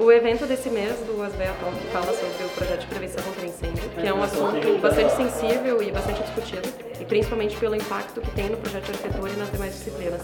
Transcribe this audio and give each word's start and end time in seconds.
O 0.00 0.10
evento 0.10 0.46
desse 0.46 0.70
mês 0.70 0.96
do 1.00 1.22
Asbeia 1.22 1.52
Talk 1.60 1.76
fala 1.92 2.06
sobre 2.06 2.46
o 2.46 2.48
projeto 2.56 2.80
de 2.80 2.86
prevenção 2.86 3.22
contra 3.22 3.44
incêndio, 3.44 3.82
que 3.90 4.06
é 4.06 4.14
um 4.14 4.22
assunto 4.22 4.78
bastante 4.80 5.12
sensível 5.12 5.82
e 5.82 5.92
bastante 5.92 6.22
discutido, 6.22 6.72
e 6.98 7.04
principalmente 7.04 7.54
pelo 7.58 7.76
impacto 7.76 8.18
que 8.18 8.30
tem 8.30 8.48
no 8.48 8.56
projeto 8.56 8.86
de 8.86 8.92
arquitetura 8.92 9.30
e 9.30 9.36
nas 9.36 9.52
demais 9.52 9.74
disciplinas. 9.74 10.22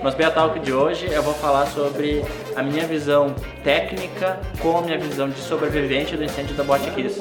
No 0.00 0.08
Asbeia 0.08 0.30
Talk 0.30 0.60
de 0.60 0.72
hoje 0.72 1.10
eu 1.10 1.24
vou 1.24 1.34
falar 1.34 1.66
sobre 1.66 2.24
a 2.54 2.62
minha 2.62 2.86
visão 2.86 3.34
técnica 3.64 4.38
com 4.60 4.78
a 4.78 4.82
minha 4.82 4.96
visão 4.96 5.28
de 5.28 5.40
sobrevivente 5.40 6.16
do 6.16 6.22
incêndio 6.22 6.54
da 6.54 6.62
Botkiss, 6.62 7.20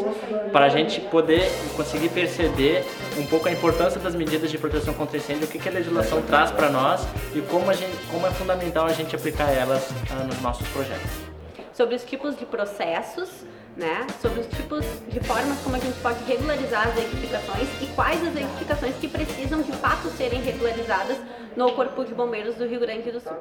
para 0.51 0.65
a 0.65 0.69
gente 0.69 1.01
poder 1.01 1.49
conseguir 1.75 2.09
perceber 2.09 2.85
um 3.17 3.25
pouco 3.25 3.47
a 3.47 3.51
importância 3.51 3.99
das 3.99 4.13
medidas 4.13 4.51
de 4.51 4.59
proteção 4.59 4.93
contra 4.93 5.17
incêndio, 5.17 5.45
o 5.45 5.47
que, 5.47 5.57
que 5.57 5.67
a 5.67 5.71
legislação 5.71 6.21
traz 6.21 6.51
para 6.51 6.69
nós 6.69 7.01
e 7.33 7.41
como, 7.41 7.73
gente, 7.73 7.97
como 8.11 8.27
é 8.27 8.29
fundamental 8.29 8.85
a 8.85 8.93
gente 8.93 9.15
aplicar 9.15 9.49
elas 9.49 9.89
ah, 10.11 10.23
nos 10.23 10.39
nossos 10.39 10.67
projetos 10.67 11.34
sobre 11.75 11.95
os 11.95 12.03
tipos 12.03 12.37
de 12.37 12.45
processos, 12.45 13.29
né? 13.75 14.07
sobre 14.21 14.39
os 14.39 14.47
tipos 14.47 14.85
de 15.11 15.19
formas 15.19 15.59
como 15.59 15.75
a 15.75 15.79
gente 15.79 15.99
pode 15.99 16.23
regularizar 16.23 16.87
as 16.87 16.97
edificações 16.97 17.67
e 17.81 17.87
quais 17.93 18.21
as 18.25 18.35
edificações 18.35 18.95
que 18.95 19.07
precisam 19.07 19.61
de 19.61 19.73
fato 19.73 20.09
serem 20.15 20.41
regularizadas 20.41 21.17
no 21.57 21.73
Corpo 21.73 22.05
de 22.05 22.13
Bombeiros 22.13 22.55
do 22.55 22.65
Rio 22.65 22.79
Grande 22.79 23.11
do 23.11 23.19
Sul. 23.19 23.37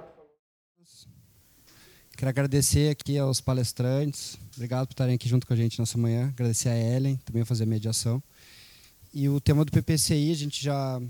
Quero 2.16 2.28
agradecer 2.28 2.90
aqui 2.90 3.18
aos 3.18 3.40
palestrantes, 3.40 4.36
obrigado 4.54 4.86
por 4.86 4.92
estarem 4.92 5.14
aqui 5.14 5.28
junto 5.28 5.46
com 5.46 5.52
a 5.52 5.56
gente 5.56 5.78
nessa 5.78 5.98
manhã, 5.98 6.28
agradecer 6.28 6.68
a 6.68 6.76
Ellen, 6.76 7.16
também 7.24 7.44
fazer 7.44 7.64
a 7.64 7.66
mediação. 7.66 8.22
E 9.12 9.28
o 9.28 9.40
tema 9.40 9.64
do 9.64 9.70
PPCI, 9.70 10.32
a 10.32 10.34
gente 10.34 10.62
já. 10.62 11.00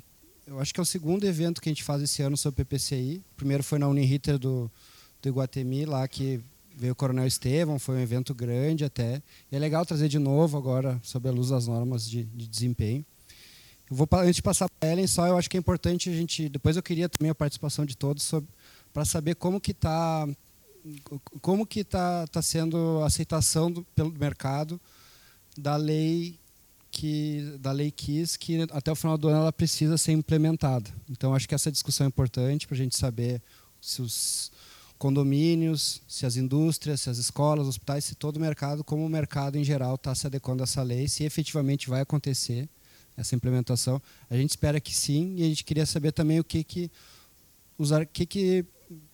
Eu 0.47 0.61
acho 0.61 0.75
que 0.75 0.81
é 0.81 0.83
o 0.83 0.87
segundo 0.87 1.25
evento 1.25 1.61
que 1.61 1.71
a 1.71 1.73
gente 1.73 1.83
faz 1.83 2.03
esse 2.03 2.21
ano 2.23 2.37
sobre 2.37 2.65
PPCI. 2.65 3.23
O 3.33 3.35
primeiro 3.35 3.63
foi 3.63 3.79
na 3.79 3.89
Uniriter 3.89 4.39
do, 4.39 4.71
do 5.23 5.29
Iguatemi, 5.29 5.87
lá 5.87 6.07
que 6.07 6.43
veio 6.77 6.93
o 6.93 6.97
Coronel 6.97 7.27
Estevão, 7.27 7.79
foi 7.79 7.97
um 7.97 8.01
evento 8.01 8.35
grande 8.35 8.85
até. 8.85 9.23
E 9.51 9.57
é 9.57 9.59
legal 9.59 9.85
trazer 9.87 10.09
de 10.09 10.19
novo 10.19 10.59
agora 10.59 11.01
sobre 11.03 11.29
a 11.29 11.33
luz 11.33 11.49
das 11.49 11.67
normas 11.67 12.09
de, 12.09 12.25
de 12.25 12.47
desempenho. 12.47 13.05
Eu 13.91 13.97
vou 13.97 14.09
antes 14.15 14.37
de 14.37 14.43
passar 14.43 14.69
para 14.69 14.89
a 14.89 14.93
Ellen, 14.93 15.07
só 15.07 15.27
eu 15.27 15.37
acho 15.37 15.49
que 15.49 15.57
é 15.57 15.61
importante 15.61 16.09
a 16.09 16.13
gente. 16.13 16.49
Depois 16.49 16.77
eu 16.77 16.83
queria 16.83 17.09
também 17.09 17.31
a 17.31 17.35
participação 17.35 17.85
de 17.85 17.97
todos 17.97 18.33
para 18.93 19.05
saber 19.05 19.35
como 19.35 19.61
que 19.61 19.73
está 19.73 20.27
como 21.41 21.67
que 21.67 21.81
está 21.81 22.27
tá 22.27 22.43
sendo 22.43 23.01
a 23.03 23.07
aceitação 23.07 23.71
do, 23.71 23.83
pelo 23.95 24.13
mercado 24.13 24.79
da 25.57 25.77
lei 25.77 26.39
que 26.91 27.57
da 27.59 27.73
lei 27.73 27.91
KIS 27.91 28.37
que 28.37 28.63
até 28.71 28.93
o 28.93 28.95
final 28.95 29.17
do 29.17 29.29
ano 29.29 29.39
ela 29.39 29.53
precisa 29.53 29.97
ser 29.97 30.13
implementada. 30.13 30.91
Então 31.09 31.35
acho 31.35 31.49
que 31.49 31.55
essa 31.55 31.73
discussão 31.73 32.07
é 32.07 32.09
importante 32.09 32.67
para 32.67 32.75
a 32.75 32.79
gente 32.79 32.97
saber 32.97 33.43
se 33.81 34.01
os 34.01 34.51
condomínios, 34.99 36.01
se 36.09 36.25
as 36.25 36.37
indústrias, 36.37 37.03
se 37.03 37.11
as 37.11 37.19
escolas, 37.19 37.67
hospitais, 37.67 38.05
se 38.05 38.15
todo 38.15 38.37
o 38.37 38.41
mercado, 38.41 38.83
como 38.83 39.05
o 39.05 39.09
mercado 39.09 39.57
em 39.57 39.65
geral 39.65 39.97
está 39.97 40.15
se 40.15 40.27
adequando 40.27 40.63
a 40.63 40.65
essa 40.65 40.83
lei, 40.83 41.09
se 41.09 41.25
efetivamente 41.25 41.89
vai 41.89 42.01
acontecer 42.01 42.69
essa 43.17 43.35
implementação. 43.35 44.01
A 44.31 44.37
gente 44.37 44.51
espera 44.51 44.81
que 44.81 44.95
sim, 44.95 45.35
e 45.37 45.45
a 45.45 45.49
gente 45.49 45.65
queria 45.65 45.87
saber 45.87 46.13
também 46.13 46.41
o 46.41 46.45
que 46.45 46.65
que 46.65 46.91
os, 47.77 47.91
que 48.13 48.27
que, 48.27 48.65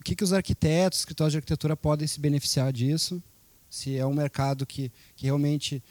que 0.04 0.14
que 0.14 0.24
os 0.24 0.32
arquitetos, 0.32 1.00
escritórios 1.00 1.32
de 1.32 1.38
arquitetura 1.38 1.76
podem 1.76 2.06
se 2.06 2.20
beneficiar 2.20 2.72
disso, 2.72 3.22
se 3.68 3.96
é 3.96 4.04
um 4.04 4.14
mercado 4.14 4.66
que, 4.66 4.90
que 5.16 5.24
realmente 5.24 5.82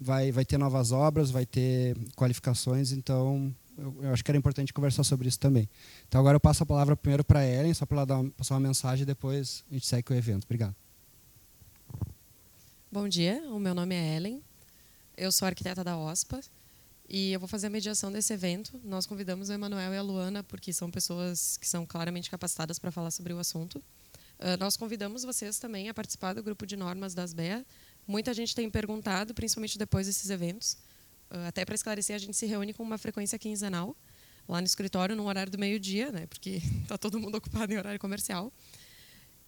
vai, 0.00 0.30
vai 0.30 0.44
ter 0.44 0.58
novas 0.58 0.92
obras, 0.92 1.30
vai 1.30 1.44
ter 1.44 1.96
qualificações, 2.16 2.92
então 2.92 3.54
eu, 3.76 3.96
eu, 4.02 4.12
acho 4.12 4.24
que 4.24 4.30
era 4.30 4.38
importante 4.38 4.72
conversar 4.72 5.04
sobre 5.04 5.28
isso 5.28 5.38
também. 5.38 5.68
Então 6.08 6.20
agora 6.20 6.36
eu 6.36 6.40
passo 6.40 6.62
a 6.62 6.66
palavra 6.66 6.96
primeiro 6.96 7.24
para 7.24 7.40
a 7.40 7.46
Ellen, 7.46 7.74
só 7.74 7.84
para 7.86 7.98
ela 7.98 8.06
dar 8.06 8.18
uma, 8.20 8.30
passar 8.30 8.54
uma 8.54 8.60
mensagem 8.60 9.02
e 9.02 9.06
depois 9.06 9.64
a 9.70 9.74
gente 9.74 9.86
segue 9.86 10.12
o 10.12 10.16
evento. 10.16 10.44
Obrigado. 10.44 10.74
Bom 12.90 13.08
dia, 13.08 13.42
o 13.50 13.58
meu 13.58 13.74
nome 13.74 13.94
é 13.94 14.16
Ellen, 14.16 14.40
eu 15.16 15.32
sou 15.32 15.46
arquiteta 15.46 15.82
da 15.82 15.98
OSPA 15.98 16.40
e 17.08 17.32
eu 17.32 17.40
vou 17.40 17.48
fazer 17.48 17.66
a 17.66 17.70
mediação 17.70 18.10
desse 18.10 18.32
evento. 18.32 18.80
Nós 18.84 19.06
convidamos 19.06 19.48
o 19.48 19.52
Emanuel 19.52 19.92
e 19.92 19.96
a 19.96 20.02
Luana 20.02 20.42
porque 20.44 20.72
são 20.72 20.90
pessoas 20.90 21.56
que 21.56 21.68
são 21.68 21.84
claramente 21.84 22.30
capacitadas 22.30 22.78
para 22.78 22.92
falar 22.92 23.10
sobre 23.10 23.32
o 23.32 23.38
assunto. 23.38 23.82
Uh, 24.38 24.56
nós 24.58 24.76
convidamos 24.76 25.24
vocês 25.24 25.58
também 25.58 25.88
a 25.88 25.94
participar 25.94 26.34
do 26.34 26.42
grupo 26.42 26.66
de 26.66 26.76
normas 26.76 27.14
das 27.14 27.32
BEA. 27.32 27.64
Muita 28.06 28.32
gente 28.34 28.54
tem 28.54 28.68
perguntado, 28.70 29.34
principalmente 29.34 29.78
depois 29.78 30.06
desses 30.06 30.28
eventos, 30.30 30.76
ah, 30.76 30.93
até 31.46 31.64
para 31.64 31.74
esclarecer, 31.74 32.14
a 32.14 32.18
gente 32.18 32.36
se 32.36 32.46
reúne 32.46 32.72
com 32.72 32.82
uma 32.82 32.98
frequência 32.98 33.38
quinzenal 33.38 33.96
lá 34.48 34.60
no 34.60 34.66
escritório 34.66 35.16
no 35.16 35.26
horário 35.26 35.50
do 35.50 35.58
meio-dia, 35.58 36.12
né? 36.12 36.26
Porque 36.26 36.60
está 36.82 36.96
todo 36.98 37.18
mundo 37.18 37.36
ocupado 37.36 37.72
em 37.72 37.78
horário 37.78 37.98
comercial. 37.98 38.52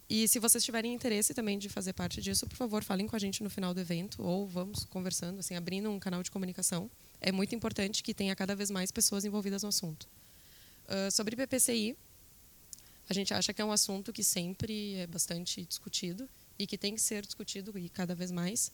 E 0.09 0.27
se 0.27 0.39
vocês 0.39 0.63
tiverem 0.63 0.93
interesse 0.93 1.33
também 1.33 1.59
de 1.59 1.67
fazer 1.67 1.91
parte 1.93 2.21
disso, 2.21 2.47
por 2.47 2.55
favor, 2.55 2.83
falem 2.83 3.05
com 3.05 3.15
a 3.15 3.19
gente 3.19 3.43
no 3.43 3.49
final 3.49 3.73
do 3.73 3.79
evento 3.81 4.23
ou 4.23 4.47
vamos 4.47 4.85
conversando, 4.85 5.39
assim, 5.39 5.55
abrindo 5.55 5.89
um 5.89 5.99
canal 5.99 6.23
de 6.23 6.31
comunicação. 6.31 6.89
É 7.19 7.31
muito 7.31 7.53
importante 7.53 8.01
que 8.01 8.13
tenha 8.13 8.33
cada 8.35 8.55
vez 8.55 8.71
mais 8.71 8.89
pessoas 8.89 9.25
envolvidas 9.25 9.63
no 9.63 9.69
assunto. 9.69 10.07
Uh, 10.85 11.11
sobre 11.11 11.35
PPCI, 11.35 11.97
a 13.09 13.13
gente 13.13 13.33
acha 13.33 13.53
que 13.53 13.61
é 13.61 13.65
um 13.65 13.71
assunto 13.71 14.13
que 14.13 14.23
sempre 14.23 14.95
é 14.95 15.07
bastante 15.07 15.65
discutido 15.65 16.27
e 16.57 16.65
que 16.65 16.77
tem 16.77 16.95
que 16.95 17.01
ser 17.01 17.25
discutido 17.25 17.77
e 17.77 17.89
cada 17.89 18.15
vez 18.15 18.31
mais. 18.31 18.71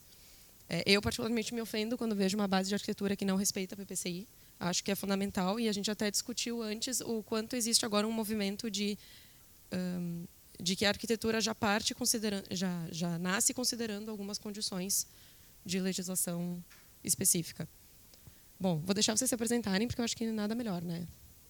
É, 0.70 0.84
eu, 0.86 1.02
particularmente, 1.02 1.54
me 1.54 1.62
ofendo 1.62 1.98
quando 1.98 2.16
vejo 2.16 2.38
uma 2.38 2.48
base 2.48 2.70
de 2.70 2.76
arquitetura 2.76 3.16
que 3.16 3.26
não 3.26 3.36
respeita 3.36 3.76
a 3.76 3.78
PPCI. 3.78 4.28
Acho 4.60 4.84
que 4.84 4.92
é 4.92 4.96
fundamental 4.96 5.60
e 5.60 5.68
a 5.68 5.72
gente 5.72 5.92
até 5.92 6.10
discutiu 6.10 6.62
antes 6.62 7.02
o 7.02 7.22
quanto 7.24 7.56
existe 7.56 7.86
agora 7.86 8.08
um 8.08 8.12
movimento 8.12 8.72
de, 8.72 8.98
um, 9.72 10.26
de 10.60 10.76
que 10.76 10.86
a 10.86 10.90
arquitetura 10.90 11.42
já 11.42 11.54
parte 11.54 11.94
já, 12.52 12.88
já 12.92 13.20
nasce 13.20 13.54
considerando 13.54 14.10
algumas 14.10 14.38
condições 14.38 15.06
de 15.66 15.80
legislação 15.80 16.64
específica. 17.04 17.68
Bom, 18.60 18.80
vou 18.80 18.94
deixar 18.94 19.18
vocês 19.18 19.28
se 19.28 19.36
apresentarem 19.36 19.88
porque 19.88 20.00
eu 20.00 20.06
acho 20.06 20.16
que 20.16 20.26
nada 20.32 20.56
melhor, 20.56 20.82
né? 20.82 21.06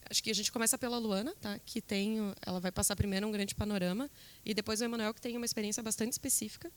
Acho 0.10 0.22
que 0.24 0.32
a 0.32 0.36
gente 0.36 0.52
começa 0.52 0.78
pela 0.78 0.98
Luana, 0.98 1.34
tá? 1.40 1.60
Que 1.60 1.82
tem, 1.82 2.18
ela 2.46 2.60
vai 2.60 2.72
passar 2.72 2.96
primeiro 2.96 3.28
um 3.28 3.32
grande 3.32 3.54
panorama 3.54 4.10
e 4.44 4.54
depois 4.54 4.82
o 4.82 4.84
Emanuel 4.84 5.14
que 5.14 5.22
tem 5.22 5.38
uma 5.38 5.46
experiência 5.46 5.84
bastante 5.84 6.14
específica 6.14 6.72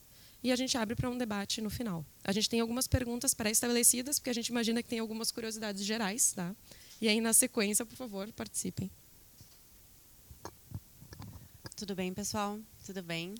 e 0.47 0.53
a 0.53 0.55
gente 0.55 0.79
abre 0.79 0.95
para 0.95 1.11
um 1.11 1.19
debate 1.19 1.61
no 1.61 1.69
final. 1.69 2.07
A 2.23 2.31
gente 2.31 2.49
tem 2.49 2.61
algumas 2.61 2.87
perguntas 2.87 3.35
pré-estabelecidas, 3.35 4.21
porque 4.21 4.31
a 4.31 4.33
gente 4.33 4.47
imagina 4.47 4.81
que 4.81 4.89
tem 4.89 5.01
algumas 5.01 5.33
curiosidades 5.33 5.85
gerais. 5.85 6.35
Tá? 6.35 6.55
E 7.01 7.09
aí, 7.09 7.21
na 7.21 7.33
sequência, 7.33 7.85
por 7.85 7.97
favor, 7.97 8.31
participem. 8.33 8.89
Tudo 11.75 11.97
bem, 11.97 12.15
pessoal? 12.15 12.61
Tudo 12.85 13.03
bem? 13.03 13.35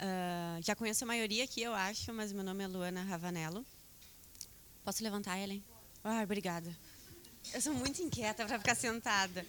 Uh, 0.00 0.60
já 0.62 0.74
conheço 0.74 1.04
a 1.04 1.06
maioria 1.06 1.44
aqui, 1.44 1.62
eu 1.62 1.72
acho, 1.72 2.12
mas 2.12 2.32
meu 2.32 2.42
nome 2.42 2.64
é 2.64 2.66
Luana 2.66 3.04
Ravanello. 3.04 3.64
Posso 4.84 5.04
levantar, 5.04 5.38
Ellen? 5.38 5.62
Ah, 6.02 6.24
obrigada. 6.24 6.76
Eu 7.54 7.60
sou 7.60 7.72
muito 7.72 8.02
inquieta 8.02 8.44
para 8.44 8.58
ficar 8.58 8.74
sentada. 8.74 9.46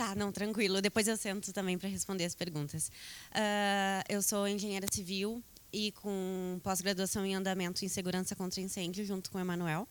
Tá, 0.00 0.14
não, 0.14 0.32
tranquilo. 0.32 0.80
Depois 0.80 1.06
eu 1.06 1.14
sento 1.14 1.52
também 1.52 1.76
para 1.76 1.86
responder 1.86 2.24
as 2.24 2.34
perguntas. 2.34 2.88
Uh, 3.32 4.02
eu 4.08 4.22
sou 4.22 4.48
engenheira 4.48 4.86
civil 4.90 5.44
e 5.70 5.92
com 5.92 6.58
pós-graduação 6.62 7.26
em 7.26 7.34
andamento 7.34 7.84
em 7.84 7.88
segurança 7.88 8.34
contra 8.34 8.62
incêndio, 8.62 9.04
junto 9.04 9.30
com 9.30 9.36
o 9.36 9.40
Emanuel. 9.42 9.86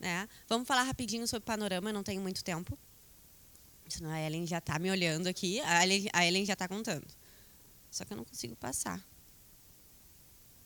Né? 0.00 0.28
Vamos 0.48 0.66
falar 0.66 0.82
rapidinho 0.82 1.24
sobre 1.28 1.46
panorama, 1.46 1.92
não 1.92 2.02
tenho 2.02 2.20
muito 2.20 2.42
tempo. 2.42 2.76
Senão 3.88 4.10
a 4.10 4.20
Ellen 4.20 4.44
já 4.44 4.58
está 4.58 4.76
me 4.76 4.90
olhando 4.90 5.28
aqui, 5.28 5.60
a 5.60 5.84
Ellen, 5.84 6.08
a 6.12 6.26
Ellen 6.26 6.44
já 6.44 6.54
está 6.54 6.66
contando. 6.66 7.06
Só 7.92 8.04
que 8.04 8.12
eu 8.12 8.16
não 8.16 8.24
consigo 8.24 8.56
passar. 8.56 9.00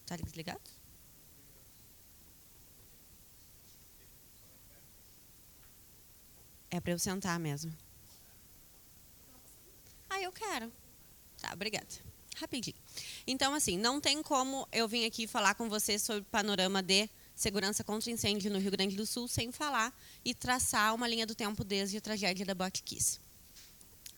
Está 0.00 0.16
desligado? 0.16 0.62
É 6.70 6.80
para 6.80 6.92
eu 6.92 6.98
sentar 6.98 7.38
mesmo. 7.38 7.70
Ah, 10.12 10.20
eu 10.20 10.30
quero. 10.30 10.70
Tá, 11.40 11.54
obrigada. 11.54 11.88
Rapidinho. 12.36 12.76
Então, 13.26 13.54
assim, 13.54 13.78
não 13.78 13.98
tem 13.98 14.22
como 14.22 14.68
eu 14.70 14.86
vir 14.86 15.06
aqui 15.06 15.26
falar 15.26 15.54
com 15.54 15.70
você 15.70 15.98
sobre 15.98 16.22
panorama 16.24 16.82
de 16.82 17.08
segurança 17.34 17.82
contra 17.82 18.10
incêndio 18.10 18.50
no 18.50 18.58
Rio 18.58 18.70
Grande 18.70 18.94
do 18.94 19.06
Sul 19.06 19.26
sem 19.26 19.50
falar 19.50 19.90
e 20.22 20.34
traçar 20.34 20.94
uma 20.94 21.08
linha 21.08 21.26
do 21.26 21.34
tempo 21.34 21.64
desde 21.64 21.96
a 21.96 22.00
tragédia 22.02 22.44
da 22.44 22.54
Botkiss. 22.54 23.18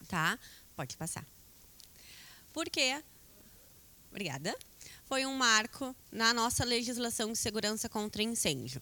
Tá? 0.09 0.37
Pode 0.75 0.97
passar. 0.97 1.25
Por 2.51 2.69
quê? 2.69 3.01
Obrigada. 4.11 4.53
Foi 5.05 5.25
um 5.25 5.33
marco 5.33 5.95
na 6.11 6.33
nossa 6.33 6.65
legislação 6.65 7.31
de 7.31 7.37
segurança 7.37 7.87
contra 7.87 8.21
incêndio. 8.21 8.81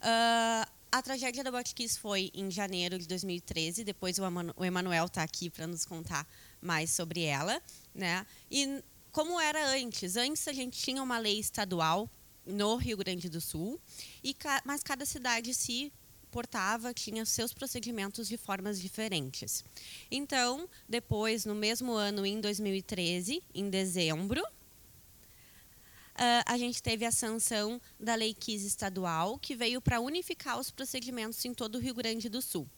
Uh, 0.00 0.66
a 0.94 1.02
tragédia 1.02 1.42
da 1.42 1.50
Botkiss 1.50 1.96
foi 1.96 2.30
em 2.32 2.48
janeiro 2.52 2.96
de 2.96 3.08
2013. 3.08 3.82
Depois 3.82 4.16
o 4.20 4.64
Emanuel 4.64 5.06
está 5.06 5.24
aqui 5.24 5.50
para 5.50 5.66
nos 5.66 5.84
contar 5.84 6.24
mais 6.64 6.90
sobre 6.90 7.22
ela, 7.22 7.62
né? 7.94 8.26
E 8.50 8.82
como 9.12 9.40
era 9.40 9.70
antes? 9.70 10.16
Antes 10.16 10.48
a 10.48 10.52
gente 10.52 10.80
tinha 10.80 11.02
uma 11.02 11.18
lei 11.18 11.38
estadual 11.38 12.10
no 12.44 12.76
Rio 12.76 12.96
Grande 12.96 13.28
do 13.28 13.40
Sul, 13.40 13.80
e 14.22 14.36
mas 14.64 14.82
cada 14.82 15.06
cidade 15.06 15.54
se 15.54 15.92
portava, 16.30 16.92
tinha 16.92 17.24
seus 17.24 17.52
procedimentos 17.52 18.26
de 18.26 18.36
formas 18.36 18.80
diferentes. 18.80 19.64
Então, 20.10 20.68
depois, 20.88 21.44
no 21.44 21.54
mesmo 21.54 21.92
ano, 21.92 22.26
em 22.26 22.40
2013, 22.40 23.40
em 23.54 23.70
dezembro, 23.70 24.42
uh, 24.42 26.42
a 26.44 26.58
gente 26.58 26.82
teve 26.82 27.04
a 27.04 27.12
sanção 27.12 27.80
da 28.00 28.16
Lei 28.16 28.34
15 28.34 28.66
estadual, 28.66 29.38
que 29.38 29.54
veio 29.54 29.80
para 29.80 30.00
unificar 30.00 30.58
os 30.58 30.72
procedimentos 30.72 31.44
em 31.44 31.54
todo 31.54 31.76
o 31.76 31.78
Rio 31.78 31.94
Grande 31.94 32.28
do 32.28 32.42
Sul. 32.42 32.68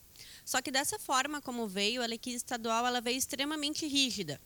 Só 0.44 0.60
que 0.62 0.70
dessa 0.70 0.98
forma 0.98 1.40
como 1.40 1.66
veio, 1.66 2.02
a 2.02 2.06
Lei 2.06 2.18
15 2.18 2.36
estadual 2.36 2.86
ela 2.86 3.00
veio 3.00 3.18
extremamente 3.18 3.86
rígida. 3.86 4.40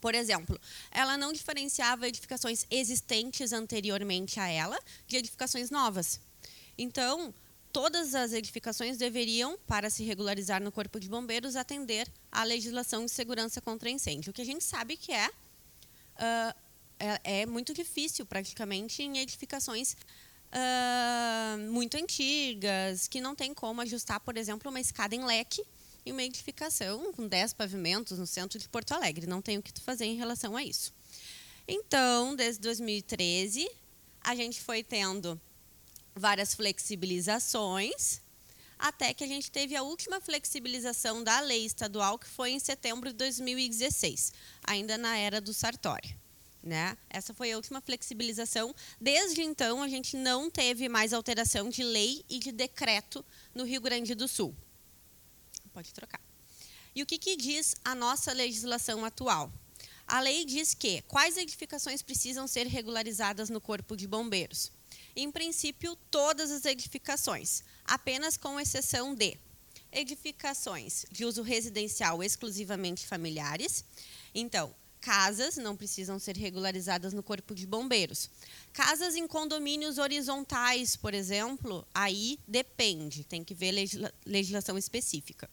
Por 0.00 0.14
exemplo, 0.14 0.60
ela 0.90 1.16
não 1.16 1.32
diferenciava 1.32 2.06
edificações 2.06 2.66
existentes 2.70 3.52
anteriormente 3.52 4.38
a 4.38 4.48
ela 4.48 4.78
de 5.06 5.16
edificações 5.16 5.70
novas. 5.70 6.20
Então, 6.76 7.34
todas 7.72 8.14
as 8.14 8.32
edificações 8.32 8.98
deveriam, 8.98 9.58
para 9.66 9.90
se 9.90 10.04
regularizar 10.04 10.62
no 10.62 10.72
Corpo 10.72 11.00
de 11.00 11.08
Bombeiros, 11.08 11.56
atender 11.56 12.10
à 12.30 12.44
legislação 12.44 13.04
de 13.04 13.10
segurança 13.10 13.60
contra 13.60 13.90
incêndio. 13.90 14.30
O 14.30 14.32
que 14.32 14.42
a 14.42 14.46
gente 14.46 14.64
sabe 14.64 14.96
que 14.96 15.12
é, 15.12 15.28
uh, 15.28 16.54
é, 16.98 17.40
é, 17.40 17.46
muito 17.46 17.74
difícil, 17.74 18.24
praticamente, 18.24 19.02
em 19.02 19.18
edificações 19.18 19.96
uh, 20.56 21.58
muito 21.70 21.96
antigas, 21.96 23.06
que 23.06 23.20
não 23.20 23.34
tem 23.34 23.52
como 23.52 23.80
ajustar, 23.82 24.20
por 24.20 24.36
exemplo, 24.36 24.70
uma 24.70 24.80
escada 24.80 25.14
em 25.14 25.24
leque 25.24 25.62
em 26.04 26.12
uma 26.12 26.22
edificação 26.22 27.12
com 27.12 27.26
10 27.26 27.52
pavimentos 27.54 28.18
no 28.18 28.26
centro 28.26 28.58
de 28.58 28.68
Porto 28.68 28.92
Alegre. 28.92 29.26
Não 29.26 29.42
tem 29.42 29.58
o 29.58 29.62
que 29.62 29.72
fazer 29.80 30.04
em 30.04 30.16
relação 30.16 30.56
a 30.56 30.62
isso. 30.62 30.94
Então, 31.66 32.36
desde 32.36 32.60
2013, 32.62 33.68
a 34.22 34.34
gente 34.36 34.60
foi 34.60 34.84
tendo 34.84 35.40
várias 36.14 36.54
flexibilizações, 36.54 38.20
até 38.78 39.12
que 39.12 39.24
a 39.24 39.26
gente 39.26 39.50
teve 39.50 39.74
a 39.74 39.82
última 39.82 40.20
flexibilização 40.20 41.24
da 41.24 41.40
lei 41.40 41.66
estadual, 41.66 42.18
que 42.18 42.28
foi 42.28 42.52
em 42.52 42.60
setembro 42.60 43.10
de 43.10 43.16
2016, 43.16 44.32
ainda 44.62 44.96
na 44.96 45.16
era 45.16 45.40
do 45.40 45.52
Sartori. 45.52 46.16
Né? 46.66 46.98
Essa 47.08 47.32
foi 47.32 47.52
a 47.52 47.56
última 47.56 47.80
flexibilização. 47.80 48.74
Desde 49.00 49.40
então, 49.40 49.80
a 49.80 49.88
gente 49.88 50.16
não 50.16 50.50
teve 50.50 50.88
mais 50.88 51.12
alteração 51.12 51.70
de 51.70 51.84
lei 51.84 52.24
e 52.28 52.40
de 52.40 52.50
decreto 52.50 53.24
no 53.54 53.62
Rio 53.62 53.80
Grande 53.80 54.16
do 54.16 54.26
Sul. 54.26 54.52
Pode 55.72 55.94
trocar. 55.94 56.20
E 56.92 57.04
o 57.04 57.06
que, 57.06 57.18
que 57.18 57.36
diz 57.36 57.76
a 57.84 57.94
nossa 57.94 58.32
legislação 58.32 59.04
atual? 59.04 59.52
A 60.08 60.18
lei 60.18 60.44
diz 60.44 60.74
que 60.74 61.02
quais 61.02 61.36
edificações 61.36 62.02
precisam 62.02 62.48
ser 62.48 62.66
regularizadas 62.66 63.48
no 63.48 63.60
Corpo 63.60 63.96
de 63.96 64.08
Bombeiros? 64.08 64.72
em 65.16 65.30
princípio, 65.30 65.96
todas 66.10 66.50
as 66.50 66.66
edificações, 66.66 67.64
apenas 67.86 68.36
com 68.36 68.60
exceção 68.60 69.14
de 69.14 69.38
edificações 69.90 71.06
de 71.10 71.24
uso 71.24 71.42
residencial 71.42 72.22
exclusivamente 72.22 73.06
familiares. 73.06 73.82
Então, 74.34 74.74
casas 75.00 75.56
não 75.56 75.76
precisam 75.76 76.18
ser 76.18 76.36
regularizadas 76.36 77.12
no 77.12 77.22
Corpo 77.22 77.54
de 77.54 77.66
Bombeiros. 77.66 78.30
Casas 78.72 79.14
em 79.14 79.26
condomínios 79.26 79.98
horizontais, 79.98 80.96
por 80.96 81.14
exemplo, 81.14 81.86
aí 81.94 82.38
depende, 82.46 83.24
tem 83.24 83.44
que 83.44 83.54
ver 83.54 83.72
legisla 83.72 84.12
legislação 84.24 84.76
específica. 84.76 85.48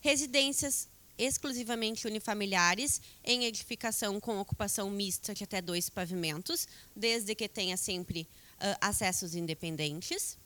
Residências 0.00 0.88
exclusivamente 1.20 2.06
unifamiliares 2.06 3.00
em 3.22 3.44
edificação 3.44 4.18
com 4.18 4.38
ocupação 4.38 4.90
mista 4.90 5.34
de 5.34 5.44
até 5.44 5.60
dois 5.60 5.90
pavimentos, 5.90 6.66
desde 6.96 7.34
que 7.34 7.48
tenha 7.48 7.76
sempre 7.76 8.22
uh, 8.22 8.76
acessos 8.80 9.34
independentes, 9.34 10.38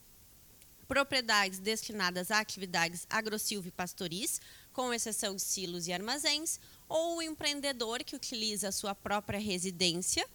propriedades 0.89 1.61
destinadas 1.61 2.31
a 2.31 2.41
atividades 2.41 3.07
agrosilvipastoris, 3.09 4.41
com 4.73 4.93
exceção 4.93 5.37
de 5.37 5.43
silos 5.43 5.87
e 5.87 5.93
armazéns, 5.93 6.59
ou 6.89 7.17
o 7.17 7.23
empreendedor 7.23 8.05
que 8.05 8.17
utiliza 8.17 8.69
a 8.69 8.73
sua 8.73 8.95
própria 8.95 9.39
residência 9.39 10.27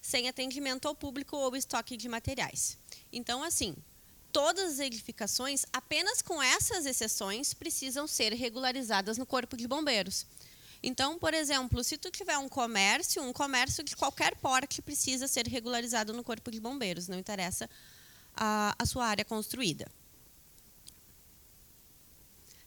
sem 0.00 0.28
atendimento 0.28 0.86
ao 0.86 0.94
público 0.94 1.36
ou 1.36 1.56
estoque 1.56 1.96
de 1.96 2.08
materiais. 2.08 2.78
Então, 3.12 3.42
assim, 3.42 3.74
todas 4.32 4.74
as 4.74 4.78
edificações, 4.78 5.64
apenas 5.72 6.22
com 6.22 6.42
essas 6.42 6.86
exceções, 6.86 7.52
precisam 7.54 8.06
ser 8.06 8.32
regularizadas 8.32 9.18
no 9.18 9.26
Corpo 9.26 9.56
de 9.56 9.66
Bombeiros. 9.66 10.26
Então, 10.82 11.18
por 11.18 11.34
exemplo, 11.34 11.82
se 11.82 11.96
tu 11.96 12.10
tiver 12.10 12.38
um 12.38 12.48
comércio, 12.48 13.22
um 13.22 13.32
comércio 13.32 13.82
de 13.82 13.96
qualquer 13.96 14.36
porte 14.36 14.80
precisa 14.82 15.26
ser 15.26 15.48
regularizado 15.48 16.12
no 16.12 16.22
Corpo 16.22 16.50
de 16.50 16.60
Bombeiros, 16.60 17.08
não 17.08 17.18
interessa 17.18 17.68
a, 18.36 18.76
a 18.78 18.86
sua 18.86 19.06
área 19.06 19.24
construída. 19.24 19.90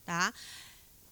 Tá? 0.04 0.34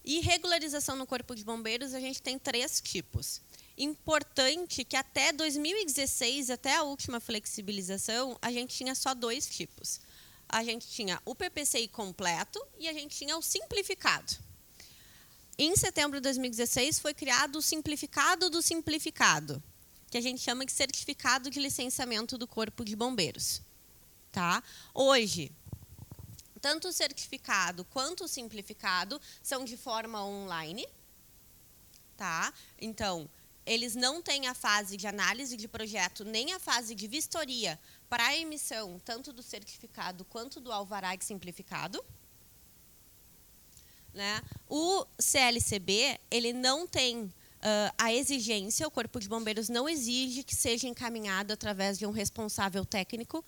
E 0.07 0.21
regularização 0.21 0.95
no 0.95 1.05
Corpo 1.05 1.35
de 1.35 1.43
Bombeiros, 1.43 1.93
a 1.93 1.99
gente 1.99 2.21
tem 2.21 2.39
três 2.39 2.79
tipos. 2.79 3.41
Importante 3.77 4.85
que 4.85 4.95
até 4.95 5.33
2016, 5.33 6.49
até 6.49 6.77
a 6.77 6.83
última 6.83 7.19
flexibilização, 7.19 8.37
a 8.41 8.49
gente 8.49 8.73
tinha 8.73 8.95
só 8.95 9.13
dois 9.13 9.49
tipos. 9.49 9.99
A 10.47 10.63
gente 10.63 10.87
tinha 10.87 11.21
o 11.25 11.35
PPCI 11.35 11.89
completo 11.89 12.65
e 12.79 12.87
a 12.87 12.93
gente 12.93 13.17
tinha 13.17 13.37
o 13.37 13.41
simplificado. 13.41 14.33
Em 15.57 15.75
setembro 15.75 16.19
de 16.19 16.23
2016 16.23 16.99
foi 16.99 17.13
criado 17.13 17.57
o 17.57 17.61
simplificado 17.61 18.49
do 18.49 18.61
simplificado, 18.61 19.61
que 20.09 20.17
a 20.17 20.21
gente 20.21 20.39
chama 20.39 20.65
de 20.65 20.71
certificado 20.71 21.49
de 21.49 21.59
licenciamento 21.59 22.37
do 22.37 22.47
Corpo 22.47 22.85
de 22.85 22.95
Bombeiros. 22.95 23.61
Tá? 24.31 24.63
Hoje, 24.93 25.51
tanto 26.67 26.89
o 26.89 26.91
certificado 26.91 27.85
quanto 27.85 28.25
o 28.25 28.27
simplificado 28.27 29.21
são 29.41 29.63
de 29.63 29.77
forma 29.77 30.21
online. 30.21 30.85
Tá? 32.17 32.53
Então, 32.77 33.29
eles 33.65 33.95
não 33.95 34.21
têm 34.21 34.47
a 34.47 34.53
fase 34.53 34.97
de 34.97 35.07
análise 35.07 35.55
de 35.55 35.65
projeto 35.65 36.25
nem 36.25 36.51
a 36.51 36.59
fase 36.59 36.93
de 36.93 37.07
vistoria 37.07 37.79
para 38.09 38.27
a 38.27 38.37
emissão 38.37 38.99
tanto 39.05 39.31
do 39.31 39.41
certificado 39.41 40.25
quanto 40.25 40.59
do 40.59 40.69
alvará 40.69 41.17
simplificado. 41.21 42.03
Né? 44.13 44.41
O 44.67 45.05
CLCB 45.17 46.19
ele 46.29 46.51
não 46.51 46.85
tem 46.85 47.23
uh, 47.23 47.31
a 47.97 48.11
exigência, 48.11 48.85
o 48.85 48.91
Corpo 48.91 49.21
de 49.21 49.29
Bombeiros 49.29 49.69
não 49.69 49.87
exige 49.87 50.43
que 50.43 50.53
seja 50.53 50.85
encaminhado 50.85 51.53
através 51.53 51.97
de 51.97 52.05
um 52.05 52.11
responsável 52.11 52.83
técnico. 52.83 53.45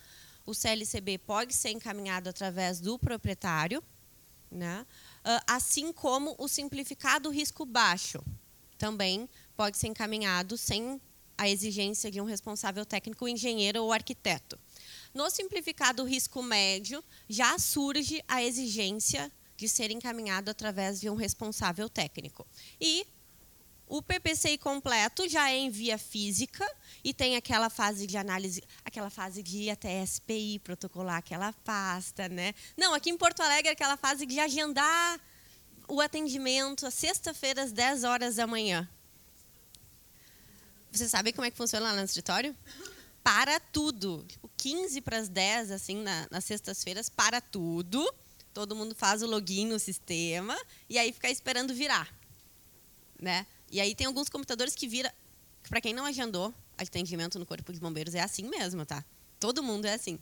O 0.50 0.54
CLCB 0.56 1.20
pode 1.20 1.54
ser 1.54 1.70
encaminhado 1.70 2.28
através 2.28 2.80
do 2.80 2.98
proprietário, 2.98 3.84
né? 4.50 4.84
Uh, 5.20 5.44
assim 5.46 5.94
como 5.94 6.36
o 6.40 6.48
simplificado 6.48 7.30
risco 7.30 7.68
baixo 7.68 8.20
também 8.76 9.30
pode 9.56 9.78
ser 9.78 9.90
encaminhado 9.90 10.58
sem 10.58 11.00
a 11.38 11.48
exigência 11.48 12.10
de 12.10 12.20
um 12.20 12.26
responsável 12.26 12.84
técnico, 12.84 13.28
engenheiro 13.28 13.84
ou 13.84 13.94
arquiteto. 13.94 14.58
No 15.14 15.30
simplificado 15.30 16.04
risco 16.04 16.42
médio, 16.42 17.04
já 17.30 17.60
surge 17.60 18.20
a 18.28 18.42
exigência 18.42 19.32
de 19.56 19.70
ser 19.70 19.92
encaminhado 19.92 20.50
através 20.50 21.00
de 21.00 21.12
um 21.12 21.16
responsável 21.16 21.88
técnico. 21.88 22.48
E 22.82 23.06
o 23.90 24.02
PPCI 24.02 24.58
completo 24.60 25.28
já 25.28 25.50
é 25.50 25.58
em 25.58 25.70
via 25.70 25.98
física 25.98 26.66
e 27.04 27.14
tem 27.14 27.36
aquela 27.36 27.70
fase 27.70 28.06
de 28.06 28.16
análise, 28.16 28.64
aquela 28.86 29.10
fase 29.10 29.42
de 29.42 29.64
ir 29.64 29.70
até 29.72 30.06
SPI, 30.06 30.60
protocolar 30.60 31.18
aquela 31.18 31.52
pasta, 31.52 32.30
né? 32.30 32.54
Não, 32.78 32.94
aqui 32.94 33.10
em 33.10 33.18
Porto 33.18 33.42
Alegre 33.42 33.72
aquela 33.72 33.98
fase 33.98 34.26
de 34.26 34.40
agendar 34.40 35.20
o 35.88 36.00
atendimento 36.00 36.86
às 36.86 36.94
sexta-feira 36.94 37.64
às 37.64 37.72
10 37.72 38.04
horas 38.04 38.36
da 38.36 38.46
manhã. 38.46 38.88
Você 40.92 41.10
sabe 41.10 41.34
como 41.34 41.46
é 41.46 41.52
que 41.52 41.58
funciona 41.58 41.92
lá 41.92 41.98
no 41.98 42.06
escritório? 42.06 42.56
Para 43.24 43.60
tudo. 43.60 44.24
Tipo, 44.28 44.50
15 44.56 45.02
para 45.02 45.18
as 45.18 45.28
10, 45.28 45.72
assim, 45.72 45.98
na, 46.04 46.28
nas 46.30 46.46
sextas-feiras, 46.46 47.10
para 47.10 47.42
tudo 47.42 48.08
todo 48.54 48.76
mundo 48.76 48.96
faz 48.96 49.22
o 49.22 49.28
login 49.28 49.68
no 49.68 49.80
sistema 49.80 50.58
e 50.90 50.98
aí 50.98 51.14
fica 51.14 51.30
esperando 51.30 51.74
virar, 51.74 52.14
né? 53.22 53.46
E 53.72 53.80
aí 53.80 53.94
tem 53.94 54.08
alguns 54.08 54.30
computadores 54.30 54.76
que 54.76 54.88
vira, 54.88 55.14
para 55.70 55.82
quem 55.82 55.94
não 55.94 56.06
agendou 56.06 56.54
atendimento 56.78 57.38
no 57.38 57.46
corpo 57.46 57.74
de 57.74 57.80
bombeiros 57.80 58.16
é 58.16 58.22
assim 58.22 58.44
mesmo, 58.44 58.86
tá? 58.86 59.04
Todo 59.40 59.62
mundo 59.62 59.86
é 59.86 59.94
assim. 59.94 60.20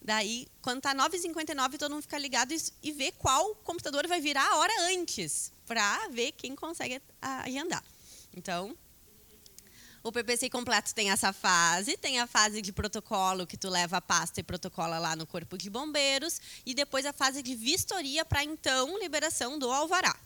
Daí, 0.00 0.46
quando 0.62 0.80
tá 0.80 0.94
9h59, 0.94 1.76
todo 1.76 1.92
mundo 1.92 2.02
fica 2.02 2.18
ligado 2.18 2.52
e, 2.52 2.58
e 2.82 2.92
vê 2.92 3.10
qual 3.12 3.54
computador 3.56 4.06
vai 4.06 4.20
virar 4.20 4.46
a 4.46 4.56
hora 4.56 4.72
antes, 4.92 5.52
para 5.66 6.08
ver 6.08 6.32
quem 6.32 6.54
consegue 6.54 7.02
agendar. 7.20 7.82
Então, 8.36 8.76
o 10.02 10.12
PPC 10.12 10.48
completo 10.48 10.94
tem 10.94 11.10
essa 11.10 11.32
fase, 11.32 11.96
tem 11.96 12.20
a 12.20 12.26
fase 12.26 12.62
de 12.62 12.72
protocolo 12.72 13.46
que 13.46 13.56
tu 13.56 13.68
leva 13.68 13.96
a 13.96 14.00
pasta 14.00 14.40
e 14.40 14.44
protocola 14.44 14.98
lá 14.98 15.16
no 15.16 15.26
corpo 15.26 15.58
de 15.58 15.68
bombeiros 15.68 16.40
e 16.64 16.74
depois 16.74 17.04
a 17.04 17.12
fase 17.12 17.42
de 17.42 17.54
vistoria 17.56 18.24
para 18.24 18.44
então 18.44 18.98
liberação 18.98 19.58
do 19.58 19.70
alvará. 19.70 20.16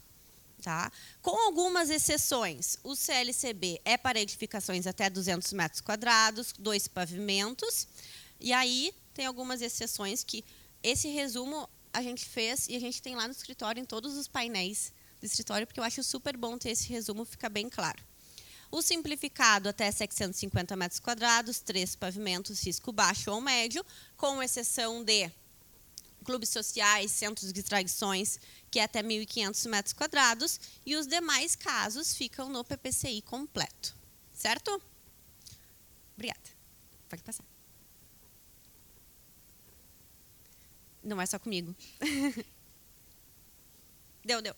Tá? 0.62 0.92
Com 1.21 1.37
algumas 1.47 1.90
exceções, 1.90 2.76
o 2.85 2.95
CLCB 2.95 3.81
é 3.85 3.97
para 3.97 4.21
edificações 4.21 4.87
até 4.87 5.11
200 5.11 5.52
metros 5.54 5.81
quadrados, 5.81 6.54
dois 6.57 6.87
pavimentos, 6.87 7.88
e 8.38 8.52
aí 8.52 8.95
tem 9.12 9.26
algumas 9.26 9.61
exceções 9.61 10.23
que 10.23 10.45
esse 10.81 11.09
resumo 11.09 11.69
a 11.92 12.00
gente 12.00 12.25
fez 12.25 12.69
e 12.69 12.76
a 12.76 12.78
gente 12.78 13.02
tem 13.02 13.16
lá 13.16 13.26
no 13.26 13.33
escritório 13.33 13.81
em 13.81 13.85
todos 13.85 14.16
os 14.16 14.28
painéis 14.28 14.92
do 15.21 15.26
escritório, 15.26 15.66
porque 15.66 15.81
eu 15.81 15.85
acho 15.85 16.02
super 16.04 16.37
bom 16.37 16.57
ter 16.57 16.71
esse 16.71 16.88
resumo, 16.88 17.25
fica 17.25 17.49
bem 17.49 17.69
claro. 17.69 18.00
O 18.71 18.81
simplificado 18.81 19.69
até 19.69 19.90
750 19.90 20.76
metros 20.76 21.00
quadrados, 21.00 21.59
três 21.59 21.97
pavimentos, 21.97 22.64
risco 22.64 22.90
baixo 22.92 23.31
ou 23.31 23.40
médio, 23.40 23.85
com 24.16 24.42
exceção 24.42 25.04
de 25.04 25.31
clubes 26.23 26.49
sociais, 26.49 27.11
centros 27.11 27.52
de 27.52 27.62
tradições, 27.62 28.38
que 28.71 28.79
é 28.79 28.85
até 28.85 29.02
1.500 29.02 29.69
metros 29.69 29.93
quadrados, 29.93 30.61
e 30.87 30.97
os 30.97 31.07
demais 31.07 31.55
casos 31.55 32.14
ficam 32.14 32.49
no 32.49 32.64
PPCI 32.64 33.23
completo. 33.23 33.95
Certo? 34.33 34.83
Obrigada. 36.14 36.50
Pode 37.09 37.23
passar. 37.23 37.45
Não 41.02 41.21
é 41.21 41.26
só 41.26 41.38
comigo. 41.38 41.75
deu, 44.25 44.41
deu. 44.41 44.55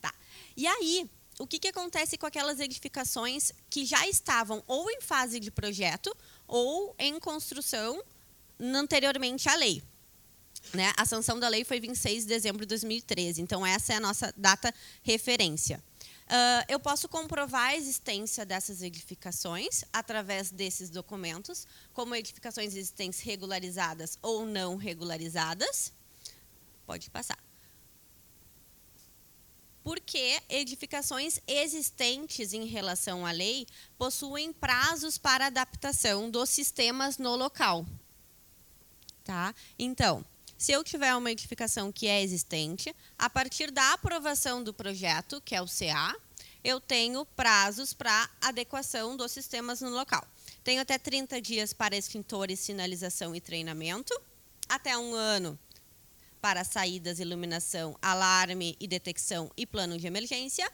Tá. 0.00 0.14
E 0.56 0.66
aí, 0.66 1.10
o 1.38 1.46
que, 1.46 1.58
que 1.58 1.68
acontece 1.68 2.16
com 2.16 2.26
aquelas 2.26 2.60
edificações 2.60 3.52
que 3.68 3.84
já 3.84 4.06
estavam 4.06 4.62
ou 4.66 4.90
em 4.90 5.00
fase 5.00 5.40
de 5.40 5.50
projeto 5.50 6.14
ou 6.46 6.94
em 6.98 7.18
construção 7.18 8.02
anteriormente 8.60 9.48
à 9.48 9.56
lei? 9.56 9.82
Né? 10.74 10.92
A 10.96 11.04
sanção 11.04 11.38
da 11.38 11.48
lei 11.48 11.64
foi 11.64 11.80
26 11.80 12.22
de 12.22 12.28
dezembro 12.28 12.60
de 12.60 12.66
2013, 12.66 13.40
então 13.42 13.66
essa 13.66 13.92
é 13.92 13.96
a 13.96 14.00
nossa 14.00 14.32
data 14.36 14.72
referência. 15.02 15.82
Uh, 16.30 16.62
eu 16.68 16.78
posso 16.78 17.08
comprovar 17.08 17.70
a 17.70 17.76
existência 17.76 18.46
dessas 18.46 18.82
edificações 18.82 19.84
através 19.92 20.52
desses 20.52 20.88
documentos, 20.88 21.66
como 21.92 22.14
edificações 22.14 22.76
existentes 22.76 23.18
regularizadas 23.18 24.16
ou 24.22 24.46
não 24.46 24.76
regularizadas. 24.76 25.92
Pode 26.86 27.10
passar. 27.10 27.38
Porque 29.82 30.40
edificações 30.48 31.40
existentes 31.48 32.52
em 32.52 32.64
relação 32.64 33.26
à 33.26 33.32
lei 33.32 33.66
possuem 33.98 34.52
prazos 34.52 35.18
para 35.18 35.46
adaptação 35.46 36.30
dos 36.30 36.48
sistemas 36.48 37.18
no 37.18 37.34
local. 37.34 37.84
Tá? 39.24 39.52
Então, 39.76 40.24
se 40.60 40.72
eu 40.72 40.84
tiver 40.84 41.16
uma 41.16 41.30
edificação 41.30 41.90
que 41.90 42.06
é 42.06 42.22
existente, 42.22 42.94
a 43.18 43.30
partir 43.30 43.70
da 43.70 43.94
aprovação 43.94 44.62
do 44.62 44.74
projeto, 44.74 45.40
que 45.40 45.54
é 45.54 45.62
o 45.62 45.64
CA, 45.64 46.14
eu 46.62 46.78
tenho 46.78 47.24
prazos 47.24 47.94
para 47.94 48.28
adequação 48.42 49.16
dos 49.16 49.32
sistemas 49.32 49.80
no 49.80 49.88
local. 49.88 50.22
Tenho 50.62 50.82
até 50.82 50.98
30 50.98 51.40
dias 51.40 51.72
para 51.72 51.96
extintores, 51.96 52.60
sinalização 52.60 53.34
e 53.34 53.40
treinamento, 53.40 54.12
até 54.68 54.98
um 54.98 55.14
ano 55.14 55.58
para 56.42 56.62
saídas, 56.62 57.20
iluminação, 57.20 57.96
alarme 58.02 58.76
e 58.78 58.86
detecção 58.86 59.50
e 59.56 59.64
plano 59.64 59.96
de 59.96 60.06
emergência, 60.06 60.70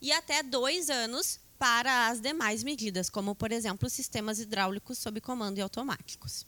e 0.00 0.10
até 0.10 0.42
dois 0.42 0.88
anos 0.88 1.38
para 1.58 2.08
as 2.08 2.18
demais 2.18 2.64
medidas, 2.64 3.10
como, 3.10 3.34
por 3.34 3.52
exemplo, 3.52 3.90
sistemas 3.90 4.40
hidráulicos 4.40 4.96
sob 4.96 5.20
comando 5.20 5.58
e 5.58 5.60
automáticos. 5.60 6.46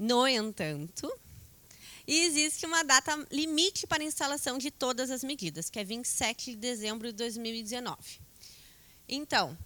No 0.00 0.26
entanto, 0.26 1.12
existe 2.06 2.64
uma 2.64 2.82
data 2.82 3.14
limite 3.30 3.86
para 3.86 4.02
instalação 4.02 4.56
de 4.56 4.70
todas 4.70 5.10
as 5.10 5.22
medidas, 5.22 5.68
que 5.68 5.78
é 5.78 5.84
27 5.84 6.52
de 6.52 6.56
dezembro 6.56 7.08
de 7.08 7.18
2019. 7.18 7.98
Então, 9.06 9.58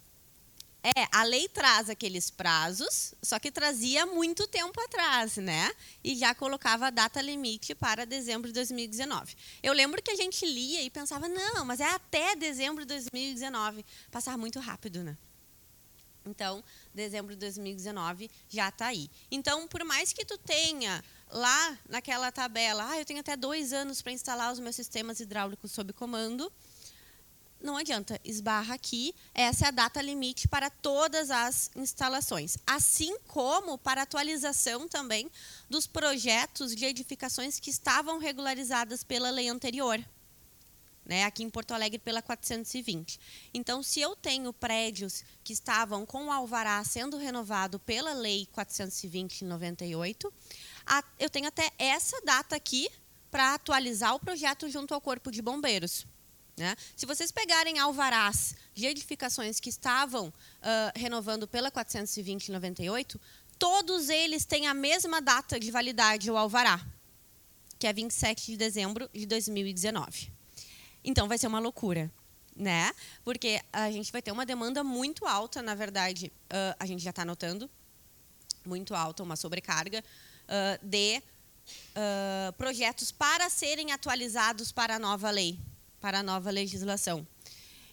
é, 0.83 1.07
a 1.09 1.23
lei 1.23 1.47
traz 1.47 1.89
aqueles 1.89 2.29
prazos, 2.29 3.13
só 3.21 3.39
que 3.39 3.49
trazia 3.49 4.05
muito 4.05 4.45
tempo 4.45 4.77
atrás, 4.81 5.37
né? 5.37 5.71
E 6.03 6.17
já 6.17 6.35
colocava 6.35 6.87
a 6.87 6.89
data 6.89 7.21
limite 7.21 7.73
para 7.73 8.05
dezembro 8.05 8.49
de 8.49 8.53
2019. 8.55 9.37
Eu 9.63 9.71
lembro 9.71 10.03
que 10.03 10.11
a 10.11 10.15
gente 10.17 10.45
lia 10.45 10.81
e 10.83 10.89
pensava, 10.89 11.29
não, 11.29 11.63
mas 11.63 11.79
é 11.79 11.89
até 11.91 12.35
dezembro 12.35 12.83
de 12.83 12.89
2019. 12.89 13.85
Passava 14.11 14.37
muito 14.37 14.59
rápido, 14.59 15.01
né? 15.01 15.17
Então, 16.25 16.63
dezembro 16.93 17.33
de 17.33 17.39
2019 17.39 18.29
já 18.49 18.69
está 18.69 18.87
aí. 18.87 19.09
Então, 19.29 19.67
por 19.67 19.83
mais 19.83 20.11
que 20.11 20.25
tu 20.25 20.37
tenha 20.37 21.03
lá 21.29 21.77
naquela 21.87 22.31
tabela, 22.31 22.89
ah, 22.89 22.99
eu 22.99 23.05
tenho 23.05 23.19
até 23.19 23.35
dois 23.37 23.73
anos 23.73 24.01
para 24.01 24.11
instalar 24.11 24.51
os 24.51 24.59
meus 24.59 24.75
sistemas 24.75 25.19
hidráulicos 25.19 25.71
sob 25.71 25.93
comando, 25.93 26.51
não 27.61 27.77
adianta, 27.77 28.19
esbarra 28.23 28.75
aqui, 28.75 29.13
essa 29.33 29.65
é 29.65 29.67
a 29.69 29.71
data 29.71 30.01
limite 30.01 30.47
para 30.47 30.69
todas 30.69 31.31
as 31.31 31.71
instalações, 31.75 32.57
assim 32.65 33.17
como 33.27 33.77
para 33.77 34.03
atualização 34.03 34.87
também 34.87 35.31
dos 35.69 35.87
projetos 35.87 36.75
de 36.75 36.85
edificações 36.85 37.59
que 37.59 37.69
estavam 37.69 38.19
regularizadas 38.19 39.03
pela 39.03 39.31
lei 39.31 39.49
anterior 39.49 40.03
né, 41.05 41.23
aqui 41.23 41.43
em 41.43 41.49
Porto 41.49 41.71
Alegre 41.71 41.99
pela 41.99 42.21
420. 42.21 43.19
Então, 43.53 43.83
se 43.83 44.01
eu 44.01 44.15
tenho 44.15 44.51
prédios 44.51 45.23
que 45.43 45.53
estavam 45.53 46.05
com 46.05 46.25
o 46.25 46.31
alvará 46.31 46.83
sendo 46.83 47.17
renovado 47.17 47.79
pela 47.79 48.13
lei 48.13 48.47
420 48.51 49.45
98, 49.45 50.33
a, 50.85 51.03
eu 51.19 51.29
tenho 51.29 51.47
até 51.47 51.71
essa 51.77 52.19
data 52.21 52.55
aqui 52.55 52.89
para 53.29 53.53
atualizar 53.53 54.15
o 54.15 54.19
projeto 54.19 54.69
junto 54.69 54.93
ao 54.93 55.01
Corpo 55.01 55.31
de 55.31 55.41
Bombeiros. 55.41 56.07
Né? 56.57 56.75
Se 56.95 57.05
vocês 57.05 57.31
pegarem 57.31 57.79
alvarás 57.79 58.55
de 58.73 58.85
edificações 58.85 59.59
que 59.59 59.69
estavam 59.69 60.27
uh, 60.27 60.33
renovando 60.95 61.47
pela 61.47 61.69
420 61.69 62.51
98, 62.51 63.19
todos 63.59 64.09
eles 64.09 64.45
têm 64.45 64.67
a 64.67 64.73
mesma 64.73 65.21
data 65.21 65.59
de 65.59 65.69
validade, 65.69 66.31
o 66.31 66.37
alvará, 66.37 66.79
que 67.77 67.85
é 67.85 67.93
27 67.93 68.51
de 68.51 68.57
dezembro 68.57 69.09
de 69.13 69.25
2019. 69.25 70.34
Então 71.05 71.27
vai 71.27 71.37
ser 71.37 71.45
uma 71.45 71.59
loucura, 71.59 72.11
né? 72.55 72.91
Porque 73.23 73.61
a 73.71 73.91
gente 73.91 74.11
vai 74.11 74.21
ter 74.21 74.31
uma 74.31 74.45
demanda 74.45 74.83
muito 74.83 75.25
alta, 75.27 75.61
na 75.61 75.75
verdade, 75.75 76.33
uh, 76.45 76.75
a 76.79 76.85
gente 76.87 77.03
já 77.03 77.11
está 77.11 77.23
notando, 77.23 77.69
muito 78.65 78.95
alta, 78.95 79.21
uma 79.21 79.35
sobrecarga 79.35 80.03
uh, 80.03 80.85
de 80.85 81.21
uh, 81.21 82.53
projetos 82.53 83.11
para 83.11 83.49
serem 83.51 83.91
atualizados 83.91 84.71
para 84.71 84.95
a 84.95 84.99
nova 84.99 85.29
lei, 85.29 85.59
para 86.01 86.19
a 86.19 86.23
nova 86.23 86.49
legislação. 86.49 87.25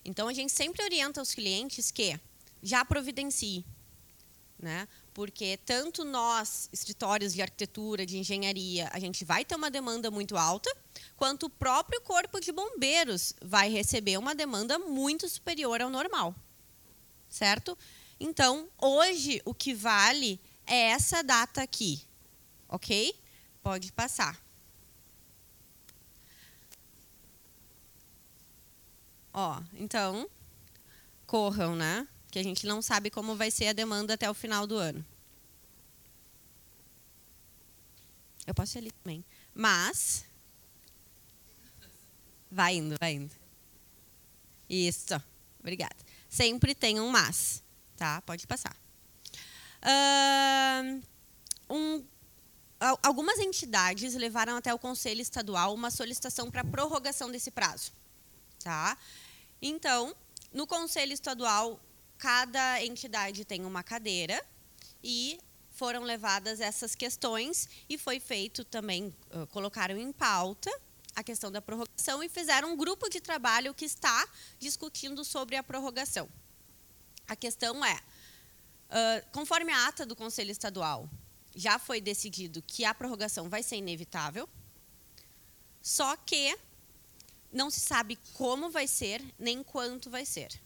Então 0.02 0.26
a 0.26 0.32
gente 0.32 0.50
sempre 0.50 0.82
orienta 0.82 1.20
os 1.20 1.34
clientes 1.34 1.90
que 1.90 2.18
já 2.62 2.82
providencie, 2.82 3.64
né? 4.58 4.88
Porque 5.14 5.58
tanto 5.66 6.04
nós, 6.04 6.68
escritórios 6.72 7.34
de 7.34 7.42
arquitetura, 7.42 8.06
de 8.06 8.18
engenharia, 8.18 8.88
a 8.92 8.98
gente 8.98 9.24
vai 9.24 9.44
ter 9.44 9.54
uma 9.54 9.70
demanda 9.70 10.10
muito 10.10 10.36
alta, 10.36 10.74
quanto 11.16 11.46
o 11.46 11.50
próprio 11.50 12.00
corpo 12.00 12.40
de 12.40 12.50
bombeiros 12.50 13.34
vai 13.42 13.68
receber 13.68 14.16
uma 14.16 14.34
demanda 14.34 14.78
muito 14.78 15.28
superior 15.28 15.82
ao 15.82 15.90
normal. 15.90 16.34
Certo? 17.28 17.76
Então, 18.18 18.68
hoje 18.78 19.42
o 19.44 19.52
que 19.52 19.74
vale 19.74 20.40
é 20.66 20.90
essa 20.90 21.22
data 21.22 21.62
aqui. 21.62 22.02
OK? 22.68 23.14
Pode 23.62 23.92
passar. 23.92 24.40
Ó, 29.34 29.60
então, 29.74 30.28
corram, 31.26 31.74
né? 31.74 32.06
Que 32.32 32.40
a 32.40 32.42
gente 32.42 32.66
não 32.66 32.82
sabe 32.82 33.10
como 33.10 33.36
vai 33.36 33.52
ser 33.52 33.68
a 33.68 33.72
demanda 33.72 34.14
até 34.14 34.28
o 34.28 34.34
final 34.34 34.66
do 34.66 34.76
ano. 34.76 35.04
Eu 38.44 38.52
posso 38.52 38.76
ir 38.76 38.80
ali 38.80 38.90
também. 38.90 39.24
Mas 39.54 40.24
Vai 42.54 42.74
indo, 42.74 42.96
vai 43.00 43.14
indo. 43.14 43.34
Isso. 44.68 45.14
Obrigada. 45.58 45.96
Sempre 46.28 46.74
tem 46.74 47.00
um 47.00 47.08
mas, 47.08 47.62
tá? 47.96 48.20
Pode 48.20 48.46
passar. 48.46 48.76
Um, 51.70 52.04
algumas 53.02 53.38
entidades 53.38 54.14
levaram 54.14 54.54
até 54.54 54.72
o 54.74 54.78
Conselho 54.78 55.22
Estadual 55.22 55.72
uma 55.72 55.90
solicitação 55.90 56.50
para 56.50 56.62
prorrogação 56.62 57.30
desse 57.30 57.50
prazo, 57.50 57.90
tá? 58.62 58.98
Então, 59.62 60.14
no 60.52 60.66
Conselho 60.66 61.14
Estadual, 61.14 61.80
cada 62.22 62.80
entidade 62.84 63.44
tem 63.44 63.64
uma 63.64 63.82
cadeira 63.82 64.40
e 65.02 65.40
foram 65.72 66.04
levadas 66.04 66.60
essas 66.60 66.94
questões 66.94 67.68
e 67.88 67.98
foi 67.98 68.20
feito 68.20 68.64
também, 68.64 69.12
colocaram 69.50 69.98
em 69.98 70.12
pauta 70.12 70.70
a 71.16 71.24
questão 71.24 71.50
da 71.50 71.60
prorrogação 71.60 72.22
e 72.22 72.28
fizeram 72.28 72.74
um 72.74 72.76
grupo 72.76 73.08
de 73.08 73.20
trabalho 73.20 73.74
que 73.74 73.84
está 73.84 74.24
discutindo 74.56 75.24
sobre 75.24 75.56
a 75.56 75.64
prorrogação. 75.64 76.28
A 77.26 77.34
questão 77.34 77.84
é, 77.84 78.00
conforme 79.32 79.72
a 79.72 79.88
ata 79.88 80.06
do 80.06 80.14
Conselho 80.14 80.52
Estadual, 80.52 81.10
já 81.56 81.76
foi 81.76 82.00
decidido 82.00 82.62
que 82.62 82.84
a 82.84 82.94
prorrogação 82.94 83.48
vai 83.48 83.64
ser 83.64 83.78
inevitável, 83.78 84.48
só 85.82 86.14
que 86.18 86.56
não 87.52 87.68
se 87.68 87.80
sabe 87.80 88.16
como 88.34 88.70
vai 88.70 88.86
ser, 88.86 89.20
nem 89.40 89.60
quanto 89.64 90.08
vai 90.08 90.24
ser. 90.24 90.62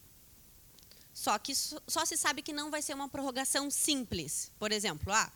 Só 1.16 1.38
que 1.38 1.54
só 1.54 2.04
se 2.04 2.14
sabe 2.14 2.42
que 2.42 2.52
não 2.52 2.70
vai 2.70 2.82
ser 2.82 2.92
uma 2.92 3.08
prorrogação 3.08 3.70
simples. 3.70 4.52
Por 4.58 4.70
exemplo, 4.70 5.10
ah, 5.10 5.32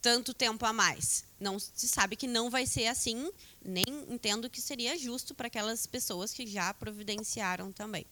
tanto 0.00 0.32
tempo 0.32 0.64
a 0.64 0.72
mais. 0.72 1.24
Não 1.40 1.58
se 1.58 1.88
sabe 1.88 2.14
que 2.14 2.28
não 2.28 2.48
vai 2.48 2.64
ser 2.64 2.86
assim, 2.86 3.28
nem 3.60 3.84
entendo 4.08 4.48
que 4.48 4.60
seria 4.60 4.96
justo 4.96 5.34
para 5.34 5.48
aquelas 5.48 5.84
pessoas 5.84 6.32
que 6.32 6.46
já 6.46 6.72
providenciaram 6.72 7.72
também. 7.72 8.06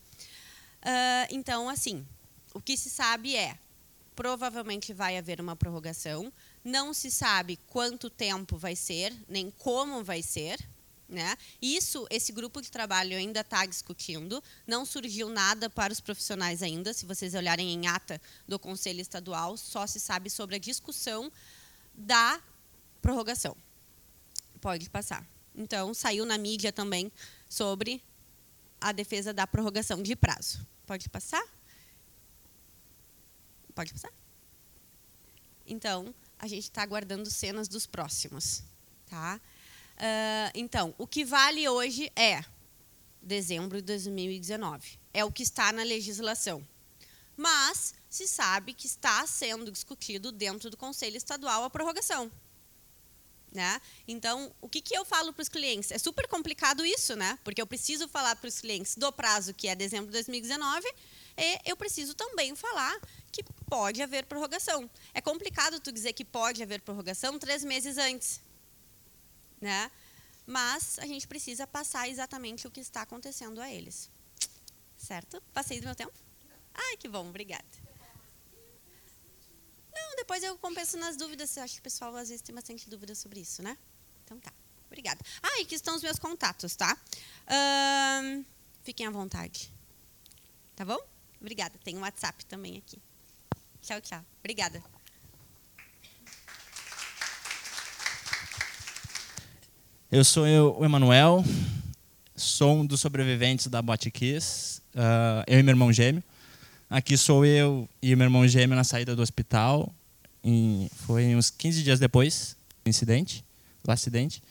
Uh, 0.83 1.31
então, 1.31 1.69
assim, 1.69 2.05
o 2.53 2.61
que 2.61 2.77
se 2.77 2.91
sabe 2.91 3.37
é, 3.37 3.57
provavelmente 4.17 4.93
vai 4.93 5.17
haver 5.17 5.41
uma 5.41 5.55
prorrogação, 5.55 6.33
não 6.65 6.93
se 6.93 7.13
sabe 7.13 7.61
quanto 7.69 8.11
tempo 8.11 8.59
vai 8.59 8.75
ser, 8.75 9.15
nem 9.29 9.53
como 9.53 10.03
vai 10.03 10.21
ser, 10.21 10.59
né? 11.09 11.37
Isso, 11.61 12.07
esse 12.11 12.33
grupo 12.33 12.61
de 12.61 12.71
trabalho 12.71 13.17
ainda 13.17 13.41
está 13.41 13.65
discutindo, 13.65 14.43
não 14.67 14.85
surgiu 14.85 15.29
nada 15.29 15.71
para 15.71 15.93
os 15.93 16.01
profissionais 16.01 16.63
ainda. 16.63 16.93
Se 16.93 17.07
vocês 17.07 17.35
olharem 17.35 17.73
em 17.73 17.87
ata 17.87 18.21
do 18.47 18.59
Conselho 18.59 19.01
Estadual, 19.01 19.57
só 19.57 19.87
se 19.87 19.99
sabe 19.99 20.29
sobre 20.29 20.57
a 20.57 20.59
discussão 20.59 21.33
da 21.95 22.41
prorrogação. 23.01 23.57
Pode 24.61 24.91
passar. 24.91 25.27
Então, 25.55 25.95
saiu 25.95 26.27
na 26.27 26.37
mídia 26.37 26.73
também 26.73 27.11
sobre 27.49 28.03
a 28.81 28.93
defesa 28.93 29.33
da 29.33 29.47
prorrogação 29.47 30.03
de 30.03 30.15
prazo. 30.15 30.65
Pode 30.87 31.09
passar? 31.09 31.45
Pode 33.75 33.93
passar? 33.93 34.13
Então, 35.67 36.15
a 36.39 36.47
gente 36.47 36.65
está 36.65 36.83
aguardando 36.83 37.31
cenas 37.31 37.67
dos 37.67 37.87
próximos. 37.87 38.63
Tá? 39.07 39.41
Uh, 39.99 40.51
então, 40.55 40.95
o 40.97 41.07
que 41.07 41.25
vale 41.25 41.69
hoje 41.69 42.11
é 42.15 42.45
dezembro 43.21 43.79
de 43.79 43.87
2019. 43.87 44.99
É 45.13 45.25
o 45.25 45.33
que 45.33 45.43
está 45.43 45.73
na 45.73 45.83
legislação. 45.83 46.67
Mas 47.37 47.95
se 48.09 48.27
sabe 48.27 48.73
que 48.73 48.87
está 48.87 49.27
sendo 49.27 49.71
discutido 49.71 50.33
dentro 50.33 50.71
do 50.71 50.77
Conselho 50.77 51.17
Estadual 51.17 51.65
a 51.65 51.71
prorrogação. 51.71 52.31
Né? 53.53 53.81
Então, 54.07 54.55
o 54.61 54.69
que, 54.69 54.81
que 54.81 54.97
eu 54.97 55.05
falo 55.05 55.33
para 55.33 55.43
os 55.43 55.49
clientes? 55.49 55.91
É 55.91 55.99
super 55.99 56.29
complicado 56.29 56.85
isso, 56.85 57.17
né? 57.17 57.39
Porque 57.43 57.63
eu 57.63 57.67
preciso 57.67 58.07
falar 58.07 58.37
para 58.37 58.47
os 58.47 58.61
clientes 58.61 58.95
do 58.95 59.11
prazo 59.11 59.55
que 59.55 59.69
é 59.69 59.75
dezembro 59.75 60.07
de 60.07 60.13
2019 60.13 60.87
e 61.37 61.59
eu 61.65 61.77
preciso 61.77 62.15
também 62.15 62.55
falar 62.55 63.01
que 63.33 63.43
pode 63.69 64.03
haver 64.03 64.27
prorrogação. 64.27 64.89
É 65.15 65.21
complicado 65.21 65.81
tu 65.81 65.91
dizer 65.91 66.13
que 66.13 66.25
pode 66.25 66.63
haver 66.63 66.83
prorrogação 66.83 67.39
três 67.39 67.65
meses 67.65 67.97
antes, 67.97 68.41
né? 69.61 69.91
Mas 70.47 70.99
a 70.99 71.07
gente 71.07 71.27
precisa 71.29 71.67
passar 71.67 72.09
exatamente 72.09 72.67
o 72.67 72.71
que 72.71 72.81
está 72.81 73.03
acontecendo 73.03 73.61
a 73.61 73.71
eles, 73.71 74.11
certo? 74.97 75.43
Passei 75.53 75.81
do 75.81 75.85
meu 75.87 75.95
tempo? 75.95 76.13
Ai, 76.75 76.97
que 76.97 77.09
bom, 77.09 77.29
obrigada. 77.29 77.67
Não, 79.93 80.17
depois 80.17 80.43
eu 80.43 80.57
compenso 80.59 80.97
nas 80.97 81.17
dúvidas. 81.17 81.59
Acho 81.59 81.75
que 81.75 81.81
o 81.81 81.83
pessoal 81.83 82.15
às 82.17 82.29
vezes 82.29 82.41
tem 82.41 82.55
bastante 82.55 82.89
dúvida 82.89 83.15
sobre 83.15 83.41
isso, 83.41 83.63
né? 83.63 83.77
Então 84.25 84.39
tá. 84.39 84.53
Obrigada. 84.87 85.21
Ah, 85.43 85.59
e 85.61 85.63
aqui 85.63 85.75
estão 85.75 85.95
os 85.95 86.03
meus 86.03 86.19
contatos, 86.19 86.75
tá? 86.75 86.97
Um, 88.23 88.45
fiquem 88.83 89.07
à 89.07 89.11
vontade. 89.11 89.71
Tá 90.75 90.85
bom? 90.85 90.99
Obrigada. 91.41 91.79
Tem 91.85 91.97
um 91.97 92.01
WhatsApp 92.01 92.45
também 92.47 92.79
aqui. 92.79 92.99
Tchau, 93.83 94.01
tchau. 94.01 94.25
Obrigada. 94.41 94.83
Eu 100.11 100.25
sou 100.25 100.47
eu, 100.47 100.75
o 100.79 100.87
Emanuel, 100.87 101.45
sou 102.35 102.79
um 102.79 102.87
dos 102.87 102.99
sobreviventes 102.99 103.67
da 103.67 103.83
Botiquis, 103.83 104.81
uh, 104.95 105.45
eu 105.47 105.59
e 105.59 105.63
meu 105.63 105.73
irmão 105.73 105.93
gêmeo. 105.93 106.25
Aqui 106.89 107.15
sou 107.15 107.45
eu 107.45 107.87
e 108.01 108.17
meu 108.17 108.25
irmão 108.25 108.49
gêmeo 108.49 108.75
na 108.75 108.85
saída 108.85 109.15
do 109.15 109.21
hospital. 109.21 109.93
E 110.43 110.91
foi 111.05 111.37
uns 111.37 111.51
15 111.51 111.83
dias 111.83 112.01
depois 112.01 112.57
do 112.83 112.89
incidente, 112.89 113.45
do 113.85 113.93
acidente. 113.93 114.43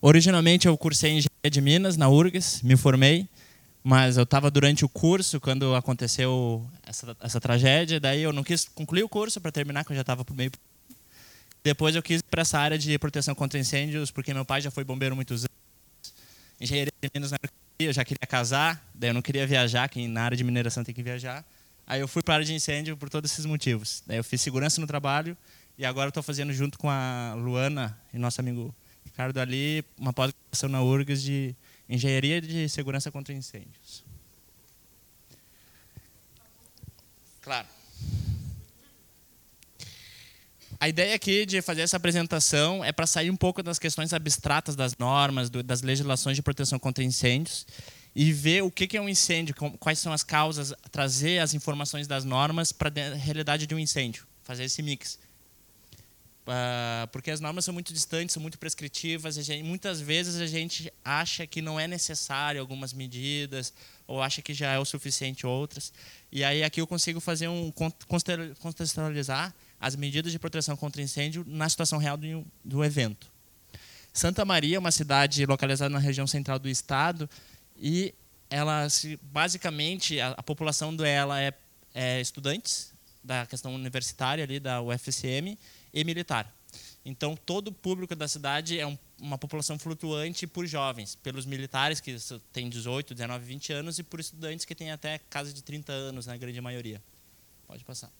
Originalmente 0.00 0.66
eu 0.66 0.78
cursei 0.78 1.10
engenharia 1.10 1.50
de 1.50 1.60
Minas 1.60 1.98
na 1.98 2.08
URGS, 2.08 2.62
me 2.62 2.74
formei, 2.74 3.28
mas 3.82 4.16
eu 4.16 4.22
estava 4.22 4.50
durante 4.50 4.86
o 4.86 4.88
curso 4.88 5.38
quando 5.38 5.74
aconteceu 5.74 6.66
essa, 6.82 7.14
essa 7.20 7.38
tragédia, 7.38 8.00
daí 8.00 8.22
eu 8.22 8.32
não 8.32 8.42
quis 8.42 8.64
concluir 8.64 9.02
o 9.02 9.08
curso 9.10 9.38
para 9.38 9.52
terminar, 9.52 9.84
porque 9.84 9.92
eu 9.92 9.96
já 9.96 10.00
estava 10.00 10.24
meio. 10.32 10.50
Depois 11.64 11.96
eu 11.96 12.02
quis 12.02 12.20
para 12.20 12.42
essa 12.42 12.58
área 12.58 12.76
de 12.76 12.98
proteção 12.98 13.34
contra 13.34 13.58
incêndios, 13.58 14.10
porque 14.10 14.34
meu 14.34 14.44
pai 14.44 14.60
já 14.60 14.70
foi 14.70 14.84
bombeiro 14.84 15.16
muitos 15.16 15.44
anos. 15.44 16.14
Engenharia 16.60 16.92
de 17.02 17.10
Minas 17.14 17.32
eu 17.78 17.92
já 17.92 18.04
queria 18.04 18.26
casar, 18.28 18.86
daí 18.94 19.10
eu 19.10 19.14
não 19.14 19.22
queria 19.22 19.46
viajar, 19.46 19.88
que 19.88 20.06
na 20.06 20.22
área 20.22 20.36
de 20.36 20.44
mineração 20.44 20.84
tem 20.84 20.94
que 20.94 21.02
viajar. 21.02 21.42
Aí 21.86 22.00
eu 22.00 22.06
fui 22.06 22.22
para 22.22 22.34
a 22.34 22.36
área 22.36 22.46
de 22.46 22.54
incêndio 22.54 22.96
por 22.96 23.08
todos 23.08 23.32
esses 23.32 23.46
motivos. 23.46 24.02
Daí 24.06 24.18
eu 24.18 24.24
fiz 24.24 24.42
segurança 24.42 24.78
no 24.80 24.86
trabalho 24.86 25.36
e 25.76 25.86
agora 25.86 26.08
estou 26.08 26.22
fazendo 26.22 26.52
junto 26.52 26.78
com 26.78 26.88
a 26.88 27.34
Luana 27.34 27.98
e 28.12 28.18
nosso 28.18 28.40
amigo 28.40 28.74
Ricardo 29.04 29.38
ali 29.38 29.84
uma 29.98 30.12
pós-graduação 30.12 30.68
na 30.68 30.82
URGS 30.82 31.22
de 31.22 31.56
Engenharia 31.88 32.40
de 32.40 32.68
Segurança 32.68 33.10
contra 33.10 33.34
Incêndios. 33.34 34.04
Claro. 37.40 37.73
A 40.84 40.88
ideia 40.90 41.14
aqui 41.14 41.46
de 41.46 41.62
fazer 41.62 41.80
essa 41.80 41.96
apresentação 41.96 42.84
é 42.84 42.92
para 42.92 43.06
sair 43.06 43.30
um 43.30 43.36
pouco 43.36 43.62
das 43.62 43.78
questões 43.78 44.12
abstratas 44.12 44.76
das 44.76 44.94
normas, 44.98 45.48
das 45.48 45.80
legislações 45.80 46.36
de 46.36 46.42
proteção 46.42 46.78
contra 46.78 47.02
incêndios 47.02 47.66
e 48.14 48.30
ver 48.34 48.62
o 48.62 48.70
que 48.70 48.94
é 48.94 49.00
um 49.00 49.08
incêndio, 49.08 49.54
quais 49.80 49.98
são 49.98 50.12
as 50.12 50.22
causas, 50.22 50.74
trazer 50.92 51.38
as 51.38 51.54
informações 51.54 52.06
das 52.06 52.26
normas 52.26 52.70
para 52.70 52.90
a 52.90 53.14
realidade 53.14 53.66
de 53.66 53.74
um 53.74 53.78
incêndio, 53.78 54.26
fazer 54.42 54.64
esse 54.64 54.82
mix. 54.82 55.18
Uh, 56.42 57.08
porque 57.10 57.30
as 57.30 57.40
normas 57.40 57.64
são 57.64 57.72
muito 57.72 57.90
distantes, 57.90 58.34
são 58.34 58.42
muito 58.42 58.58
prescritivas, 58.58 59.38
e 59.38 59.62
muitas 59.62 60.02
vezes 60.02 60.38
a 60.38 60.46
gente 60.46 60.92
acha 61.02 61.46
que 61.46 61.62
não 61.62 61.80
é 61.80 61.88
necessário 61.88 62.60
algumas 62.60 62.92
medidas, 62.92 63.72
ou 64.06 64.20
acha 64.20 64.42
que 64.42 64.52
já 64.52 64.70
é 64.72 64.78
o 64.78 64.84
suficiente 64.84 65.46
outras. 65.46 65.94
E 66.30 66.44
aí 66.44 66.62
aqui 66.62 66.78
eu 66.78 66.86
consigo 66.86 67.20
fazer 67.20 67.48
um 67.48 67.72
contextualizar 68.60 69.54
as 69.80 69.96
medidas 69.96 70.32
de 70.32 70.38
proteção 70.38 70.76
contra 70.76 71.02
incêndio 71.02 71.44
na 71.46 71.68
situação 71.68 71.98
real 71.98 72.16
do, 72.16 72.44
do 72.64 72.84
evento. 72.84 73.30
Santa 74.12 74.44
Maria 74.44 74.76
é 74.76 74.78
uma 74.78 74.92
cidade 74.92 75.44
localizada 75.44 75.90
na 75.90 75.98
região 75.98 76.26
central 76.26 76.58
do 76.58 76.68
estado, 76.68 77.28
e 77.76 78.14
ela 78.48 78.88
se, 78.88 79.18
basicamente 79.20 80.20
a, 80.20 80.28
a 80.30 80.42
população 80.42 80.94
dela 80.94 81.40
é, 81.40 81.52
é 81.92 82.20
estudantes 82.20 82.92
da 83.22 83.46
questão 83.46 83.74
universitária 83.74 84.44
ali 84.44 84.60
da 84.60 84.80
UFSM 84.80 85.58
e 85.92 86.04
militar. 86.04 86.54
Então 87.04 87.36
todo 87.36 87.68
o 87.68 87.72
público 87.72 88.14
da 88.14 88.28
cidade 88.28 88.78
é 88.78 88.86
um, 88.86 88.96
uma 89.20 89.36
população 89.36 89.78
flutuante 89.78 90.46
por 90.46 90.66
jovens, 90.66 91.14
pelos 91.16 91.44
militares 91.44 92.00
que 92.00 92.16
têm 92.52 92.68
18, 92.68 93.14
19, 93.14 93.44
20 93.44 93.72
anos 93.72 93.98
e 93.98 94.02
por 94.02 94.20
estudantes 94.20 94.64
que 94.64 94.74
têm 94.74 94.90
até 94.90 95.18
casa 95.30 95.52
de 95.52 95.62
30 95.62 95.92
anos 95.92 96.26
na 96.26 96.36
grande 96.36 96.60
maioria. 96.60 97.02
Pode 97.66 97.84
passar. 97.84 98.10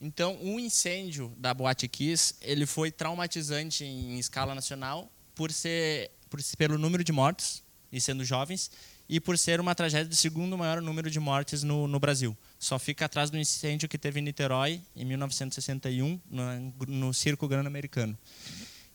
Então, 0.00 0.38
o 0.40 0.60
incêndio 0.60 1.32
da 1.36 1.52
Boate 1.52 1.88
Kiss, 1.88 2.34
ele 2.40 2.66
foi 2.66 2.90
traumatizante 2.90 3.84
em 3.84 4.18
escala 4.18 4.54
nacional 4.54 5.10
por 5.34 5.52
ser 5.52 6.10
por, 6.30 6.40
pelo 6.56 6.78
número 6.78 7.02
de 7.02 7.12
mortos, 7.12 7.62
e 7.90 8.00
sendo 8.00 8.24
jovens, 8.24 8.70
e 9.08 9.18
por 9.18 9.38
ser 9.38 9.60
uma 9.60 9.74
tragédia 9.74 10.06
de 10.06 10.16
segundo 10.16 10.56
maior 10.58 10.82
número 10.82 11.10
de 11.10 11.18
mortes 11.18 11.62
no, 11.62 11.88
no 11.88 11.98
Brasil. 11.98 12.36
Só 12.58 12.78
fica 12.78 13.06
atrás 13.06 13.30
do 13.30 13.38
incêndio 13.38 13.88
que 13.88 13.96
teve 13.96 14.20
em 14.20 14.22
Niterói, 14.22 14.82
em 14.94 15.04
1961, 15.04 16.20
no, 16.30 16.74
no 16.86 17.14
Circo 17.14 17.48
Grano-Americano. 17.48 18.16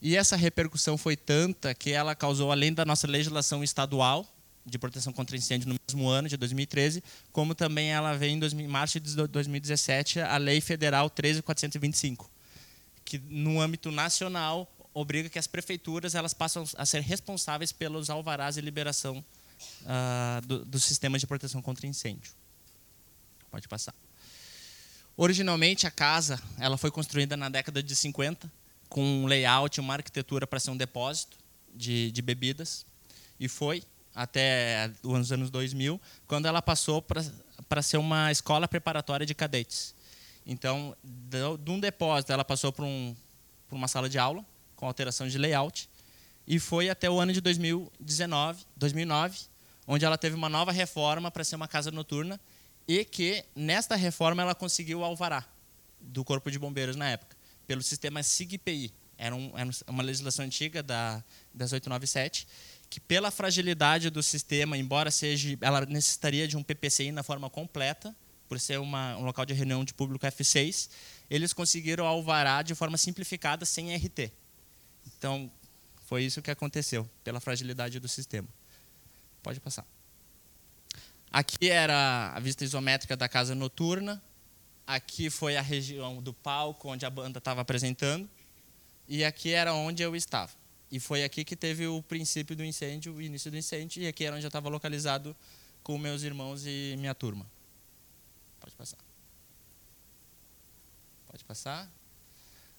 E 0.01 0.15
essa 0.15 0.35
repercussão 0.35 0.97
foi 0.97 1.15
tanta 1.15 1.73
que 1.73 1.91
ela 1.91 2.13
causou, 2.13 2.51
além 2.51 2.73
da 2.73 2.85
nossa 2.85 3.07
legislação 3.07 3.63
estadual 3.63 4.27
de 4.65 4.79
proteção 4.79 5.11
contra 5.11 5.35
incêndio 5.35 5.67
no 5.69 5.75
mesmo 5.87 6.07
ano, 6.07 6.29
de 6.29 6.37
2013, 6.37 7.03
como 7.31 7.53
também 7.53 7.91
ela 7.91 8.15
veio 8.15 8.31
em, 8.31 8.61
em 8.61 8.67
março 8.67 8.99
de 8.99 9.27
2017 9.27 10.21
a 10.21 10.37
Lei 10.37 10.61
Federal 10.61 11.09
13425, 11.09 12.29
que 13.03 13.19
no 13.19 13.59
âmbito 13.59 13.91
nacional 13.91 14.69
obriga 14.93 15.27
que 15.27 15.39
as 15.39 15.47
prefeituras 15.47 16.15
elas 16.15 16.33
passam 16.33 16.63
a 16.77 16.85
ser 16.85 17.01
responsáveis 17.01 17.71
pelos 17.71 18.09
alvarás 18.09 18.55
de 18.55 18.61
liberação 18.61 19.23
uh, 19.81 20.45
do, 20.45 20.63
do 20.63 20.79
sistema 20.79 21.17
de 21.17 21.27
proteção 21.27 21.61
contra 21.61 21.87
incêndio. 21.87 22.31
Pode 23.51 23.67
passar. 23.67 23.93
Originalmente 25.17 25.85
a 25.85 25.91
casa 25.91 26.41
ela 26.57 26.77
foi 26.77 26.89
construída 26.89 27.35
na 27.35 27.49
década 27.49 27.83
de 27.83 27.95
50 27.95 28.51
com 28.87 29.03
um 29.03 29.25
layout, 29.25 29.79
uma 29.79 29.95
arquitetura 29.95 30.47
para 30.47 30.59
ser 30.59 30.71
um 30.71 30.77
depósito 30.77 31.37
de, 31.73 32.11
de 32.11 32.21
bebidas 32.21 32.85
e 33.39 33.47
foi 33.47 33.83
até 34.15 34.91
os 35.01 35.31
anos 35.31 35.49
2000 35.49 35.99
quando 36.27 36.45
ela 36.45 36.61
passou 36.61 37.01
para 37.01 37.81
ser 37.81 37.97
uma 37.97 38.31
escola 38.31 38.67
preparatória 38.67 39.25
de 39.25 39.33
cadetes. 39.33 39.95
Então, 40.45 40.95
de 41.03 41.71
um 41.71 41.79
depósito 41.79 42.31
ela 42.31 42.43
passou 42.43 42.71
para 42.71 42.85
um, 42.85 43.15
uma 43.71 43.87
sala 43.87 44.09
de 44.09 44.17
aula 44.17 44.45
com 44.75 44.85
alteração 44.85 45.27
de 45.27 45.37
layout. 45.37 45.89
E 46.45 46.59
foi 46.59 46.89
até 46.89 47.09
o 47.09 47.19
ano 47.19 47.31
de 47.31 47.39
2019, 47.39 48.65
2009, 48.75 49.39
onde 49.87 50.03
ela 50.03 50.17
teve 50.17 50.35
uma 50.35 50.49
nova 50.49 50.71
reforma 50.71 51.31
para 51.31 51.43
ser 51.43 51.55
uma 51.55 51.67
casa 51.67 51.89
noturna 51.89 52.39
e 52.85 53.05
que 53.05 53.45
nesta 53.55 53.95
reforma 53.95 54.41
ela 54.41 54.53
conseguiu 54.53 54.99
o 54.99 55.03
alvará 55.03 55.45
do 56.01 56.23
Corpo 56.23 56.51
de 56.51 56.59
Bombeiros 56.59 56.95
na 56.95 57.09
época. 57.09 57.35
pelo 57.65 57.81
sistema 57.81 58.21
SIGPI. 58.21 58.93
Era, 59.17 59.33
um, 59.33 59.51
era 59.55 59.69
uma 59.87 60.03
legislação 60.03 60.43
antiga 60.43 60.83
da, 60.83 61.23
das 61.53 61.71
897, 61.71 62.45
que 62.93 62.99
pela 62.99 63.31
fragilidade 63.31 64.11
do 64.11 64.21
sistema, 64.21 64.77
embora 64.77 65.09
seja, 65.09 65.57
ela 65.61 65.83
necessitaria 65.83 66.47
de 66.47 66.55
um 66.55 66.61
PPCI 66.61 67.11
na 67.11 67.23
forma 67.23 67.49
completa, 67.49 68.15
por 68.47 68.59
ser 68.59 68.79
uma, 68.79 69.17
um 69.17 69.25
local 69.25 69.47
de 69.47 69.53
reunião 69.55 69.83
de 69.83 69.95
público 69.95 70.23
F6, 70.27 70.91
eles 71.27 71.53
conseguiram 71.53 72.05
alvará 72.05 72.61
de 72.61 72.75
forma 72.75 72.95
simplificada, 72.95 73.65
sem 73.65 73.95
RT. 73.95 74.31
Então, 75.07 75.51
foi 76.05 76.23
isso 76.23 76.39
que 76.39 76.51
aconteceu, 76.51 77.09
pela 77.23 77.39
fragilidade 77.39 77.99
do 77.99 78.07
sistema. 78.07 78.47
Pode 79.41 79.59
passar. 79.59 79.87
Aqui 81.31 81.71
era 81.71 82.31
a 82.35 82.39
vista 82.39 82.63
isométrica 82.63 83.17
da 83.17 83.27
casa 83.27 83.55
noturna. 83.55 84.21
Aqui 84.85 85.31
foi 85.31 85.57
a 85.57 85.63
região 85.63 86.21
do 86.21 86.31
palco 86.31 86.89
onde 86.89 87.07
a 87.07 87.09
banda 87.09 87.39
estava 87.39 87.61
apresentando. 87.61 88.29
E 89.07 89.25
aqui 89.25 89.49
era 89.49 89.73
onde 89.73 90.03
eu 90.03 90.15
estava. 90.15 90.51
E 90.93 90.99
foi 90.99 91.23
aqui 91.23 91.43
que 91.43 91.55
teve 91.55 91.87
o 91.87 92.03
princípio 92.03 92.55
do 92.55 92.63
incêndio, 92.63 93.15
o 93.15 93.19
início 93.19 93.49
do 93.49 93.57
incêndio. 93.57 94.03
E 94.03 94.07
aqui 94.07 94.25
era 94.25 94.35
onde 94.35 94.45
eu 94.45 94.47
estava 94.47 94.69
localizado 94.69 95.35
com 95.81 95.97
meus 95.97 96.21
irmãos 96.21 96.67
e 96.67 96.93
minha 96.99 97.15
turma. 97.15 97.47
Pode 98.59 98.75
passar. 98.75 98.99
Pode 101.25 101.43
passar. 101.45 101.91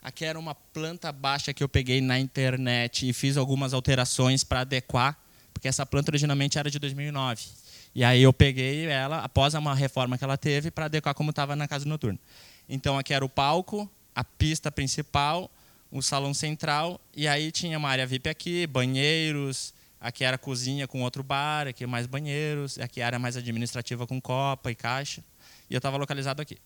Aqui 0.01 0.25
era 0.25 0.39
uma 0.39 0.55
planta 0.55 1.11
baixa 1.11 1.53
que 1.53 1.61
eu 1.61 1.69
peguei 1.69 2.01
na 2.01 2.17
internet 2.17 3.09
e 3.09 3.13
fiz 3.13 3.37
algumas 3.37 3.75
alterações 3.75 4.45
para 4.45 4.61
adequar, 4.61 5.19
porque 5.53 5.67
essa 5.67 5.85
planta 5.85 6.13
originalmente 6.13 6.57
era 6.57 6.71
de 6.71 6.79
2009. 6.79 7.49
E 7.97 8.05
aí 8.05 8.23
eu 8.23 8.33
peguei 8.33 8.87
ela, 8.87 9.25
após 9.25 9.55
uma 9.55 9.75
reforma 9.75 10.17
que 10.17 10.23
ela 10.23 10.39
teve, 10.39 10.71
para 10.71 10.85
adequar 10.85 11.15
como 11.15 11.31
estava 11.31 11.57
na 11.57 11.67
casa 11.67 11.85
noturna. 11.85 12.21
Então 12.69 12.97
aqui 12.97 13.13
era 13.13 13.25
o 13.25 13.29
palco, 13.29 13.91
a 14.15 14.23
pista 14.23 14.71
principal, 14.71 15.51
o 15.95 16.03
salão 16.03 16.35
central, 16.35 17.01
e 17.15 17.27
aí 17.27 17.51
tinha 17.51 17.79
uma 17.79 17.89
área 17.89 18.07
VIP 18.07 18.29
aqui, 18.29 18.67
banheiros, 18.67 19.73
aqui 20.01 20.25
era 20.25 20.37
cozinha 20.37 20.87
com 20.87 21.01
outro 21.03 21.23
bar, 21.23 21.69
aqui 21.69 21.87
mais 21.87 22.07
banheiros, 22.07 22.79
aqui 22.79 23.01
a 23.01 23.07
área 23.07 23.19
mais 23.19 23.37
administrativa 23.37 24.07
com 24.07 24.21
copa 24.21 24.71
e 24.71 24.75
caixa. 24.75 25.25
E 25.71 25.75
eu 25.75 25.79
estava 25.79 25.97
localizado 25.97 26.43
aqui. 26.43 26.59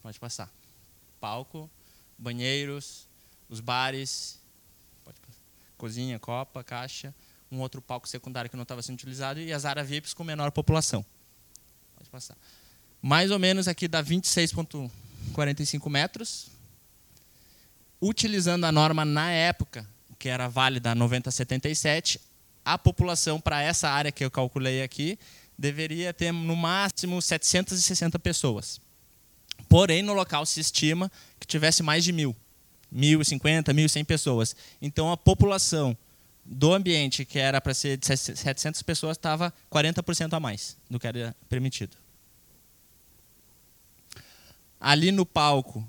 Pode 0.00 0.18
passar. 0.18 0.50
Palco, 1.20 1.68
banheiros, 2.16 3.08
os 3.48 3.60
bares, 3.60 4.40
cozinha, 5.76 6.18
copa, 6.18 6.64
caixa 6.64 7.12
um 7.54 7.60
outro 7.60 7.80
palco 7.80 8.08
secundário 8.08 8.50
que 8.50 8.56
não 8.56 8.64
estava 8.64 8.82
sendo 8.82 8.96
utilizado 8.96 9.38
e 9.40 9.52
as 9.52 9.64
áreas 9.64 9.88
VIPs 9.88 10.12
com 10.12 10.24
menor 10.24 10.50
população. 10.50 11.06
Pode 11.96 12.10
passar. 12.10 12.36
Mais 13.00 13.30
ou 13.30 13.38
menos 13.38 13.68
aqui 13.68 13.86
dá 13.86 14.02
26,45 14.02 15.88
metros. 15.88 16.48
Utilizando 18.00 18.64
a 18.64 18.72
norma 18.72 19.04
na 19.04 19.30
época, 19.30 19.86
que 20.18 20.28
era 20.28 20.48
válida 20.48 20.94
9077, 20.94 22.20
a 22.64 22.78
população 22.78 23.40
para 23.40 23.62
essa 23.62 23.88
área 23.88 24.10
que 24.10 24.24
eu 24.24 24.30
calculei 24.30 24.82
aqui 24.82 25.18
deveria 25.58 26.12
ter 26.12 26.32
no 26.32 26.56
máximo 26.56 27.20
760 27.20 28.18
pessoas. 28.18 28.80
Porém, 29.68 30.02
no 30.02 30.12
local 30.12 30.44
se 30.46 30.60
estima 30.60 31.10
que 31.38 31.46
tivesse 31.46 31.82
mais 31.82 32.04
de 32.04 32.12
mil, 32.12 32.34
1.050, 32.94 33.72
1.100 33.72 34.04
pessoas. 34.04 34.56
Então, 34.80 35.10
a 35.10 35.16
população 35.16 35.96
do 36.44 36.72
ambiente, 36.72 37.24
que 37.24 37.38
era 37.38 37.60
para 37.60 37.72
ser 37.72 37.96
de 37.96 38.06
700 38.06 38.82
pessoas, 38.82 39.16
estava 39.16 39.52
40% 39.70 40.32
a 40.32 40.40
mais 40.40 40.76
do 40.90 40.98
que 40.98 41.06
era 41.06 41.34
permitido. 41.48 41.96
Ali 44.80 45.10
no 45.10 45.24
palco 45.24 45.88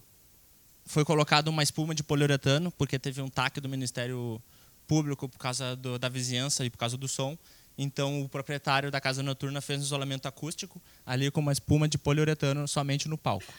foi 0.86 1.04
colocada 1.04 1.50
uma 1.50 1.64
espuma 1.64 1.96
de 1.96 2.04
poliuretano, 2.04 2.72
porque 2.72 3.00
teve 3.00 3.22
um 3.22 3.30
taque 3.30 3.60
do 3.60 3.68
Ministério 3.68 4.42
Público 4.88 5.28
por 5.28 5.40
causa 5.40 5.76
do, 5.76 5.98
da 5.98 6.08
vizinhança 6.08 6.64
e 6.64 6.70
por 6.70 6.78
causa 6.78 6.96
do 6.96 7.08
som. 7.08 7.38
Então 7.78 8.22
o 8.22 8.30
proprietário 8.30 8.90
da 8.90 9.02
casa 9.02 9.22
noturna 9.22 9.60
fez 9.62 9.80
um 9.80 9.84
isolamento 9.84 10.28
acústico 10.28 10.82
ali 11.06 11.30
com 11.32 11.42
uma 11.42 11.52
espuma 11.52 11.88
de 11.88 11.98
poliuretano 11.98 12.68
somente 12.68 13.10
no 13.10 13.18
palco. 13.18 13.52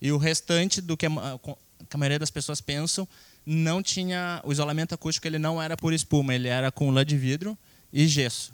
E 0.00 0.12
o 0.12 0.16
restante 0.18 0.80
do 0.80 0.96
que 0.96 1.06
a, 1.06 1.10
que 1.10 1.94
a 1.94 1.98
maioria 1.98 2.18
das 2.18 2.30
pessoas 2.30 2.60
pensam 2.60 3.06
não 3.44 3.82
tinha 3.82 4.40
o 4.44 4.52
isolamento 4.52 4.94
acústico 4.94 5.26
ele 5.26 5.38
não 5.38 5.60
era 5.60 5.76
por 5.76 5.92
espuma 5.92 6.34
ele 6.34 6.48
era 6.48 6.72
com 6.72 6.90
lã 6.90 7.04
de 7.04 7.16
vidro 7.16 7.56
e 7.92 8.06
gesso 8.08 8.52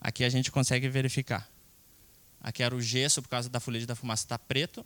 aqui 0.00 0.24
a 0.24 0.28
gente 0.28 0.50
consegue 0.50 0.88
verificar 0.88 1.48
aqui 2.40 2.62
era 2.62 2.74
o 2.74 2.80
gesso 2.80 3.22
por 3.22 3.28
causa 3.28 3.48
da 3.48 3.60
fuligem 3.60 3.86
da 3.86 3.94
fumaça 3.94 4.24
está 4.24 4.38
preto 4.38 4.84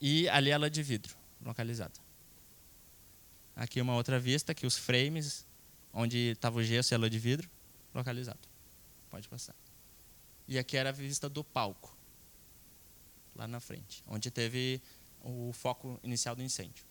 e 0.00 0.28
ali 0.28 0.52
a 0.52 0.58
lã 0.58 0.70
de 0.70 0.82
vidro 0.82 1.16
localizada 1.44 1.98
aqui 3.54 3.80
uma 3.80 3.94
outra 3.94 4.18
vista 4.18 4.54
que 4.54 4.66
os 4.66 4.76
frames 4.76 5.46
onde 5.92 6.32
estava 6.32 6.58
o 6.58 6.62
gesso 6.62 6.92
e 6.92 6.94
a 6.94 6.98
lã 6.98 7.08
de 7.08 7.18
vidro 7.18 7.48
localizado 7.94 8.48
pode 9.10 9.28
passar 9.28 9.54
e 10.46 10.58
aqui 10.58 10.76
era 10.76 10.90
a 10.90 10.92
vista 10.92 11.28
do 11.28 11.42
palco 11.42 11.96
lá 13.34 13.46
na 13.46 13.60
frente 13.60 14.02
onde 14.06 14.30
teve 14.30 14.80
o 15.22 15.52
foco 15.52 15.98
inicial 16.02 16.36
do 16.36 16.42
incêndio 16.42 16.88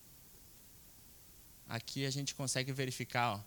Aqui 1.68 2.06
a 2.06 2.10
gente 2.10 2.34
consegue 2.34 2.72
verificar 2.72 3.34
ó, 3.34 3.40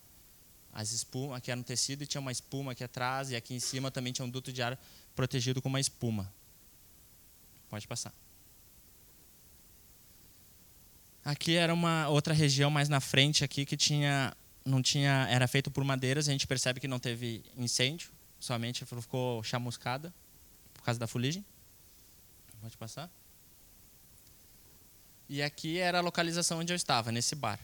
as 0.71 0.91
espumas, 0.91 1.38
aqui 1.38 1.50
era 1.50 1.60
um 1.60 1.63
tecido 1.63 2.04
e 2.04 2.08
tinha 2.08 2.21
uma 2.21 2.32
espuma 2.32 2.74
aqui 2.74 2.84
atrás, 2.84 3.32
e 3.32 3.36
aqui 3.36 3.56
em 3.56 3.60
cima 3.60 3.89
também 3.89 4.13
tinha 4.13 4.24
um 4.24 4.30
duto 4.30 4.54
de 4.54 4.62
ar 4.62 4.80
protegido 5.15 5.60
com 5.62 5.67
uma 5.67 5.80
espuma. 5.80 6.32
Pode 7.67 7.88
passar. 7.88 8.13
Aqui 11.24 11.56
era 11.56 11.74
uma 11.74 12.08
outra 12.10 12.34
região 12.34 12.72
mais 12.72 12.90
na 12.90 13.00
frente 13.00 13.44
aqui 13.44 13.66
que 13.66 13.78
tinha 13.78 14.36
não 14.64 14.82
tinha 14.82 15.28
era 15.30 15.48
feito 15.48 15.72
por 15.72 15.84
madeiras, 15.84 16.30
a 16.30 16.32
gente 16.32 16.46
percebe 16.46 16.80
que 16.80 16.88
não 16.88 17.00
teve 17.00 17.44
incêndio, 17.58 18.12
somente 18.40 18.86
ficou 18.86 19.44
chamuscada 19.44 20.14
por 20.74 20.84
causa 20.84 21.00
da 21.00 21.08
fuligem. 21.08 21.44
Pode 22.62 22.78
passar. 22.78 23.10
E 25.28 25.42
aqui 25.42 25.80
era 25.80 25.98
a 25.98 26.02
localização 26.02 26.60
onde 26.60 26.72
eu 26.72 26.76
estava, 26.76 27.12
nesse 27.12 27.34
bar 27.34 27.60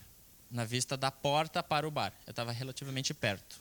na 0.50 0.64
vista 0.64 0.96
da 0.96 1.10
porta 1.10 1.62
para 1.62 1.86
o 1.86 1.90
bar. 1.90 2.12
Eu 2.26 2.30
estava 2.30 2.52
relativamente 2.52 3.12
perto. 3.12 3.60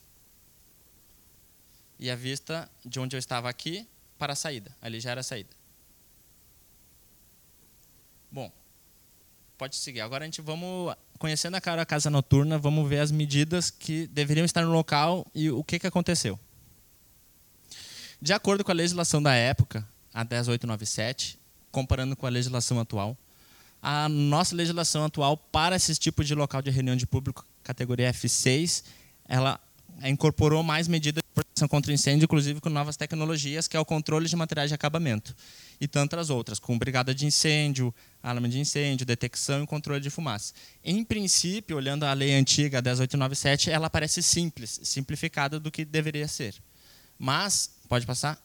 E 2.00 2.10
a 2.10 2.16
vista 2.16 2.70
de 2.86 3.00
onde 3.00 3.16
eu 3.16 3.20
estava 3.20 3.50
aqui 3.50 3.88
para 4.18 4.34
a 4.34 4.36
saída. 4.36 4.76
Ali 4.82 5.00
já 5.00 5.12
era 5.12 5.22
a 5.22 5.24
saída. 5.24 5.50
Bom, 8.32 8.52
pode 9.58 9.76
seguir. 9.76 10.02
Agora 10.02 10.24
a 10.24 10.28
gente 10.28 10.41
vamos 10.41 10.96
conhecendo 11.17 11.56
a 11.56 11.62
cara 11.62 11.82
a 11.82 11.86
casa 11.86 12.10
noturna, 12.10 12.58
vamos 12.58 12.88
ver 12.88 13.00
as 13.00 13.12
medidas 13.12 13.72
que 13.72 14.08
deveriam 14.08 14.46
estar 14.46 14.62
no 14.62 14.72
local 14.72 15.26
e 15.34 15.50
o 15.50 15.63
que, 15.63 15.80
que 15.80 15.88
aconteceu. 15.88 16.39
De 18.22 18.34
acordo 18.34 18.63
com 18.63 18.72
a 18.72 18.76
legislação 18.76 19.22
da 19.22 19.34
época, 19.34 19.88
a 20.13 20.24
10897, 20.24 21.39
comparando 21.72 22.15
com 22.15 22.26
a 22.26 22.30
legislação 22.30 22.80
atual, 22.80 23.17
a 23.82 24.10
nossa 24.10 24.56
legislação 24.56 25.06
atual 25.06 25.38
para 25.38 25.76
esse 25.76 25.96
tipo 25.96 26.24
de 26.24 26.34
local 26.34 26.62
de 26.62 26.72
reunião 26.72 26.96
de 26.96 27.06
público, 27.06 27.46
categoria 27.63 28.12
F6, 28.12 28.84
ela 29.28 29.60
incorporou 30.04 30.63
mais 30.63 30.88
medidas 30.88 31.24
proteção 31.43 31.67
contra 31.67 31.93
incêndio, 31.93 32.26
inclusive 32.26 32.60
com 32.60 32.69
novas 32.69 32.97
tecnologias, 32.97 33.67
que 33.67 33.78
é 33.78 33.80
o 33.80 33.86
controle 33.86 34.28
de 34.28 34.36
materiais 34.36 34.69
de 34.69 34.76
acabamento. 34.76 35.36
E 35.80 35.88
tantas 35.88 36.30
outras, 36.30 36.60
com 36.60 36.78
brigada 36.78 37.13
de 37.13 37.26
incêndio, 37.26 37.93
alarme 38.21 38.50
de 38.50 38.60
incêndio, 38.60 39.06
detecção 39.06 39.63
e 39.63 39.67
controle 39.67 40.02
de 40.02 40.10
fumaça. 40.10 40.54
Em 40.84 41.04
princípio, 41.04 41.78
olhando 41.78 42.04
a 42.04 42.13
lei 42.13 42.34
antiga, 42.34 42.82
10897, 42.82 43.69
ela 43.69 43.89
parece 43.89 44.23
simples, 44.23 44.80
simplificada 44.84 45.60
do 45.60 45.69
que 45.69 45.86
deveria 45.86 46.28
ser. 46.28 46.56
Mas, 47.19 47.71
pode 47.88 48.06
passar? 48.06 48.41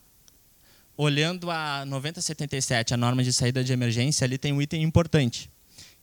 olhando 0.94 1.50
a 1.50 1.84
9077, 1.86 2.94
a 2.94 2.96
norma 2.96 3.24
de 3.24 3.32
saída 3.32 3.64
de 3.64 3.72
emergência, 3.72 4.24
ali 4.24 4.36
tem 4.36 4.52
um 4.52 4.60
item 4.60 4.82
importante, 4.82 5.50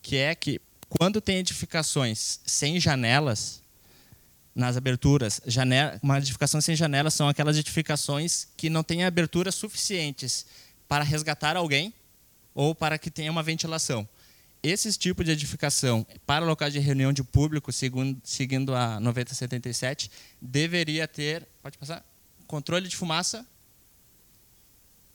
que 0.02 0.18
é 0.18 0.34
que 0.34 0.60
quando 0.90 1.22
tem 1.22 1.38
edificações 1.38 2.40
sem 2.46 2.80
janelas 2.80 3.62
nas 4.60 4.76
aberturas, 4.76 5.42
janela, 5.46 6.00
edificação 6.18 6.60
sem 6.60 6.76
janelas 6.76 7.14
são 7.14 7.30
aquelas 7.30 7.58
edificações 7.58 8.48
que 8.58 8.70
não 8.70 8.84
têm 8.84 9.06
aberturas 9.06 9.56
suficientes 9.56 10.46
para 10.88 11.04
resgatar 11.04 11.56
alguém 11.56 11.94
ou 12.54 12.76
para 12.76 12.98
que 13.00 13.10
tenha 13.10 13.32
uma 13.32 13.42
ventilação. 13.42 14.08
Esses 14.62 14.98
tipos 14.98 15.26
de 15.26 15.32
edificação 15.32 16.06
para 16.26 16.44
locais 16.44 16.74
de 16.74 16.80
reunião 16.80 17.14
de 17.14 17.24
público, 17.24 17.72
segundo, 17.72 18.20
seguindo 18.26 18.76
a 18.76 19.00
9077, 19.00 20.12
deveria 20.42 21.08
ter, 21.08 21.48
pode 21.64 21.78
passar, 21.78 22.06
controle 22.46 22.90
de 22.90 22.98
fumaça 22.98 23.48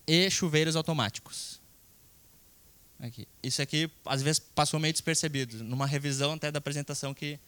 e 0.07 0.31
chuveiros 0.31 0.75
automáticos. 0.75 1.61
Aqui. 2.99 3.29
Isso 3.43 3.61
aqui, 3.61 3.91
às 4.07 4.23
vezes, 4.23 4.39
passou 4.39 4.81
meio 4.81 4.95
despercebido. 4.95 5.63
Numa 5.63 5.87
revisão 5.87 6.33
até 6.33 6.51
da 6.51 6.57
apresentação 6.57 7.13
que 7.13 7.39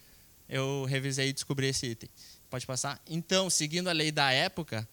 eu 0.48 0.85
revisei 0.85 1.28
e 1.28 1.32
descobri 1.32 1.66
esse 1.66 1.87
item. 1.87 2.09
Pode 2.48 2.66
passar? 2.66 3.00
Então, 3.06 3.50
seguindo 3.50 3.88
a 3.88 3.92
lei 3.92 4.12
da 4.12 4.30
época, 4.30 4.88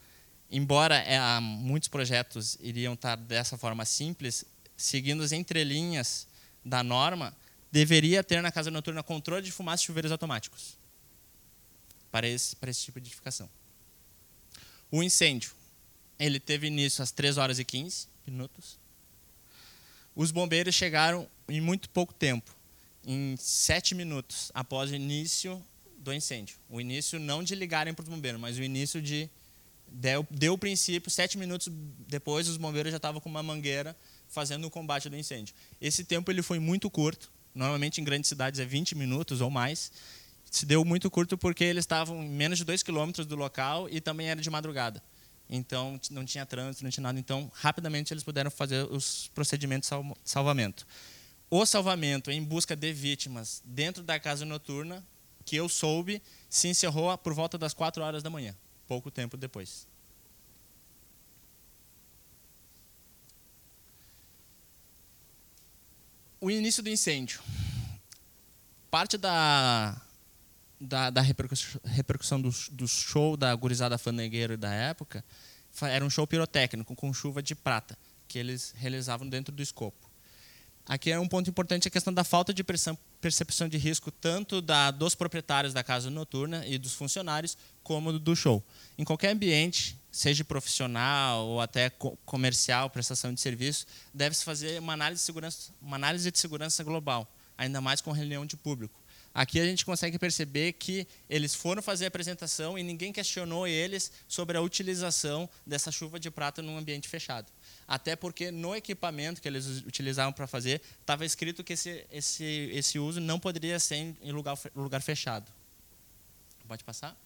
embora 0.50 0.96
é, 0.96 1.20
muitos 1.39 1.89
projetos 1.89 2.58
iriam 2.62 2.94
estar 2.94 3.16
dessa 3.16 3.58
forma 3.58 3.86
simples, 3.86 4.46
seguindo 4.76 5.24
as 5.24 5.32
entrelinhas 5.32 6.28
da 6.66 6.84
norma, 6.84 7.36
deveria 7.72 8.24
ter 8.24 8.42
na 8.42 8.52
casa 8.52 8.70
noturna 8.70 9.02
controle 9.04 9.44
de 9.44 9.52
fumaça 9.52 9.84
e 9.84 9.86
chuveiros 9.88 10.12
automáticos 10.12 10.78
para 12.12 12.28
esse, 12.28 12.56
para 12.56 12.70
esse 12.70 12.84
tipo 12.84 13.02
de 13.02 13.08
edificação. 13.08 13.50
O 14.92 15.02
incêndio, 15.02 15.52
ele 16.20 16.39
teve 16.39 16.68
início 16.68 17.02
às 17.02 17.12
3 17.12 17.39
horas 17.39 17.58
e 17.58 17.66
15 17.66 18.08
minutos. 18.28 18.78
Os 20.16 20.30
bombeiros 20.30 20.76
chegaram 20.76 21.28
em 21.50 21.60
muito 21.60 21.89
pouco 21.89 22.13
tempo, 22.13 22.53
em 23.06 23.36
7 23.38 23.96
minutos 23.96 24.52
após 24.54 24.92
o 24.92 24.96
início 24.96 25.63
do 25.98 26.13
incêndio. 26.13 26.58
O 26.70 26.82
início 26.82 27.20
não 27.20 27.42
de 27.42 27.56
ligarem 27.56 27.94
para 27.94 28.04
os 28.04 28.10
bombeiros, 28.10 28.39
mas 28.39 28.58
o 28.58 28.63
início 28.63 29.02
de 29.02 29.30
deu, 29.88 30.28
deu 30.30 30.54
o 30.54 30.58
princípio, 30.58 31.10
sete 31.10 31.38
minutos 31.38 31.70
depois 32.08 32.48
os 32.48 32.58
bombeiros 32.58 32.92
já 32.92 32.98
estavam 32.98 33.22
com 33.22 33.30
uma 33.30 33.42
mangueira 33.42 33.96
fazendo 34.28 34.66
o 34.66 34.70
combate 34.70 35.10
do 35.10 35.16
incêndio. 35.16 35.56
Esse 35.80 36.04
tempo 36.04 36.30
ele 36.32 36.42
foi 36.42 36.60
muito 36.60 36.89
curto, 36.89 37.32
normalmente 37.56 38.02
em 38.02 38.04
grandes 38.04 38.28
cidades 38.28 38.60
é 38.60 38.66
20 38.66 38.96
minutos 38.96 39.39
ou 39.39 39.50
mais. 39.50 39.92
Se 40.52 40.66
deu 40.66 40.84
muito 40.84 41.10
curto 41.10 41.38
porque 41.38 41.63
eles 41.63 41.84
estavam 41.84 42.22
em 42.22 42.30
menos 42.30 42.58
de 42.58 42.66
2 42.66 42.84
quilômetros 42.84 43.26
do 43.26 43.36
local 43.36 43.88
e 43.89 44.02
também 44.02 44.28
era 44.28 44.42
de 44.42 44.50
madrugada. 44.50 45.02
Então 45.50 46.00
não 46.10 46.26
tinha 46.26 46.46
trânsito, 46.46 46.84
não 46.84 46.92
tinha 46.92 47.04
nada. 47.04 47.20
Então 47.20 47.52
rapidamente 47.54 48.13
eles 48.13 48.24
puderam 48.24 48.52
fazer 48.52 48.84
os 48.92 49.30
procedimentos 49.34 49.89
de 49.89 49.96
salvamento. 50.26 50.86
O 51.56 51.68
salvamento 51.68 52.32
em 52.32 52.44
busca 52.44 52.76
de 52.76 52.92
vítimas 52.92 53.62
dentro 53.63 54.02
da 54.02 54.20
casa 54.20 54.44
noturna, 54.44 55.06
que 55.46 55.56
eu 55.56 55.70
soube, 55.70 56.20
se 56.50 56.68
encerrou 56.68 57.16
por 57.16 57.32
volta 57.32 57.60
das 57.60 57.76
4 57.76 58.02
horas 58.02 58.24
da 58.24 58.30
manhã, 58.32 58.58
pouco 58.88 59.12
tempo 59.12 59.38
depois. 59.38 59.88
o 66.42 66.50
início 66.50 66.82
do 66.82 66.89
incêndio. 66.89 67.39
Parte 68.89 69.16
da, 69.16 70.02
da, 70.82 71.12
da 71.12 71.22
repercussão, 71.22 72.42
do, 72.42 72.50
do, 72.72 72.88
show 72.88 73.38
da 73.38 73.54
gurizada 73.54 74.00
fanegueira 74.00 74.58
da 74.58 74.74
época 74.74 75.24
era 75.84 76.04
um 76.04 76.10
show 76.10 76.26
pirotécnico 76.26 76.96
com 76.96 77.13
chuva 77.13 77.44
de 77.44 77.54
prata, 77.54 77.96
que 78.28 78.39
eles 78.39 78.74
realizavam 78.76 79.30
dentro 79.30 79.54
do 79.54 79.62
escopo. 79.62 80.12
Aqui 80.86 81.12
é 81.12 81.19
um 81.19 81.28
ponto 81.28 81.50
importante 81.50 81.88
a 81.88 81.91
questão 81.91 82.13
da 82.13 82.26
falta 82.26 82.54
de 82.54 82.62
percepção 82.63 83.69
de 83.69 83.78
risco 83.78 84.12
tanto 84.12 84.62
da, 84.62 84.91
dos 84.91 85.15
proprietários 85.15 85.74
da 85.74 85.82
casa 85.82 86.10
noturna 86.10 86.67
e 86.67 86.78
dos 86.78 86.93
funcionários, 86.93 87.58
como 87.82 88.19
do 88.19 88.36
show. 88.36 88.62
Em 88.98 89.06
qualquer 89.06 89.30
ambiente, 89.30 89.98
seja 90.12 90.43
profissional 90.43 91.46
ou 91.46 91.62
até 91.62 91.89
comercial, 92.26 92.89
prestação 92.89 93.34
de 93.34 93.39
serviço, 93.39 93.86
deve-se 94.13 94.43
fazer 94.43 94.80
uma 94.80 94.93
análise 94.93 95.22
de 95.22 95.26
segurança, 95.26 95.72
uma 95.82 95.96
análise 95.96 96.30
de 96.30 96.38
segurança 96.38 96.84
global, 96.84 97.34
ainda 97.58 97.80
mais 97.80 98.02
com 98.02 98.12
reunião 98.12 98.46
de 98.46 98.58
público. 98.58 99.02
Aqui 99.34 99.60
a 99.60 99.65
gente 99.65 99.84
consegue 99.84 100.19
perceber 100.19 100.74
que 100.74 101.08
eles 101.28 101.56
foram 101.56 101.82
fazer 101.82 102.06
a 102.06 102.08
apresentação 102.10 102.78
e 102.78 102.84
ninguém 102.84 103.12
questionou 103.12 103.65
eles 103.65 104.12
sobre 104.28 104.58
a 104.58 104.62
utilização 104.62 105.50
dessa 105.65 105.91
chuva 105.91 106.19
de 106.19 106.30
prata 106.30 106.62
num 106.62 106.78
ambiente 106.78 107.08
fechado. 107.08 107.52
Até 107.88 108.15
porque 108.15 108.52
no 108.52 108.76
equipamento 108.76 109.41
que 109.41 109.48
eles 109.48 109.82
utilizavam 109.82 110.32
para 110.32 110.48
fazer, 110.48 110.82
estava 111.00 111.26
escrito 111.26 111.63
que 111.63 111.74
esse, 111.74 112.06
esse, 112.12 112.43
esse 112.74 113.00
uso 113.00 113.19
não 113.19 113.39
poderia 113.39 113.80
ser 113.80 114.15
em 114.22 114.32
lugar, 114.32 114.58
lugar 114.76 115.02
fechado. 115.02 115.52
Pode 116.67 116.84
passar? 116.84 117.17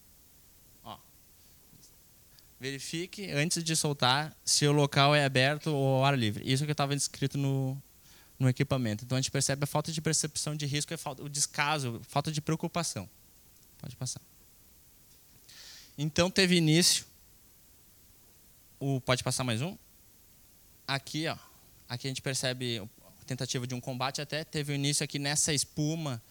verifique 2.59 3.31
antes 3.31 3.63
de 3.63 3.75
soltar 3.75 4.35
se 4.43 4.65
o 4.65 4.71
local 4.71 5.13
é 5.15 5.23
aberto 5.23 5.67
ou 5.67 5.97
ao 5.97 6.05
ar 6.05 6.17
livre. 6.17 6.49
Isso 6.51 6.65
que 6.65 6.71
estava 6.71 6.93
escrito 6.95 7.37
no, 7.37 7.81
no 8.39 8.49
equipamento. 8.49 9.03
Então 9.03 9.17
a 9.17 9.21
gente 9.21 9.31
percebe 9.31 9.63
a 9.63 9.67
falta 9.67 9.91
de 9.91 10.01
percepção 10.01 10.55
de 10.55 10.65
risco, 10.65 10.93
o 11.19 11.29
descaso, 11.29 12.01
falta 12.07 12.31
de 12.31 12.41
preocupação. 12.41 13.07
Pode 13.79 13.95
passar. 13.95 14.21
Então 15.97 16.29
teve 16.29 16.55
início. 16.55 17.05
O, 18.79 19.01
pode 19.01 19.23
passar 19.23 19.43
mais 19.43 19.61
um? 19.61 19.77
Aqui, 20.87 21.27
ó, 21.27 21.37
aqui 21.89 22.07
a 22.07 22.09
gente 22.09 22.21
percebe 22.21 22.79
a 22.79 23.25
tentativa 23.25 23.67
de 23.67 23.75
um 23.75 23.81
combate 23.81 24.21
até 24.21 24.45
teve 24.45 24.73
início 24.73 25.03
aqui 25.03 25.19
nessa 25.19 25.53
espuma 25.53 26.21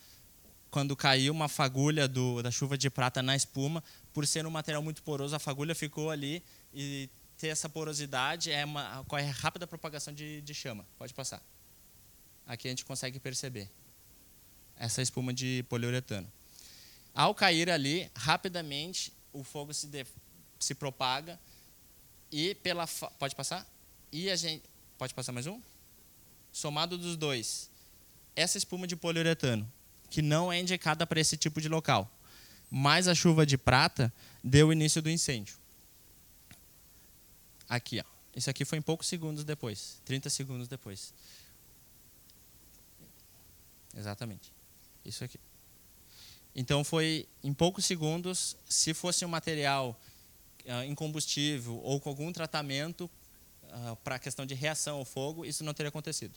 quando 0.71 0.97
caiu 0.97 1.31
uma 1.33 1.47
fagulha 1.47 2.09
do, 2.09 2.43
da 2.43 2.51
chuva 2.51 2.77
de 2.77 2.89
prata 2.89 3.23
na 3.23 3.37
espuma, 3.37 3.85
por 4.15 4.27
ser 4.27 4.47
um 4.47 4.51
material 4.51 4.83
muito 4.83 5.03
poroso, 5.03 5.37
a 5.37 5.39
fagulha 5.39 5.75
ficou 5.75 6.11
ali 6.11 6.43
e 6.73 7.09
ter 7.37 7.49
essa 7.49 7.69
porosidade 7.69 8.51
é 8.51 8.65
uma 8.65 9.01
ocorre 9.01 9.25
rápida 9.27 9.67
propagação 9.67 10.13
de, 10.13 10.41
de 10.41 10.55
chama. 10.55 10.87
Pode 10.99 11.13
passar. 11.13 11.43
Aqui 12.47 12.69
a 12.69 12.71
gente 12.71 12.85
consegue 12.85 13.21
perceber 13.21 13.71
essa 14.75 15.03
espuma 15.03 15.35
de 15.35 15.65
poliuretano. 15.69 16.31
Ao 17.15 17.35
cair 17.35 17.71
ali, 17.71 18.11
rapidamente 18.15 19.13
o 19.33 19.45
fogo 19.45 19.75
se, 19.75 19.87
de, 19.87 20.07
se 20.59 20.75
propaga 20.75 21.39
e 22.33 22.55
pela 22.55 22.87
pode 23.19 23.35
passar 23.35 23.67
e 24.13 24.31
a 24.31 24.37
gente 24.37 24.63
pode 24.99 25.15
passar 25.15 25.33
mais 25.33 25.47
um 25.47 25.61
somado 26.53 26.97
dos 26.97 27.17
dois 27.17 27.71
essa 28.35 28.59
espuma 28.59 28.87
de 28.87 28.97
poliuretano 28.97 29.71
que 30.11 30.23
não 30.23 30.53
é 30.53 30.61
indicada 30.61 31.07
para 31.07 31.21
esse 31.21 31.37
tipo 31.37 31.61
de 31.61 31.69
local 31.69 32.11
mais 32.71 33.09
a 33.09 33.15
chuva 33.15 33.47
de 33.47 33.57
prata 33.57 34.13
deu 34.43 34.73
início 34.73 35.01
do 35.01 35.11
incêndio. 35.11 35.57
Aqui, 37.69 38.01
ó. 38.01 38.05
Isso 38.35 38.51
aqui 38.51 38.65
foi 38.65 38.79
em 38.79 38.83
poucos 38.83 39.07
segundos 39.07 39.45
depois, 39.45 40.01
30 40.05 40.29
segundos 40.29 40.69
depois. 40.69 41.15
Exatamente. 43.97 44.53
Isso 45.05 45.25
aqui. 45.25 45.41
Então 46.55 46.85
foi 46.85 47.27
em 47.43 47.53
poucos 47.53 47.85
segundos, 47.87 48.57
se 48.69 48.93
fosse 48.93 49.25
um 49.25 49.29
material 49.29 49.99
uh, 50.67 50.85
incombustível 50.85 51.81
ou 51.83 51.99
com 51.99 52.09
algum 52.09 52.33
tratamento 52.33 53.11
uh, 53.73 53.97
para 53.97 54.17
a 54.17 54.19
questão 54.19 54.47
de 54.47 54.55
reação 54.55 54.99
ao 54.99 55.05
fogo, 55.05 55.45
isso 55.45 55.65
não 55.65 55.75
teria 55.75 55.89
acontecido. 55.89 56.35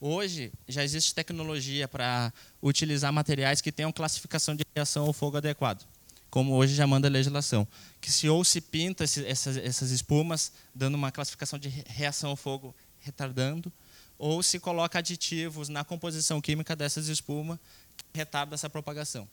Hoje 0.00 0.50
já 0.66 0.82
existe 0.82 1.14
tecnologia 1.14 1.86
para 1.86 2.32
utilizar 2.62 3.12
materiais 3.12 3.60
que 3.60 3.70
tenham 3.70 3.92
classificação 3.92 4.56
de 4.56 4.64
reação 4.74 5.06
ao 5.06 5.12
fogo 5.12 5.36
adequado, 5.36 5.86
como 6.30 6.54
hoje 6.54 6.74
já 6.74 6.86
manda 6.86 7.06
a 7.06 7.10
legislação, 7.10 7.68
que 8.00 8.10
se 8.10 8.26
ou 8.26 8.42
se 8.42 8.62
pinta 8.62 9.04
essas, 9.04 9.56
essas 9.58 9.90
espumas 9.90 10.52
dando 10.74 10.94
uma 10.94 11.12
classificação 11.12 11.58
de 11.58 11.68
reação 11.68 12.30
ao 12.30 12.36
fogo 12.36 12.74
retardando, 13.00 13.70
ou 14.18 14.42
se 14.42 14.58
coloca 14.58 14.98
aditivos 14.98 15.68
na 15.68 15.84
composição 15.84 16.40
química 16.40 16.74
dessas 16.74 17.08
espumas 17.08 17.58
que 17.96 18.04
retardam 18.14 18.54
essa 18.54 18.70
propagação. 18.70 19.28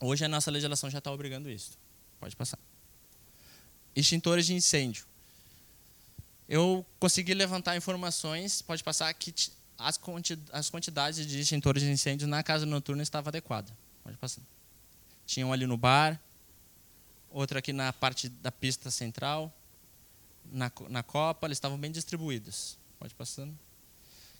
Hoje 0.00 0.24
a 0.24 0.28
nossa 0.28 0.50
legislação 0.50 0.90
já 0.90 0.98
está 0.98 1.12
obrigando 1.12 1.50
isso. 1.50 1.78
Pode 2.18 2.34
passar. 2.34 2.58
Extintores 3.94 4.46
de 4.46 4.54
incêndio. 4.54 5.06
Eu 6.48 6.84
consegui 6.98 7.34
levantar 7.34 7.76
informações, 7.76 8.62
pode 8.62 8.82
passar, 8.82 9.12
que 9.14 9.34
as, 9.78 9.96
quanti 9.96 10.38
as 10.52 10.70
quantidades 10.70 11.26
de 11.26 11.40
extintores 11.40 11.82
de 11.82 11.90
incêndio 11.90 12.26
na 12.28 12.42
casa 12.42 12.66
noturna 12.66 13.02
estavam 13.02 13.28
adequadas. 13.28 13.72
Pode 14.02 14.16
passar. 14.16 14.42
Tinha 15.26 15.46
um 15.46 15.52
ali 15.52 15.66
no 15.66 15.76
bar, 15.76 16.20
outro 17.30 17.58
aqui 17.58 17.72
na 17.72 17.92
parte 17.92 18.28
da 18.28 18.52
pista 18.52 18.90
central, 18.90 19.52
na, 20.50 20.70
na 20.88 21.02
copa, 21.02 21.46
eles 21.46 21.56
estavam 21.56 21.78
bem 21.78 21.90
distribuídos. 21.90 22.76
Pode 22.98 23.14
passando. 23.14 23.56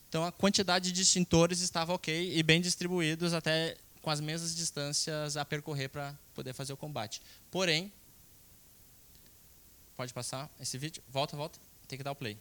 Então 0.09 0.25
a 0.25 0.31
quantidade 0.31 0.93
de 0.93 1.03
extintores 1.03 1.61
estava 1.61 1.95
ok 1.95 2.37
e 2.37 2.43
bem 2.43 2.61
distribuídos 2.61 3.33
até 3.33 3.77
com 4.03 4.11
as 4.11 4.21
mesmas 4.21 4.55
distâncias 4.55 5.37
a 5.37 5.45
percorrer 5.45 5.89
para 5.89 6.15
poder 6.35 6.53
fazer 6.53 6.73
o 6.73 6.77
combate. 6.77 7.23
Porém, 7.51 7.91
pode 9.97 10.13
passar 10.13 10.51
esse 10.61 10.77
vídeo? 10.77 11.03
Volta, 11.09 11.37
volta. 11.37 11.59
Tem 11.93 11.99
que 11.99 12.03
dar 12.03 12.13
o 12.13 12.17
play. 12.17 12.39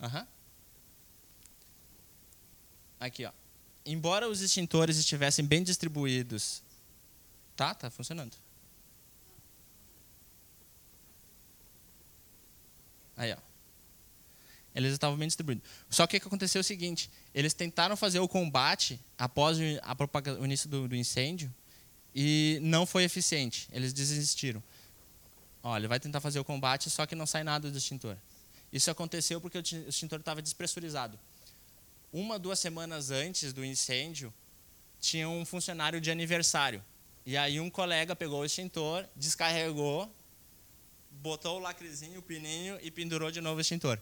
Uhum. 0.00 0.26
Aqui, 2.98 3.24
ó. 3.24 3.30
Embora 3.86 4.28
os 4.28 4.40
extintores 4.40 4.96
estivessem 4.96 5.44
bem 5.44 5.62
distribuídos, 5.62 6.60
tá, 7.54 7.72
tá 7.72 7.88
funcionando. 7.88 8.36
Aí, 13.16 13.32
ó. 13.32 13.36
Eles 14.74 14.92
estavam 14.92 15.16
bem 15.16 15.28
distribuídos. 15.28 15.62
Só 15.88 16.04
que 16.08 16.16
o 16.16 16.20
que 16.20 16.26
aconteceu 16.26 16.58
é 16.58 16.62
o 16.62 16.64
seguinte: 16.64 17.08
eles 17.32 17.54
tentaram 17.54 17.96
fazer 17.96 18.18
o 18.18 18.26
combate 18.26 18.98
após 19.16 19.56
o, 19.56 20.44
início 20.44 20.68
do, 20.68 20.88
do, 20.88 20.96
incêndio 20.96 21.54
e 22.12 22.58
não 22.60 22.84
foi 22.84 23.04
eficiente. 23.04 23.68
Eles 23.70 23.92
desistiram. 23.92 24.60
Olha, 25.62 25.86
vai 25.86 26.00
tentar 26.00 26.20
fazer 26.20 26.40
o 26.40 26.44
combate, 26.44 26.90
só 26.90 27.06
que 27.06 27.14
não 27.14 27.24
sai 27.24 27.44
nada 27.44 27.70
do 27.70 27.78
extintor. 27.78 28.16
Isso 28.74 28.90
aconteceu 28.90 29.40
porque 29.40 29.56
o 29.56 29.62
extintor 29.88 30.20
estava 30.20 30.42
despressurizado 30.42 31.18
uma, 32.14 32.38
duas 32.38 32.60
semanas 32.60 33.10
antes 33.10 33.52
do 33.52 33.64
incêndio, 33.64 34.32
tinha 35.00 35.28
um 35.28 35.44
funcionário 35.44 36.00
de 36.00 36.12
aniversário. 36.12 36.80
E 37.26 37.36
aí 37.36 37.58
um 37.58 37.68
colega 37.68 38.14
pegou 38.14 38.42
o 38.42 38.44
extintor, 38.44 39.04
descarregou, 39.16 40.08
botou 41.10 41.56
o 41.56 41.58
lacrezinho, 41.58 42.20
o 42.20 42.22
pininho 42.22 42.78
e 42.80 42.88
pendurou 42.88 43.32
de 43.32 43.40
novo 43.40 43.58
o 43.58 43.60
extintor. 43.60 43.98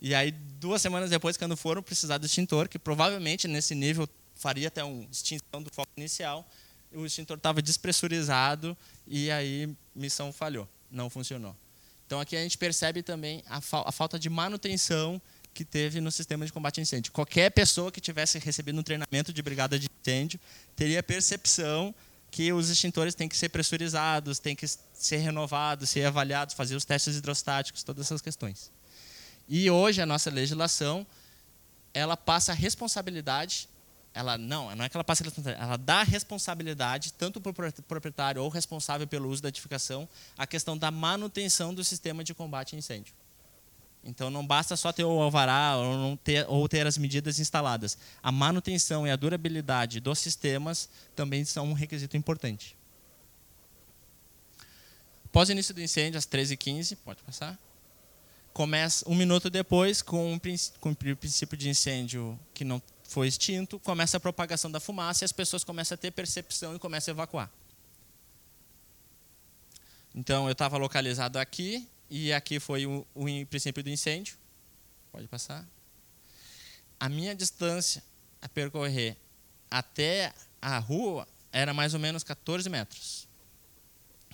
E 0.00 0.12
aí, 0.12 0.32
duas 0.32 0.82
semanas 0.82 1.10
depois, 1.10 1.36
quando 1.36 1.56
foram 1.56 1.80
precisar 1.80 2.18
do 2.18 2.26
extintor, 2.26 2.68
que 2.68 2.80
provavelmente 2.80 3.46
nesse 3.46 3.76
nível 3.76 4.08
faria 4.34 4.66
até 4.66 4.82
uma 4.82 5.06
extinção 5.08 5.62
do 5.62 5.72
foco 5.72 5.88
inicial, 5.96 6.44
o 6.92 7.06
extintor 7.06 7.36
estava 7.36 7.62
despressurizado 7.62 8.76
e 9.06 9.30
aí 9.30 9.72
missão 9.94 10.32
falhou, 10.32 10.68
não 10.90 11.08
funcionou. 11.08 11.56
Então 12.12 12.20
aqui 12.20 12.36
a 12.36 12.42
gente 12.42 12.58
percebe 12.58 13.02
também 13.02 13.42
a, 13.48 13.58
fa 13.62 13.84
a 13.86 13.90
falta 13.90 14.18
de 14.18 14.28
manutenção 14.28 15.18
que 15.54 15.64
teve 15.64 15.98
no 15.98 16.12
sistema 16.12 16.44
de 16.44 16.52
combate 16.52 16.78
a 16.78 16.82
incêndio. 16.82 17.10
Qualquer 17.10 17.48
pessoa 17.48 17.90
que 17.90 18.02
tivesse 18.02 18.38
recebido 18.38 18.78
um 18.78 18.82
treinamento 18.82 19.32
de 19.32 19.40
brigada 19.40 19.78
de 19.78 19.88
incêndio 19.88 20.38
teria 20.76 21.02
percepção 21.02 21.94
que 22.30 22.52
os 22.52 22.68
extintores 22.68 23.14
têm 23.14 23.30
que 23.30 23.34
ser 23.34 23.48
pressurizados, 23.48 24.38
têm 24.38 24.54
que 24.54 24.66
ser 24.92 25.16
renovados, 25.16 25.88
ser 25.88 26.04
avaliados, 26.04 26.54
fazer 26.54 26.76
os 26.76 26.84
testes 26.84 27.16
hidrostáticos, 27.16 27.82
todas 27.82 28.04
essas 28.04 28.20
questões. 28.20 28.70
E 29.48 29.70
hoje 29.70 30.02
a 30.02 30.04
nossa 30.04 30.30
legislação 30.30 31.06
ela 31.94 32.14
passa 32.14 32.52
a 32.52 32.54
responsabilidade 32.54 33.70
ela 34.14 34.36
não, 34.36 34.74
não 34.76 34.84
é 34.84 34.88
que 34.88 34.96
ela 34.96 35.04
passa 35.04 35.24
ela 35.58 35.76
dá 35.76 36.02
responsabilidade 36.02 37.12
tanto 37.14 37.40
para 37.40 37.50
o 37.50 37.82
proprietário 37.82 38.42
ou 38.42 38.48
responsável 38.48 39.06
pelo 39.06 39.28
uso 39.28 39.42
da 39.42 39.48
edificação 39.48 40.08
a 40.36 40.46
questão 40.46 40.76
da 40.76 40.90
manutenção 40.90 41.72
do 41.74 41.82
sistema 41.82 42.22
de 42.22 42.34
combate 42.34 42.74
a 42.74 42.78
incêndio. 42.78 43.14
Então 44.04 44.30
não 44.30 44.44
basta 44.44 44.76
só 44.76 44.92
ter 44.92 45.04
o 45.04 45.22
alvará 45.22 45.76
ou, 45.76 45.96
não 45.96 46.16
ter, 46.16 46.44
ou 46.48 46.68
ter 46.68 46.86
as 46.86 46.98
medidas 46.98 47.38
instaladas. 47.38 47.96
A 48.22 48.32
manutenção 48.32 49.06
e 49.06 49.10
a 49.10 49.16
durabilidade 49.16 50.00
dos 50.00 50.18
sistemas 50.18 50.88
também 51.14 51.44
são 51.44 51.66
um 51.66 51.72
requisito 51.72 52.16
importante. 52.16 52.76
Após 55.24 55.48
o 55.48 55.52
início 55.52 55.72
do 55.72 55.80
incêndio, 55.80 56.18
às 56.18 56.26
13h15, 56.26 56.98
pode 57.04 57.22
passar. 57.22 57.58
Começa 58.52 59.08
um 59.08 59.14
minuto 59.14 59.48
depois, 59.48 60.02
com 60.02 60.34
o 60.34 61.16
princípio 61.16 61.56
de 61.56 61.70
incêndio 61.70 62.38
que 62.52 62.64
não 62.64 62.82
foi 63.12 63.28
extinto, 63.28 63.78
começa 63.78 64.16
a 64.16 64.20
propagação 64.20 64.70
da 64.70 64.80
fumaça 64.80 65.22
e 65.22 65.26
as 65.26 65.32
pessoas 65.32 65.62
começam 65.62 65.94
a 65.94 65.98
ter 65.98 66.10
percepção 66.10 66.74
e 66.74 66.78
começam 66.78 67.12
a 67.12 67.14
evacuar. 67.14 67.50
Então 70.14 70.46
eu 70.46 70.52
estava 70.52 70.78
localizado 70.78 71.38
aqui 71.38 71.86
e 72.08 72.32
aqui 72.32 72.58
foi 72.58 72.86
o, 72.86 73.06
o 73.14 73.24
princípio 73.46 73.82
do 73.82 73.90
incêndio. 73.90 74.36
Pode 75.10 75.28
passar. 75.28 75.66
A 76.98 77.08
minha 77.08 77.34
distância 77.34 78.02
a 78.40 78.48
percorrer 78.48 79.16
até 79.70 80.32
a 80.60 80.78
rua 80.78 81.28
era 81.52 81.74
mais 81.74 81.92
ou 81.92 82.00
menos 82.00 82.24
14 82.24 82.68
metros, 82.70 83.28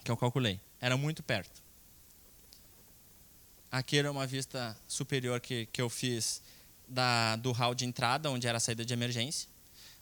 que 0.05 0.11
eu 0.11 0.17
calculei. 0.17 0.61
Era 0.81 0.97
muito 0.97 1.21
perto. 1.21 1.61
Aqui 3.73 3.99
era 3.99 4.11
uma 4.11 4.27
vista 4.27 4.77
superior 4.87 5.41
que, 5.41 5.67
que 5.67 5.83
eu 5.83 5.91
fiz 5.91 6.41
da, 6.89 7.37
do 7.37 7.53
hall 7.53 7.75
de 7.75 7.85
entrada, 7.85 8.31
onde 8.31 8.47
era 8.47 8.59
a 8.59 8.61
saída 8.61 8.85
de 8.85 8.93
emergência. 8.93 9.49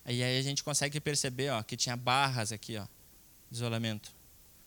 E 0.07 0.23
aí 0.23 0.39
a 0.39 0.43
gente 0.43 0.63
consegue 0.63 1.01
perceber 1.01 1.51
ó, 1.51 1.63
que 1.63 1.77
tinha 1.77 1.97
barras 1.97 2.53
aqui, 2.53 2.77
ó, 2.77 2.85
de 3.51 3.57
isolamento. 3.57 4.13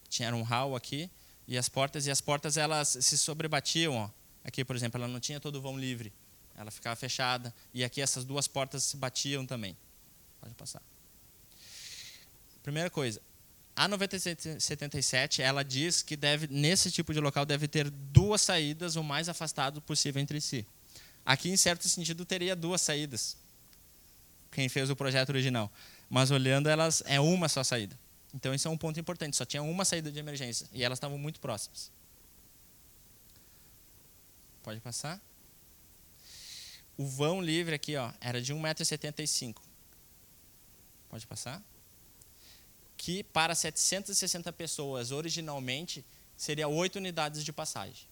Tinha 0.10 0.34
um 0.36 0.44
hall 0.44 0.76
aqui 0.76 1.10
e 1.48 1.58
as 1.58 1.70
portas 1.70 2.06
e 2.06 2.12
as 2.12 2.20
portas 2.20 2.58
elas 2.58 2.98
se 3.02 3.18
sobrebatiam, 3.18 3.96
ó. 3.96 4.10
Aqui, 4.44 4.66
por 4.66 4.76
exemplo, 4.76 5.00
ela 5.00 5.08
não 5.08 5.20
tinha 5.20 5.40
todo 5.40 5.56
o 5.56 5.62
vão 5.62 5.78
livre. 5.78 6.12
Ela 6.58 6.72
ficava 6.72 6.96
fechada 6.96 7.54
e 7.74 7.84
aqui 7.84 8.02
essas 8.02 8.26
duas 8.26 8.48
portas 8.48 8.84
se 8.84 8.98
batiam 8.98 9.46
também. 9.46 9.78
Pode 10.42 10.54
passar. 10.56 10.82
Primeira 12.62 12.90
coisa, 12.90 13.22
a 13.76 13.88
9077 13.88 15.42
ela 15.42 15.64
diz 15.64 16.02
que 16.02 16.18
deve 16.18 16.48
nesse 16.48 16.92
tipo 16.92 17.14
de 17.14 17.20
local 17.22 17.46
deve 17.46 17.68
ter 17.68 17.90
duas 17.90 18.42
saídas 18.42 18.98
o 18.98 19.04
mais 19.04 19.30
afastado 19.30 19.82
possível 19.82 20.22
entre 20.22 20.42
si. 20.42 20.68
Aqui, 21.26 21.50
em 21.50 21.58
certo 21.58 21.88
sentido, 21.88 22.26
teria 22.26 22.56
duas 22.56 22.82
saídas. 22.82 23.38
Quem 24.52 24.68
fez 24.68 24.90
o 24.90 24.96
projeto 24.96 25.30
original. 25.30 25.72
Mas 26.10 26.32
olhando, 26.32 26.68
elas 26.68 27.04
é 27.06 27.20
uma 27.20 27.48
só 27.48 27.64
saída. 27.64 27.98
Então, 28.34 28.54
isso 28.54 28.68
é 28.68 28.72
um 28.72 28.78
ponto 28.78 29.00
importante. 29.00 29.38
Só 29.38 29.46
tinha 29.46 29.62
uma 29.62 29.86
saída 29.86 30.12
de 30.12 30.20
emergência. 30.20 30.68
E 30.74 30.84
elas 30.84 30.98
estavam 30.98 31.18
muito 31.18 31.40
próximas. 31.40 31.92
Pode 34.64 34.80
passar? 34.82 35.22
O 36.98 37.08
vão 37.08 37.42
livre 37.42 37.74
aqui 37.76 37.96
ó, 37.96 38.12
era 38.20 38.42
de 38.42 38.54
1,75m. 38.54 39.56
Pode 41.10 41.26
passar? 41.26 41.64
Que 42.98 43.24
para 43.24 43.56
760 43.56 44.52
pessoas, 44.52 45.12
originalmente, 45.12 46.04
seria 46.36 46.68
8 46.68 46.98
unidades 46.98 47.46
de 47.46 47.54
passagem. 47.54 48.06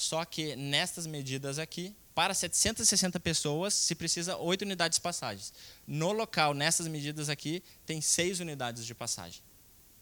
Só 0.00 0.24
que 0.24 0.56
nestas 0.56 1.06
medidas 1.06 1.58
aqui, 1.58 1.94
para 2.14 2.32
760 2.32 3.20
pessoas, 3.20 3.74
se 3.74 3.94
precisa 3.94 4.34
8 4.34 4.62
unidades 4.62 4.96
de 4.96 5.02
passagens. 5.02 5.52
No 5.86 6.10
local, 6.12 6.54
nessas 6.54 6.88
medidas 6.88 7.28
aqui, 7.28 7.62
tem 7.84 8.00
6 8.00 8.40
unidades 8.40 8.86
de 8.86 8.94
passagem. 8.94 9.42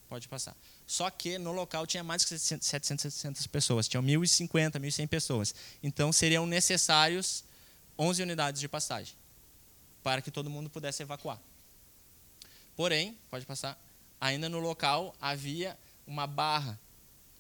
Pode 0.09 0.29
passar. 0.29 0.57
Só 0.87 1.11
que 1.11 1.37
no 1.37 1.51
local 1.51 1.85
tinha 1.85 2.05
mais 2.05 2.25
que 2.25 2.39
760 2.39 3.49
pessoas, 3.49 3.89
tinham 3.89 4.03
1.050, 4.05 4.79
1.100 4.79 5.09
pessoas. 5.09 5.55
Então 5.83 6.13
seriam 6.13 6.47
necessários 6.47 7.43
11 7.99 8.23
unidades 8.23 8.61
de 8.61 8.69
passagem 8.69 9.17
para 10.01 10.23
que 10.23 10.31
todo 10.31 10.49
mundo 10.49 10.71
pudesse 10.71 11.03
evacuar. 11.03 11.41
Porém, 12.77 13.19
pode 13.29 13.45
passar, 13.45 13.77
ainda 14.21 14.49
no 14.49 14.61
local 14.61 15.13
havia 15.21 15.77
uma 16.07 16.27
barra 16.27 16.79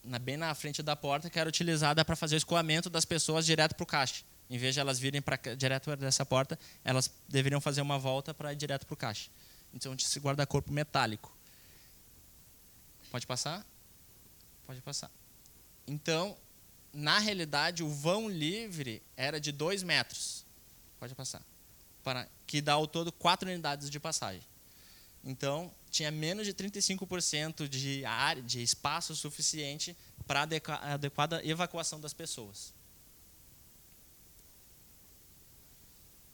na, 0.02 0.18
bem 0.18 0.36
na 0.36 0.54
frente 0.54 0.82
da 0.82 0.96
porta, 0.96 1.28
que 1.28 1.38
era 1.38 1.48
utilizada 1.48 2.04
para 2.04 2.16
fazer 2.16 2.36
o 2.36 2.38
escoamento 2.38 2.88
das 2.88 3.04
pessoas 3.04 3.44
direto 3.44 3.74
para 3.74 3.84
o 3.84 3.86
caixa. 3.86 4.24
Em 4.50 4.56
vez 4.56 4.74
de 4.74 4.80
elas 4.80 4.98
virem 4.98 5.20
pra, 5.20 5.36
direto 5.56 5.94
dessa 5.96 6.24
porta, 6.24 6.58
elas 6.82 7.10
deveriam 7.28 7.60
fazer 7.60 7.82
uma 7.82 7.98
volta 7.98 8.32
para 8.32 8.52
ir 8.52 8.56
direto 8.56 8.86
para 8.86 8.94
o 8.94 8.96
caixa. 8.96 9.30
Então, 9.74 9.94
tinha 9.94 10.08
esse 10.08 10.18
guarda-corpo 10.18 10.72
metálico. 10.72 11.36
Pode 13.10 13.26
passar? 13.26 13.64
Pode 14.66 14.80
passar. 14.80 15.10
Então, 15.86 16.36
na 16.92 17.18
realidade, 17.18 17.82
o 17.82 17.88
vão 17.88 18.28
livre 18.28 19.02
era 19.16 19.40
de 19.40 19.52
2 19.52 19.82
metros. 19.82 20.44
Pode 20.98 21.14
passar. 21.14 21.42
Para, 22.02 22.26
que 22.46 22.60
dá 22.62 22.74
ao 22.74 22.86
todo 22.86 23.12
4 23.12 23.48
unidades 23.48 23.90
de 23.90 24.00
passagem. 24.00 24.42
Então, 25.24 25.72
tinha 25.90 26.10
menos 26.10 26.46
de 26.46 26.54
35% 26.54 27.68
de 27.68 28.04
área, 28.04 28.42
de 28.42 28.62
espaço 28.62 29.14
suficiente 29.16 29.96
para 30.26 30.40
a 30.40 30.94
adequada 30.94 31.44
evacuação 31.44 32.00
das 32.00 32.12
pessoas. 32.12 32.72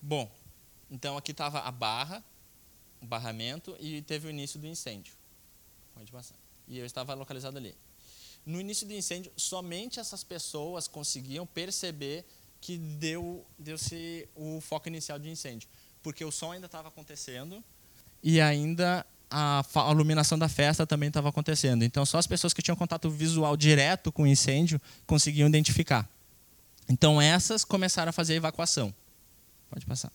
Bom, 0.01 0.31
então 0.91 1.17
aqui 1.17 1.31
estava 1.31 1.61
a 1.61 1.71
barra, 1.71 2.23
o 3.01 3.07
barramento 3.07 3.77
e 3.81 4.03
teve 4.03 4.27
o 4.27 4.31
início 4.31 4.61
do 4.61 4.67
incêndio. 4.67 5.15
Pode 5.95 6.13
passar. 6.13 6.37
E 6.69 6.79
eu 6.79 6.85
estava 6.85 7.15
localizado 7.15 7.57
ali. 7.57 7.75
No 8.45 8.61
início 8.61 8.87
do 8.87 8.93
incêndio, 8.93 9.33
somente 9.37 9.99
essas 9.99 10.23
pessoas 10.23 10.87
conseguiam 10.87 11.47
perceber 11.47 12.27
que 12.61 12.77
deu 12.77 13.47
deu-se 13.59 14.29
o 14.35 14.61
foco 14.61 14.89
inicial 14.89 15.19
de 15.19 15.31
incêndio, 15.31 15.69
porque 16.03 16.25
o 16.25 16.31
som 16.31 16.53
ainda 16.53 16.67
estava 16.67 16.89
acontecendo 16.89 17.65
e 18.25 18.41
ainda 18.41 19.05
a, 19.31 19.63
iluminação 19.91 20.39
da 20.39 20.49
festa 20.49 20.87
também 20.87 21.09
estava 21.09 21.29
acontecendo. 21.29 21.85
Então, 21.85 22.07
só 22.07 22.17
as 22.17 22.27
pessoas 22.27 22.55
que 22.55 22.63
tinham 22.63 22.75
contato 22.75 23.11
visual 23.11 23.55
direto 23.55 24.11
com 24.11 24.23
o 24.23 24.27
incêndio 24.27 24.81
conseguiam 25.07 25.47
identificar. 25.47 26.09
Então, 26.89 27.21
essas 27.21 27.65
começaram 27.65 28.09
a 28.09 28.13
fazer 28.13 28.33
a 28.33 28.37
evacuação. 28.37 28.95
Pode 29.69 29.85
passar. 29.85 30.11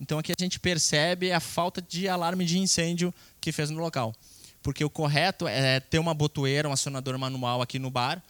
Então, 0.00 0.16
aqui 0.16 0.32
a 0.32 0.40
gente 0.40 0.60
percebe 0.60 1.32
a 1.32 1.40
falta 1.40 1.82
de 1.82 2.08
alarme 2.08 2.44
de 2.44 2.58
incêndio 2.58 3.12
que 3.40 3.50
fez 3.50 3.68
no 3.68 3.80
local. 3.80 4.14
Porque 4.62 4.84
o 4.84 4.90
correto 4.90 5.48
é 5.48 5.80
ter 5.80 5.98
uma 5.98 6.14
botoeira, 6.14 6.68
um 6.68 6.72
acionador 6.72 7.18
manual 7.18 7.60
aqui 7.60 7.80
no 7.80 7.90
bar, 7.90 8.22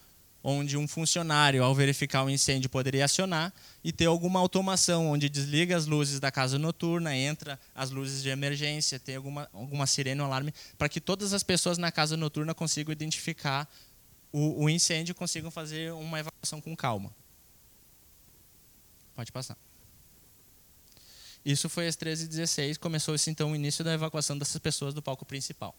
onde 0.43 0.77
um 0.77 0.89
funcionário, 0.89 1.63
ao 1.63 1.75
verificar 1.75 2.25
o 2.25 2.31
incêndio, 2.31 2.69
poderia 2.69 3.05
acionar 3.05 3.53
e 3.85 3.93
ter 3.93 4.07
alguma 4.07 4.41
automação, 4.41 5.11
onde 5.11 5.29
desliga 5.29 5.77
as 5.77 5.87
luzes 5.87 6.19
da 6.19 6.31
casa 6.31 6.59
noturna, 6.59 7.15
entra 7.15 7.59
as 7.75 7.91
luzes 7.91 8.23
de 8.23 8.29
emergência, 8.29 8.99
tem 8.99 9.17
alguma, 9.17 9.49
alguma 9.53 9.87
sirene 9.87 10.21
ou 10.21 10.27
alarme, 10.27 10.53
para 10.77 10.89
que 10.89 11.01
todas 11.01 11.33
as 11.33 11.43
pessoas 11.43 11.79
na 11.79 11.93
casa 11.93 12.17
noturna 12.17 12.55
consigam 12.55 12.93
identificar 12.93 13.69
o, 14.33 14.65
o 14.65 14.71
incêndio 14.71 15.13
e 15.13 15.15
consigam 15.15 15.51
fazer 15.51 15.93
uma 15.93 16.19
evacuação 16.19 16.61
com 16.61 16.75
calma. 16.75 17.15
Pode 19.15 19.31
passar. 19.31 19.57
Isso 21.45 21.69
foi 21.69 21.89
às 21.89 21.97
13h16, 21.97 22.79
começou-se 22.79 23.29
então 23.31 23.53
o 23.53 23.57
início 23.57 23.85
da 23.85 23.93
evacuação 23.93 24.39
dessas 24.39 24.59
pessoas 24.59 24.95
do 24.95 25.03
palco 25.03 25.25
principal. 25.25 25.75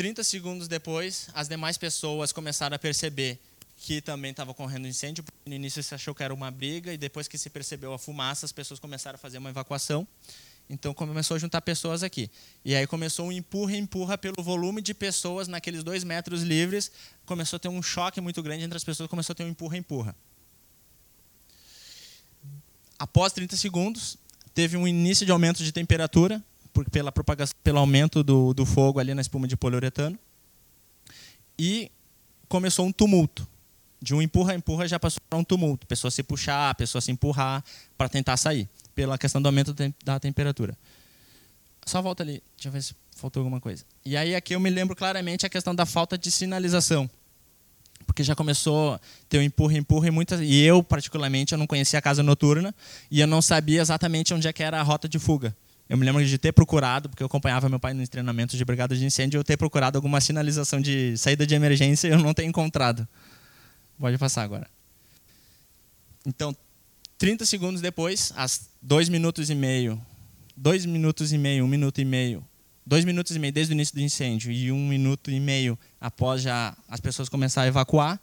30 0.00 0.24
segundos 0.24 0.66
depois, 0.66 1.28
as 1.34 1.46
demais 1.46 1.76
pessoas 1.76 2.32
começaram 2.32 2.74
a 2.74 2.78
perceber 2.78 3.38
que 3.76 4.00
também 4.00 4.30
estava 4.30 4.54
correndo 4.54 4.88
incêndio. 4.88 5.22
No 5.44 5.52
início 5.52 5.82
se 5.82 5.94
achou 5.94 6.14
que 6.14 6.22
era 6.22 6.32
uma 6.32 6.50
briga 6.50 6.90
e 6.90 6.96
depois 6.96 7.28
que 7.28 7.36
se 7.36 7.50
percebeu 7.50 7.92
a 7.92 7.98
fumaça, 7.98 8.46
as 8.46 8.50
pessoas 8.50 8.80
começaram 8.80 9.16
a 9.16 9.18
fazer 9.18 9.36
uma 9.36 9.50
evacuação. 9.50 10.08
Então 10.70 10.94
começou 10.94 11.34
a 11.34 11.38
juntar 11.38 11.60
pessoas 11.60 12.02
aqui. 12.02 12.30
E 12.64 12.74
aí 12.74 12.86
começou 12.86 13.26
um 13.26 13.30
empurra, 13.30 13.76
empurra 13.76 14.16
pelo 14.16 14.42
volume 14.42 14.80
de 14.80 14.94
pessoas 14.94 15.48
naqueles 15.48 15.84
dois 15.84 16.02
metros 16.02 16.40
livres. 16.40 16.90
Começou 17.26 17.58
a 17.58 17.60
ter 17.60 17.68
um 17.68 17.82
choque 17.82 18.22
muito 18.22 18.42
grande 18.42 18.64
entre 18.64 18.78
as 18.78 18.84
pessoas, 18.84 19.06
começou 19.06 19.34
a 19.34 19.36
ter 19.36 19.44
um 19.44 19.48
empurra, 19.48 19.76
empurra. 19.76 20.16
Após 22.98 23.34
30 23.34 23.54
segundos, 23.54 24.16
teve 24.54 24.78
um 24.78 24.88
início 24.88 25.26
de 25.26 25.32
aumento 25.32 25.62
de 25.62 25.70
temperatura, 25.70 26.42
pela 26.90 27.12
propagação, 27.12 27.56
pelo 27.62 27.78
aumento 27.78 28.22
do, 28.22 28.54
do 28.54 28.64
fogo 28.64 28.98
ali 28.98 29.14
na 29.14 29.20
espuma 29.20 29.46
de 29.46 29.56
poliuretano. 29.56 30.18
E 31.58 31.90
começou 32.48 32.86
um 32.86 32.92
tumulto. 32.92 33.46
De 34.02 34.14
um 34.14 34.22
empurra, 34.22 34.54
empurra 34.54 34.88
já 34.88 34.98
passou 34.98 35.20
para 35.28 35.38
um 35.38 35.44
tumulto. 35.44 35.86
Pessoa 35.86 36.10
se 36.10 36.22
puxar, 36.22 36.74
pessoa 36.74 37.02
se 37.02 37.12
empurrar 37.12 37.62
para 37.98 38.08
tentar 38.08 38.36
sair 38.36 38.68
pela 38.94 39.18
questão 39.18 39.42
do 39.42 39.46
aumento 39.46 39.74
da 40.04 40.18
temperatura. 40.18 40.76
Só 41.84 42.00
volta 42.00 42.22
ali, 42.22 42.42
deixa 42.56 42.68
eu 42.68 42.72
ver 42.72 42.82
se 42.82 42.94
faltou 43.14 43.40
alguma 43.40 43.60
coisa. 43.60 43.84
E 44.04 44.16
aí 44.16 44.34
aqui 44.34 44.54
eu 44.54 44.60
me 44.60 44.70
lembro 44.70 44.96
claramente 44.96 45.44
a 45.44 45.48
questão 45.48 45.74
da 45.74 45.84
falta 45.84 46.16
de 46.16 46.30
sinalização. 46.30 47.10
Porque 48.06 48.24
já 48.24 48.34
começou 48.34 48.94
a 48.94 49.00
ter 49.28 49.38
um 49.38 49.42
empurra, 49.42 49.76
empurra 49.76 50.08
e 50.08 50.10
muitas 50.10 50.40
e 50.40 50.60
eu 50.62 50.82
particularmente 50.82 51.52
eu 51.52 51.58
não 51.58 51.66
conhecia 51.66 51.98
a 51.98 52.02
casa 52.02 52.22
noturna 52.22 52.74
e 53.10 53.20
eu 53.20 53.26
não 53.26 53.42
sabia 53.42 53.80
exatamente 53.80 54.32
onde 54.32 54.48
é 54.48 54.52
que 54.52 54.62
era 54.62 54.80
a 54.80 54.82
rota 54.82 55.08
de 55.08 55.18
fuga. 55.18 55.54
Eu 55.90 55.98
me 55.98 56.06
lembro 56.06 56.24
de 56.24 56.38
ter 56.38 56.52
procurado, 56.52 57.08
porque 57.08 57.20
eu 57.20 57.26
acompanhava 57.26 57.68
meu 57.68 57.80
pai 57.80 57.92
nos 57.92 58.08
treinamentos 58.08 58.56
de 58.56 58.64
brigada 58.64 58.94
de 58.94 59.04
incêndio, 59.04 59.38
eu 59.38 59.42
ter 59.42 59.56
procurado 59.56 59.98
alguma 59.98 60.20
sinalização 60.20 60.80
de 60.80 61.16
saída 61.18 61.44
de 61.44 61.52
emergência 61.52 62.06
e 62.06 62.12
eu 62.12 62.18
não 62.20 62.32
ter 62.32 62.44
encontrado. 62.44 63.08
Pode 63.98 64.16
passar 64.16 64.44
agora. 64.44 64.70
Então, 66.24 66.56
30 67.18 67.44
segundos 67.44 67.80
depois, 67.80 68.32
às 68.36 68.70
2 68.80 69.08
minutos 69.08 69.50
e 69.50 69.54
meio, 69.56 70.00
2 70.56 70.86
minutos 70.86 71.32
e 71.32 71.38
meio, 71.38 71.64
1 71.64 71.66
um 71.66 71.68
minuto 71.68 72.00
e 72.00 72.04
meio, 72.04 72.46
2 72.86 73.04
minutos 73.04 73.34
e 73.34 73.38
meio 73.40 73.52
desde 73.52 73.72
o 73.72 73.74
início 73.74 73.96
do 73.96 74.00
incêndio 74.00 74.52
e 74.52 74.70
1 74.70 74.76
um 74.76 74.86
minuto 74.86 75.28
e 75.28 75.40
meio 75.40 75.76
após 76.00 76.40
já 76.40 76.72
as 76.88 77.00
pessoas 77.00 77.28
começarem 77.28 77.66
a 77.66 77.72
evacuar, 77.72 78.20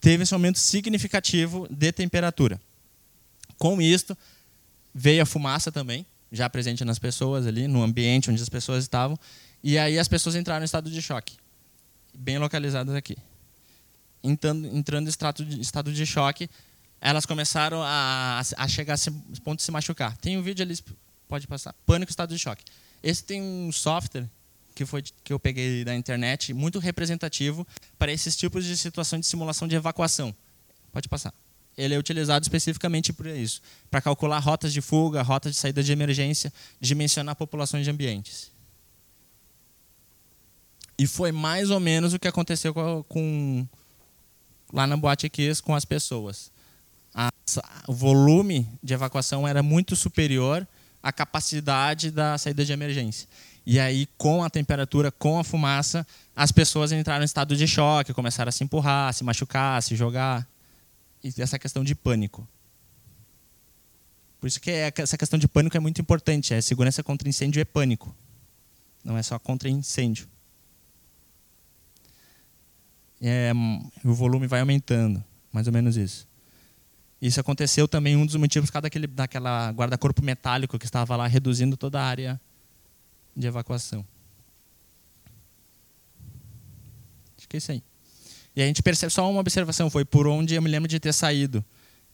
teve 0.00 0.22
esse 0.22 0.34
aumento 0.34 0.60
significativo 0.60 1.66
de 1.68 1.90
temperatura. 1.90 2.60
Com 3.58 3.82
isto, 3.82 4.16
veio 4.94 5.20
a 5.20 5.26
fumaça 5.26 5.72
também, 5.72 6.06
já 6.30 6.48
presente 6.48 6.84
nas 6.84 6.98
pessoas 6.98 7.46
ali, 7.46 7.66
no 7.66 7.82
ambiente 7.82 8.30
onde 8.30 8.42
as 8.42 8.48
pessoas 8.48 8.84
estavam, 8.84 9.18
e 9.62 9.78
aí 9.78 9.98
as 9.98 10.08
pessoas 10.08 10.36
entraram 10.36 10.62
em 10.62 10.64
estado 10.64 10.90
de 10.90 11.00
choque, 11.02 11.36
bem 12.14 12.38
localizadas 12.38 12.94
aqui. 12.94 13.16
Entrando, 14.22 14.66
entrando 14.66 15.06
em 15.06 15.10
estado 15.10 15.44
de, 15.44 15.60
estado 15.60 15.92
de 15.92 16.04
choque, 16.04 16.48
elas 17.00 17.24
começaram 17.24 17.82
a, 17.82 18.40
a 18.56 18.68
chegar 18.68 18.94
a 18.94 19.40
ponto 19.42 19.58
de 19.58 19.62
se 19.62 19.70
machucar. 19.70 20.16
Tem 20.16 20.36
um 20.36 20.42
vídeo 20.42 20.64
ali, 20.64 20.76
pode 21.28 21.46
passar, 21.46 21.74
pânico, 21.86 22.10
estado 22.10 22.34
de 22.34 22.38
choque. 22.38 22.64
Esse 23.02 23.22
tem 23.22 23.40
um 23.40 23.70
software 23.70 24.26
que 24.74 24.84
foi 24.84 25.02
que 25.24 25.32
eu 25.32 25.40
peguei 25.40 25.84
da 25.84 25.94
internet, 25.94 26.52
muito 26.52 26.78
representativo 26.78 27.66
para 27.98 28.12
esses 28.12 28.36
tipos 28.36 28.64
de 28.64 28.76
situação 28.76 29.18
de 29.18 29.26
simulação 29.26 29.66
de 29.66 29.74
evacuação. 29.74 30.34
Pode 30.92 31.08
passar. 31.08 31.32
Ele 31.78 31.94
é 31.94 31.98
utilizado 31.98 32.42
especificamente 32.42 33.12
para 33.12 33.34
isso, 33.34 33.62
para 33.90 34.02
calcular 34.02 34.38
rotas 34.40 34.72
de 34.72 34.80
fuga, 34.80 35.22
rotas 35.22 35.52
de 35.52 35.58
saída 35.58 35.82
de 35.82 35.92
emergência, 35.92 36.52
dimensionar 36.80 37.36
populações 37.36 37.84
de 37.84 37.90
ambientes. 37.90 38.50
E 40.98 41.06
foi 41.06 41.32
mais 41.32 41.70
ou 41.70 41.78
menos 41.78 42.12
o 42.12 42.18
que 42.18 42.28
aconteceu 42.28 42.74
com, 42.74 43.02
com 43.04 43.66
lá 44.72 44.86
na 44.86 44.96
Boate 44.96 45.30
Kiss 45.30 45.62
com 45.62 45.74
as 45.74 45.84
pessoas 45.84 46.50
a, 47.14 47.30
o 47.88 47.92
volume 47.92 48.68
de 48.82 48.94
evacuação 48.94 49.46
era 49.46 49.60
muito 49.62 49.96
superior 49.96 50.66
à 51.02 51.12
capacidade 51.12 52.10
da 52.10 52.38
saída 52.38 52.64
de 52.64 52.72
emergência. 52.72 53.28
E 53.66 53.78
aí, 53.78 54.08
com 54.16 54.42
a 54.42 54.48
temperatura, 54.48 55.10
com 55.10 55.38
a 55.38 55.44
fumaça, 55.44 56.06
as 56.34 56.52
pessoas 56.52 56.92
entraram 56.92 57.22
em 57.22 57.24
estado 57.24 57.56
de 57.56 57.66
choque, 57.66 58.14
começaram 58.14 58.48
a 58.48 58.52
se 58.52 58.62
empurrar, 58.64 59.08
a 59.08 59.12
se 59.12 59.24
machucar, 59.24 59.78
a 59.78 59.80
se 59.80 59.96
jogar. 59.96 60.46
E 61.22 61.32
essa 61.40 61.58
questão 61.58 61.82
de 61.82 61.94
pânico. 61.94 62.46
Por 64.40 64.46
isso 64.46 64.60
que 64.60 64.70
é, 64.70 64.92
essa 64.96 65.18
questão 65.18 65.38
de 65.38 65.48
pânico 65.48 65.76
é 65.76 65.80
muito 65.80 66.00
importante. 66.00 66.54
É 66.54 66.60
segurança 66.60 67.02
contra 67.02 67.28
incêndio 67.28 67.60
é 67.60 67.64
pânico. 67.64 68.14
Não 69.04 69.16
é 69.16 69.22
só 69.22 69.38
contra 69.38 69.68
incêndio. 69.68 70.28
É, 73.20 73.52
o 74.04 74.14
volume 74.14 74.46
vai 74.46 74.60
aumentando, 74.60 75.22
mais 75.52 75.66
ou 75.66 75.72
menos 75.72 75.96
isso. 75.96 76.28
Isso 77.20 77.40
aconteceu 77.40 77.88
também, 77.88 78.14
um 78.14 78.24
dos 78.24 78.36
motivos, 78.36 78.70
causa 78.70 78.82
daquele, 78.82 79.08
daquela 79.08 79.70
guarda-corpo 79.70 80.22
metálico 80.22 80.78
que 80.78 80.84
estava 80.84 81.16
lá 81.16 81.26
reduzindo 81.26 81.76
toda 81.76 82.00
a 82.00 82.04
área 82.04 82.40
de 83.36 83.46
evacuação. 83.48 84.06
Acho 87.36 87.48
que 87.48 87.56
é 87.56 87.58
isso 87.58 87.72
aí. 87.72 87.82
E 88.58 88.62
a 88.62 88.66
gente 88.66 88.82
percebe, 88.82 89.12
só 89.12 89.30
uma 89.30 89.38
observação, 89.38 89.88
foi 89.88 90.04
por 90.04 90.26
onde 90.26 90.56
eu 90.56 90.60
me 90.60 90.68
lembro 90.68 90.88
de 90.88 90.98
ter 90.98 91.12
saído. 91.12 91.64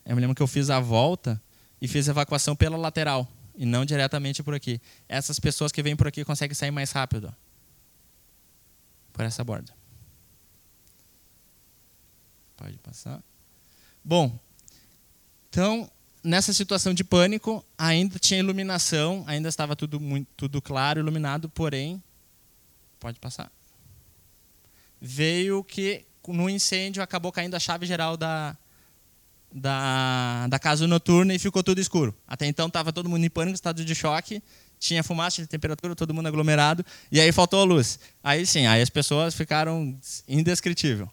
Eu 0.04 0.14
me 0.14 0.20
lembro 0.20 0.36
que 0.36 0.42
eu 0.42 0.46
fiz 0.46 0.68
a 0.68 0.78
volta 0.78 1.40
e 1.80 1.88
fiz 1.88 2.06
a 2.06 2.10
evacuação 2.10 2.54
pela 2.54 2.76
lateral, 2.76 3.26
e 3.56 3.64
não 3.64 3.82
diretamente 3.82 4.42
por 4.42 4.52
aqui. 4.52 4.78
Essas 5.08 5.40
pessoas 5.40 5.72
que 5.72 5.82
vêm 5.82 5.96
por 5.96 6.06
aqui 6.06 6.22
conseguem 6.22 6.54
sair 6.54 6.70
mais 6.70 6.92
rápido. 6.92 7.34
Por 9.10 9.24
essa 9.24 9.42
borda. 9.42 9.72
Pode 12.58 12.76
passar. 12.76 13.24
Bom, 14.04 14.38
então, 15.48 15.90
nessa 16.22 16.52
situação 16.52 16.92
de 16.92 17.02
pânico, 17.02 17.64
ainda 17.78 18.18
tinha 18.18 18.40
iluminação, 18.40 19.24
ainda 19.26 19.48
estava 19.48 19.74
tudo 19.74 19.98
muito 19.98 20.28
tudo 20.36 20.60
claro, 20.60 21.00
iluminado, 21.00 21.48
porém, 21.48 22.02
pode 23.00 23.18
passar. 23.18 23.50
Veio 25.00 25.64
que 25.64 26.04
no 26.28 26.48
incêndio 26.48 27.02
acabou 27.02 27.32
caindo 27.32 27.54
a 27.54 27.60
chave 27.60 27.86
geral 27.86 28.16
da, 28.16 28.56
da, 29.52 30.46
da 30.48 30.58
casa 30.58 30.86
noturna 30.86 31.34
e 31.34 31.38
ficou 31.38 31.62
tudo 31.62 31.80
escuro. 31.80 32.14
Até 32.26 32.46
então 32.46 32.66
estava 32.66 32.92
todo 32.92 33.08
mundo 33.08 33.24
em 33.24 33.30
pânico, 33.30 33.54
estado 33.54 33.84
de 33.84 33.94
choque, 33.94 34.42
tinha 34.78 35.02
fumaça, 35.02 35.36
tinha 35.36 35.46
temperatura, 35.46 35.94
todo 35.94 36.12
mundo 36.12 36.26
aglomerado, 36.26 36.84
e 37.10 37.20
aí 37.20 37.30
faltou 37.30 37.60
a 37.60 37.64
luz. 37.64 37.98
Aí 38.22 38.44
sim, 38.46 38.66
aí 38.66 38.82
as 38.82 38.90
pessoas 38.90 39.34
ficaram 39.34 39.96
indescritível. 40.28 41.10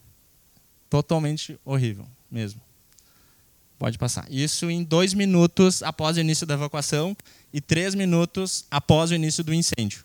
Totalmente 0.90 1.60
horrível 1.64 2.08
mesmo. 2.30 2.60
Pode 3.78 3.98
passar. 3.98 4.28
Isso 4.30 4.70
em 4.70 4.84
dois 4.84 5.14
minutos 5.14 5.82
após 5.82 6.18
o 6.18 6.20
início 6.20 6.46
da 6.46 6.54
evacuação 6.54 7.16
e 7.52 7.60
três 7.60 7.96
minutos 7.96 8.66
após 8.70 9.10
o 9.10 9.16
início 9.16 9.44
do 9.44 9.54
incêndio. 9.54 10.04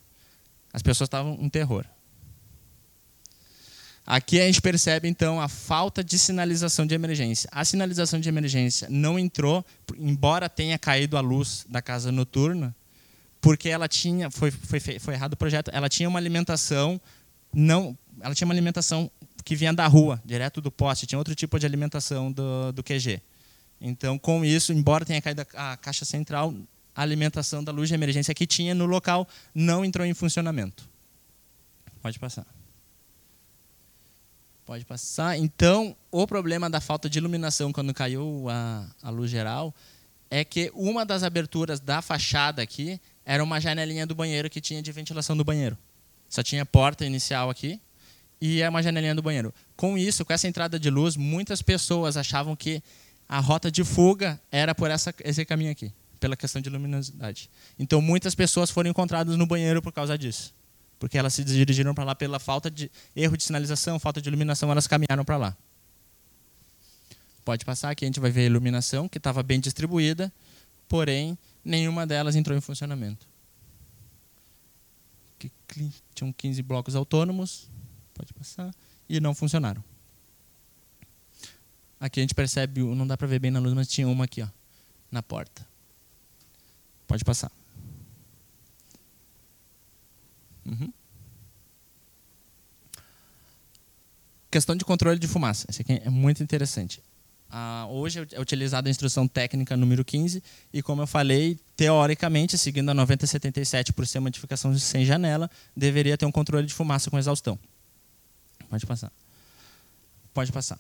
As 0.73 0.83
pessoas 0.83 1.09
estavam 1.09 1.33
um 1.33 1.49
terror. 1.49 1.85
Aqui 4.07 4.41
a 4.41 4.47
gente 4.47 4.63
percebe 4.63 5.09
então 5.09 5.41
a 5.41 5.49
falta 5.49 6.05
de 6.05 6.17
sinalização 6.17 6.87
de 6.87 6.95
emergência. 6.95 7.49
A 7.53 7.65
sinalização 7.65 8.21
de 8.21 8.29
emergência 8.29 8.87
não 8.89 9.19
entrou, 9.19 9.65
embora 9.99 10.49
tenha 10.49 10.79
caído 10.79 11.17
a 11.17 11.21
luz 11.21 11.67
da 11.69 11.83
casa 11.83 12.13
noturna, 12.13 12.75
porque 13.41 13.69
ela 13.69 13.89
tinha, 13.89 14.31
foi, 14.31 14.51
foi, 14.53 14.79
foi 14.81 15.15
errado 15.15 15.33
o 15.33 15.37
projeto, 15.37 15.71
ela 15.73 15.89
tinha 15.89 16.09
uma 16.09 16.21
alimentação 16.21 17.01
não, 17.53 17.97
ela 18.21 18.35
tinha 18.35 18.47
uma 18.47 18.55
alimentação 18.55 19.11
que 19.45 19.57
vinha 19.57 19.73
da 19.73 19.87
rua, 19.87 20.21
direto 20.25 20.61
do 20.61 20.71
poste, 20.71 21.07
tinha 21.07 21.19
outro 21.19 21.35
tipo 21.35 21.59
de 21.59 21.65
alimentação 21.65 22.31
do, 22.31 22.73
do 22.73 22.83
QG. 22.83 23.21
Então, 23.81 24.19
com 24.19 24.45
isso, 24.45 24.73
embora 24.73 25.05
tenha 25.05 25.21
caído 25.23 25.47
a 25.55 25.77
caixa 25.77 26.05
central, 26.05 26.55
a 26.95 27.03
alimentação 27.03 27.63
da 27.63 27.73
luz 27.73 27.89
de 27.89 27.95
emergência 27.95 28.35
que 28.35 28.47
tinha 28.47 28.75
no 28.75 28.87
local 28.87 29.27
não 29.55 29.85
entrou 29.85 30.07
em 30.07 30.15
funcionamento. 30.15 30.89
Pode 32.03 32.19
passar. 32.19 32.47
Pode 34.67 34.85
passar. 34.85 35.39
Então, 35.39 35.97
o 36.11 36.27
problema 36.27 36.69
da 36.69 36.81
falta 36.81 37.09
de 37.09 37.19
iluminação 37.19 37.73
quando 37.73 37.95
caiu 37.95 38.49
a, 38.51 38.85
a 39.01 39.11
luz 39.11 39.31
geral 39.31 39.73
é 40.29 40.45
que 40.45 40.73
uma 40.75 41.07
das 41.07 41.23
aberturas 41.23 41.79
da 41.79 42.03
fachada 42.03 42.61
aqui 42.63 43.01
era 43.25 43.45
uma 43.45 43.61
janelinha 43.61 44.05
do 44.05 44.13
banheiro 44.13 44.51
que 44.51 44.61
tinha 44.61 44.83
de 44.83 44.91
ventilação 44.91 45.37
do 45.37 45.45
banheiro. 45.45 45.79
Só 46.29 46.43
tinha 46.43 46.67
porta 46.67 47.07
inicial 47.07 47.49
aqui 47.49 47.81
e 48.41 48.61
é 48.61 48.69
uma 48.69 48.83
janelinha 48.83 49.15
do 49.15 49.23
banheiro. 49.23 49.55
Com 49.77 49.97
isso, 49.97 50.25
com 50.25 50.33
essa 50.33 50.49
entrada 50.49 50.81
de 50.81 50.91
luz, 50.91 51.17
muitas 51.17 51.63
pessoas 51.63 52.17
achavam 52.17 52.57
que 52.57 52.83
a 53.29 53.39
rota 53.39 53.71
de 53.71 53.85
fuga 53.85 54.41
era 54.51 54.75
por 54.75 54.91
essa, 54.91 55.15
esse 55.23 55.45
caminho 55.45 55.71
aqui, 55.71 55.93
pela 56.19 56.37
questão 56.37 56.61
de 56.61 56.69
luminosidade. 56.69 57.49
Então, 57.79 58.01
muitas 58.03 58.35
pessoas 58.35 58.69
foram 58.69 58.91
encontradas 58.91 59.37
no 59.37 59.47
banheiro 59.47 59.81
por 59.81 59.93
causa 59.93 60.19
disso. 60.19 60.53
Porque 60.99 61.19
elas 61.19 61.35
se 61.35 61.45
dirigiram 61.45 61.95
para 61.95 62.05
lá 62.05 62.15
pela 62.15 62.39
falta 62.39 62.71
de 62.71 62.91
erro 63.15 63.37
de 63.37 63.45
sinalização, 63.45 63.99
falta 63.99 64.21
de 64.21 64.29
iluminação, 64.29 64.71
elas 64.71 64.87
caminharam 64.87 65.25
para 65.25 65.37
lá. 65.37 65.57
Pode 67.45 67.65
passar 67.65 67.91
aqui, 67.91 68.05
a 68.05 68.09
gente 68.09 68.19
vai 68.19 68.31
ver 68.31 68.43
a 68.43 68.47
iluminação, 68.47 69.09
que 69.09 69.19
estava 69.19 69.43
bem 69.43 69.61
distribuída, 69.61 70.33
porém, 70.89 71.39
nenhuma 71.65 72.07
delas 72.07 72.35
entrou 72.35 72.57
em 72.57 72.61
funcionamento. 72.61 73.27
Tinham 76.15 76.33
15 76.33 76.63
blocos 76.63 76.97
autônomos, 76.97 77.69
pode 78.15 78.33
passar, 78.33 78.75
e 79.09 79.21
não 79.21 79.35
funcionaram. 79.35 79.85
Aqui 82.01 82.21
a 82.21 82.23
gente 82.23 82.35
percebe, 82.35 82.83
não 82.83 83.07
dá 83.07 83.17
para 83.17 83.27
ver 83.27 83.39
bem 83.39 83.51
na 83.51 83.59
luz, 83.59 83.75
mas 83.75 83.87
tinha 83.89 84.09
uma 84.09 84.25
aqui, 84.25 84.43
ó, 84.43 84.49
na 85.11 85.23
porta. 85.23 85.67
Pode 87.07 87.25
passar. 87.25 87.51
Uhum. 90.67 90.93
Questão 94.51 94.75
de 94.75 94.85
controle 94.85 95.19
de 95.19 95.29
fumaça. 95.29 95.67
Isso 95.71 95.83
aqui 95.83 96.01
é 96.05 96.11
muito 96.11 96.43
interessante. 96.43 97.03
Ah, 97.49 97.87
hoje 97.89 98.27
é 98.33 98.41
utilizada 98.41 98.89
a 98.89 98.91
instrução 98.91 99.29
técnica 99.29 99.77
número 99.77 100.05
15 100.05 100.43
e, 100.73 100.83
como 100.83 101.03
eu 101.03 101.07
falei, 101.07 101.59
teoricamente, 101.77 102.59
seguindo 102.59 102.91
a 102.91 102.95
9077 102.95 103.93
por 103.93 104.07
ser 104.07 104.19
modificação 104.19 104.77
sem 104.79 105.05
janela, 105.05 105.49
deveria 105.77 106.19
ter 106.19 106.27
um 106.27 106.33
controle 106.33 106.67
de 106.67 106.75
fumaça 106.75 107.11
com 107.11 107.19
exaustão. 107.19 107.59
Pode 108.69 108.85
passar. 108.85 109.13
Pode 110.35 110.51
passar. 110.51 110.79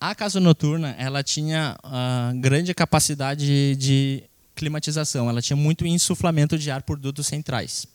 A 0.00 0.14
casa 0.14 0.38
noturna 0.38 0.94
ela 0.98 1.22
tinha 1.22 1.76
uh, 1.82 2.38
grande 2.38 2.72
capacidade 2.74 3.74
de 3.76 4.22
climatização. 4.54 5.28
Ela 5.28 5.42
tinha 5.42 5.56
muito 5.56 5.86
insuflamento 5.86 6.58
de 6.58 6.70
ar 6.70 6.82
por 6.82 6.98
dutos 6.98 7.26
centrais 7.26 7.86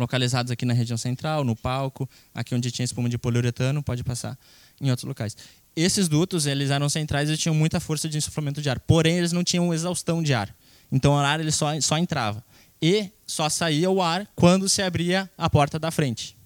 localizados 0.00 0.50
aqui 0.50 0.64
na 0.64 0.74
região 0.74 0.96
central, 0.96 1.44
no 1.44 1.54
palco, 1.54 2.08
aqui 2.34 2.54
onde 2.54 2.70
tinha 2.70 2.84
espuma 2.84 3.08
de 3.08 3.16
poliuretano, 3.16 3.82
pode 3.82 4.02
passar 4.02 4.38
em 4.80 4.90
outros 4.90 5.06
locais. 5.06 5.36
Esses 5.76 6.08
dutos 6.08 6.46
eles 6.46 6.70
eram 6.70 6.88
centrais 6.88 7.30
e 7.30 7.36
tinham 7.36 7.54
muita 7.54 7.78
força 7.78 8.08
de 8.08 8.18
insuflamento 8.18 8.60
de 8.60 8.68
ar, 8.68 8.80
porém 8.80 9.18
eles 9.18 9.32
não 9.32 9.44
tinham 9.44 9.72
exaustão 9.72 10.22
de 10.22 10.34
ar. 10.34 10.54
Então 10.90 11.12
o 11.12 11.16
ar 11.16 11.38
ele 11.38 11.52
só, 11.52 11.78
só 11.80 11.96
entrava 11.96 12.44
e 12.82 13.10
só 13.26 13.48
saía 13.48 13.90
o 13.90 14.02
ar 14.02 14.26
quando 14.34 14.68
se 14.68 14.82
abria 14.82 15.30
a 15.38 15.48
porta 15.48 15.78
da 15.78 15.90
frente. 15.90 16.36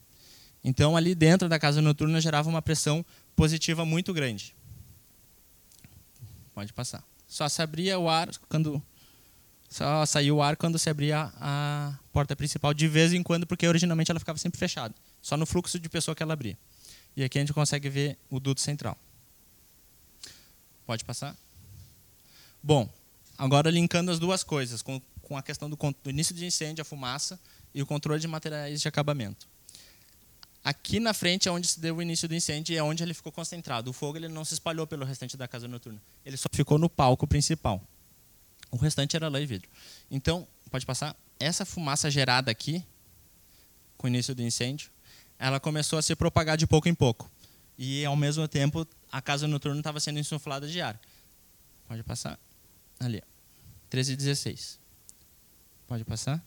Então 0.63 0.97
ali 0.97 1.15
dentro 1.15 1.49
da 1.49 1.59
casa 1.59 1.81
noturna 1.81 2.21
gerava 2.21 2.49
uma 2.49 2.61
pressão 2.61 3.05
positiva 3.37 3.85
muito 3.85 4.13
grande. 4.13 4.55
Pode 6.55 6.73
passar. 6.73 7.03
Só 7.27 7.49
se 7.49 7.63
abria 7.63 7.99
o 7.99 8.09
ar 8.09 8.29
quando 8.49 8.83
só 9.75 10.07
saía 10.07 10.33
o 10.33 10.41
ar 10.41 10.57
quando 10.57 10.79
se 10.79 10.89
abria 10.89 11.33
a 11.35 11.99
porta 12.13 12.37
principal 12.37 12.73
de 12.73 12.87
vez 12.87 13.13
em 13.13 13.25
quando, 13.25 13.45
porque 13.45 13.67
originalmente 13.67 14.09
ela 14.09 14.21
ficava 14.21 14.39
sempre 14.39 14.57
fechada, 14.57 14.95
só 15.21 15.37
no 15.37 15.45
fluxo 15.45 15.81
de 15.81 15.89
pessoa 15.89 16.15
que 16.15 16.23
ela 16.23 16.33
abria. 16.33 16.57
E 17.17 17.25
aqui 17.25 17.39
a 17.39 17.41
gente 17.41 17.53
consegue 17.53 17.89
ver 17.89 18.17
o 18.31 18.39
duto 18.39 18.61
central. 18.61 18.97
Pode 20.87 21.05
passar? 21.05 21.37
Bom, 22.63 22.89
agora 23.37 23.69
linkando 23.69 24.13
as 24.13 24.21
duas 24.21 24.45
coisas, 24.45 24.81
com, 24.81 25.03
com 25.23 25.37
a 25.37 25.43
questão 25.43 25.69
do, 25.69 25.77
do 25.77 26.09
início 26.09 26.37
de 26.37 26.47
incêndio, 26.47 26.83
a 26.83 26.85
fumaça, 26.85 27.37
e 27.75 27.83
o 27.83 27.87
controle 27.87 28.21
de 28.21 28.29
materiais 28.29 28.81
de 28.81 28.87
acabamento. 28.87 29.49
Aqui 30.63 31.01
na 31.01 31.13
frente 31.13 31.49
é 31.49 31.51
onde 31.51 31.67
se 31.67 31.81
deu 31.81 31.97
o 31.97 32.01
início 32.01 32.29
do 32.29 32.35
incêndio 32.37 32.75
e 32.75 32.77
é 32.77 32.83
onde 32.85 33.03
ele 33.03 33.13
ficou 33.13 33.33
concentrado. 33.33 33.91
O 33.91 33.93
fogo 33.93 34.19
ele 34.19 34.29
não 34.29 34.45
se 34.45 34.55
espalhou 34.55 34.87
pelo 34.87 35.05
restante 35.05 35.37
da 35.37 35.49
casa 35.49 35.67
noturna. 35.67 36.01
Ele 36.25 36.37
só 36.37 36.47
ficou 36.53 36.79
no 36.79 36.89
palco 36.89 37.27
principal. 37.27 37.83
O 38.75 38.77
restante 38.77 39.15
era 39.15 39.29
lã 39.29 39.41
e 39.41 39.47
vidro. 39.47 39.71
Então, 40.11 40.49
pode 40.69 40.85
passar? 40.85 41.15
Essa 41.39 41.65
fumaça 41.65 42.11
gerada 42.11 42.51
aqui, 42.51 42.85
com 43.97 44.09
o 44.09 44.11
início 44.11 44.35
do 44.35 44.43
incêndio, 44.43 44.91
ela 45.39 45.61
começou 45.61 45.97
a 45.97 46.03
se 46.03 46.17
propagar 46.17 46.57
de 46.57 46.67
pouco 46.67 46.89
em 46.89 46.95
pouco. 46.95 47.31
E, 47.79 48.05
ao 48.05 48.17
mesmo 48.17 48.49
tempo, 48.49 48.85
a 49.13 49.23
casa 49.23 49.47
noturna 49.47 49.79
estava 49.79 50.01
sendo 50.01 50.19
insuflada 50.19 50.67
de 50.67 50.81
ar. 50.81 51.01
Pode 51.87 52.03
passar? 52.03 52.37
Ali. 52.99 53.23
13 53.91 54.15
e 54.15 54.17
16. 54.17 54.81
Pode 55.87 56.05
passar? 56.05 56.45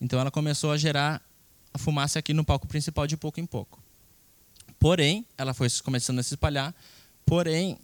Então, 0.00 0.18
ela 0.18 0.30
começou 0.30 0.72
a 0.72 0.78
gerar 0.78 1.20
a 1.74 1.76
fumaça 1.76 2.18
aqui 2.18 2.32
no 2.32 2.46
palco 2.46 2.66
principal 2.66 3.06
de 3.06 3.18
pouco 3.18 3.38
em 3.38 3.44
pouco. 3.44 3.78
Porém, 4.78 5.26
ela 5.36 5.52
foi 5.52 5.68
começando 5.82 6.20
a 6.20 6.22
se 6.22 6.32
espalhar. 6.32 6.74
Porém, 7.26 7.78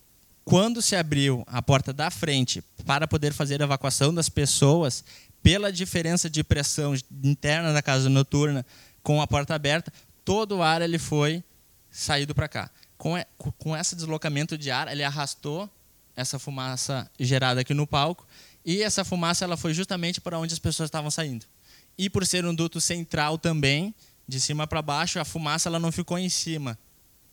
quando 0.50 0.82
se 0.82 0.96
abriu 0.96 1.44
a 1.46 1.62
porta 1.62 1.92
da 1.92 2.10
frente 2.10 2.60
para 2.84 3.06
poder 3.06 3.32
fazer 3.32 3.62
a 3.62 3.64
evacuação 3.64 4.12
das 4.12 4.28
pessoas, 4.28 5.04
pela 5.40 5.72
diferença 5.72 6.28
de 6.28 6.42
pressão 6.42 6.92
interna 7.22 7.72
da 7.72 7.80
casa 7.80 8.08
noturna 8.08 8.66
com 9.00 9.22
a 9.22 9.28
porta 9.28 9.54
aberta, 9.54 9.92
todo 10.24 10.56
o 10.56 10.62
ar 10.62 10.82
ele 10.82 10.98
foi 10.98 11.44
saído 11.88 12.34
para 12.34 12.48
cá. 12.48 12.68
Com, 12.98 13.14
com 13.58 13.76
esse 13.76 13.94
deslocamento 13.94 14.58
de 14.58 14.72
ar, 14.72 14.90
ele 14.90 15.04
arrastou 15.04 15.70
essa 16.16 16.36
fumaça 16.36 17.08
gerada 17.18 17.60
aqui 17.60 17.72
no 17.72 17.86
palco 17.86 18.26
e 18.66 18.82
essa 18.82 19.04
fumaça 19.04 19.44
ela 19.44 19.56
foi 19.56 19.72
justamente 19.72 20.20
para 20.20 20.36
onde 20.36 20.52
as 20.52 20.58
pessoas 20.58 20.88
estavam 20.88 21.12
saindo. 21.12 21.46
E 21.96 22.10
por 22.10 22.26
ser 22.26 22.44
um 22.44 22.52
duto 22.52 22.80
central 22.80 23.38
também, 23.38 23.94
de 24.26 24.40
cima 24.40 24.66
para 24.66 24.82
baixo, 24.82 25.20
a 25.20 25.24
fumaça 25.24 25.68
ela 25.68 25.78
não 25.78 25.92
ficou 25.92 26.18
em 26.18 26.28
cima, 26.28 26.76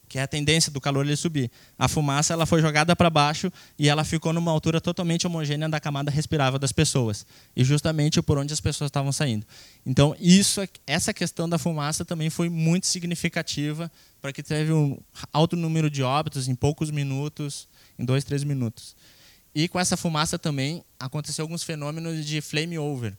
que 0.07 0.17
é 0.17 0.21
a 0.21 0.27
tendência 0.27 0.71
do 0.71 0.79
calor 0.79 1.05
ele 1.05 1.15
subir. 1.15 1.51
A 1.77 1.87
fumaça 1.87 2.33
ela 2.33 2.45
foi 2.45 2.61
jogada 2.61 2.95
para 2.95 3.09
baixo 3.09 3.51
e 3.77 3.89
ela 3.89 4.03
ficou 4.03 4.31
numa 4.31 4.51
altura 4.51 4.79
totalmente 4.79 5.27
homogênea 5.27 5.67
da 5.67 5.79
camada 5.79 6.09
respirável 6.09 6.57
das 6.57 6.71
pessoas, 6.71 7.25
e 7.55 7.63
justamente 7.63 8.21
por 8.21 8.37
onde 8.37 8.53
as 8.53 8.61
pessoas 8.61 8.87
estavam 8.87 9.11
saindo. 9.11 9.45
Então, 9.85 10.15
isso 10.19 10.61
essa 10.85 11.13
questão 11.13 11.47
da 11.49 11.57
fumaça 11.57 12.05
também 12.05 12.29
foi 12.29 12.49
muito 12.49 12.87
significativa 12.87 13.91
para 14.21 14.31
que 14.31 14.41
teve 14.41 14.71
um 14.71 14.97
alto 15.31 15.55
número 15.55 15.89
de 15.89 16.01
óbitos 16.03 16.47
em 16.47 16.55
poucos 16.55 16.89
minutos, 16.89 17.67
em 17.99 18.05
dois, 18.05 18.23
três 18.23 18.43
minutos. 18.43 18.95
E 19.53 19.67
com 19.67 19.79
essa 19.79 19.97
fumaça 19.97 20.37
também 20.37 20.83
aconteceu 20.99 21.43
alguns 21.43 21.63
fenômenos 21.63 22.25
de 22.25 22.41
flame 22.41 22.77
over, 22.77 23.17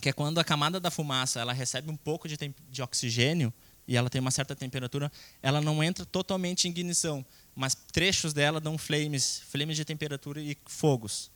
que 0.00 0.08
é 0.08 0.12
quando 0.12 0.38
a 0.38 0.44
camada 0.44 0.78
da 0.78 0.90
fumaça 0.90 1.40
ela 1.40 1.52
recebe 1.52 1.90
um 1.90 1.96
pouco 1.96 2.28
de, 2.28 2.36
de 2.70 2.82
oxigênio 2.82 3.52
e 3.88 3.96
ela 3.96 4.10
tem 4.10 4.20
uma 4.20 4.30
certa 4.30 4.54
temperatura, 4.54 5.10
ela 5.42 5.62
não 5.62 5.82
entra 5.82 6.04
totalmente 6.04 6.68
em 6.68 6.70
ignição, 6.70 7.24
mas 7.56 7.74
trechos 7.74 8.34
dela 8.34 8.60
dão 8.60 8.76
flames, 8.76 9.40
flames 9.48 9.76
de 9.76 9.84
temperatura 9.84 10.42
e 10.42 10.54
fogos. 10.66 11.30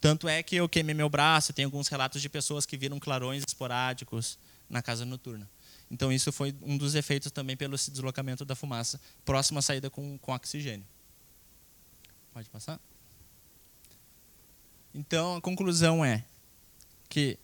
Tanto 0.00 0.26
é 0.26 0.42
que 0.42 0.56
eu 0.56 0.66
queimei 0.66 0.94
meu 0.94 1.10
braço, 1.10 1.52
tem 1.52 1.66
alguns 1.66 1.88
relatos 1.88 2.22
de 2.22 2.28
pessoas 2.30 2.64
que 2.64 2.78
viram 2.78 2.98
clarões 2.98 3.44
esporádicos 3.46 4.38
na 4.68 4.82
casa 4.82 5.04
noturna. 5.04 5.48
Então 5.90 6.10
isso 6.10 6.32
foi 6.32 6.54
um 6.62 6.78
dos 6.78 6.94
efeitos 6.94 7.30
também 7.30 7.54
pelo 7.56 7.76
deslocamento 7.76 8.46
da 8.46 8.54
fumaça, 8.54 8.98
próxima 9.22 9.58
à 9.58 9.62
saída 9.62 9.90
com, 9.90 10.16
com 10.18 10.32
oxigênio. 10.32 10.86
Pode 12.32 12.48
passar? 12.48 12.80
Então 14.94 15.36
a 15.36 15.40
conclusão 15.40 16.02
é 16.02 16.24
que 17.10 17.38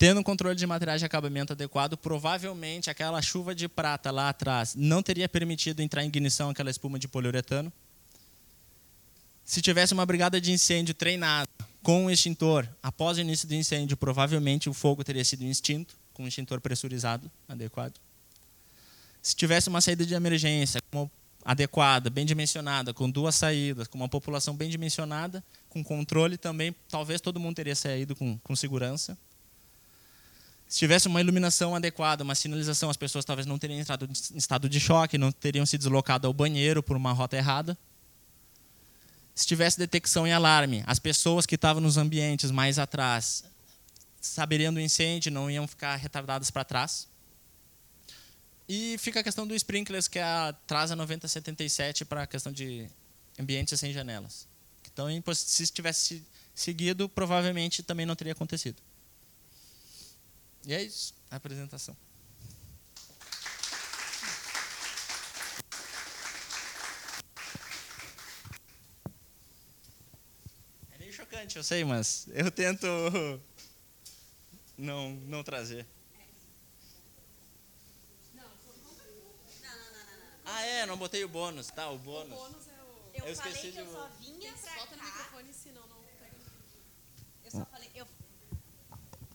Tendo 0.00 0.18
um 0.18 0.22
controle 0.22 0.56
de 0.56 0.66
materiais 0.66 0.98
de 0.98 1.04
acabamento 1.04 1.52
adequado, 1.52 1.94
provavelmente 1.94 2.88
aquela 2.88 3.20
chuva 3.20 3.54
de 3.54 3.68
prata 3.68 4.10
lá 4.10 4.30
atrás 4.30 4.74
não 4.74 5.02
teria 5.02 5.28
permitido 5.28 5.80
entrar 5.80 6.02
em 6.02 6.06
ignição 6.06 6.48
aquela 6.48 6.70
espuma 6.70 6.98
de 6.98 7.06
poliuretano. 7.06 7.70
Se 9.44 9.60
tivesse 9.60 9.92
uma 9.92 10.06
brigada 10.06 10.40
de 10.40 10.52
incêndio 10.52 10.94
treinada 10.94 11.46
com 11.82 12.06
um 12.06 12.10
extintor, 12.10 12.66
após 12.82 13.18
o 13.18 13.20
início 13.20 13.46
do 13.46 13.54
incêndio, 13.54 13.94
provavelmente 13.94 14.70
o 14.70 14.72
fogo 14.72 15.04
teria 15.04 15.22
sido 15.22 15.44
extinto 15.44 15.94
com 16.14 16.24
um 16.24 16.26
extintor 16.26 16.62
pressurizado 16.62 17.30
adequado. 17.46 18.00
Se 19.20 19.36
tivesse 19.36 19.68
uma 19.68 19.82
saída 19.82 20.06
de 20.06 20.14
emergência 20.14 20.80
adequada, 21.44 22.08
bem 22.08 22.24
dimensionada, 22.24 22.94
com 22.94 23.10
duas 23.10 23.34
saídas, 23.34 23.86
com 23.86 23.98
uma 23.98 24.08
população 24.08 24.56
bem 24.56 24.70
dimensionada, 24.70 25.44
com 25.68 25.84
controle 25.84 26.38
também, 26.38 26.74
talvez 26.88 27.20
todo 27.20 27.38
mundo 27.38 27.56
teria 27.56 27.76
saído 27.76 28.16
com, 28.16 28.38
com 28.38 28.56
segurança. 28.56 29.18
Se 30.70 30.78
tivesse 30.78 31.08
uma 31.08 31.20
iluminação 31.20 31.74
adequada, 31.74 32.22
uma 32.22 32.36
sinalização, 32.36 32.88
as 32.88 32.96
pessoas 32.96 33.24
talvez 33.24 33.44
não 33.44 33.58
teriam 33.58 33.80
entrado 33.80 34.04
em 34.04 34.36
estado 34.38 34.68
de 34.68 34.78
choque, 34.78 35.18
não 35.18 35.32
teriam 35.32 35.66
se 35.66 35.76
deslocado 35.76 36.28
ao 36.28 36.32
banheiro 36.32 36.80
por 36.80 36.96
uma 36.96 37.10
rota 37.12 37.36
errada. 37.36 37.76
Se 39.34 39.44
tivesse 39.44 39.76
detecção 39.76 40.28
e 40.28 40.32
alarme, 40.32 40.84
as 40.86 41.00
pessoas 41.00 41.44
que 41.44 41.56
estavam 41.56 41.82
nos 41.82 41.96
ambientes 41.96 42.52
mais 42.52 42.78
atrás 42.78 43.42
saberiam 44.20 44.72
do 44.72 44.78
incêndio, 44.78 45.32
não 45.32 45.50
iam 45.50 45.66
ficar 45.66 45.96
retardadas 45.96 46.52
para 46.52 46.62
trás. 46.62 47.08
E 48.68 48.96
fica 48.98 49.18
a 49.18 49.24
questão 49.24 49.48
do 49.48 49.56
sprinklers, 49.56 50.06
que 50.06 50.20
é 50.20 50.22
a, 50.22 50.54
traz 50.68 50.92
a 50.92 50.96
9077 50.96 52.04
para 52.04 52.22
a 52.22 52.26
questão 52.28 52.52
de 52.52 52.88
ambientes 53.36 53.80
sem 53.80 53.92
janelas. 53.92 54.46
Então, 54.92 55.08
se 55.34 55.66
tivesse 55.66 56.24
seguido, 56.54 57.08
provavelmente 57.08 57.82
também 57.82 58.06
não 58.06 58.14
teria 58.14 58.34
acontecido. 58.34 58.80
E 60.66 60.74
é 60.74 60.82
isso, 60.82 61.14
a 61.30 61.36
apresentação. 61.36 61.96
É 70.92 70.98
meio 70.98 71.12
chocante, 71.12 71.56
eu 71.56 71.64
sei, 71.64 71.84
mas 71.84 72.26
eu 72.28 72.50
tento 72.50 72.86
não, 74.76 75.10
não 75.26 75.42
trazer. 75.42 75.86
Ah, 80.44 80.62
é, 80.62 80.84
não 80.84 80.96
botei 80.96 81.24
o 81.24 81.28
bônus, 81.28 81.68
tá, 81.68 81.88
o 81.90 81.98
bônus. 81.98 82.32
O 82.32 82.36
bônus 82.36 82.68
é 82.68 82.82
o... 82.82 83.10
Eu, 83.14 83.24
eu 83.26 83.32
esqueci 83.32 83.70
de... 83.70 83.78
eu 83.78 83.92
só 83.92 84.08
vinha 84.18 84.52
pra 84.52 84.74
Bota 84.74 84.96
cá. 84.96 84.96
no 84.96 85.02
microfone, 85.04 85.54
senão 85.54 85.86
não... 85.86 86.00
Eu 87.44 87.50
só 87.50 87.64
falei... 87.66 87.90
Eu 87.94 88.06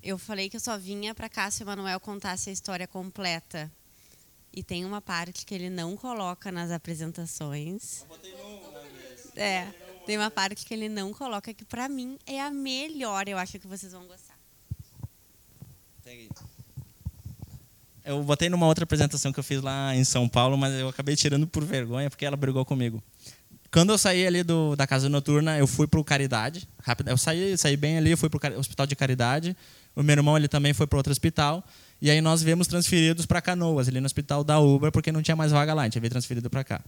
eu 0.06 0.20
falei 0.20 0.48
que 0.50 0.56
eu 0.56 0.60
só 0.60 0.78
vinha 0.78 1.16
para 1.16 1.28
Cássio 1.28 1.64
Emanuel 1.64 2.00
contasse 2.00 2.52
a 2.52 2.54
história 2.54 2.88
completa. 2.88 3.72
E 4.54 4.64
tem 4.64 4.86
uma 4.86 5.02
parte 5.02 5.44
que 5.46 5.56
ele 5.56 5.68
não 5.68 5.98
coloca 5.98 6.52
nas 6.52 6.70
apresentações. 6.70 8.06
É, 9.36 9.66
tem 10.06 10.16
uma 10.16 10.30
parte 10.30 10.64
que 10.64 10.74
ele 10.76 10.88
não 10.88 11.12
coloca 11.12 11.52
que 11.56 11.66
para 11.66 11.90
mim 11.90 12.20
é 12.28 12.40
a 12.40 12.52
melhor. 12.52 13.28
Eu 13.28 13.40
acho 13.40 13.58
que 13.58 13.68
vocês 13.68 13.94
vão 13.94 14.06
gostar. 14.06 14.38
eu 18.06 18.24
botei 18.24 18.48
numa 18.48 18.68
outra 18.68 18.84
apresentação 18.84 19.34
que 19.34 19.40
eu 19.40 19.44
fiz 19.44 19.60
lá 19.62 19.96
em 19.96 20.04
São 20.04 20.30
Paulo, 20.30 20.56
mas 20.56 20.72
eu 20.76 20.88
acabei 20.88 21.16
tirando 21.16 21.48
por 21.48 21.66
vergonha 21.66 22.08
porque 22.08 22.24
ela 22.24 22.38
brigou 22.38 22.64
comigo. 22.64 23.04
Quando 23.76 23.90
eu 23.90 23.98
saí 23.98 24.26
ali 24.26 24.42
do, 24.42 24.74
da 24.74 24.88
casa 24.88 25.10
noturna, 25.10 25.58
eu 25.58 25.68
fui 25.68 25.86
pro 25.86 26.02
Caridade. 26.02 26.66
Rápido, 26.82 27.10
eu 27.10 27.18
saí, 27.18 27.58
saí 27.58 27.76
bem 27.76 27.98
ali, 27.98 28.16
fui 28.16 28.30
pro 28.30 28.40
Hospital 28.58 28.88
de 28.88 28.96
Caridade. 28.96 29.54
O 29.94 30.02
meu 30.02 30.16
irmão 30.16 30.38
ele 30.38 30.48
também 30.48 30.74
foi 30.74 30.88
para 30.88 30.96
outro 30.96 31.12
hospital. 31.12 31.62
E 32.02 32.10
aí 32.10 32.22
nós 32.22 32.42
viemos 32.42 32.68
transferidos 32.68 33.26
para 33.26 33.42
Canoas, 33.42 33.90
ali 33.90 34.00
no 34.00 34.06
hospital 34.06 34.46
da 34.46 34.62
Uber, 34.62 34.94
porque 34.94 35.12
não 35.12 35.22
tinha 35.22 35.36
mais 35.36 35.52
vaga 35.52 35.74
lá, 35.74 35.82
a 35.82 35.86
gente 35.88 36.00
veio 36.00 36.10
transferido 36.10 36.50
para 36.50 36.64
cá. 36.64 36.82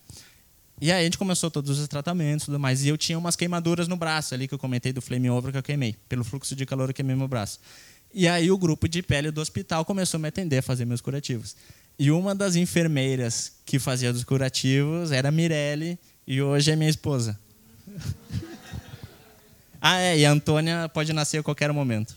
E 0.80 0.90
aí 0.90 1.02
a 1.02 1.04
gente 1.04 1.18
começou 1.18 1.52
todos 1.52 1.78
os 1.78 1.90
tratamentos 1.90 2.44
e 2.44 2.46
tudo 2.46 2.58
mais. 2.58 2.86
E 2.86 2.88
eu 2.88 2.98
tinha 2.98 3.20
umas 3.20 3.36
queimaduras 3.36 3.90
no 3.90 3.98
braço 3.98 4.34
ali 4.34 4.48
que 4.48 4.54
eu 4.54 4.60
comentei 4.60 4.94
do 4.94 5.02
flame 5.02 5.30
over 5.30 5.52
que 5.52 5.58
eu 5.58 5.64
queimei. 5.64 5.94
Pelo 6.08 6.24
fluxo 6.24 6.56
de 6.56 6.66
calor 6.66 6.94
queimei 6.94 7.18
meu 7.18 7.28
braço. 7.28 7.60
E 8.14 8.30
aí 8.30 8.50
o 8.50 8.58
grupo 8.58 8.88
de 8.88 9.04
pele 9.04 9.30
do 9.30 9.42
hospital 9.42 9.84
começou 9.84 10.20
a 10.20 10.22
me 10.22 10.30
atender 10.30 10.60
a 10.60 10.62
fazer 10.62 10.86
meus 10.86 11.02
curativos. 11.02 11.54
E 12.00 12.12
uma 12.12 12.34
das 12.34 12.56
enfermeiras 12.56 13.52
que 13.66 13.78
fazia 13.78 14.10
os 14.10 14.24
curativos 14.24 15.12
era 15.12 15.28
a 15.28 15.32
Mirelle 15.34 16.00
e 16.28 16.42
hoje 16.42 16.70
é 16.70 16.76
minha 16.76 16.90
esposa. 16.90 17.40
ah, 19.82 20.00
é, 20.00 20.20
e 20.20 20.26
a 20.26 20.32
Antônia 20.32 20.90
pode 20.90 21.14
nascer 21.14 21.40
a 21.40 21.44
qualquer 21.44 21.72
momento. 21.72 22.16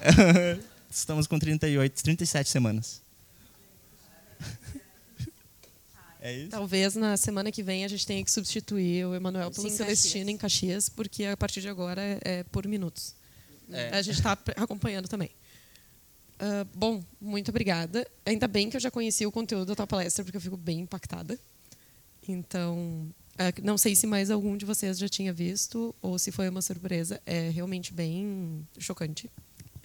Estamos 0.88 1.26
com 1.26 1.38
38, 1.38 2.02
37 2.02 2.48
semanas. 2.48 3.02
É 6.20 6.32
isso? 6.32 6.50
Talvez 6.50 6.94
na 6.94 7.16
semana 7.16 7.50
que 7.50 7.64
vem 7.64 7.84
a 7.84 7.88
gente 7.88 8.06
tenha 8.06 8.24
que 8.24 8.30
substituir 8.30 9.04
o 9.06 9.14
Emanuel 9.14 9.50
pelo 9.50 9.68
Sim, 9.68 9.76
Celestino 9.76 10.30
em 10.30 10.36
Caxias, 10.36 10.88
porque 10.88 11.24
a 11.24 11.36
partir 11.36 11.60
de 11.60 11.68
agora 11.68 12.00
é, 12.22 12.44
por 12.44 12.64
minutos. 12.68 13.16
É. 13.68 13.88
A 13.88 14.02
gente 14.02 14.18
está 14.18 14.38
acompanhando 14.56 15.08
também. 15.08 15.32
Ah, 16.38 16.66
bom, 16.74 17.02
muito 17.20 17.50
obrigada. 17.50 18.06
Ainda 18.26 18.46
bem 18.46 18.68
que 18.68 18.76
eu 18.76 18.80
já 18.80 18.90
conheci 18.90 19.26
o 19.26 19.32
conteúdo 19.32 19.66
da 19.66 19.74
tua 19.74 19.86
palestra, 19.86 20.24
porque 20.24 20.36
eu 20.36 20.40
fico 20.40 20.56
bem 20.56 20.80
impactada. 20.80 21.38
Então, 22.28 23.12
não 23.62 23.78
sei 23.78 23.94
se 23.96 24.06
mais 24.06 24.30
algum 24.30 24.56
de 24.56 24.64
vocês 24.64 24.98
já 24.98 25.08
tinha 25.08 25.32
visto 25.32 25.94
ou 26.02 26.18
se 26.18 26.30
foi 26.30 26.48
uma 26.48 26.62
surpresa. 26.62 27.20
É 27.26 27.48
realmente 27.50 27.92
bem 27.92 28.66
chocante. 28.78 29.30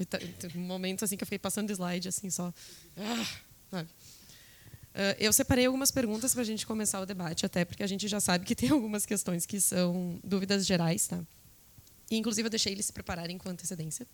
Tá- 0.09 0.19
Um 0.55 0.59
momento 0.59 1.03
assim 1.05 1.17
que 1.17 1.23
eu 1.23 1.25
fiquei 1.27 1.39
passando 1.39 1.71
slide 1.71 2.07
assim 2.07 2.29
só. 2.29 2.53
Ah? 3.71 3.85
Ah, 4.99 5.15
eu 5.19 5.31
separei 5.31 5.65
algumas 5.65 5.91
perguntas 5.91 6.33
para 6.33 6.41
a 6.41 6.45
gente 6.45 6.65
começar 6.65 6.99
o 6.99 7.05
debate, 7.05 7.45
até 7.45 7.63
porque 7.63 7.83
a 7.83 7.87
gente 7.87 8.07
já 8.07 8.19
sabe 8.19 8.45
que 8.45 8.55
tem 8.55 8.69
algumas 8.71 9.05
questões 9.05 9.45
que 9.45 9.61
são 9.61 10.19
dúvidas 10.23 10.65
gerais, 10.65 11.07
tá? 11.07 11.23
E, 12.09 12.17
inclusive, 12.17 12.47
eu 12.47 12.49
deixei 12.49 12.71
eles 12.73 12.85
se 12.87 12.93
prepararem 12.93 13.37
com 13.37 13.47
antecedência. 13.49 14.07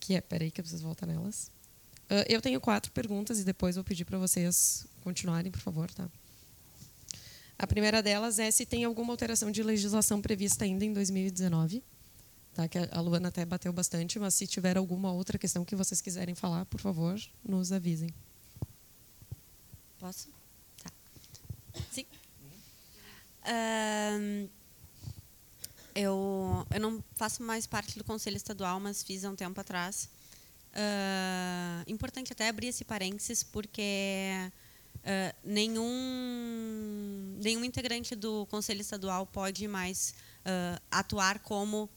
Que 0.00 0.14
é, 0.14 0.20
peraí 0.20 0.50
que 0.50 0.60
eu 0.60 0.64
preciso 0.64 0.82
voltar 0.82 1.06
nelas. 1.06 1.50
Ah, 2.08 2.24
eu 2.28 2.40
tenho 2.40 2.60
quatro 2.60 2.90
perguntas 2.92 3.38
e 3.38 3.44
depois 3.44 3.74
vou 3.74 3.84
pedir 3.84 4.04
para 4.04 4.18
vocês 4.18 4.86
continuarem, 5.02 5.50
por 5.52 5.60
favor, 5.60 5.90
tá? 5.90 6.08
A 7.58 7.66
primeira 7.66 8.02
delas 8.02 8.38
é 8.38 8.50
se 8.50 8.66
tem 8.66 8.84
alguma 8.84 9.12
alteração 9.12 9.50
de 9.50 9.62
legislação 9.62 10.20
prevista 10.20 10.64
ainda 10.64 10.84
em 10.84 10.92
2019. 10.92 11.82
Tá, 12.54 12.68
que 12.68 12.78
a 12.78 13.00
Luana 13.00 13.28
até 13.28 13.44
bateu 13.44 13.72
bastante, 13.72 14.16
mas 14.18 14.34
se 14.34 14.46
tiver 14.46 14.76
alguma 14.76 15.12
outra 15.12 15.36
questão 15.36 15.64
que 15.64 15.74
vocês 15.74 16.00
quiserem 16.00 16.36
falar, 16.36 16.64
por 16.66 16.80
favor, 16.80 17.20
nos 17.44 17.72
avisem. 17.72 18.10
Posso? 19.98 20.28
Tá. 20.80 20.92
Sim. 21.90 22.06
Ahn, 23.44 24.46
eu, 25.94 26.66
eu 26.72 26.80
não 26.80 27.02
faço 27.16 27.42
mais 27.42 27.66
parte 27.66 27.98
do 27.98 28.04
Conselho 28.04 28.36
Estadual, 28.36 28.78
mas 28.78 29.02
fiz 29.02 29.24
há 29.24 29.30
um 29.30 29.36
tempo 29.36 29.60
atrás. 29.60 30.08
Ah, 30.74 31.84
importante 31.86 32.32
até 32.32 32.48
abrir 32.48 32.68
esse 32.68 32.84
parênteses, 32.84 33.44
porque 33.44 34.50
ah, 35.04 35.34
nenhum, 35.44 37.38
nenhum 37.42 37.64
integrante 37.64 38.14
do 38.14 38.46
Conselho 38.46 38.80
Estadual 38.80 39.26
pode 39.26 39.68
mais 39.68 40.14
ah, 40.44 40.80
atuar 40.90 41.40
como 41.40 41.90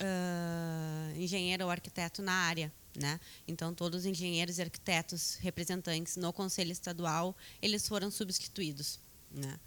ah, 0.00 1.12
engenheiro 1.16 1.64
ou 1.64 1.70
arquiteto 1.70 2.22
na 2.22 2.32
área. 2.32 2.72
Né? 2.96 3.18
Então, 3.46 3.74
todos 3.74 4.00
os 4.00 4.06
engenheiros 4.06 4.58
e 4.58 4.62
arquitetos 4.62 5.36
representantes 5.40 6.16
no 6.16 6.32
Conselho 6.32 6.70
Estadual, 6.70 7.36
eles 7.60 7.88
foram 7.88 8.10
substituídos. 8.10 9.00
Né? 9.30 9.58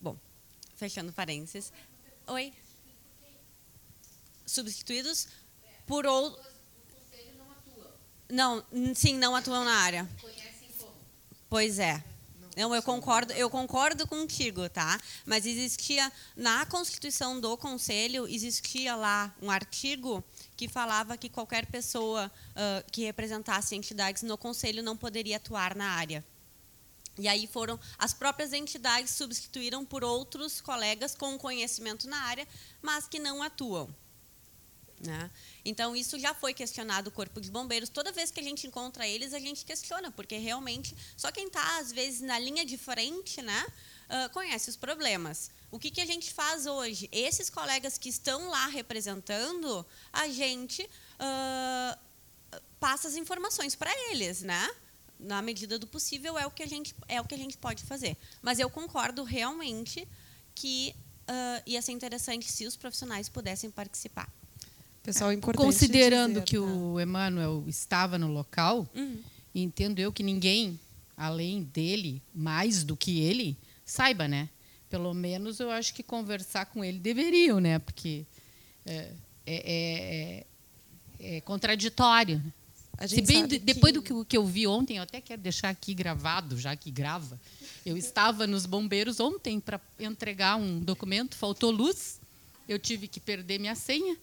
Bom, 0.00 0.16
fechando 0.76 1.12
parênteses. 1.12 1.72
Oi? 2.26 2.52
Substituídos 4.46 5.28
por 5.86 6.06
outros... 6.06 6.48
Não, 8.30 8.64
sim, 8.94 9.18
não 9.18 9.34
atuam 9.34 9.64
na 9.64 9.74
área. 9.74 10.08
Pois 11.50 11.80
é. 11.80 12.02
Não, 12.56 12.72
eu 12.74 12.82
concordo, 12.82 13.32
eu 13.32 13.50
concordo 13.50 14.06
contigo, 14.06 14.68
tá? 14.68 15.00
Mas 15.26 15.46
existia 15.46 16.12
na 16.36 16.64
Constituição 16.66 17.40
do 17.40 17.56
Conselho 17.56 18.28
existia 18.28 18.94
lá 18.94 19.34
um 19.42 19.50
artigo 19.50 20.22
que 20.56 20.68
falava 20.68 21.16
que 21.16 21.28
qualquer 21.28 21.66
pessoa 21.66 22.30
ah, 22.54 22.84
que 22.92 23.02
representasse 23.02 23.74
entidades 23.74 24.22
no 24.22 24.38
Conselho 24.38 24.82
não 24.82 24.96
poderia 24.96 25.38
atuar 25.38 25.74
na 25.74 25.90
área. 25.90 26.24
E 27.18 27.26
aí 27.26 27.46
foram 27.46 27.78
as 27.98 28.14
próprias 28.14 28.52
entidades 28.52 29.10
substituíram 29.10 29.84
por 29.84 30.04
outros 30.04 30.60
colegas 30.60 31.16
com 31.16 31.36
conhecimento 31.36 32.08
na 32.08 32.18
área, 32.18 32.46
mas 32.80 33.08
que 33.08 33.18
não 33.18 33.42
atuam. 33.42 33.92
Né? 35.00 35.30
Então, 35.64 35.94
isso 35.94 36.18
já 36.18 36.34
foi 36.34 36.54
questionado 36.54 37.08
o 37.08 37.12
Corpo 37.12 37.40
de 37.40 37.50
Bombeiros. 37.50 37.88
Toda 37.88 38.12
vez 38.12 38.30
que 38.30 38.40
a 38.40 38.42
gente 38.42 38.66
encontra 38.66 39.06
eles, 39.06 39.34
a 39.34 39.38
gente 39.38 39.64
questiona, 39.64 40.10
porque 40.10 40.36
realmente 40.36 40.96
só 41.16 41.30
quem 41.30 41.46
está, 41.46 41.78
às 41.78 41.92
vezes, 41.92 42.20
na 42.20 42.38
linha 42.38 42.64
de 42.64 42.78
frente 42.78 43.42
né, 43.42 43.66
ah, 44.08 44.28
conhece 44.30 44.70
os 44.70 44.76
problemas. 44.76 45.50
O 45.70 45.78
que, 45.78 45.90
que 45.90 46.00
a 46.00 46.06
gente 46.06 46.32
faz 46.32 46.66
hoje? 46.66 47.08
Esses 47.12 47.48
colegas 47.48 47.96
que 47.96 48.08
estão 48.08 48.48
lá 48.48 48.66
representando, 48.66 49.86
a 50.12 50.28
gente 50.28 50.88
ah, 51.18 51.98
passa 52.80 53.06
as 53.06 53.14
informações 53.14 53.74
para 53.76 53.92
eles, 54.10 54.42
né? 54.42 54.68
Na 55.18 55.42
medida 55.42 55.78
do 55.78 55.86
possível 55.86 56.38
é 56.38 56.46
o 56.46 56.50
que 56.50 56.62
a 56.62 56.66
gente 56.66 56.94
é 57.06 57.20
o 57.20 57.24
que 57.24 57.34
a 57.34 57.38
gente 57.38 57.56
pode 57.58 57.84
fazer. 57.84 58.16
Mas 58.40 58.58
eu 58.58 58.70
concordo 58.70 59.22
realmente 59.22 60.08
que 60.54 60.96
ah, 61.28 61.62
ia 61.64 61.80
ser 61.80 61.92
interessante 61.92 62.50
se 62.50 62.66
os 62.66 62.76
profissionais 62.76 63.28
pudessem 63.28 63.70
participar. 63.70 64.28
Pessoal, 65.02 65.30
é 65.30 65.34
importante 65.34 65.64
Considerando 65.64 66.34
dizer, 66.34 66.44
que 66.44 66.56
tá? 66.56 66.62
o 66.62 67.00
Emanuel 67.00 67.64
estava 67.66 68.18
no 68.18 68.28
local, 68.30 68.86
Uhum. 68.94 69.18
entendo 69.54 69.98
eu 69.98 70.12
que 70.12 70.22
ninguém, 70.22 70.78
além 71.16 71.62
dele, 71.62 72.22
mais 72.34 72.84
do 72.84 72.96
que 72.96 73.20
ele, 73.20 73.56
saiba, 73.84 74.28
né? 74.28 74.48
Pelo 74.90 75.14
menos 75.14 75.58
eu 75.60 75.70
acho 75.70 75.94
que 75.94 76.02
conversar 76.02 76.66
com 76.66 76.84
ele 76.84 76.98
deveriam, 76.98 77.60
né? 77.60 77.78
Porque 77.78 78.26
é, 78.84 79.12
é- 79.46 80.44
é- 81.20 81.36
é 81.36 81.40
contraditório. 81.42 82.42
A 82.98 83.08
Se 83.08 83.22
bem 83.22 83.40
sabe 83.42 83.58
de- 83.58 83.64
depois 83.64 83.92
que- 83.92 83.98
do 83.98 84.02
que, 84.24 84.30
que 84.30 84.36
eu 84.36 84.44
vi 84.44 84.66
ontem, 84.66 84.98
eu 84.98 85.02
até 85.02 85.20
quero 85.20 85.40
deixar 85.40 85.70
aqui 85.70 85.94
gravado, 85.94 86.58
já 86.58 86.76
que 86.76 86.90
grava. 86.90 87.40
Eu 87.86 87.96
estava 87.96 88.46
nos 88.46 88.66
bombeiros 88.66 89.18
ontem 89.20 89.58
para 89.58 89.80
entregar 89.98 90.56
um 90.56 90.78
documento, 90.80 91.34
faltou 91.36 91.70
luz, 91.70 92.20
eu 92.68 92.78
tive 92.78 93.08
que 93.08 93.18
perder 93.18 93.58
minha 93.58 93.74
senha. 93.74 94.16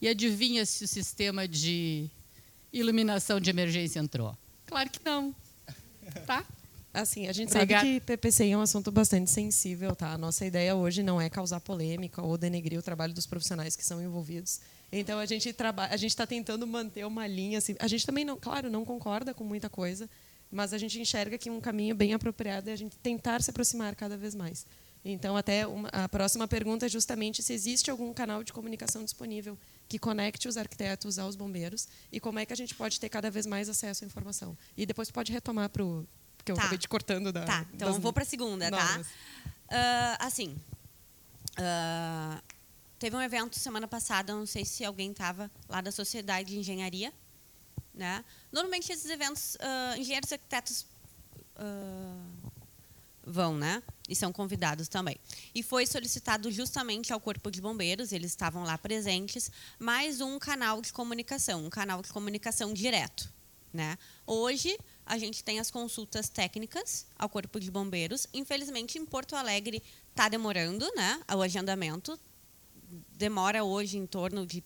E 0.00 0.08
adivinha 0.08 0.64
se 0.64 0.84
o 0.84 0.88
sistema 0.88 1.46
de 1.46 2.08
iluminação 2.72 3.38
de 3.38 3.50
emergência 3.50 3.98
entrou? 4.00 4.36
Claro 4.66 4.88
que 4.88 5.00
não. 5.04 5.34
Tá? 6.26 6.44
Assim, 6.92 7.28
a 7.28 7.32
gente 7.32 7.54
Obrigada. 7.54 7.86
sabe 7.86 8.00
que 8.00 8.06
PPCI 8.06 8.50
é 8.50 8.56
um 8.56 8.62
assunto 8.62 8.90
bastante 8.90 9.30
sensível, 9.30 9.94
tá? 9.94 10.12
A 10.12 10.18
nossa 10.18 10.44
ideia 10.44 10.74
hoje 10.74 11.02
não 11.02 11.20
é 11.20 11.30
causar 11.30 11.60
polêmica 11.60 12.20
ou 12.20 12.36
denegrir 12.36 12.78
o 12.78 12.82
trabalho 12.82 13.14
dos 13.14 13.26
profissionais 13.26 13.76
que 13.76 13.84
são 13.84 14.02
envolvidos. 14.02 14.60
Então 14.90 15.18
a 15.18 15.26
gente 15.26 15.52
trabalha, 15.52 15.94
a 15.94 15.96
gente 15.96 16.10
está 16.10 16.26
tentando 16.26 16.66
manter 16.66 17.06
uma 17.06 17.28
linha 17.28 17.58
assim. 17.58 17.76
A 17.78 17.86
gente 17.86 18.04
também 18.04 18.24
não, 18.24 18.36
claro, 18.36 18.68
não 18.68 18.84
concorda 18.84 19.32
com 19.32 19.44
muita 19.44 19.70
coisa, 19.70 20.10
mas 20.50 20.72
a 20.72 20.78
gente 20.78 21.00
enxerga 21.00 21.38
que 21.38 21.48
um 21.48 21.60
caminho 21.60 21.94
bem 21.94 22.12
apropriado 22.12 22.70
é 22.70 22.72
a 22.72 22.76
gente 22.76 22.96
tentar 22.96 23.40
se 23.40 23.50
aproximar 23.50 23.94
cada 23.94 24.16
vez 24.16 24.34
mais. 24.34 24.66
Então, 25.04 25.36
até 25.36 25.66
uma, 25.66 25.88
a 25.90 26.08
próxima 26.08 26.46
pergunta 26.48 26.86
é 26.86 26.88
justamente 26.88 27.42
se 27.42 27.52
existe 27.52 27.90
algum 27.90 28.12
canal 28.12 28.42
de 28.42 28.52
comunicação 28.52 29.04
disponível 29.04 29.56
que 29.90 29.98
conecte 29.98 30.46
os 30.46 30.56
arquitetos 30.56 31.18
aos 31.18 31.34
bombeiros 31.34 31.88
e 32.12 32.20
como 32.20 32.38
é 32.38 32.46
que 32.46 32.52
a 32.52 32.56
gente 32.56 32.76
pode 32.76 33.00
ter 33.00 33.08
cada 33.08 33.28
vez 33.28 33.44
mais 33.44 33.68
acesso 33.68 34.04
à 34.04 34.06
informação. 34.06 34.56
E 34.76 34.86
depois 34.86 35.10
pode 35.10 35.32
retomar 35.32 35.68
para 35.68 35.84
o. 35.84 36.06
Porque 36.36 36.52
eu 36.52 36.54
Tá. 36.54 36.62
acabei 36.62 36.78
te 36.78 36.88
cortando 36.88 37.32
da. 37.32 37.44
Tá, 37.44 37.66
então 37.74 37.98
vou 38.00 38.12
para 38.12 38.22
a 38.22 38.26
segunda, 38.26 38.70
tá? 38.70 38.76
normas. 38.78 39.08
Ah, 39.68 40.16
assim, 40.26 40.56
ah, 41.56 42.40
teve 43.00 43.16
um 43.16 43.20
evento 43.20 43.58
semana 43.58 43.88
passada, 43.88 44.32
não 44.32 44.46
sei 44.46 44.64
se 44.64 44.84
alguém 44.84 45.10
estava 45.10 45.50
lá 45.68 45.80
da 45.80 45.90
Sociedade 45.90 46.50
de 46.50 46.58
Engenharia, 46.60 47.12
né? 47.92 48.24
Normalmente 48.52 48.92
esses 48.92 49.10
eventos, 49.10 49.56
ah, 49.60 49.98
engenheiros 49.98 50.30
e 50.30 50.34
arquitetos 50.34 50.86
ah, 51.56 52.16
vão, 53.24 53.56
né? 53.56 53.82
E 54.08 54.14
são 54.14 54.32
convidados 54.32 54.88
também. 54.88 55.16
E 55.54 55.62
foi 55.62 55.86
solicitado 55.86 56.50
justamente 56.50 57.12
ao 57.12 57.20
Corpo 57.20 57.50
de 57.50 57.60
Bombeiros, 57.60 58.12
eles 58.12 58.32
estavam 58.32 58.64
lá 58.64 58.76
presentes, 58.76 59.50
mais 59.78 60.20
um 60.20 60.38
canal 60.38 60.80
de 60.80 60.92
comunicação, 60.92 61.64
um 61.64 61.70
canal 61.70 62.02
de 62.02 62.08
comunicação 62.08 62.72
direto. 62.72 63.32
Né? 63.72 63.96
Hoje, 64.26 64.76
a 65.06 65.16
gente 65.16 65.44
tem 65.44 65.60
as 65.60 65.70
consultas 65.70 66.28
técnicas 66.28 67.06
ao 67.16 67.28
Corpo 67.28 67.60
de 67.60 67.70
Bombeiros. 67.70 68.26
Infelizmente, 68.34 68.98
em 68.98 69.06
Porto 69.06 69.36
Alegre 69.36 69.80
está 70.08 70.28
demorando 70.28 70.90
né, 70.96 71.22
o 71.32 71.40
agendamento. 71.40 72.18
Demora 73.12 73.62
hoje 73.62 73.96
em 73.96 74.06
torno 74.06 74.44
de 74.44 74.64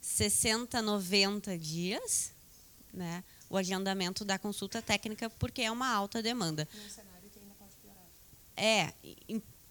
60, 0.00 0.82
90 0.82 1.56
dias 1.56 2.32
né, 2.92 3.22
o 3.48 3.56
agendamento 3.56 4.24
da 4.24 4.38
consulta 4.38 4.80
técnica, 4.82 5.28
porque 5.30 5.62
é 5.62 5.70
uma 5.70 5.88
alta 5.88 6.22
demanda. 6.22 6.68
É 8.62 8.92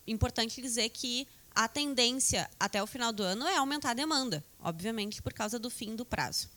importante 0.07 0.59
dizer 0.59 0.89
que 0.89 1.27
a 1.53 1.67
tendência 1.67 2.49
até 2.59 2.81
o 2.81 2.87
final 2.87 3.13
do 3.13 3.21
ano 3.21 3.45
é 3.45 3.57
aumentar 3.57 3.91
a 3.91 3.93
demanda, 3.93 4.43
obviamente 4.59 5.21
por 5.21 5.31
causa 5.31 5.59
do 5.59 5.69
fim 5.69 5.95
do 5.95 6.03
prazo. 6.03 6.49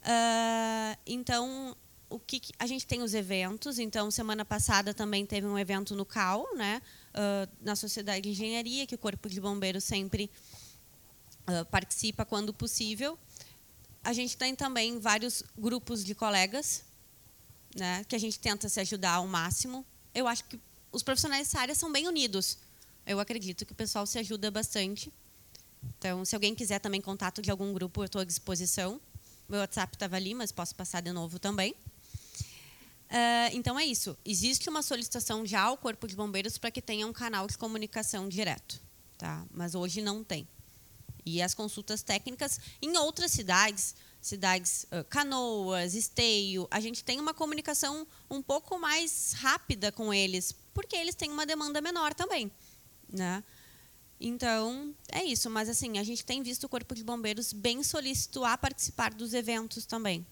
Uh, 0.00 0.98
então, 1.06 1.76
o 2.08 2.18
que, 2.18 2.40
a 2.58 2.66
gente 2.66 2.86
tem 2.86 3.02
os 3.02 3.12
eventos. 3.12 3.78
Então, 3.78 4.10
semana 4.10 4.44
passada 4.44 4.94
também 4.94 5.26
teve 5.26 5.46
um 5.46 5.58
evento 5.58 5.94
no 5.94 6.06
CAL, 6.06 6.46
né, 6.56 6.80
uh, 7.10 7.52
na 7.60 7.76
Sociedade 7.76 8.22
de 8.22 8.30
Engenharia, 8.30 8.86
que 8.86 8.94
o 8.94 8.98
Corpo 8.98 9.28
de 9.28 9.40
Bombeiros 9.40 9.84
sempre 9.84 10.30
uh, 11.48 11.66
participa 11.66 12.24
quando 12.24 12.54
possível. 12.54 13.18
A 14.02 14.14
gente 14.14 14.38
tem 14.38 14.54
também 14.54 14.98
vários 14.98 15.42
grupos 15.58 16.02
de 16.02 16.14
colegas, 16.14 16.84
né, 17.76 18.04
que 18.08 18.16
a 18.16 18.18
gente 18.18 18.38
tenta 18.38 18.68
se 18.68 18.80
ajudar 18.80 19.14
ao 19.14 19.26
máximo. 19.26 19.84
Eu 20.14 20.26
acho 20.26 20.44
que 20.44 20.58
os 20.90 21.02
profissionais 21.02 21.48
dessa 21.48 21.60
área 21.60 21.74
são 21.74 21.92
bem 21.92 22.06
unidos. 22.06 22.58
Eu 23.06 23.20
acredito 23.20 23.64
que 23.64 23.72
o 23.72 23.74
pessoal 23.74 24.06
se 24.06 24.18
ajuda 24.18 24.50
bastante. 24.50 25.12
Então, 25.98 26.24
se 26.24 26.34
alguém 26.34 26.54
quiser 26.54 26.78
também 26.78 27.00
contato 27.00 27.40
de 27.40 27.50
algum 27.50 27.72
grupo, 27.72 28.02
eu 28.02 28.06
estou 28.06 28.20
à 28.20 28.24
disposição. 28.24 29.00
Meu 29.48 29.60
WhatsApp 29.60 29.96
estava 29.96 30.16
ali, 30.16 30.34
mas 30.34 30.52
posso 30.52 30.74
passar 30.74 31.00
de 31.00 31.12
novo 31.12 31.38
também. 31.38 31.74
Uh, 33.08 33.48
então 33.52 33.78
é 33.78 33.84
isso. 33.84 34.16
Existe 34.24 34.68
uma 34.68 34.82
solicitação 34.82 35.46
já 35.46 35.62
ao 35.62 35.78
Corpo 35.78 36.06
de 36.06 36.14
Bombeiros 36.14 36.58
para 36.58 36.70
que 36.70 36.82
tenha 36.82 37.06
um 37.06 37.12
canal 37.12 37.46
de 37.46 37.56
comunicação 37.56 38.28
direto, 38.28 38.80
tá? 39.16 39.44
Mas 39.50 39.74
hoje 39.74 40.02
não 40.02 40.22
tem. 40.22 40.46
E 41.24 41.40
as 41.40 41.54
consultas 41.54 42.02
técnicas 42.02 42.60
em 42.82 42.96
outras 42.98 43.30
cidades, 43.30 43.94
cidades 44.28 44.84
uh, 44.84 45.04
Canoas, 45.08 45.94
Esteio, 45.94 46.68
a 46.70 46.80
gente 46.80 47.02
tem 47.02 47.18
uma 47.18 47.34
comunicação 47.34 48.06
um 48.30 48.42
pouco 48.42 48.78
mais 48.78 49.32
rápida 49.36 49.90
com 49.90 50.12
eles, 50.14 50.54
porque 50.72 50.96
eles 50.96 51.14
têm 51.14 51.30
uma 51.30 51.44
demanda 51.44 51.80
menor 51.80 52.14
também, 52.14 52.50
né? 53.08 53.42
Então, 54.20 54.94
é 55.12 55.24
isso. 55.24 55.48
Mas, 55.48 55.68
assim, 55.68 55.98
a 55.98 56.02
gente 56.02 56.24
tem 56.24 56.42
visto 56.42 56.64
o 56.64 56.68
Corpo 56.68 56.94
de 56.94 57.04
Bombeiros 57.04 57.52
bem 57.52 57.82
solícito 57.82 58.44
a 58.44 58.58
participar 58.58 59.14
dos 59.14 59.32
eventos 59.32 59.86
também. 59.86 60.26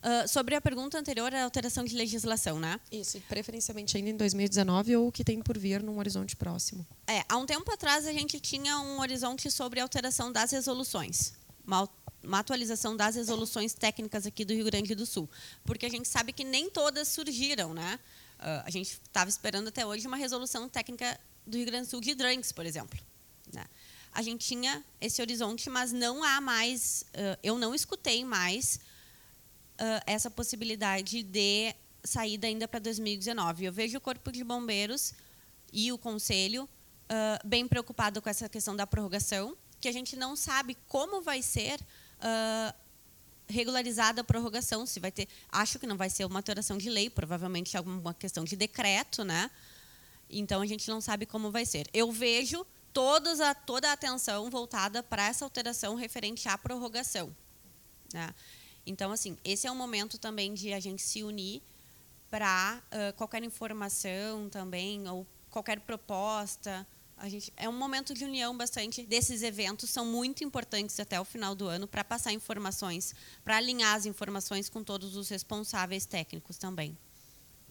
Uh, 0.00 0.26
sobre 0.26 0.54
a 0.54 0.60
pergunta 0.62 0.98
anterior, 0.98 1.34
a 1.34 1.44
alteração 1.44 1.84
de 1.84 1.94
legislação, 1.94 2.58
né? 2.58 2.80
Isso, 2.90 3.20
preferencialmente 3.28 3.98
ainda 3.98 4.08
em 4.08 4.16
2019 4.16 4.96
ou 4.96 5.08
o 5.08 5.12
que 5.12 5.22
tem 5.22 5.42
por 5.42 5.58
vir 5.58 5.82
num 5.82 5.98
horizonte 5.98 6.34
próximo. 6.36 6.86
É, 7.06 7.22
há 7.28 7.36
um 7.36 7.44
tempo 7.44 7.70
atrás 7.70 8.06
a 8.06 8.12
gente 8.12 8.40
tinha 8.40 8.80
um 8.80 9.00
horizonte 9.00 9.50
sobre 9.50 9.78
a 9.78 9.82
alteração 9.82 10.32
das 10.32 10.52
resoluções. 10.52 11.34
Uma, 11.66 11.86
uma 12.22 12.40
atualização 12.40 12.96
das 12.96 13.14
resoluções 13.14 13.74
técnicas 13.74 14.26
aqui 14.26 14.44
do 14.44 14.52
Rio 14.52 14.64
Grande 14.64 14.94
do 14.94 15.06
Sul. 15.06 15.28
Porque 15.64 15.86
a 15.86 15.88
gente 15.88 16.08
sabe 16.08 16.32
que 16.32 16.44
nem 16.44 16.70
todas 16.70 17.08
surgiram, 17.08 17.72
né? 17.72 17.98
Uh, 18.40 18.64
a 18.64 18.70
gente 18.70 18.92
estava 18.92 19.28
esperando 19.28 19.68
até 19.68 19.84
hoje 19.84 20.06
uma 20.06 20.16
resolução 20.16 20.68
técnica 20.68 21.20
do 21.46 21.58
Rio 21.58 21.66
Grande 21.66 21.86
do 21.86 21.90
Sul 21.90 22.00
de 22.00 22.10
hidrantes, 22.10 22.52
por 22.52 22.64
exemplo. 22.64 22.98
Né? 23.52 23.64
A 24.12 24.22
gente 24.22 24.46
tinha 24.46 24.82
esse 24.98 25.20
horizonte, 25.20 25.68
mas 25.68 25.92
não 25.92 26.24
há 26.24 26.40
mais, 26.40 27.04
uh, 27.08 27.38
eu 27.42 27.58
não 27.58 27.74
escutei 27.74 28.24
mais 28.24 28.80
uh, 29.74 30.02
essa 30.06 30.30
possibilidade 30.30 31.22
de 31.22 31.74
saída 32.02 32.46
ainda 32.46 32.66
para 32.66 32.80
2019. 32.80 33.66
Eu 33.66 33.72
vejo 33.72 33.98
o 33.98 34.00
Corpo 34.00 34.32
de 34.32 34.42
Bombeiros 34.42 35.12
e 35.72 35.92
o 35.92 35.98
Conselho 35.98 36.68
bem 37.44 37.66
preocupado 37.66 38.22
com 38.22 38.30
essa 38.30 38.48
questão 38.48 38.76
da 38.76 38.86
prorrogação, 38.86 39.56
que 39.80 39.88
a 39.88 39.92
gente 39.92 40.14
não 40.14 40.36
sabe 40.36 40.76
como 40.86 41.20
vai 41.20 41.42
ser 41.42 41.80
uh, 42.20 42.74
regularizada 43.48 44.20
a 44.20 44.24
prorrogação, 44.24 44.86
se 44.86 45.00
vai 45.00 45.10
ter, 45.10 45.28
acho 45.50 45.78
que 45.78 45.86
não 45.86 45.96
vai 45.96 46.08
ser 46.08 46.24
uma 46.24 46.38
alteração 46.38 46.78
de 46.78 46.88
lei, 46.88 47.10
provavelmente 47.10 47.76
alguma 47.76 48.14
questão 48.14 48.44
de 48.44 48.56
decreto, 48.56 49.24
né? 49.24 49.50
Então 50.28 50.62
a 50.62 50.66
gente 50.66 50.88
não 50.88 51.00
sabe 51.00 51.26
como 51.26 51.50
vai 51.50 51.66
ser. 51.66 51.88
Eu 51.92 52.12
vejo 52.12 52.64
a, 53.44 53.54
toda 53.54 53.90
a 53.90 53.92
atenção 53.92 54.50
voltada 54.50 55.02
para 55.02 55.26
essa 55.26 55.44
alteração 55.44 55.94
referente 55.94 56.48
à 56.48 56.56
prorrogação. 56.56 57.34
Né? 58.12 58.32
Então, 58.86 59.12
assim, 59.12 59.36
esse 59.44 59.66
é 59.66 59.72
um 59.72 59.76
momento 59.76 60.18
também 60.18 60.54
de 60.54 60.72
a 60.72 60.80
gente 60.80 61.02
se 61.02 61.22
unir 61.22 61.62
para 62.30 62.80
uh, 62.86 63.16
qualquer 63.16 63.42
informação 63.42 64.48
também, 64.48 65.08
ou 65.08 65.26
qualquer 65.50 65.80
proposta. 65.80 66.86
A 67.20 67.28
gente, 67.28 67.52
é 67.54 67.68
um 67.68 67.78
momento 67.78 68.14
de 68.14 68.24
união 68.24 68.56
bastante. 68.56 69.04
Desses 69.04 69.42
eventos 69.42 69.90
são 69.90 70.06
muito 70.06 70.42
importantes 70.42 70.98
até 70.98 71.20
o 71.20 71.24
final 71.24 71.54
do 71.54 71.68
ano 71.68 71.86
para 71.86 72.02
passar 72.02 72.32
informações, 72.32 73.14
para 73.44 73.58
alinhar 73.58 73.94
as 73.94 74.06
informações 74.06 74.70
com 74.70 74.82
todos 74.82 75.16
os 75.16 75.28
responsáveis 75.28 76.06
técnicos 76.06 76.56
também. 76.56 76.96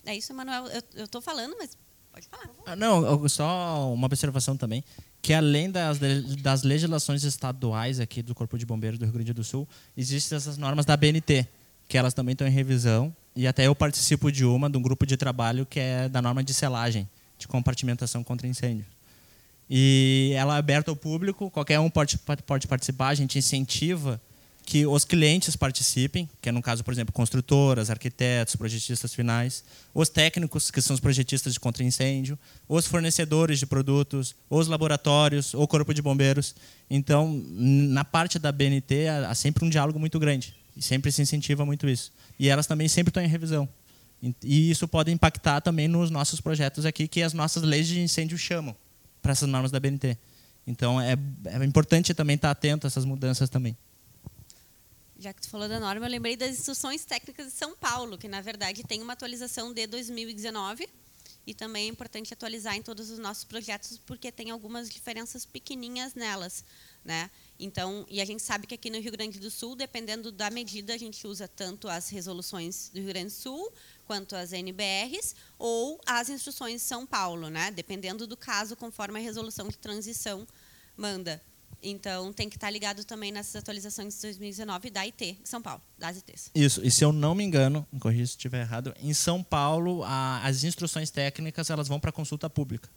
É 0.06 0.16
isso, 0.16 0.34
Manuel. 0.36 0.66
Eu 0.94 1.06
estou 1.06 1.20
falando, 1.20 1.56
mas 1.58 1.76
pode 2.12 2.28
falar. 2.28 2.48
Ah, 2.68 2.76
não, 2.76 3.28
só 3.28 3.92
uma 3.92 4.06
observação 4.06 4.56
também 4.56 4.84
que 5.22 5.34
além 5.34 5.70
das, 5.70 6.00
das 6.42 6.64
legislações 6.64 7.24
estaduais 7.24 8.00
aqui 8.00 8.22
do 8.22 8.34
Corpo 8.34 8.58
de 8.58 8.66
Bombeiros 8.66 9.00
do 9.00 9.06
Rio 9.06 9.14
Grande 9.14 9.34
do 9.34 9.44
Sul, 9.44 9.68
existem 9.98 10.36
essas 10.36 10.58
normas 10.58 10.86
da 10.86 10.96
BNT, 10.96 11.48
que 11.88 11.98
elas 11.98 12.14
também 12.14 12.34
estão 12.34 12.48
em 12.48 12.52
revisão, 12.52 13.14
e 13.36 13.48
até 13.48 13.68
eu 13.68 13.76
participo 13.76 14.32
de 14.32 14.46
uma, 14.46 14.70
de 14.70 14.78
um 14.78 14.82
grupo 14.82 15.06
de 15.06 15.18
trabalho 15.18 15.66
que 15.66 15.80
é 15.80 16.08
da 16.08 16.22
norma 16.22 16.44
de 16.44 16.54
selagem, 16.54 17.10
de 17.38 17.48
compartimentação 17.48 18.24
contra 18.24 18.48
incêndio. 18.48 18.86
E 19.70 20.34
ela 20.36 20.56
é 20.56 20.60
aberta 20.60 20.90
ao 20.90 20.96
público, 20.96 21.52
qualquer 21.52 21.80
um 21.80 21.90
pode, 21.90 22.18
pode 22.46 22.68
participar, 22.68 23.10
a 23.10 23.16
gente 23.16 23.38
incentiva 23.38 24.20
que 24.66 24.86
os 24.86 25.04
clientes 25.04 25.56
participem, 25.56 26.30
que 26.40 26.48
é 26.48 26.52
no 26.52 26.62
caso, 26.62 26.84
por 26.84 26.94
exemplo, 26.94 27.12
construtoras, 27.12 27.90
arquitetos, 27.90 28.56
projetistas 28.56 29.14
finais, 29.16 29.64
os 29.96 30.10
técnicos, 30.10 30.70
que 30.70 30.80
são 30.80 30.94
os 30.94 31.00
projetistas 31.00 31.54
de 31.54 31.60
contra-incêndio, 31.60 32.38
os 32.68 32.86
fornecedores 32.86 33.58
de 33.58 33.66
produtos, 33.66 34.36
os 34.48 34.68
laboratórios, 34.68 35.56
o 35.56 35.68
corpo 35.68 35.92
de 35.92 36.04
bombeiros. 36.04 36.54
Então, 36.88 37.44
na 37.48 38.06
parte 38.06 38.38
da 38.38 38.52
BNT, 38.52 39.08
há 39.08 39.34
sempre 39.34 39.66
um 39.66 39.70
diálogo 39.70 40.00
muito 40.00 40.20
grande 40.20 40.54
e 40.78 40.84
sempre 40.84 41.12
se 41.12 41.20
incentiva 41.20 41.66
muito 41.66 41.90
isso. 41.90 42.12
E 42.40 42.48
elas 42.48 42.68
também 42.68 42.88
sempre 42.88 43.10
estão 43.10 43.24
em 43.24 43.28
revisão. 43.28 43.68
E 44.44 44.70
isso 44.70 44.88
pode 44.88 45.12
impactar 45.12 45.62
também 45.62 45.88
nos 45.88 46.12
nossos 46.12 46.40
projetos 46.40 46.86
aqui, 46.86 47.08
que 47.08 47.24
as 47.24 47.34
nossas 47.34 47.64
leis 47.64 47.88
de 47.88 48.00
incêndio 48.00 48.38
chamam 48.38 48.76
para 49.22 49.32
essas 49.32 49.48
normas 49.48 49.72
da 49.72 49.80
BNT. 49.80 50.18
Então, 50.66 51.00
é, 51.02 51.18
é 51.46 51.66
importante 51.66 52.14
também 52.14 52.36
estar 52.36 52.52
atento 52.52 52.86
a 52.86 52.88
essas 52.88 53.06
mudanças 53.06 53.50
também 53.50 53.76
já 55.20 55.34
que 55.34 55.42
tu 55.42 55.50
falou 55.50 55.68
da 55.68 55.80
norma, 55.80 56.06
eu 56.06 56.10
lembrei 56.10 56.38
das 56.38 56.52
instruções 56.52 57.04
técnicas 57.04 57.48
de 57.48 57.52
São 57.52 57.76
Paulo, 57.76 58.18
que 58.18 58.28
na 58.28 58.40
verdade 58.42 58.84
tem 58.84 59.02
uma 59.02 59.14
atualização 59.14 59.74
de 59.74 59.86
2019 59.86 60.88
e 61.46 61.54
também 61.54 61.88
é 61.88 61.90
importante 61.90 62.34
atualizar 62.34 62.76
em 62.76 62.82
todos 62.82 63.10
os 63.10 63.20
nossos 63.20 63.44
projetos 63.44 64.00
porque 64.06 64.32
tem 64.32 64.50
algumas 64.50 64.90
diferenças 64.90 65.46
pequenininhas 65.46 66.16
nelas, 66.16 66.64
né? 67.04 67.30
Então, 67.60 68.06
e 68.10 68.22
a 68.22 68.26
gente 68.26 68.42
sabe 68.42 68.66
que 68.66 68.74
aqui 68.74 68.90
no 68.90 69.02
Rio 69.02 69.12
Grande 69.12 69.38
do 69.38 69.52
Sul, 69.52 69.76
dependendo 69.76 70.32
da 70.32 70.50
medida, 70.50 70.94
a 70.94 70.98
gente 70.98 71.28
usa 71.28 71.46
tanto 71.46 71.90
as 71.90 72.08
resoluções 72.10 72.90
do 72.94 73.00
Rio 73.00 73.10
Grande 73.10 73.28
do 73.28 73.32
Sul 73.32 73.74
quanto 74.06 74.34
as 74.36 74.54
NBRs 74.54 75.36
ou 75.58 76.00
as 76.06 76.30
instruções 76.30 76.76
de 76.76 76.88
São 76.88 77.06
Paulo, 77.06 77.50
né? 77.50 77.70
Dependendo 77.70 78.26
do 78.26 78.38
caso, 78.38 78.78
conforme 78.78 79.20
a 79.20 79.22
resolução 79.22 79.68
de 79.68 79.78
transição 79.78 80.48
manda. 80.96 81.42
Então, 81.82 82.34
tem 82.34 82.50
que 82.50 82.58
estar 82.58 82.70
ligado 82.70 83.04
também 83.04 83.32
nessas 83.32 83.56
atualizações 83.56 84.16
de 84.16 84.22
2019 84.22 84.90
da 84.90 85.02
IT, 85.02 85.40
São 85.44 85.62
Paulo, 85.62 85.82
das 85.98 86.18
ITs. 86.18 86.52
Isso, 86.54 86.86
e 86.86 86.92
se 86.92 87.04
eu 87.04 87.14
não 87.14 87.34
me 87.34 87.44
engano, 87.44 87.88
me 87.92 88.00
corrija 88.00 88.26
se 88.26 88.32
estiver 88.32 88.62
errado, 88.62 88.94
em 89.02 89.14
São 89.14 89.42
Paulo, 89.42 90.04
a, 90.04 90.46
as 90.46 90.64
instruções 90.64 91.10
técnicas 91.10 91.70
elas 91.70 91.88
vão 91.88 92.00
para 92.00 92.12
consulta 92.12 92.50
pública. 92.50 92.90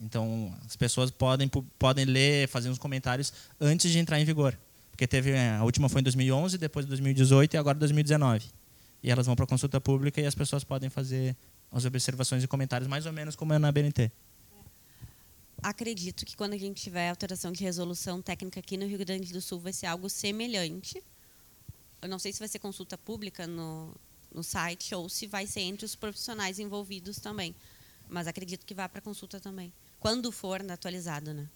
Então, 0.00 0.54
as 0.64 0.76
pessoas 0.76 1.10
podem, 1.10 1.48
podem 1.78 2.04
ler, 2.04 2.48
fazer 2.48 2.70
uns 2.70 2.78
comentários 2.78 3.32
antes 3.60 3.90
de 3.90 3.98
entrar 3.98 4.18
em 4.18 4.24
vigor. 4.24 4.58
Porque 4.90 5.06
teve 5.06 5.32
é, 5.32 5.56
a 5.56 5.64
última 5.64 5.88
foi 5.88 6.00
em 6.00 6.04
2011, 6.04 6.58
depois 6.58 6.86
2018 6.86 7.54
e 7.54 7.56
agora 7.56 7.78
2019. 7.78 8.46
E 9.02 9.10
elas 9.10 9.26
vão 9.26 9.36
para 9.36 9.46
consulta 9.46 9.80
pública 9.80 10.20
e 10.20 10.26
as 10.26 10.34
pessoas 10.34 10.64
podem 10.64 10.88
fazer 10.88 11.36
as 11.70 11.84
observações 11.84 12.42
e 12.42 12.48
comentários 12.48 12.88
mais 12.88 13.06
ou 13.06 13.12
menos 13.12 13.36
como 13.36 13.52
é 13.52 13.58
na 13.58 13.70
BNT 13.70 14.10
acredito 15.62 16.24
que 16.24 16.36
quando 16.36 16.54
a 16.54 16.58
gente 16.58 16.82
tiver 16.82 17.08
alteração 17.08 17.52
de 17.52 17.62
resolução 17.62 18.20
técnica 18.22 18.60
aqui 18.60 18.76
no 18.76 18.86
Rio 18.86 18.98
Grande 18.98 19.32
do 19.32 19.40
Sul 19.40 19.60
vai 19.60 19.72
ser 19.72 19.86
algo 19.86 20.08
semelhante. 20.08 21.02
Eu 22.00 22.08
não 22.08 22.18
sei 22.18 22.32
se 22.32 22.38
vai 22.38 22.48
ser 22.48 22.58
consulta 22.58 22.96
pública 22.96 23.46
no, 23.46 23.94
no 24.32 24.42
site 24.42 24.94
ou 24.94 25.08
se 25.08 25.26
vai 25.26 25.46
ser 25.46 25.60
entre 25.60 25.84
os 25.84 25.94
profissionais 25.94 26.58
envolvidos 26.58 27.18
também. 27.18 27.54
Mas 28.08 28.26
acredito 28.26 28.64
que 28.64 28.74
vá 28.74 28.88
para 28.88 29.00
consulta 29.00 29.38
também. 29.38 29.72
Quando 30.00 30.32
for 30.32 30.62
atualizado, 30.70 31.34
né? 31.34 31.46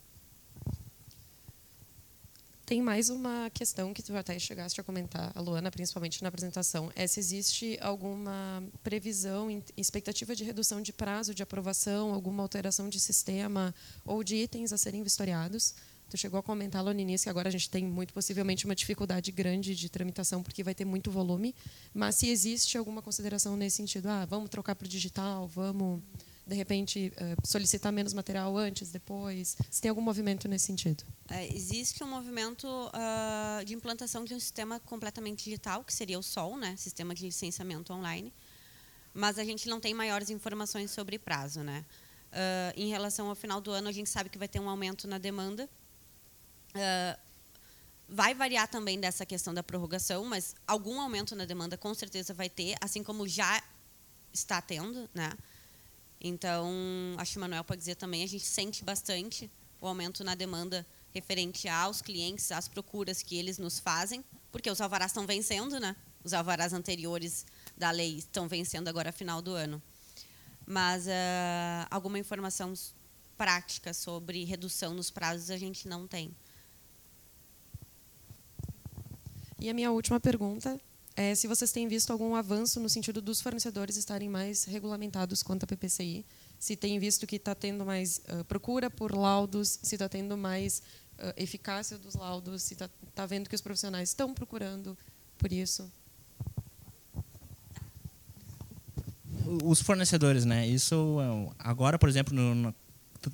Tem 2.66 2.82
mais 2.82 3.08
uma 3.08 3.50
questão 3.50 3.94
que 3.94 4.02
tu 4.02 4.14
até 4.14 4.38
chegaste 4.38 4.78
a 4.78 4.84
comentar, 4.84 5.32
a 5.34 5.40
Luana, 5.40 5.70
principalmente 5.70 6.22
na 6.22 6.28
apresentação, 6.28 6.92
é 6.94 7.06
se 7.06 7.20
existe 7.20 7.78
alguma 7.80 8.62
previsão, 8.82 9.48
expectativa 9.76 10.36
de 10.36 10.44
redução 10.44 10.82
de 10.82 10.92
prazo 10.92 11.34
de 11.34 11.42
aprovação, 11.42 12.12
alguma 12.12 12.42
alteração 12.42 12.90
de 12.90 13.00
sistema 13.00 13.74
ou 14.04 14.22
de 14.22 14.36
itens 14.36 14.74
a 14.74 14.78
serem 14.78 15.02
vistoriados. 15.02 15.74
Tu 16.10 16.18
chegou 16.18 16.38
a 16.38 16.42
comentar 16.42 16.84
lá 16.84 16.92
no 16.92 17.00
início 17.00 17.24
que 17.24 17.30
agora 17.30 17.48
a 17.48 17.52
gente 17.52 17.70
tem 17.70 17.84
muito 17.84 18.12
possivelmente 18.12 18.66
uma 18.66 18.74
dificuldade 18.74 19.32
grande 19.32 19.74
de 19.74 19.88
tramitação 19.88 20.42
porque 20.42 20.62
vai 20.62 20.74
ter 20.74 20.84
muito 20.84 21.10
volume, 21.10 21.54
mas 21.94 22.16
se 22.16 22.28
existe 22.28 22.76
alguma 22.76 23.00
consideração 23.00 23.56
nesse 23.56 23.76
sentido, 23.76 24.06
ah, 24.08 24.26
vamos 24.26 24.50
trocar 24.50 24.74
para 24.74 24.84
o 24.84 24.88
digital, 24.88 25.48
vamos 25.48 26.02
de 26.46 26.54
repente, 26.54 27.12
eh, 27.16 27.36
solicitar 27.42 27.90
menos 27.90 28.12
material 28.12 28.56
antes, 28.56 28.90
depois? 28.90 29.56
Se 29.70 29.80
tem 29.80 29.88
algum 29.88 30.02
movimento 30.02 30.46
nesse 30.46 30.66
sentido? 30.66 31.02
É, 31.30 31.46
existe 31.54 32.04
um 32.04 32.06
movimento 32.06 32.66
uh, 32.66 33.64
de 33.64 33.74
implantação 33.74 34.24
de 34.24 34.34
um 34.34 34.40
sistema 34.40 34.78
completamente 34.80 35.44
digital, 35.44 35.82
que 35.82 35.92
seria 35.92 36.18
o 36.18 36.22
SOL, 36.22 36.58
né, 36.58 36.76
Sistema 36.76 37.14
de 37.14 37.24
Licenciamento 37.24 37.92
Online, 37.94 38.30
mas 39.14 39.38
a 39.38 39.44
gente 39.44 39.68
não 39.68 39.80
tem 39.80 39.94
maiores 39.94 40.28
informações 40.28 40.90
sobre 40.90 41.18
prazo. 41.18 41.60
Né? 41.62 41.82
Uh, 42.30 42.78
em 42.78 42.90
relação 42.90 43.28
ao 43.28 43.34
final 43.34 43.60
do 43.60 43.70
ano, 43.70 43.88
a 43.88 43.92
gente 43.92 44.10
sabe 44.10 44.28
que 44.28 44.36
vai 44.36 44.48
ter 44.48 44.60
um 44.60 44.68
aumento 44.68 45.08
na 45.08 45.16
demanda. 45.16 45.68
Uh, 46.74 47.18
vai 48.06 48.34
variar 48.34 48.68
também 48.68 49.00
dessa 49.00 49.24
questão 49.24 49.54
da 49.54 49.62
prorrogação, 49.62 50.26
mas 50.26 50.54
algum 50.66 51.00
aumento 51.00 51.34
na 51.34 51.46
demanda 51.46 51.78
com 51.78 51.94
certeza 51.94 52.34
vai 52.34 52.50
ter, 52.50 52.76
assim 52.82 53.02
como 53.02 53.26
já 53.26 53.62
está 54.30 54.60
tendo, 54.60 55.08
né? 55.14 55.32
Então, 56.26 56.72
acho 57.18 57.32
que 57.32 57.36
o 57.36 57.40
Manuel 57.42 57.62
pode 57.62 57.80
dizer 57.80 57.96
também, 57.96 58.22
a 58.22 58.26
gente 58.26 58.46
sente 58.46 58.82
bastante 58.82 59.50
o 59.78 59.86
aumento 59.86 60.24
na 60.24 60.34
demanda 60.34 60.86
referente 61.12 61.68
aos 61.68 62.00
clientes, 62.00 62.50
às 62.50 62.66
procuras 62.66 63.22
que 63.22 63.36
eles 63.36 63.58
nos 63.58 63.78
fazem, 63.78 64.24
porque 64.50 64.70
os 64.70 64.80
alvarás 64.80 65.10
estão 65.10 65.26
vencendo, 65.26 65.78
né? 65.78 65.94
Os 66.24 66.32
alvarás 66.32 66.72
anteriores 66.72 67.44
da 67.76 67.90
lei 67.90 68.16
estão 68.16 68.48
vencendo 68.48 68.88
agora 68.88 69.12
final 69.12 69.42
do 69.42 69.52
ano. 69.52 69.82
Mas 70.66 71.06
uh, 71.06 71.86
alguma 71.90 72.18
informação 72.18 72.72
prática 73.36 73.92
sobre 73.92 74.44
redução 74.44 74.94
nos 74.94 75.10
prazos 75.10 75.50
a 75.50 75.58
gente 75.58 75.86
não 75.86 76.06
tem. 76.06 76.34
E 79.60 79.68
a 79.68 79.74
minha 79.74 79.92
última 79.92 80.18
pergunta 80.18 80.80
é 81.16 81.34
se 81.34 81.46
vocês 81.46 81.70
têm 81.70 81.86
visto 81.86 82.10
algum 82.10 82.34
avanço 82.34 82.80
no 82.80 82.88
sentido 82.88 83.22
dos 83.22 83.40
fornecedores 83.40 83.96
estarem 83.96 84.28
mais 84.28 84.64
regulamentados 84.64 85.42
quanto 85.42 85.62
à 85.62 85.66
PPCI, 85.66 86.26
se 86.58 86.76
tem 86.76 86.98
visto 86.98 87.26
que 87.26 87.36
está 87.36 87.54
tendo 87.54 87.84
mais 87.84 88.20
uh, 88.28 88.44
procura 88.44 88.90
por 88.90 89.14
laudos, 89.14 89.78
se 89.82 89.94
está 89.94 90.08
tendo 90.08 90.36
mais 90.36 90.82
uh, 91.18 91.32
eficácia 91.36 91.96
dos 91.98 92.14
laudos, 92.14 92.62
se 92.62 92.74
está 92.74 92.90
tá 93.14 93.26
vendo 93.26 93.48
que 93.48 93.54
os 93.54 93.60
profissionais 93.60 94.08
estão 94.08 94.34
procurando 94.34 94.98
por 95.38 95.52
isso. 95.52 95.90
Os 99.62 99.80
fornecedores, 99.80 100.44
né? 100.44 100.66
Isso 100.66 101.18
agora, 101.58 101.98
por 101.98 102.08
exemplo, 102.08 102.34
no, 102.34 102.54
no, 102.54 102.74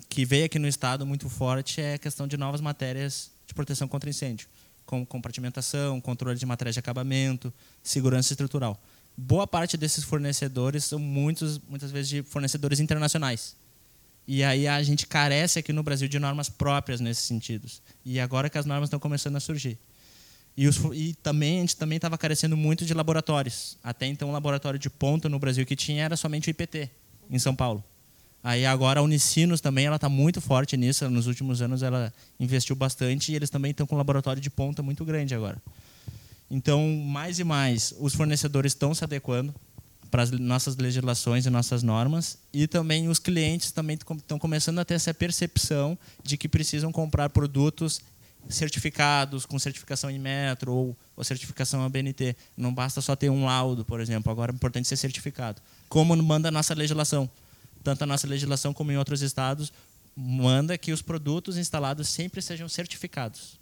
que 0.09 0.24
veio 0.24 0.45
aqui 0.45 0.59
no 0.59 0.66
estado 0.66 1.07
muito 1.07 1.31
forte 1.31 1.81
é 1.81 1.95
a 1.95 1.99
questão 1.99 2.26
de 2.26 2.37
novas 2.37 2.61
matérias 2.61 3.31
de 3.47 3.55
proteção 3.55 3.87
contra 3.89 4.11
incêndio 4.11 4.49
como 4.91 5.07
compartimentação, 5.07 6.01
controle 6.01 6.36
de 6.36 6.45
materiais 6.45 6.74
de 6.74 6.80
acabamento, 6.80 7.55
segurança 7.80 8.32
estrutural. 8.32 8.76
Boa 9.16 9.47
parte 9.47 9.76
desses 9.76 10.03
fornecedores 10.03 10.82
são 10.82 10.99
muitos, 10.99 11.61
muitas 11.68 11.93
vezes 11.93 12.09
de 12.09 12.22
fornecedores 12.24 12.80
internacionais. 12.80 13.55
E 14.26 14.43
aí 14.43 14.66
a 14.66 14.82
gente 14.82 15.07
carece 15.07 15.61
aqui 15.61 15.72
no 15.72 15.84
Brasil 15.84 16.09
de 16.09 16.18
normas 16.18 16.49
próprias 16.49 17.01
nesses 17.01 17.22
sentidos. 17.22 17.80
E 18.05 18.18
agora 18.18 18.51
que 18.51 18.59
as 18.59 18.66
normas 18.66 18.88
estão 18.88 18.99
começando 18.99 19.36
a 19.36 19.41
surgir. 19.41 19.78
E, 20.57 20.66
os, 20.66 20.76
e 20.93 21.14
também 21.22 21.59
a 21.59 21.61
gente 21.61 21.76
também 21.76 21.95
estava 21.95 22.18
carecendo 22.18 22.57
muito 22.57 22.84
de 22.84 22.93
laboratórios. 22.93 23.78
Até 23.84 24.07
então 24.07 24.30
o 24.30 24.32
laboratório 24.32 24.78
de 24.78 24.91
ponta 24.91 25.28
no 25.28 25.38
Brasil 25.38 25.64
que 25.64 25.76
tinha 25.76 26.05
era 26.05 26.16
somente 26.16 26.49
o 26.49 26.51
IPT 26.51 26.91
em 27.30 27.38
São 27.38 27.55
Paulo. 27.55 27.84
Aí 28.43 28.64
agora 28.64 29.01
a 29.01 29.03
Unicinos 29.03 29.61
também 29.61 29.86
ela 29.86 29.97
está 29.97 30.09
muito 30.09 30.41
forte 30.41 30.76
nisso. 30.76 31.09
Nos 31.11 31.26
últimos 31.26 31.61
anos 31.61 31.82
ela 31.82 32.12
investiu 32.38 32.74
bastante 32.74 33.32
e 33.32 33.36
eles 33.36 33.51
também 33.51 33.70
estão 33.70 33.86
com 33.86 33.95
um 33.95 33.99
laboratório 33.99 34.41
de 34.41 34.49
ponta 34.49 34.82
muito 34.82 35.05
grande 35.05 35.34
agora. 35.34 35.61
Então 36.51 36.88
mais 37.05 37.38
e 37.38 37.45
mais 37.45 37.95
os 37.99 38.14
fornecedores 38.14 38.72
estão 38.72 38.95
se 38.95 39.05
adequando 39.05 39.55
para 40.11 40.22
as 40.22 40.30
nossas 40.30 40.76
legislações 40.76 41.47
e 41.47 41.51
nossas 41.51 41.82
normas 41.82 42.38
e 42.53 42.66
também 42.66 43.09
os 43.09 43.18
clientes 43.18 43.70
também 43.70 43.97
estão 43.97 44.38
começando 44.38 44.78
a 44.80 44.84
ter 44.84 44.95
essa 44.95 45.14
percepção 45.14 45.97
de 46.22 46.36
que 46.36 46.49
precisam 46.49 46.91
comprar 46.91 47.28
produtos 47.30 48.01
certificados 48.49 49.45
com 49.45 49.59
certificação 49.59 50.11
em 50.11 50.18
metro 50.18 50.72
ou, 50.72 50.97
ou 51.14 51.22
certificação 51.22 51.84
ABNT. 51.84 52.34
Não 52.57 52.72
basta 52.72 53.01
só 53.01 53.14
ter 53.14 53.30
um 53.30 53.45
laudo, 53.45 53.84
por 53.84 54.01
exemplo. 54.01 54.32
Agora 54.32 54.51
é 54.51 54.55
importante 54.55 54.88
ser 54.88 54.97
certificado, 54.97 55.61
como 55.88 56.16
manda 56.16 56.49
a 56.49 56.51
nossa 56.51 56.74
legislação 56.74 57.30
tanto 57.83 58.03
a 58.03 58.07
nossa 58.07 58.26
legislação 58.26 58.72
como 58.72 58.93
em 58.93 58.97
outros 58.97 59.22
estados, 59.22 59.72
manda 60.16 60.76
que 60.76 60.93
os 60.93 61.03
produtos 61.03 61.57
instalados 61.57 62.09
sempre 62.09 62.43
sejam 62.43 62.68
certificados. 62.68 63.59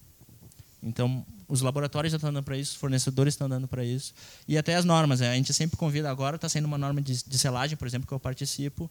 Então, 0.83 1.25
os 1.49 1.61
laboratórios 1.61 2.13
estão 2.13 2.33
dando 2.33 2.45
para 2.45 2.57
isso, 2.57 2.73
os 2.73 2.77
fornecedores 2.77 3.35
estão 3.35 3.49
dando 3.49 3.67
para 3.67 3.85
isso. 3.85 4.15
E 4.47 4.57
até 4.57 4.77
as 4.77 4.85
normas. 4.85 5.21
Né? 5.21 5.31
A 5.31 5.35
gente 5.35 5.53
sempre 5.53 5.77
convida, 5.77 6.11
agora 6.11 6.37
está 6.37 6.49
sendo 6.49 6.67
uma 6.67 6.79
norma 6.79 7.01
de, 7.01 7.25
de 7.25 7.39
selagem, 7.39 7.77
por 7.77 7.87
exemplo, 7.87 8.07
que 8.07 8.15
eu 8.15 8.21
participo. 8.21 8.89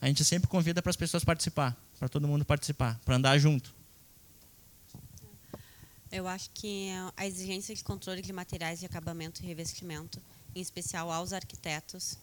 A 0.00 0.06
gente 0.06 0.24
sempre 0.24 0.48
convida 0.48 0.82
para 0.82 0.90
as 0.90 0.96
pessoas 0.96 1.24
participar, 1.24 1.76
para 1.98 2.08
todo 2.08 2.28
mundo 2.28 2.44
participar, 2.44 3.00
para 3.04 3.16
andar 3.16 3.38
junto. 3.38 3.74
Eu 6.12 6.28
acho 6.28 6.50
que 6.54 6.90
a 7.16 7.26
exigência 7.26 7.74
de 7.74 7.82
controle 7.82 8.22
de 8.22 8.32
materiais 8.32 8.78
de 8.78 8.86
acabamento 8.86 9.42
e 9.42 9.46
revestimento, 9.46 10.20
em 10.54 10.60
especial 10.60 11.10
aos 11.10 11.32
arquitetos, 11.32 12.16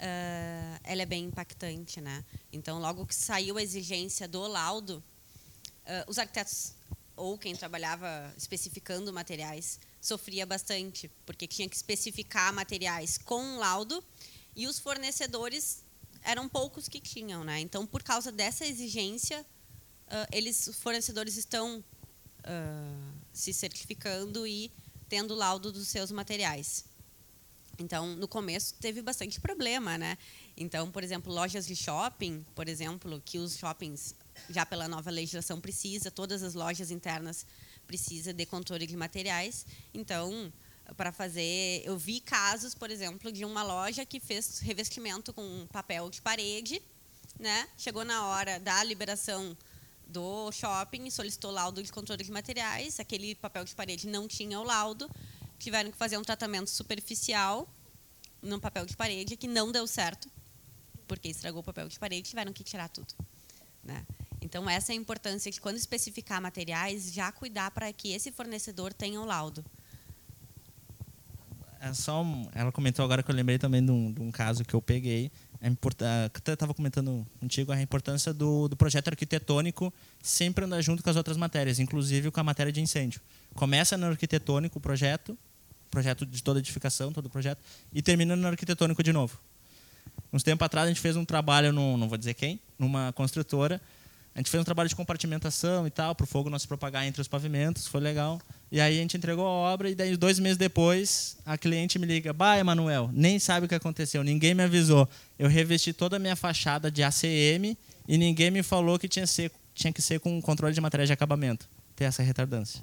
uh, 0.00 0.80
ela 0.82 1.02
é 1.02 1.06
bem 1.06 1.24
impactante, 1.24 2.00
né? 2.00 2.24
Então, 2.52 2.80
logo 2.80 3.06
que 3.06 3.14
saiu 3.14 3.58
a 3.58 3.62
exigência 3.62 4.26
do 4.26 4.46
laudo, 4.46 5.02
uh, 5.84 6.10
os 6.10 6.18
arquitetos 6.18 6.72
ou 7.14 7.36
quem 7.36 7.54
trabalhava 7.54 8.32
especificando 8.36 9.12
materiais 9.12 9.78
sofria 10.00 10.46
bastante, 10.46 11.10
porque 11.26 11.46
tinha 11.46 11.68
que 11.68 11.76
especificar 11.76 12.52
materiais 12.52 13.18
com 13.18 13.58
laudo 13.58 14.02
e 14.56 14.66
os 14.66 14.78
fornecedores 14.78 15.84
eram 16.22 16.48
poucos 16.48 16.88
que 16.88 17.00
tinham, 17.00 17.44
né? 17.44 17.60
Então, 17.60 17.86
por 17.86 18.02
causa 18.02 18.32
dessa 18.32 18.66
exigência, 18.66 19.42
uh, 19.42 20.26
eles, 20.32 20.66
os 20.66 20.76
fornecedores 20.76 21.36
estão 21.36 21.84
se 23.34 23.52
certificando 23.52 24.46
e 24.46 24.72
tendo 25.10 25.34
laudo 25.34 25.70
dos 25.70 25.88
seus 25.88 26.10
materiais. 26.10 26.86
Então, 27.80 28.14
no 28.14 28.28
começo 28.28 28.74
teve 28.74 29.00
bastante 29.00 29.40
problema, 29.40 29.96
né? 29.96 30.18
Então, 30.54 30.90
por 30.90 31.02
exemplo, 31.02 31.32
lojas 31.32 31.66
de 31.66 31.74
shopping, 31.74 32.44
por 32.54 32.68
exemplo, 32.68 33.20
que 33.24 33.38
os 33.38 33.56
shoppings 33.56 34.14
já 34.50 34.66
pela 34.66 34.86
nova 34.86 35.10
legislação 35.10 35.58
precisa, 35.58 36.10
todas 36.10 36.42
as 36.42 36.52
lojas 36.52 36.90
internas 36.90 37.46
precisa 37.86 38.34
de 38.34 38.44
controle 38.44 38.86
de 38.86 38.96
materiais. 38.96 39.66
Então, 39.94 40.52
para 40.94 41.10
fazer, 41.10 41.82
eu 41.84 41.96
vi 41.96 42.20
casos, 42.20 42.74
por 42.74 42.90
exemplo, 42.90 43.32
de 43.32 43.46
uma 43.46 43.62
loja 43.62 44.04
que 44.04 44.20
fez 44.20 44.58
revestimento 44.58 45.32
com 45.32 45.66
papel 45.72 46.10
de 46.10 46.20
parede, 46.20 46.82
né? 47.38 47.66
Chegou 47.78 48.04
na 48.04 48.26
hora 48.26 48.60
da 48.60 48.84
liberação 48.84 49.56
do 50.06 50.52
shopping, 50.52 51.08
solicitou 51.08 51.50
laudo 51.50 51.82
de 51.82 51.90
controle 51.90 52.22
de 52.22 52.30
materiais, 52.30 53.00
aquele 53.00 53.34
papel 53.36 53.64
de 53.64 53.74
parede 53.74 54.06
não 54.06 54.28
tinha 54.28 54.60
o 54.60 54.64
laudo, 54.64 55.08
tiveram 55.60 55.90
que 55.90 55.96
fazer 55.96 56.16
um 56.16 56.22
tratamento 56.22 56.70
superficial 56.70 57.68
no 58.42 58.58
papel 58.58 58.86
de 58.86 58.96
parede 58.96 59.36
que 59.36 59.46
não 59.46 59.70
deu 59.70 59.86
certo, 59.86 60.28
porque 61.06 61.28
estragou 61.28 61.60
o 61.60 61.64
papel 61.64 61.88
de 61.88 61.98
parede, 61.98 62.30
tiveram 62.30 62.52
que 62.52 62.64
tirar 62.64 62.88
tudo. 62.88 63.14
Né? 63.84 64.04
Então, 64.40 64.68
essa 64.68 64.92
é 64.92 64.94
a 64.94 64.96
importância 64.96 65.50
de, 65.50 65.60
quando 65.60 65.76
especificar 65.76 66.40
materiais, 66.40 67.12
já 67.12 67.30
cuidar 67.30 67.70
para 67.70 67.92
que 67.92 68.12
esse 68.12 68.32
fornecedor 68.32 68.92
tenha 68.94 69.20
o 69.20 69.24
laudo. 69.24 69.64
É 71.80 71.94
só 71.94 72.24
ela 72.54 72.70
comentou 72.70 73.04
agora 73.04 73.22
que 73.22 73.30
eu 73.30 73.34
lembrei 73.34 73.58
também 73.58 73.84
de 73.84 73.90
um, 73.90 74.12
de 74.12 74.20
um 74.20 74.30
caso 74.30 74.64
que 74.64 74.74
eu 74.74 74.82
peguei. 74.82 75.30
Que 76.42 76.50
eu 76.50 76.54
estava 76.54 76.72
comentando 76.72 77.26
contigo 77.38 77.70
a 77.70 77.80
importância 77.80 78.32
do, 78.32 78.66
do 78.66 78.76
projeto 78.76 79.08
arquitetônico 79.08 79.92
sempre 80.22 80.64
andar 80.64 80.80
junto 80.80 81.02
com 81.02 81.10
as 81.10 81.16
outras 81.16 81.36
matérias, 81.36 81.78
inclusive 81.78 82.30
com 82.30 82.40
a 82.40 82.44
matéria 82.44 82.72
de 82.72 82.80
incêndio. 82.80 83.20
Começa 83.54 83.96
no 83.96 84.06
arquitetônico 84.06 84.78
o 84.78 84.80
projeto, 84.80 85.36
projeto 85.90 86.24
de 86.24 86.42
toda 86.42 86.60
edificação, 86.60 87.12
todo 87.12 87.26
o 87.26 87.30
projeto, 87.30 87.58
e 87.92 88.00
terminando 88.00 88.40
no 88.40 88.48
arquitetônico 88.48 89.02
de 89.02 89.12
novo. 89.12 89.38
Uns 90.32 90.42
tempo 90.42 90.64
atrás 90.64 90.86
a 90.86 90.88
gente 90.88 91.00
fez 91.00 91.16
um 91.16 91.24
trabalho, 91.24 91.72
no, 91.72 91.96
não 91.96 92.08
vou 92.08 92.16
dizer 92.16 92.34
quem, 92.34 92.60
numa 92.78 93.12
construtora. 93.12 93.80
A 94.32 94.38
gente 94.38 94.48
fez 94.48 94.60
um 94.60 94.64
trabalho 94.64 94.88
de 94.88 94.94
compartimentação 94.94 95.86
e 95.86 95.90
tal, 95.90 96.14
para 96.14 96.22
o 96.22 96.26
fogo 96.26 96.48
não 96.48 96.58
se 96.58 96.66
propagar 96.66 97.04
entre 97.04 97.20
os 97.20 97.26
pavimentos, 97.26 97.88
foi 97.88 98.00
legal. 98.00 98.40
E 98.70 98.80
aí 98.80 98.96
a 98.96 99.02
gente 99.02 99.16
entregou 99.16 99.44
a 99.44 99.50
obra 99.50 99.90
e 99.90 99.94
daí 99.94 100.16
dois 100.16 100.38
meses 100.38 100.56
depois 100.56 101.36
a 101.44 101.58
cliente 101.58 101.98
me 101.98 102.06
liga, 102.06 102.32
bah, 102.32 102.56
Emanuel, 102.56 103.10
nem 103.12 103.40
sabe 103.40 103.66
o 103.66 103.68
que 103.68 103.74
aconteceu, 103.74 104.22
ninguém 104.22 104.54
me 104.54 104.62
avisou. 104.62 105.08
Eu 105.36 105.48
revesti 105.48 105.92
toda 105.92 106.16
a 106.16 106.18
minha 106.18 106.36
fachada 106.36 106.90
de 106.90 107.02
ACM 107.02 107.76
e 108.06 108.16
ninguém 108.16 108.52
me 108.52 108.62
falou 108.62 109.00
que 109.00 109.08
tinha, 109.08 109.26
ser, 109.26 109.50
tinha 109.74 109.92
que 109.92 110.00
ser 110.00 110.20
com 110.20 110.40
controle 110.40 110.72
de 110.72 110.80
materiais 110.80 111.08
de 111.08 111.12
acabamento. 111.12 111.68
Ter 111.96 112.04
essa 112.04 112.22
retardância. 112.22 112.80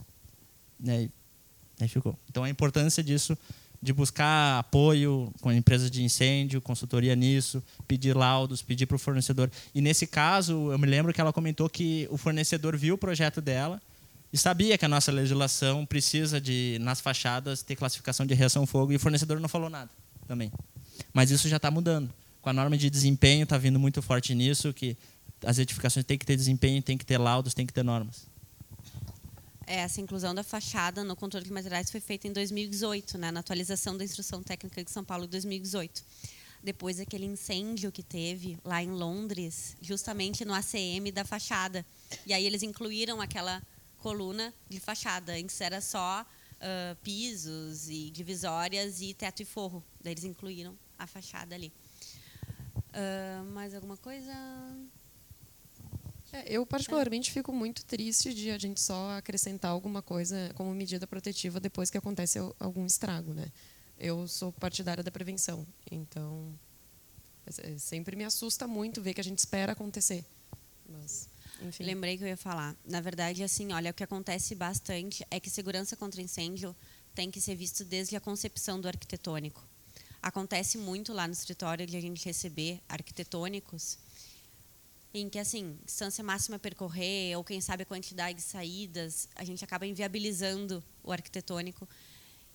Né? 0.78 0.98
Aí 0.98 1.12
ficou. 1.88 2.18
Então 2.30 2.44
a 2.44 2.50
importância 2.50 3.04
disso, 3.04 3.38
de 3.82 3.94
buscar 3.94 4.60
apoio 4.60 5.32
com 5.42 5.52
empresas 5.52 5.92
de 5.92 6.04
incêndio, 6.04 6.62
consultoria 6.62 7.16
nisso, 7.16 7.64
pedir 7.88 8.16
laudos, 8.16 8.62
pedir 8.62 8.86
para 8.86 8.96
o 8.96 9.00
fornecedor. 9.00 9.52
E 9.76 9.82
nesse 9.82 10.08
caso, 10.08 10.72
eu 10.72 10.80
me 10.80 10.88
lembro 10.88 11.14
que 11.14 11.22
ela 11.22 11.32
comentou 11.32 11.70
que 11.70 12.08
o 12.10 12.18
fornecedor 12.18 12.76
viu 12.76 12.96
o 12.96 12.98
projeto 12.98 13.42
dela 13.42 13.82
e 14.32 14.38
sabia 14.38 14.78
que 14.78 14.86
a 14.86 14.90
nossa 14.90 15.12
legislação 15.12 15.86
precisa 15.86 16.42
de, 16.42 16.78
nas 16.82 17.00
fachadas, 17.00 17.62
ter 17.62 17.76
classificação 17.76 18.26
de 18.26 18.34
reação 18.34 18.66
fogo 18.66 18.92
e 18.92 18.96
o 18.96 19.00
fornecedor 19.00 19.40
não 19.40 19.48
falou 19.48 19.70
nada 19.70 19.90
também. 20.28 20.52
Mas 21.14 21.32
isso 21.32 21.48
já 21.48 21.58
está 21.58 21.72
mudando. 21.72 22.10
Com 22.42 22.50
a 22.50 22.54
norma 22.54 22.78
de 22.78 22.90
desempenho, 22.90 23.44
está 23.44 23.58
vindo 23.58 23.80
muito 23.80 24.02
forte 24.02 24.34
nisso, 24.34 24.74
que 24.74 24.98
as 25.46 25.60
edificações 25.60 26.06
têm 26.06 26.18
que 26.18 26.26
ter 26.26 26.36
desempenho, 26.36 26.82
têm 26.82 26.98
que 26.98 27.06
ter 27.06 27.18
laudos, 27.18 27.54
têm 27.54 27.66
que 27.66 27.74
ter 27.74 27.84
normas. 27.84 28.26
É, 29.68 29.80
essa 29.82 30.00
inclusão 30.00 30.34
da 30.34 30.44
fachada 30.44 31.04
no 31.04 31.14
controle 31.14 31.46
de 31.46 31.52
materiais 31.52 31.92
foi 31.92 32.00
feita 32.00 32.26
em 32.26 32.32
2018, 32.32 33.18
né, 33.18 33.32
na 33.32 33.42
atualização 33.42 33.98
da 33.98 34.04
Instrução 34.06 34.42
Técnica 34.42 34.82
de 34.82 34.90
São 34.90 35.04
Paulo 35.04 35.26
de 35.26 35.32
2018. 35.32 36.06
Depois 36.64 36.98
daquele 36.98 37.26
incêndio 37.26 37.92
que 37.92 38.02
teve 38.02 38.58
lá 38.64 38.82
em 38.82 38.90
Londres, 38.90 39.76
justamente 39.82 40.46
no 40.46 40.54
ACM 40.54 41.12
da 41.14 41.26
fachada. 41.26 41.86
E 42.26 42.34
aí 42.34 42.46
eles 42.46 42.64
incluíram 42.64 43.20
aquela 43.20 43.62
coluna 43.98 44.54
de 44.70 44.80
fachada. 44.80 45.34
Antes 45.34 45.60
era 45.60 45.82
só 45.82 46.22
uh, 46.22 46.96
pisos 47.04 47.90
e 47.90 48.10
divisórias 48.10 49.02
e 49.02 49.14
teto 49.14 49.42
e 49.42 49.46
forro. 49.46 49.84
Daí 50.02 50.14
eles 50.14 50.24
incluíram 50.24 50.78
a 50.98 51.06
fachada 51.06 51.54
ali. 51.54 51.74
Uh, 52.78 53.44
mais 53.52 53.76
alguma 53.76 53.98
coisa? 53.98 54.34
É, 56.32 56.44
eu, 56.52 56.66
particularmente, 56.66 57.32
fico 57.32 57.54
muito 57.54 57.86
triste 57.86 58.34
de 58.34 58.52
a 58.52 58.58
gente 58.58 58.82
só 58.82 59.18
acrescentar 59.18 59.72
alguma 59.72 60.02
coisa 60.02 60.52
como 60.56 60.74
medida 60.74 61.08
protetiva 61.08 61.60
depois 61.60 61.90
que 61.90 61.98
acontece 61.98 62.38
algum 62.60 62.86
estrago. 62.86 63.34
Né? 63.34 63.46
Eu 63.98 64.28
sou 64.28 64.52
partidária 64.52 65.04
da 65.04 65.12
prevenção, 65.12 65.66
então 65.90 66.54
é, 67.46 67.78
sempre 67.78 68.16
me 68.16 68.26
assusta 68.26 68.68
muito 68.68 69.02
ver 69.02 69.14
que 69.14 69.22
a 69.22 69.24
gente 69.24 69.40
espera 69.40 69.72
acontecer. 69.72 70.26
Mas, 70.90 71.30
enfim. 71.62 71.84
Lembrei 71.84 72.18
que 72.18 72.24
eu 72.24 72.28
ia 72.28 72.38
falar. 72.38 72.76
Na 72.86 73.02
verdade, 73.02 73.44
assim, 73.44 73.72
olha, 73.72 73.92
o 73.92 73.94
que 73.94 74.04
acontece 74.04 74.54
bastante 74.54 75.26
é 75.32 75.40
que 75.40 75.50
segurança 75.50 75.96
contra 75.96 76.22
incêndio 76.22 76.76
tem 77.16 77.32
que 77.32 77.42
ser 77.42 77.56
visto 77.56 77.84
desde 77.84 78.16
a 78.16 78.22
concepção 78.22 78.80
do 78.80 78.88
arquitetônico. 78.88 79.64
Acontece 80.22 80.78
muito 80.78 81.14
lá 81.14 81.26
no 81.26 81.34
escritório 81.34 81.86
de 81.86 81.96
a 81.96 82.02
gente 82.02 82.24
receber 82.26 82.82
arquitetônicos 82.88 83.98
em 85.14 85.30
que 85.30 85.40
assim 85.40 85.78
distância 85.86 86.24
máxima 86.24 86.58
a 86.58 86.60
percorrer 86.60 87.38
ou 87.38 87.44
quem 87.44 87.62
sabe 87.62 87.84
a 87.84 87.86
quantidade 87.86 88.38
de 88.38 88.44
saídas 88.44 89.28
a 89.36 89.44
gente 89.44 89.64
acaba 89.64 89.86
inviabilizando 89.86 90.84
o 91.04 91.12
arquitetônico 91.12 91.88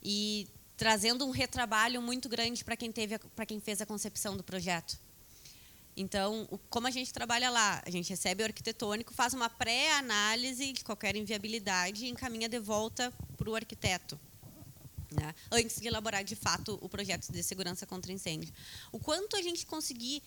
e 0.03 0.47
trazendo 0.77 1.25
um 1.25 1.31
retrabalho 1.31 2.01
muito 2.03 2.29
grande 2.29 2.65
para 2.65 2.77
quem 2.77 2.93
teve 2.93 3.19
para 3.19 3.47
quem 3.47 3.61
fez 3.61 3.81
a 3.81 3.87
concepção 3.87 4.37
do 4.37 4.43
projeto. 4.43 4.99
Então 5.97 6.47
o, 6.51 6.59
como 6.59 6.87
a 6.87 6.91
gente 6.91 7.13
trabalha 7.13 7.51
lá 7.51 7.83
a 7.85 7.91
gente 7.91 8.11
recebe 8.11 8.43
o 8.43 8.47
arquitetônico 8.47 9.13
faz 9.15 9.35
uma 9.35 9.49
pré-análise 9.49 10.73
de 10.73 10.85
qualquer 10.85 11.17
inviabilidade 11.17 12.05
e 12.05 12.11
encaminha 12.11 12.49
de 12.49 12.59
volta 12.59 13.13
para 13.37 13.51
o 13.51 13.55
arquiteto 13.55 14.19
né, 15.13 15.35
antes 15.51 15.81
de 15.81 15.89
elaborar 15.89 16.25
de 16.25 16.35
fato 16.35 16.79
o 16.81 16.89
projeto 16.89 17.31
de 17.31 17.43
segurança 17.43 17.87
contra 17.87 18.13
incêndio. 18.13 18.53
O 18.91 18.99
quanto 18.99 19.37
a 19.37 19.43
gente 19.43 19.67
conseguir 19.67 20.23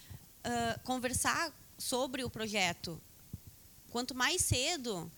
uh, 0.46 0.80
conversar 0.84 1.52
sobre 1.78 2.24
o 2.24 2.30
projeto. 2.30 3.02
Quanto 3.90 4.14
mais 4.14 4.42
cedo, 4.42 5.12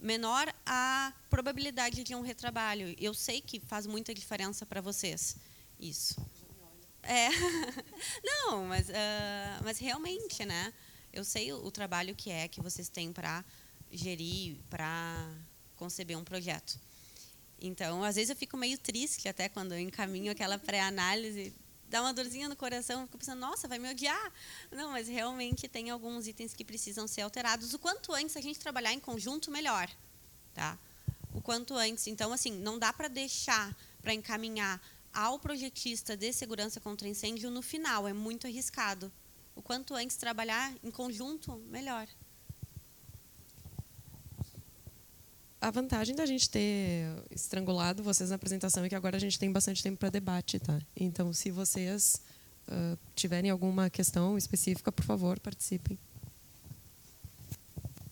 menor 0.00 0.52
a 0.64 1.12
probabilidade 1.28 2.04
de 2.04 2.14
um 2.14 2.20
retrabalho. 2.20 2.94
Eu 2.98 3.14
sei 3.14 3.40
que 3.40 3.60
faz 3.60 3.86
muita 3.86 4.14
diferença 4.14 4.64
para 4.66 4.80
vocês 4.80 5.36
isso. 5.78 6.16
É. 7.02 7.28
Não, 8.24 8.64
mas, 8.64 8.88
uh, 8.88 9.62
mas 9.62 9.78
realmente, 9.78 10.44
né? 10.44 10.72
Eu 11.12 11.24
sei 11.24 11.52
o, 11.52 11.64
o 11.64 11.70
trabalho 11.70 12.14
que 12.14 12.30
é 12.30 12.48
que 12.48 12.60
vocês 12.60 12.88
têm 12.88 13.12
para 13.12 13.44
gerir, 13.92 14.56
para 14.68 15.30
conceber 15.76 16.18
um 16.18 16.24
projeto. 16.24 16.78
Então, 17.60 18.02
às 18.04 18.16
vezes 18.16 18.30
eu 18.30 18.36
fico 18.36 18.56
meio 18.56 18.76
triste 18.76 19.28
até 19.28 19.48
quando 19.48 19.72
eu 19.72 19.78
encaminho 19.78 20.32
aquela 20.32 20.58
pré-análise 20.58 21.54
dá 21.88 22.00
uma 22.02 22.12
dorzinha 22.12 22.48
no 22.48 22.56
coração, 22.56 23.06
fica 23.06 23.18
pensando, 23.18 23.40
nossa, 23.40 23.68
vai 23.68 23.78
me 23.78 23.90
odiar. 23.90 24.32
Não, 24.70 24.90
mas 24.90 25.08
realmente 25.08 25.68
tem 25.68 25.90
alguns 25.90 26.26
itens 26.26 26.52
que 26.52 26.64
precisam 26.64 27.06
ser 27.06 27.22
alterados. 27.22 27.74
O 27.74 27.78
quanto 27.78 28.12
antes 28.12 28.36
a 28.36 28.40
gente 28.40 28.58
trabalhar 28.58 28.92
em 28.92 29.00
conjunto, 29.00 29.50
melhor. 29.50 29.88
Tá? 30.54 30.78
O 31.34 31.40
quanto 31.40 31.74
antes. 31.74 32.06
Então, 32.06 32.32
assim, 32.32 32.52
não 32.52 32.78
dá 32.78 32.92
para 32.92 33.08
deixar 33.08 33.76
para 34.02 34.14
encaminhar 34.14 34.80
ao 35.12 35.38
projetista 35.38 36.16
de 36.16 36.32
segurança 36.32 36.78
contra 36.78 37.08
incêndio 37.08 37.50
no 37.50 37.62
final, 37.62 38.06
é 38.06 38.12
muito 38.12 38.46
arriscado. 38.46 39.10
O 39.54 39.62
quanto 39.62 39.94
antes 39.94 40.16
trabalhar 40.16 40.72
em 40.84 40.90
conjunto, 40.90 41.56
melhor. 41.70 42.06
A 45.60 45.70
vantagem 45.70 46.14
da 46.14 46.26
gente 46.26 46.48
ter 46.48 47.08
estrangulado 47.30 48.02
vocês 48.02 48.30
na 48.30 48.36
apresentação 48.36 48.84
é 48.84 48.88
que 48.88 48.94
agora 48.94 49.16
a 49.16 49.20
gente 49.20 49.38
tem 49.38 49.50
bastante 49.50 49.82
tempo 49.82 49.98
para 49.98 50.10
debate, 50.10 50.58
tá? 50.58 50.78
Então, 50.94 51.32
se 51.32 51.50
vocês 51.50 52.20
uh, 52.68 52.98
tiverem 53.14 53.50
alguma 53.50 53.88
questão 53.88 54.36
específica, 54.36 54.92
por 54.92 55.04
favor, 55.04 55.40
participem. 55.40 55.98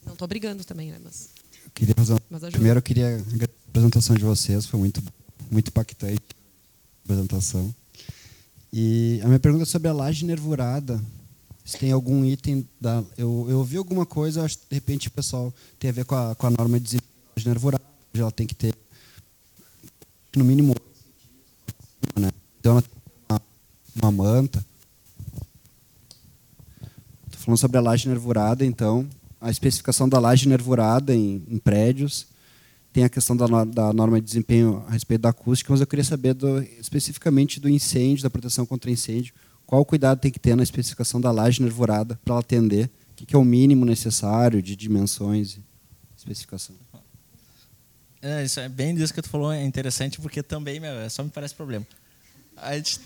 Não 0.05 0.13
estou 0.13 0.27
brigando 0.27 0.63
também, 0.63 0.91
né? 0.91 0.99
Mas, 1.03 1.29
eu 1.63 1.71
queria 1.71 1.95
fazer 1.95 2.13
uma... 2.13 2.39
Primeiro, 2.51 2.79
eu 2.79 2.83
queria 2.83 3.17
a 3.17 3.69
apresentação 3.69 4.15
de 4.15 4.23
vocês, 4.23 4.65
foi 4.65 4.79
muito, 4.79 5.03
muito 5.51 5.69
impactante 5.69 6.21
a 6.21 7.13
apresentação. 7.13 7.73
E 8.73 9.19
a 9.23 9.27
minha 9.27 9.39
pergunta 9.39 9.63
é 9.63 9.65
sobre 9.65 9.87
a 9.87 9.93
laje 9.93 10.25
nervurada. 10.25 11.01
Se 11.63 11.77
tem 11.77 11.91
algum 11.91 12.23
item 12.23 12.67
da. 12.79 13.03
Eu, 13.17 13.47
eu 13.49 13.57
ouvi 13.59 13.77
alguma 13.77 14.05
coisa, 14.05 14.43
acho 14.43 14.57
de 14.69 14.75
repente 14.75 15.07
o 15.07 15.11
pessoal 15.11 15.51
tem 15.79 15.89
a 15.89 15.93
ver 15.93 16.05
com 16.05 16.13
a, 16.13 16.35
com 16.35 16.45
a 16.45 16.51
norma 16.51 16.79
de 16.79 16.99
de 17.35 17.47
nervurada, 17.47 17.83
ela 18.13 18.31
tem 18.31 18.47
que 18.47 18.55
ter 18.55 18.73
no 20.35 20.43
mínimo 20.43 20.73
né? 22.19 22.31
Então 22.59 22.73
ela 22.73 22.81
tem 22.81 22.91
uma, 23.29 23.41
uma 23.95 24.11
manta. 24.11 24.65
Estou 27.25 27.41
falando 27.41 27.59
sobre 27.59 27.77
a 27.77 27.81
laje 27.81 28.07
nervurada, 28.07 28.65
então 28.65 29.07
a 29.39 29.51
especificação 29.51 30.07
da 30.07 30.19
laje 30.19 30.47
nervurada 30.47 31.13
em, 31.13 31.43
em 31.47 31.57
prédios 31.57 32.27
tem 32.91 33.03
a 33.03 33.09
questão 33.09 33.35
da, 33.35 33.65
da, 33.65 33.91
norma 33.91 34.21
de 34.21 34.25
desempenho 34.25 34.81
a 34.87 34.91
respeito 34.91 35.21
da 35.21 35.29
acústica, 35.29 35.71
mas 35.73 35.81
eu 35.81 35.87
queria 35.87 36.05
saber 36.05 36.33
do, 36.33 36.61
especificamente 36.79 37.59
do 37.59 37.67
incêndio, 37.67 38.23
da 38.23 38.29
proteção 38.29 38.65
contra 38.65 38.89
incêndio. 38.89 39.33
Qual 39.65 39.83
cuidado 39.83 40.19
tem 40.19 40.31
que 40.31 40.39
ter 40.39 40.55
na 40.55 40.63
especificação 40.63 41.19
da 41.19 41.29
laje 41.29 41.61
nervurada 41.61 42.17
para 42.23 42.35
ela 42.35 42.39
atender? 42.39 42.89
O 43.11 43.25
que 43.25 43.35
é 43.35 43.37
o 43.37 43.43
mínimo 43.43 43.83
necessário 43.83 44.61
de 44.61 44.77
dimensões 44.77 45.57
e 45.57 45.63
especificação? 46.15 46.75
É, 48.27 48.43
isso 48.43 48.59
é 48.59 48.67
bem 48.67 48.95
disso 48.95 49.13
que 49.13 49.21
tu 49.21 49.29
falou, 49.29 49.53
é 49.53 49.63
interessante 49.63 50.19
porque 50.19 50.41
também, 50.41 50.79
meu, 50.79 50.93
é 50.93 51.07
só 51.09 51.23
me 51.23 51.29
parece 51.29 51.53
problema. 51.53 51.85
A 52.57 52.75
gente, 52.75 52.99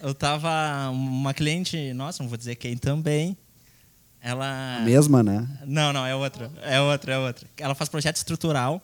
eu 0.00 0.14
tava 0.14 0.48
uma 0.90 1.34
cliente, 1.34 1.92
nossa, 1.92 2.22
não 2.22 2.28
vou 2.28 2.38
dizer 2.38 2.54
quem 2.54 2.76
também. 2.76 3.36
Ela 4.22 4.76
a 4.76 4.80
mesma, 4.82 5.24
né? 5.24 5.44
Não, 5.66 5.92
não, 5.92 6.06
é 6.06 6.14
outra. 6.14 6.48
É 6.62 6.80
outra, 6.80 7.14
é 7.14 7.18
outra. 7.18 7.48
Ela 7.56 7.74
faz 7.74 7.88
projeto 7.90 8.14
estrutural 8.14 8.80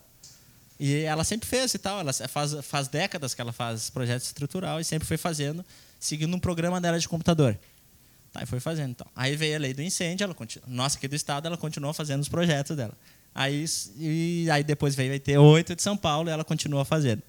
e 0.80 1.02
ela 1.02 1.22
sempre 1.22 1.48
fez 1.48 1.72
e 1.72 1.78
tal, 1.78 2.00
ela 2.00 2.12
faz 2.12 2.52
faz 2.62 2.88
décadas 2.88 3.32
que 3.32 3.40
ela 3.40 3.52
faz 3.52 3.90
projeto 3.90 4.22
estrutural 4.22 4.80
e 4.80 4.84
sempre 4.84 5.07
foi 5.07 5.16
fazendo, 5.16 5.64
seguindo 6.00 6.34
um 6.34 6.40
programa 6.40 6.80
dela 6.80 6.98
de 6.98 7.09
computador. 7.09 7.57
Tá, 8.32 8.42
e 8.42 8.46
foi 8.46 8.59
fazendo 8.59 8.90
então. 8.90 9.07
Aí 9.14 9.36
veio 9.36 9.55
a 9.55 9.61
lei 9.61 9.72
do 9.72 9.82
incêndio, 9.82 10.24
ela 10.24 10.34
continua, 10.34 10.66
nossa 10.68 10.98
aqui 10.98 11.07
do 11.07 11.14
estado, 11.14 11.46
ela 11.46 11.57
continuou 11.57 11.94
fazendo 11.94 12.22
os 12.22 12.28
projetos 12.28 12.76
dela. 12.76 12.94
Aí, 13.35 13.64
e, 13.97 14.49
aí 14.51 14.62
depois 14.62 14.95
veio 14.95 15.12
a 15.12 15.16
IT8 15.16 15.74
de 15.74 15.82
São 15.82 15.97
Paulo 15.97 16.28
e 16.28 16.32
ela 16.32 16.45
continua 16.45 16.85
fazendo. 16.85 17.22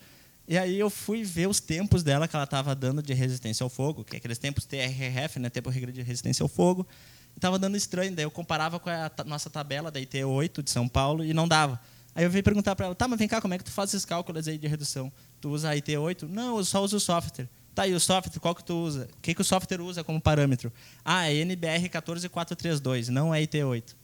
E 0.47 0.58
aí 0.58 0.80
eu 0.80 0.89
fui 0.91 1.24
ver 1.24 1.47
os 1.47 1.60
tempos 1.60 2.03
dela 2.03 2.28
que 2.28 2.36
ela 2.36 2.43
estava 2.43 2.76
dando 2.76 3.01
de 3.01 3.14
resistência 3.14 3.64
ao 3.64 3.70
fogo, 3.70 4.03
que 4.03 4.16
é 4.16 4.20
aqueles 4.20 4.38
tempos 4.38 4.66
TRRF, 4.66 5.39
né, 5.39 5.49
tempo 5.49 5.72
de 5.72 6.01
resistência 6.03 6.43
ao 6.43 6.47
fogo. 6.47 6.88
Estava 7.36 7.58
dando 7.58 7.76
estranho, 7.76 8.16
daí 8.16 8.24
eu 8.24 8.32
comparava 8.32 8.80
com 8.80 8.89
a 8.89 9.12
nossa 9.26 9.49
tabela 9.49 9.89
da 9.89 9.99
IT8 9.99 10.62
de 10.62 10.70
São 10.70 10.88
Paulo 10.88 11.26
e 11.26 11.34
não 11.34 11.47
dava. 11.47 11.82
Aí 12.14 12.24
eu 12.24 12.30
veio 12.30 12.43
perguntar 12.43 12.76
para 12.76 12.86
ela, 12.86 12.95
tá, 12.95 13.08
mas 13.08 13.18
vem 13.18 13.28
cá, 13.28 13.41
como 13.41 13.56
é 13.56 13.58
que 13.58 13.64
tu 13.64 13.72
faz 13.72 13.89
esses 13.89 14.06
cálculos 14.06 14.47
aí 14.47 14.58
de 14.58 14.68
redução? 14.68 15.12
Tu 15.41 15.49
usa 15.49 15.72
a 15.72 15.76
IT8? 15.76 16.30
Não, 16.30 16.58
eu 16.58 16.64
só 16.64 16.82
uso 16.82 16.97
o 16.97 16.99
software. 16.99 17.49
Tá, 17.74 17.86
e 17.86 17.93
o 17.93 17.99
software, 17.99 18.39
qual 18.39 18.56
que 18.56 18.64
tu 18.64 18.74
usa? 18.74 19.10
O 19.18 19.22
que, 19.22 19.34
que 19.34 19.41
o 19.41 19.43
software 19.43 19.82
usa 19.82 20.01
como 20.01 20.22
parâmetro? 20.22 20.72
Ah, 21.03 21.30
é 21.30 21.34
NBR 21.34 21.89
14432, 21.89 23.10
não 23.10 23.36
é 23.36 23.41
IT8. 23.41 23.95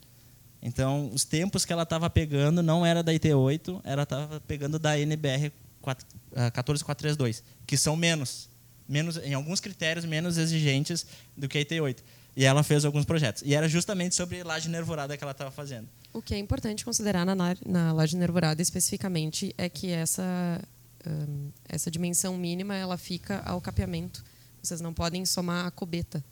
Então, 0.61 1.09
os 1.13 1.25
tempos 1.25 1.65
que 1.65 1.73
ela 1.73 1.83
estava 1.83 2.09
pegando 2.09 2.61
não 2.61 2.85
era 2.85 3.01
da 3.01 3.11
IT8, 3.11 3.81
ela 3.83 4.03
estava 4.03 4.39
pegando 4.41 4.77
da 4.77 4.99
NBR 4.99 5.51
14432, 5.81 7.43
ah, 7.43 7.63
que 7.65 7.75
são 7.75 7.95
menos, 7.95 8.47
menos, 8.87 9.17
em 9.17 9.33
alguns 9.33 9.59
critérios 9.59 10.05
menos 10.05 10.37
exigentes 10.37 11.05
do 11.35 11.49
que 11.49 11.57
a 11.57 11.61
IT8. 11.65 11.97
E 12.35 12.45
ela 12.45 12.63
fez 12.63 12.85
alguns 12.85 13.03
projetos. 13.03 13.43
E 13.45 13.53
era 13.53 13.67
justamente 13.67 14.15
sobre 14.15 14.43
laje 14.43 14.69
nervurada 14.69 15.17
que 15.17 15.23
ela 15.23 15.31
estava 15.31 15.51
fazendo. 15.51 15.87
O 16.13 16.21
que 16.21 16.33
é 16.33 16.37
importante 16.37 16.85
considerar 16.85 17.25
na, 17.25 17.35
na 17.65 17.91
laje 17.91 18.15
nervurada 18.15 18.61
especificamente 18.61 19.53
é 19.57 19.67
que 19.67 19.89
essa, 19.89 20.61
um, 21.05 21.49
essa 21.67 21.91
dimensão 21.91 22.37
mínima 22.37 22.75
ela 22.75 22.97
fica 22.97 23.41
ao 23.45 23.59
capeamento. 23.59 24.23
Vocês 24.61 24.79
não 24.79 24.93
podem 24.93 25.25
somar 25.25 25.65
a 25.65 25.71
cubeta. 25.71 26.23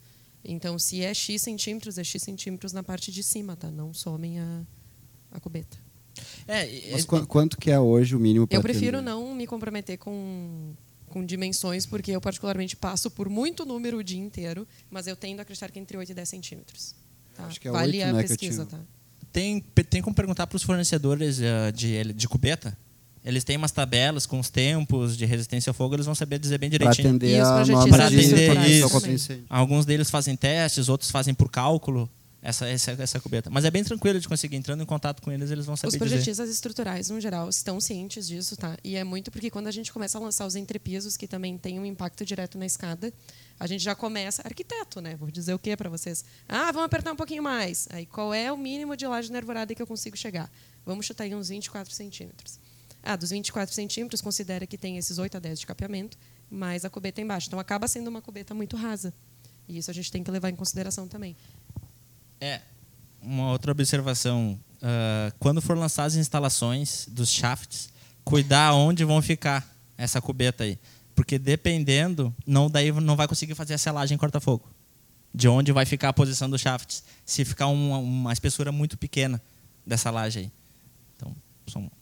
Então, 0.44 0.78
se 0.78 1.02
é 1.02 1.12
X 1.12 1.42
centímetros, 1.42 1.98
é 1.98 2.04
X 2.04 2.22
centímetros 2.22 2.72
na 2.72 2.82
parte 2.82 3.12
de 3.12 3.22
cima, 3.22 3.56
tá? 3.56 3.70
Não 3.70 3.92
somem 3.92 4.38
a, 4.40 4.62
a 5.32 5.40
cubeta. 5.40 5.76
É, 6.46 6.90
Mas 6.92 7.04
qu- 7.04 7.26
quanto 7.26 7.56
que 7.58 7.70
é 7.70 7.78
hoje 7.78 8.16
o 8.16 8.20
mínimo 8.20 8.46
para 8.46 8.56
Eu 8.56 8.62
prefiro 8.62 9.00
não 9.00 9.34
me 9.34 9.46
comprometer 9.46 9.96
com, 9.98 10.72
com 11.08 11.24
dimensões, 11.24 11.86
porque 11.86 12.10
eu 12.10 12.20
particularmente 12.20 12.74
passo 12.76 13.10
por 13.10 13.28
muito 13.28 13.64
número 13.64 13.98
o 13.98 14.02
dia 14.04 14.18
inteiro, 14.18 14.66
mas 14.90 15.06
eu 15.06 15.14
tendo 15.16 15.38
a 15.40 15.42
acreditar 15.42 15.70
que 15.70 15.78
entre 15.78 15.96
8 15.96 16.10
e 16.10 16.14
10 16.14 16.28
centímetros. 16.28 16.94
Tá? 17.34 17.46
Acho 17.46 17.60
que 17.60 17.68
é 17.68 17.70
vale 17.70 17.98
oito, 17.98 18.08
a 18.08 18.12
né, 18.12 18.18
que 18.20 18.24
eu 18.24 18.28
pesquisa, 18.28 18.66
tinha. 18.66 18.78
tá? 18.80 18.84
tem, 19.32 19.60
tem 19.60 20.02
como 20.02 20.14
perguntar 20.16 20.46
para 20.46 20.56
os 20.56 20.62
fornecedores 20.62 21.40
eh, 21.40 21.70
de, 21.72 22.12
de 22.12 22.28
cubeta? 22.28 22.76
Eles 23.24 23.44
têm 23.44 23.56
umas 23.56 23.70
tabelas 23.70 24.24
com 24.24 24.38
os 24.40 24.48
tempos 24.48 25.16
de 25.16 25.26
resistência 25.26 25.70
ao 25.70 25.74
fogo, 25.74 25.94
eles 25.94 26.06
vão 26.06 26.14
saber 26.14 26.38
dizer 26.38 26.58
bem 26.58 26.70
Para 26.70 26.78
direitinho. 26.78 27.08
atender 27.08 27.36
E 27.36 27.42
os 27.42 27.48
a 27.48 27.86
Pra 27.88 28.06
atender 28.06 28.68
isso. 28.68 29.32
Alguns 29.48 29.84
deles 29.84 30.10
fazem 30.10 30.36
testes, 30.36 30.88
outros 30.88 31.10
fazem 31.10 31.34
por 31.34 31.50
cálculo 31.50 32.08
essa, 32.42 32.66
essa, 32.66 32.92
essa 32.92 33.20
cubeta. 33.20 33.50
Mas 33.50 33.64
é 33.64 33.70
bem 33.70 33.84
tranquilo 33.84 34.18
de 34.18 34.26
conseguir. 34.26 34.56
Entrando 34.56 34.82
em 34.82 34.86
contato 34.86 35.20
com 35.20 35.30
eles, 35.30 35.50
eles 35.50 35.66
vão 35.66 35.74
Os 35.74 35.80
saber 35.80 35.90
dizer. 35.92 35.98
projetistas 35.98 36.48
estruturais, 36.48 37.10
no 37.10 37.20
geral, 37.20 37.48
estão 37.48 37.78
cientes 37.80 38.26
disso, 38.26 38.56
tá? 38.56 38.76
E 38.82 38.96
é 38.96 39.04
muito 39.04 39.30
porque 39.30 39.50
quando 39.50 39.66
a 39.66 39.70
gente 39.70 39.92
começa 39.92 40.16
a 40.16 40.20
lançar 40.20 40.46
os 40.46 40.56
entrepisos, 40.56 41.16
que 41.16 41.28
também 41.28 41.58
tem 41.58 41.78
um 41.78 41.84
impacto 41.84 42.24
direto 42.24 42.56
na 42.56 42.64
escada, 42.64 43.12
a 43.58 43.66
gente 43.66 43.84
já 43.84 43.94
começa. 43.94 44.42
Arquiteto, 44.44 45.00
né? 45.00 45.16
Vou 45.16 45.30
dizer 45.30 45.52
o 45.52 45.58
quê 45.58 45.76
para 45.76 45.90
vocês? 45.90 46.24
Ah, 46.48 46.72
vamos 46.72 46.86
apertar 46.86 47.12
um 47.12 47.16
pouquinho 47.16 47.42
mais. 47.42 47.86
Aí, 47.90 48.06
qual 48.06 48.32
é 48.32 48.50
o 48.50 48.56
mínimo 48.56 48.96
de 48.96 49.06
laje 49.06 49.30
nervurada 49.30 49.74
que 49.74 49.82
eu 49.82 49.86
consigo 49.86 50.16
chegar? 50.16 50.50
Vamos 50.86 51.04
chutar 51.04 51.24
aí 51.24 51.34
uns 51.34 51.50
24 51.50 51.92
centímetros. 51.92 52.58
Ah, 53.02 53.16
dos 53.16 53.30
24 53.30 53.74
centímetros, 53.74 54.20
considera 54.20 54.66
que 54.66 54.76
tem 54.76 54.98
esses 54.98 55.18
8 55.18 55.36
a 55.36 55.40
10 55.40 55.60
de 55.60 55.66
capeamento, 55.66 56.18
mais 56.50 56.84
a 56.84 56.90
cubeta 56.90 57.20
embaixo. 57.20 57.46
Então, 57.46 57.58
acaba 57.58 57.88
sendo 57.88 58.08
uma 58.08 58.20
cubeta 58.20 58.54
muito 58.54 58.76
rasa. 58.76 59.12
E 59.68 59.78
isso 59.78 59.90
a 59.90 59.94
gente 59.94 60.10
tem 60.10 60.22
que 60.22 60.30
levar 60.30 60.50
em 60.50 60.56
consideração 60.56 61.08
também. 61.08 61.36
É, 62.40 62.60
uma 63.22 63.52
outra 63.52 63.72
observação. 63.72 64.58
ah, 64.82 65.32
quando 65.38 65.60
for 65.62 65.76
lançar 65.76 66.04
as 66.04 66.14
instalações 66.14 67.06
dos 67.08 67.30
shafts, 67.30 67.90
cuidar 68.24 68.74
onde 68.74 69.04
vão 69.04 69.22
ficar 69.22 69.66
essa 69.96 70.20
cubeta 70.20 70.64
aí. 70.64 70.78
Porque 71.14 71.38
dependendo, 71.38 72.34
não, 72.46 72.70
daí 72.70 72.92
não 72.92 73.16
vai 73.16 73.28
conseguir 73.28 73.54
fazer 73.54 73.74
a 73.74 73.78
selagem 73.78 74.16
corta-fogo. 74.16 74.68
De 75.34 75.48
onde 75.48 75.70
vai 75.70 75.84
ficar 75.84 76.08
a 76.08 76.12
posição 76.12 76.48
dos 76.48 76.60
shafts. 76.60 77.04
Se 77.24 77.44
ficar 77.44 77.68
uma, 77.68 77.98
uma 77.98 78.32
espessura 78.32 78.72
muito 78.72 78.98
pequena 78.98 79.40
dessa 79.86 80.10
laje 80.10 80.40
aí. 80.40 80.52
Então, 81.16 81.36
dica 81.66 81.99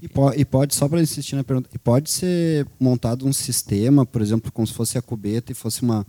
E, 0.00 0.08
po- 0.08 0.32
e 0.34 0.44
pode, 0.44 0.74
só 0.74 0.88
para 0.88 1.00
insistir 1.00 1.34
na 1.36 1.44
pergunta, 1.44 1.68
e 1.72 1.78
pode 1.78 2.10
ser 2.10 2.66
montado 2.78 3.26
um 3.26 3.32
sistema, 3.32 4.06
por 4.06 4.22
exemplo, 4.22 4.50
como 4.52 4.66
se 4.66 4.72
fosse 4.72 4.96
a 4.96 5.02
cubeta 5.02 5.50
e 5.52 5.54
fosse 5.54 5.82
uma, 5.82 6.06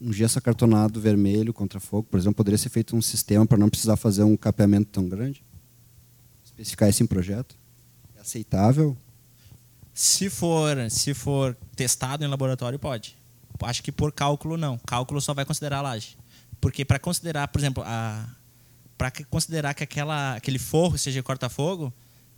um 0.00 0.12
gesso 0.12 0.38
acartonado 0.38 1.00
vermelho 1.00 1.52
contra 1.52 1.80
fogo, 1.80 2.06
por 2.10 2.18
exemplo, 2.18 2.36
poderia 2.36 2.58
ser 2.58 2.68
feito 2.68 2.96
um 2.96 3.02
sistema 3.02 3.44
para 3.46 3.58
não 3.58 3.68
precisar 3.68 3.96
fazer 3.96 4.22
um 4.22 4.36
capeamento 4.36 4.90
tão 4.90 5.08
grande? 5.08 5.42
Especificar 6.44 6.88
isso 6.88 7.02
em 7.02 7.06
projeto? 7.06 7.56
É 8.16 8.20
aceitável? 8.20 8.96
Se 9.92 10.28
for, 10.30 10.76
se 10.90 11.14
for 11.14 11.56
testado 11.76 12.24
em 12.24 12.28
laboratório, 12.28 12.78
pode. 12.78 13.16
Acho 13.62 13.82
que 13.82 13.92
por 13.92 14.12
cálculo 14.12 14.56
não. 14.56 14.78
Cálculo 14.78 15.20
só 15.20 15.32
vai 15.32 15.44
considerar 15.44 15.78
a 15.78 15.82
laje. 15.82 16.16
Porque 16.60 16.84
para 16.84 16.98
considerar, 16.98 17.48
por 17.48 17.58
exemplo, 17.60 17.82
a 17.86 18.26
para 18.96 19.10
considerar 19.28 19.74
que 19.74 19.82
aquela, 19.82 20.36
aquele 20.36 20.58
forro 20.58 20.96
seja 20.96 21.22
corta-fogo, 21.22 21.92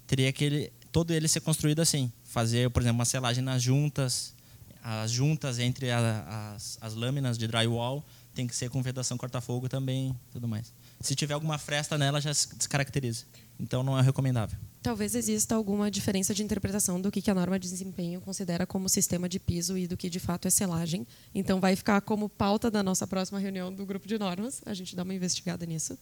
teria 0.07 0.33
que 0.33 0.45
ele, 0.45 0.73
todo 0.93 1.13
ele 1.13 1.29
ser 1.29 1.41
construído 1.41 1.81
assim. 1.81 2.11
Fazer, 2.25 2.71
por 2.71 2.83
exemplo, 2.83 2.99
uma 2.99 3.05
selagem 3.05 3.43
nas 3.43 3.63
juntas, 3.63 4.35
as 4.83 5.11
juntas 5.11 5.59
entre 5.59 5.91
a- 5.91 6.53
as, 6.55 6.79
as 6.81 6.95
lâminas 6.95 7.37
de 7.37 7.47
drywall 7.47 8.05
tem 8.35 8.47
que 8.47 8.55
ser 8.55 8.69
com 8.69 8.83
vedação 8.83 9.17
corta-fogo 9.17 9.67
também, 9.69 10.15
tudo 10.31 10.47
mais. 10.47 10.73
Se 11.01 11.15
tiver 11.15 11.33
alguma 11.35 11.57
fresta 11.59 11.97
nela, 11.97 12.21
já 12.21 12.33
se 12.35 12.55
descaracteriza. 12.55 13.25
Então 13.59 13.83
não 13.83 13.99
é 13.99 14.03
recomendável. 14.03 14.59
Talvez 14.83 15.15
exista 15.15 15.55
alguma 15.55 15.91
diferença 15.91 16.35
de 16.35 16.43
interpretação 16.43 17.01
do 17.01 17.11
que 17.11 17.29
a 17.31 17.35
norma 17.35 17.59
de 17.59 17.67
desempenho 17.69 18.21
considera 18.21 18.67
como 18.67 18.89
sistema 18.91 19.27
de 19.29 19.41
piso 19.41 19.77
e 19.79 19.87
do 19.87 19.97
que 19.97 20.11
de 20.11 20.21
fato 20.21 20.47
é 20.47 20.51
selagem. 20.51 21.07
Então 21.35 21.59
vai 21.61 21.75
ficar 21.75 22.03
como 22.03 22.29
pauta 22.29 22.71
da 22.71 22.83
nossa 22.83 23.07
próxima 23.07 23.39
reunião 23.39 23.73
do 23.73 23.87
grupo 23.87 24.07
de 24.07 24.19
normas, 24.19 24.61
a 24.67 24.75
gente 24.75 24.95
dá 24.95 25.03
uma 25.03 25.15
investigada 25.15 25.65
nisso. 25.65 25.99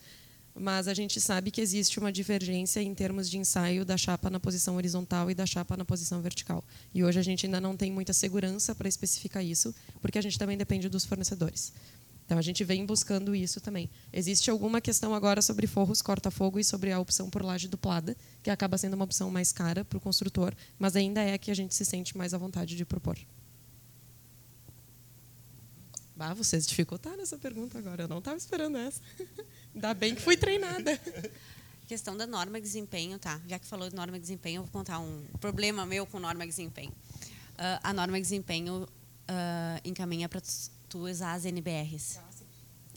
Mas 0.55 0.87
a 0.87 0.95
gente 0.95 1.21
sabe 1.21 1.51
que 1.51 1.61
existe 1.61 1.99
uma 1.99 2.13
divergência 2.13 2.81
em 2.81 2.95
termos 2.95 3.29
de 3.29 3.37
ensaio 3.39 3.85
da 3.85 3.97
chapa 3.97 4.31
na 4.31 4.39
posição 4.39 4.77
horizontal 4.77 5.29
e 5.29 5.35
da 5.35 5.45
chapa 5.45 5.77
na 5.77 5.85
posição 5.85 6.23
vertical. 6.23 6.63
E 6.95 7.03
hoje 7.03 7.19
a 7.19 7.23
gente 7.23 7.45
ainda 7.45 7.61
não 7.61 7.77
tem 7.77 7.91
muita 7.91 8.13
segurança 8.13 8.73
para 8.73 8.89
especificar 8.89 9.45
isso, 9.45 9.75
porque 10.01 10.17
a 10.17 10.23
gente 10.23 10.39
também 10.39 10.57
depende 10.57 10.89
dos 10.89 11.05
fornecedores. 11.05 11.73
Então 12.25 12.39
a 12.39 12.43
gente 12.43 12.65
vem 12.65 12.87
buscando 12.87 13.35
isso 13.35 13.61
também. 13.61 13.91
Existe 14.13 14.49
alguma 14.49 14.81
questão 14.81 15.13
agora 15.13 15.43
sobre 15.43 15.67
forros 15.67 16.01
corta-fogo 16.01 16.59
e 16.59 16.65
sobre 16.65 16.93
a 16.93 17.01
opção 17.01 17.29
por 17.29 17.45
laje 17.45 17.69
duplada, 17.69 18.17
que 18.43 18.49
acaba 18.49 18.79
sendo 18.79 18.95
uma 18.95 19.05
opção 19.05 19.31
mais 19.31 19.53
cara 19.53 19.85
para 19.85 19.99
o 19.99 20.01
construtor, 20.01 20.55
mas 20.79 20.95
ainda 20.95 21.21
é 21.21 21.37
que 21.37 21.51
a 21.51 21.55
gente 21.55 21.75
se 21.75 21.85
sente 21.85 22.17
mais 22.17 22.33
à 22.33 22.39
vontade 22.39 22.77
de 22.77 22.85
propor. 22.85 23.19
Bah, 26.17 26.33
vocês 26.33 26.65
dificultaram 26.65 27.23
essa 27.23 27.37
pergunta 27.37 27.77
agora. 27.77 28.05
Eu 28.05 28.09
não 28.09 28.19
estava 28.19 28.37
esperando 28.37 28.79
essa. 28.79 29.01
Ainda 29.75 29.93
bem 29.93 30.15
que 30.15 30.23
fui 30.23 30.37
treinada. 30.37 30.99
Questão 31.89 32.17
da 32.17 32.27
norma 32.27 32.59
de 32.59 32.63
desempenho, 32.67 33.19
tá? 33.19 33.41
Já 33.47 33.59
que 33.59 33.67
falou 33.67 33.89
de 33.91 33.95
norma 33.95 34.15
de 34.15 34.21
desempenho, 34.21 34.61
eu 34.61 34.63
vou 34.63 34.73
contar 34.73 35.01
um 35.01 35.23
problema 35.41 35.85
meu 35.85 36.07
com 36.07 36.19
norma 36.19 36.45
de 36.45 36.51
desempenho. 36.51 36.93
Ah, 37.59 37.81
a 37.83 37.93
norma 37.93 38.17
de 38.17 38.23
desempenho 38.23 38.89
ah, 39.29 39.81
encaminha 39.85 40.29
para 40.29 40.41
tu 40.89 41.01
usar 41.01 41.35
as 41.35 41.45
NBRs. 41.45 42.21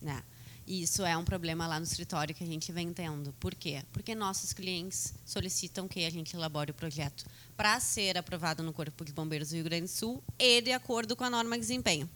Né? 0.02 0.24
E 0.66 0.84
isso 0.84 1.04
é 1.04 1.18
um 1.18 1.26
problema 1.26 1.66
lá 1.66 1.80
no 1.80 1.86
escritório 1.86 2.36
que 2.36 2.44
a 2.44 2.48
gente 2.48 2.72
vem 2.72 2.94
tendo. 2.94 3.34
Por 3.34 3.56
quê? 3.56 3.84
Porque 3.92 4.14
nossos 4.14 4.54
clientes 4.54 5.14
solicitam 5.26 5.88
que 5.88 6.06
a 6.06 6.10
gente 6.10 6.36
elabore 6.36 6.72
o 6.72 6.74
projeto 6.74 7.26
para 7.56 7.80
ser 7.80 8.18
aprovado 8.18 8.62
no 8.62 8.72
Corpo 8.72 9.04
de 9.04 9.14
Bombeiros 9.14 9.50
do 9.50 9.56
Rio 9.56 9.64
Grande 9.64 9.86
do 9.86 9.90
Sul 9.90 10.24
e 10.38 10.62
de 10.62 10.72
acordo 10.72 11.16
com 11.16 11.24
a 11.24 11.30
norma 11.30 11.56
de 11.56 11.62
desempenho. 11.62 12.10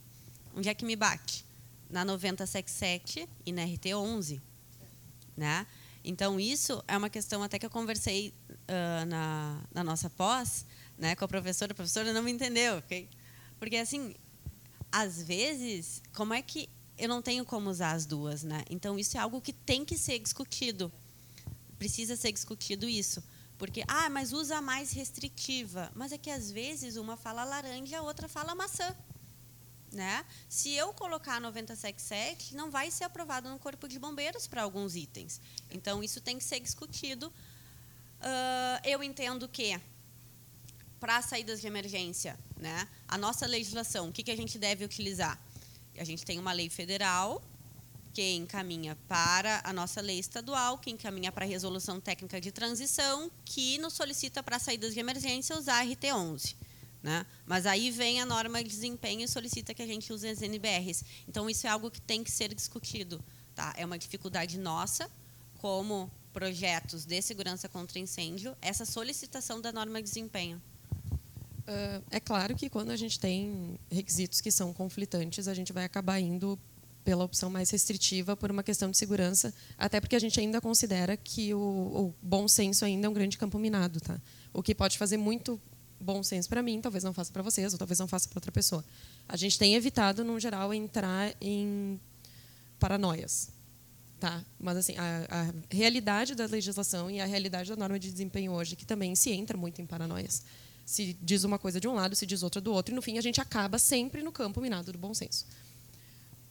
Onde 0.56 0.70
é 0.70 0.74
que 0.74 0.86
me 0.86 0.96
bate? 0.96 1.46
Na 1.90 2.06
9077 2.06 3.28
e 3.46 3.52
na 3.52 3.64
RT 3.64 3.94
11 3.96 4.51
né? 5.42 5.66
Então 6.04 6.40
isso 6.40 6.84
é 6.88 6.96
uma 6.96 7.10
questão 7.10 7.42
até 7.42 7.58
que 7.58 7.66
eu 7.66 7.70
conversei 7.70 8.32
ah, 8.68 9.06
na, 9.06 9.62
na 9.74 9.84
nossa 9.84 10.08
pós, 10.10 10.66
né, 10.98 11.16
com 11.16 11.26
a 11.26 11.28
professora. 11.28 11.72
A 11.72 11.76
professora 11.76 12.14
não 12.14 12.22
me 12.22 12.32
entendeu, 12.32 12.78
ok? 12.78 13.10
Porque 13.60 13.76
assim, 13.76 14.14
às 14.92 15.22
vezes, 15.22 16.02
como 16.14 16.34
é 16.34 16.42
que 16.44 16.70
eu 16.96 17.10
não 17.10 17.22
tenho 17.24 17.44
como 17.44 17.72
usar 17.72 17.94
as 17.94 18.06
duas, 18.06 18.44
né? 18.44 18.64
Então 18.70 19.00
isso 19.00 19.18
é 19.18 19.20
algo 19.20 19.42
que 19.42 19.52
tem 19.52 19.84
que 19.84 19.98
ser 19.98 20.20
discutido. 20.20 20.92
Precisa 21.80 22.16
ser 22.16 22.32
discutido 22.32 22.88
isso. 22.88 23.24
Porque, 23.58 23.84
ah, 23.88 24.10
mas 24.10 24.34
usa 24.34 24.62
mais 24.62 24.92
restritiva. 24.92 25.92
Mas 25.96 26.12
é 26.12 26.18
que 26.20 26.30
às 26.30 26.52
vezes 26.52 26.98
uma 26.98 27.18
fala 27.18 27.44
laranja, 27.44 27.98
a 27.98 28.04
outra 28.04 28.28
fala 28.28 28.54
maçã. 28.54 28.96
Né? 29.92 30.26
Se 30.48 30.74
eu 30.74 30.94
colocar 30.94 31.42
9077, 31.42 32.56
não 32.56 32.72
vai 32.72 32.90
ser 32.90 33.04
aprovado 33.04 33.50
no 33.50 33.60
Corpo 33.60 33.88
de 33.90 34.00
Bombeiros 34.00 34.48
para 34.48 34.64
alguns 34.64 34.96
itens. 34.96 35.42
Então, 35.70 36.02
isso 36.02 36.22
tem 36.22 36.38
que 36.38 36.44
ser 36.44 36.62
discutido. 36.62 37.32
Ah, 38.22 38.82
eu 38.86 39.04
entendo 39.04 39.48
que, 39.48 39.80
para 41.00 41.22
saídas 41.22 41.60
de 41.60 41.68
emergência, 41.68 42.40
né, 42.56 42.88
a 43.08 43.18
nossa 43.18 43.48
legislação, 43.48 44.10
o 44.10 44.12
que, 44.12 44.24
que 44.24 44.32
a 44.32 44.38
gente 44.38 44.60
deve 44.60 44.86
utilizar? 44.86 45.40
A 45.98 46.04
gente 46.04 46.24
tem 46.24 46.40
uma 46.40 46.54
lei 46.54 46.70
federal 46.70 47.42
que 48.14 48.36
encaminha 48.36 48.96
para 49.08 49.62
a 49.64 49.74
nossa 49.74 50.02
lei 50.02 50.20
estadual, 50.20 50.78
que 50.78 50.92
encaminha 50.92 51.32
para 51.32 51.46
a 51.46 51.48
resolução 51.48 52.00
técnica 52.00 52.40
de 52.40 52.52
transição, 52.52 53.32
que 53.46 53.78
nos 53.78 53.94
solicita 53.94 54.44
para 54.44 54.60
saídas 54.60 54.94
de 54.94 55.00
emergência 55.00 55.58
usar 55.58 55.80
a 55.80 55.86
RT11. 55.86 56.56
Né? 57.02 57.26
Mas 57.46 57.66
aí 57.66 57.90
vem 57.90 58.22
a 58.22 58.26
norma 58.26 58.64
de 58.64 58.70
desempenho 58.70 59.22
e 59.22 59.28
solicita 59.28 59.74
que 59.74 59.82
a 59.82 59.88
gente 59.88 60.14
use 60.14 60.28
as 60.28 60.42
NBRs. 60.42 61.04
Então, 61.28 61.50
isso 61.50 61.66
é 61.66 61.70
algo 61.70 61.90
que 61.90 62.02
tem 62.02 62.24
que 62.24 62.32
ser 62.32 62.54
discutido. 62.54 63.24
Tá? 63.56 63.74
É 63.76 63.86
uma 63.86 63.98
dificuldade 63.98 64.60
nossa, 64.60 65.10
como 65.58 66.12
projetos 66.32 67.06
de 67.06 67.22
segurança 67.22 67.68
contra 67.68 68.00
incêndio, 68.00 68.56
essa 68.62 68.86
solicitação 68.86 69.60
da 69.60 69.72
norma 69.72 70.02
de 70.02 70.08
desempenho. 70.08 70.62
É 72.10 72.20
claro 72.20 72.56
que 72.56 72.70
quando 72.70 72.90
a 72.92 72.98
gente 72.98 73.20
tem 73.20 73.80
requisitos 73.90 74.42
que 74.42 74.52
são 74.52 74.74
conflitantes, 74.74 75.48
a 75.48 75.54
gente 75.54 75.72
vai 75.72 75.86
acabar 75.86 76.20
indo 76.20 76.60
pela 77.04 77.24
opção 77.24 77.50
mais 77.50 77.70
restritiva 77.70 78.36
por 78.36 78.52
uma 78.52 78.62
questão 78.62 78.92
de 78.92 78.98
segurança, 78.98 79.54
até 79.78 80.00
porque 80.00 80.16
a 80.16 80.20
gente 80.20 80.40
ainda 80.40 80.62
considera 80.62 81.18
que 81.18 81.54
o, 81.54 81.60
o 81.60 82.14
bom 82.22 82.48
senso 82.48 82.86
ainda 82.86 83.08
é 83.08 83.10
um 83.10 83.14
grande 83.14 83.38
campo 83.38 83.58
minado, 83.58 84.00
tá? 84.00 84.20
O 84.54 84.62
que 84.62 84.76
pode 84.76 84.98
fazer 84.98 85.18
muito 85.18 85.60
bom 86.02 86.24
senso 86.24 86.50
para 86.50 86.62
mim, 86.62 86.82
talvez 86.82 87.04
não 87.04 87.14
faça 87.14 87.32
para 87.32 87.42
vocês, 87.42 87.72
ou 87.74 87.80
talvez 87.80 88.00
não 88.00 88.08
faça 88.08 88.28
para 88.28 88.38
outra 88.38 88.52
pessoa. 88.52 88.84
A 89.28 89.38
gente 89.38 89.58
tem 89.58 89.76
evitado, 89.76 90.24
no 90.24 90.40
geral, 90.40 90.74
entrar 90.74 91.34
em 91.40 92.00
paranoias. 92.80 93.50
Tá, 94.20 94.44
mas 94.60 94.78
assim, 94.78 94.96
a, 94.98 95.26
a, 95.30 95.76
realidade 95.76 96.36
da 96.36 96.46
legislação 96.46 97.10
e 97.10 97.20
a 97.20 97.26
realidade 97.26 97.72
da 97.72 97.76
norma 97.76 97.98
de 97.98 98.12
desempenho 98.12 98.52
hoje, 98.52 98.76
que 98.76 98.86
também 98.86 99.16
se 99.16 99.32
entra 99.32 99.58
muito 99.58 99.82
em 99.82 99.86
paranoias. 99.86 100.44
Se 100.86 101.18
diz 101.20 101.44
uma 101.44 101.58
coisa 101.58 101.80
de 101.80 101.88
um 101.88 101.94
lado, 101.94 102.16
se 102.16 102.26
diz 102.28 102.44
outra 102.44 102.62
do 102.62 102.72
outro, 102.72 102.94
e 102.94 102.96
no 102.96 103.02
fim 103.02 103.18
a 103.18 103.22
gente 103.22 103.42
acaba 103.42 103.80
sempre 103.80 104.22
no 104.22 104.32
campo 104.32 104.62
minado 104.62 104.92
do 104.92 104.98
bom 105.00 105.12
senso. 105.14 105.46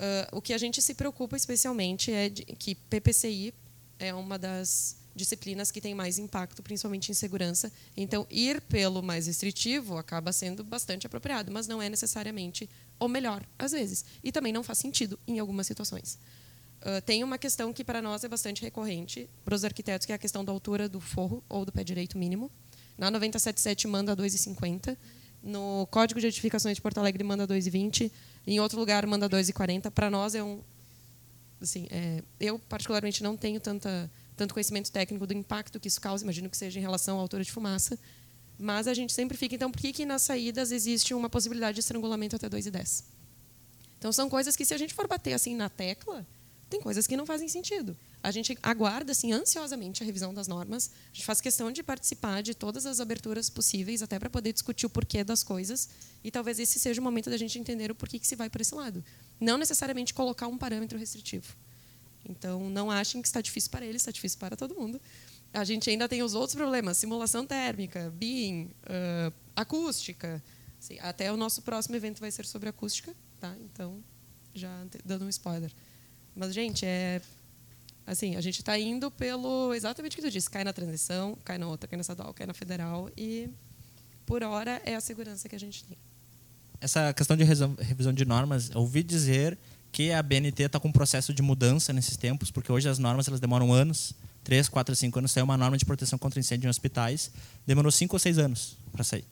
Uh, 0.00 0.38
o 0.38 0.42
que 0.42 0.52
a 0.52 0.58
gente 0.58 0.82
se 0.82 0.94
preocupa 0.94 1.36
especialmente 1.36 2.10
é 2.10 2.28
de, 2.28 2.44
que 2.44 2.74
PPCI 2.74 3.54
é 4.00 4.12
uma 4.12 4.36
das 4.36 4.96
disciplinas 5.14 5.70
que 5.70 5.80
tem 5.80 5.94
mais 5.94 6.18
impacto, 6.18 6.62
principalmente 6.62 7.10
em 7.10 7.14
segurança. 7.14 7.72
Então, 7.96 8.26
ir 8.30 8.60
pelo 8.62 9.02
mais 9.02 9.26
restritivo 9.26 9.96
acaba 9.96 10.32
sendo 10.32 10.62
bastante 10.62 11.06
apropriado, 11.06 11.50
mas 11.50 11.66
não 11.66 11.82
é 11.82 11.88
necessariamente 11.88 12.68
o 12.98 13.08
melhor, 13.08 13.44
às 13.58 13.72
vezes. 13.72 14.04
E 14.22 14.30
também 14.30 14.52
não 14.52 14.62
faz 14.62 14.78
sentido 14.78 15.18
em 15.26 15.38
algumas 15.38 15.66
situações. 15.66 16.18
Uh, 16.80 17.00
tem 17.04 17.22
uma 17.22 17.36
questão 17.36 17.72
que 17.72 17.84
para 17.84 18.00
nós 18.00 18.24
é 18.24 18.28
bastante 18.28 18.62
recorrente 18.62 19.28
para 19.44 19.54
os 19.54 19.64
arquitetos, 19.64 20.06
que 20.06 20.12
é 20.12 20.14
a 20.14 20.18
questão 20.18 20.44
da 20.44 20.50
altura 20.50 20.88
do 20.88 21.00
forro 21.00 21.44
ou 21.48 21.64
do 21.64 21.72
pé 21.72 21.84
direito 21.84 22.16
mínimo. 22.16 22.50
Na 22.96 23.10
977 23.10 23.86
manda 23.86 24.16
2,50. 24.16 24.96
No 25.42 25.86
Código 25.90 26.20
de 26.20 26.26
Edificações 26.26 26.76
de 26.76 26.82
Porto 26.82 26.98
Alegre 26.98 27.24
manda 27.24 27.46
2,20. 27.46 28.10
Em 28.46 28.60
outro 28.60 28.78
lugar 28.78 29.06
manda 29.06 29.28
2,40. 29.28 29.90
Para 29.90 30.10
nós 30.10 30.34
é 30.34 30.42
um 30.42 30.60
assim, 31.60 31.86
é, 31.90 32.22
eu 32.38 32.58
particularmente 32.58 33.22
não 33.22 33.36
tenho 33.36 33.60
tanta 33.60 34.10
tanto 34.40 34.54
conhecimento 34.54 34.90
técnico 34.90 35.26
do 35.26 35.34
impacto 35.34 35.78
que 35.78 35.86
isso 35.86 36.00
causa, 36.00 36.24
imagino 36.24 36.48
que 36.48 36.56
seja 36.56 36.78
em 36.78 36.82
relação 36.82 37.18
à 37.18 37.20
altura 37.20 37.44
de 37.44 37.52
fumaça, 37.52 37.98
mas 38.58 38.88
a 38.88 38.94
gente 38.94 39.12
sempre 39.12 39.36
fica, 39.36 39.54
então, 39.54 39.70
por 39.70 39.78
que, 39.78 39.92
que 39.92 40.06
nas 40.06 40.22
saídas 40.22 40.72
existe 40.72 41.12
uma 41.12 41.28
possibilidade 41.28 41.74
de 41.74 41.80
estrangulamento 41.80 42.36
até 42.36 42.48
2,10? 42.48 43.04
Então, 43.98 44.10
são 44.10 44.30
coisas 44.30 44.56
que, 44.56 44.64
se 44.64 44.72
a 44.72 44.78
gente 44.78 44.94
for 44.94 45.06
bater 45.06 45.34
assim 45.34 45.54
na 45.54 45.68
tecla, 45.68 46.26
tem 46.70 46.80
coisas 46.80 47.06
que 47.06 47.18
não 47.18 47.26
fazem 47.26 47.48
sentido. 47.48 47.94
A 48.22 48.30
gente 48.30 48.56
aguarda 48.62 49.12
assim 49.12 49.30
ansiosamente 49.30 50.02
a 50.02 50.06
revisão 50.06 50.32
das 50.32 50.48
normas. 50.48 50.90
A 51.12 51.14
gente 51.14 51.26
faz 51.26 51.38
questão 51.38 51.70
de 51.70 51.82
participar 51.82 52.42
de 52.42 52.54
todas 52.54 52.86
as 52.86 52.98
aberturas 52.98 53.50
possíveis, 53.50 54.02
até 54.02 54.18
para 54.18 54.30
poder 54.30 54.54
discutir 54.54 54.86
o 54.86 54.90
porquê 54.90 55.22
das 55.22 55.42
coisas. 55.42 55.90
E 56.24 56.30
talvez 56.30 56.58
esse 56.58 56.78
seja 56.78 56.98
o 56.98 57.04
momento 57.04 57.28
da 57.28 57.36
gente 57.36 57.58
entender 57.58 57.90
o 57.90 57.94
porquê 57.94 58.18
que 58.18 58.26
se 58.26 58.36
vai 58.36 58.48
por 58.48 58.62
esse 58.62 58.74
lado. 58.74 59.04
Não 59.38 59.58
necessariamente 59.58 60.14
colocar 60.14 60.46
um 60.46 60.56
parâmetro 60.56 60.98
restritivo. 60.98 61.54
Então, 62.28 62.68
não 62.70 62.90
achem 62.90 63.20
que 63.22 63.28
está 63.28 63.40
difícil 63.40 63.70
para 63.70 63.84
eles, 63.84 64.02
está 64.02 64.10
difícil 64.10 64.38
para 64.38 64.56
todo 64.56 64.74
mundo. 64.74 65.00
A 65.52 65.64
gente 65.64 65.90
ainda 65.90 66.08
tem 66.08 66.22
os 66.22 66.34
outros 66.34 66.54
problemas: 66.54 66.96
simulação 66.96 67.46
térmica, 67.46 68.10
BIM, 68.10 68.64
uh, 68.64 69.32
acústica. 69.56 70.42
Assim, 70.78 70.98
até 71.00 71.30
o 71.32 71.36
nosso 71.36 71.62
próximo 71.62 71.96
evento 71.96 72.20
vai 72.20 72.30
ser 72.30 72.46
sobre 72.46 72.68
acústica, 72.68 73.14
tá? 73.38 73.54
Então, 73.60 74.02
já 74.54 74.86
dando 75.04 75.24
um 75.24 75.28
spoiler. 75.28 75.70
Mas, 76.34 76.54
gente, 76.54 76.86
é 76.86 77.20
assim, 78.06 78.36
a 78.36 78.40
gente 78.40 78.60
está 78.60 78.78
indo 78.78 79.10
pelo 79.10 79.74
exatamente 79.74 80.12
o 80.14 80.16
que 80.16 80.22
tu 80.22 80.30
disse: 80.30 80.48
cai 80.48 80.64
na 80.64 80.72
transição, 80.72 81.36
cai 81.44 81.58
na 81.58 81.68
outra, 81.68 81.88
cai 81.88 81.96
na 81.96 82.02
estadual, 82.02 82.32
cai 82.32 82.46
na 82.46 82.54
federal 82.54 83.10
e 83.16 83.50
por 84.24 84.42
hora 84.42 84.80
é 84.84 84.94
a 84.94 85.00
segurança 85.00 85.48
que 85.48 85.56
a 85.56 85.60
gente 85.60 85.84
tem. 85.84 85.98
Essa 86.80 87.12
questão 87.12 87.36
de 87.36 87.44
revisão 87.44 88.12
de 88.12 88.24
normas, 88.24 88.74
ouvi 88.74 89.02
dizer 89.02 89.58
que 89.92 90.12
a 90.12 90.22
BNT 90.22 90.64
está 90.64 90.78
com 90.78 90.88
um 90.88 90.92
processo 90.92 91.34
de 91.34 91.42
mudança 91.42 91.92
nesses 91.92 92.16
tempos, 92.16 92.50
porque 92.50 92.70
hoje 92.70 92.88
as 92.88 92.98
normas 92.98 93.26
elas 93.28 93.40
demoram 93.40 93.72
anos, 93.72 94.14
3, 94.44 94.68
4, 94.68 94.96
5 94.96 95.18
anos, 95.18 95.32
saiu 95.32 95.44
uma 95.44 95.56
norma 95.56 95.76
de 95.76 95.84
proteção 95.84 96.18
contra 96.18 96.40
incêndio 96.40 96.66
em 96.66 96.70
hospitais, 96.70 97.30
demorou 97.66 97.90
5 97.90 98.14
ou 98.14 98.18
6 98.18 98.38
anos 98.38 98.76
para 98.92 99.04
sair. 99.04 99.24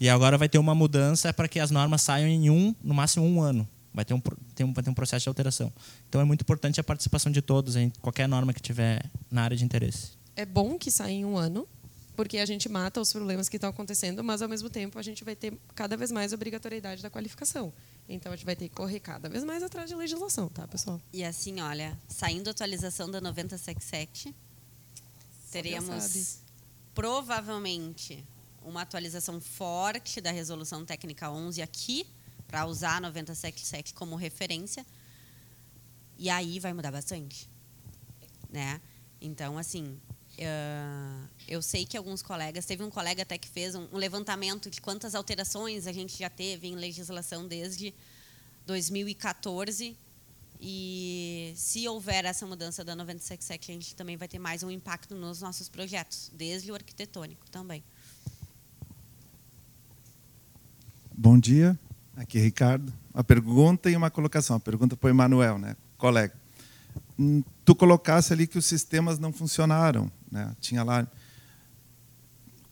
E 0.00 0.08
agora 0.08 0.36
vai 0.36 0.48
ter 0.48 0.58
uma 0.58 0.74
mudança 0.74 1.32
para 1.32 1.46
que 1.46 1.60
as 1.60 1.70
normas 1.70 2.02
saiam 2.02 2.28
em 2.28 2.50
um, 2.50 2.74
no 2.82 2.92
máximo 2.92 3.24
um 3.24 3.40
ano. 3.40 3.68
Vai 3.94 4.04
ter 4.04 4.14
um, 4.14 4.20
tem 4.54 4.66
um, 4.66 4.72
vai 4.72 4.82
ter 4.82 4.90
um 4.90 4.94
processo 4.94 5.24
de 5.24 5.28
alteração. 5.28 5.72
Então 6.08 6.20
é 6.20 6.24
muito 6.24 6.40
importante 6.40 6.80
a 6.80 6.84
participação 6.84 7.30
de 7.30 7.42
todos 7.42 7.76
em 7.76 7.90
qualquer 8.00 8.26
norma 8.26 8.52
que 8.52 8.60
tiver 8.60 9.04
na 9.30 9.42
área 9.42 9.56
de 9.56 9.64
interesse. 9.64 10.12
É 10.34 10.46
bom 10.46 10.78
que 10.78 10.90
saia 10.90 11.12
em 11.12 11.24
um 11.24 11.36
ano, 11.36 11.68
porque 12.16 12.38
a 12.38 12.46
gente 12.46 12.68
mata 12.68 13.00
os 13.00 13.12
problemas 13.12 13.48
que 13.48 13.56
estão 13.56 13.70
acontecendo, 13.70 14.24
mas 14.24 14.42
ao 14.42 14.48
mesmo 14.48 14.70
tempo 14.70 14.98
a 14.98 15.02
gente 15.02 15.22
vai 15.24 15.36
ter 15.36 15.56
cada 15.74 15.96
vez 15.96 16.10
mais 16.10 16.32
obrigatoriedade 16.32 17.02
da 17.02 17.10
qualificação. 17.10 17.72
Então 18.08 18.32
a 18.32 18.36
gente 18.36 18.44
vai 18.44 18.56
ter 18.56 18.68
que 18.68 18.74
correr 18.74 19.00
cada 19.00 19.28
vez 19.28 19.44
mais 19.44 19.62
atrás 19.62 19.88
de 19.88 19.94
legislação, 19.94 20.48
tá, 20.48 20.66
pessoal? 20.66 21.00
E 21.12 21.24
assim, 21.24 21.60
olha, 21.60 21.98
saindo 22.08 22.48
a 22.48 22.50
atualização 22.50 23.10
da 23.10 23.20
9077, 23.20 24.34
teremos 25.50 26.38
provavelmente 26.94 28.24
uma 28.62 28.82
atualização 28.82 29.40
forte 29.40 30.20
da 30.20 30.30
resolução 30.30 30.84
técnica 30.84 31.30
11 31.30 31.62
aqui 31.62 32.06
para 32.46 32.66
usar 32.66 32.96
a 32.96 33.00
9077 33.00 33.94
como 33.94 34.14
referência. 34.14 34.84
E 36.18 36.28
aí 36.28 36.60
vai 36.60 36.72
mudar 36.72 36.92
bastante, 36.92 37.48
né? 38.50 38.80
Então, 39.20 39.56
assim, 39.56 39.98
Uh, 40.38 41.28
eu 41.46 41.60
sei 41.60 41.84
que 41.84 41.96
alguns 41.96 42.22
colegas, 42.22 42.64
teve 42.64 42.82
um 42.82 42.90
colega 42.90 43.22
até 43.22 43.36
que 43.36 43.48
fez 43.48 43.74
um, 43.74 43.86
um, 43.92 43.98
levantamento 43.98 44.70
de 44.70 44.80
quantas 44.80 45.14
alterações 45.14 45.86
a 45.86 45.92
gente 45.92 46.18
já 46.18 46.30
teve 46.30 46.68
em 46.68 46.74
legislação 46.74 47.46
desde 47.46 47.94
2014. 48.66 49.96
E 50.58 51.52
se 51.56 51.86
houver 51.88 52.24
essa 52.24 52.46
mudança 52.46 52.84
da 52.84 52.94
977, 52.94 53.70
a 53.70 53.74
gente 53.74 53.96
também 53.96 54.16
vai 54.16 54.28
ter 54.28 54.38
mais 54.38 54.62
um 54.62 54.70
impacto 54.70 55.14
nos 55.14 55.40
nossos 55.42 55.68
projetos, 55.68 56.30
desde 56.32 56.70
o 56.70 56.74
arquitetônico 56.74 57.50
também. 57.50 57.82
Bom 61.14 61.38
dia, 61.38 61.78
aqui 62.16 62.38
é 62.38 62.40
Ricardo. 62.40 62.92
Uma 63.12 63.24
pergunta 63.24 63.90
e 63.90 63.96
uma 63.96 64.10
colocação. 64.10 64.56
A 64.56 64.60
pergunta 64.60 64.96
para 64.96 65.08
o 65.08 65.10
Emanuel, 65.10 65.58
né, 65.58 65.76
colega. 65.98 66.34
Hum, 67.18 67.42
tu 67.64 67.74
colocasse 67.74 68.32
ali 68.32 68.46
que 68.46 68.56
os 68.56 68.64
sistemas 68.64 69.18
não 69.18 69.32
funcionaram, 69.32 70.10
né? 70.32 70.56
Tinha 70.58 70.82
lá 70.82 71.06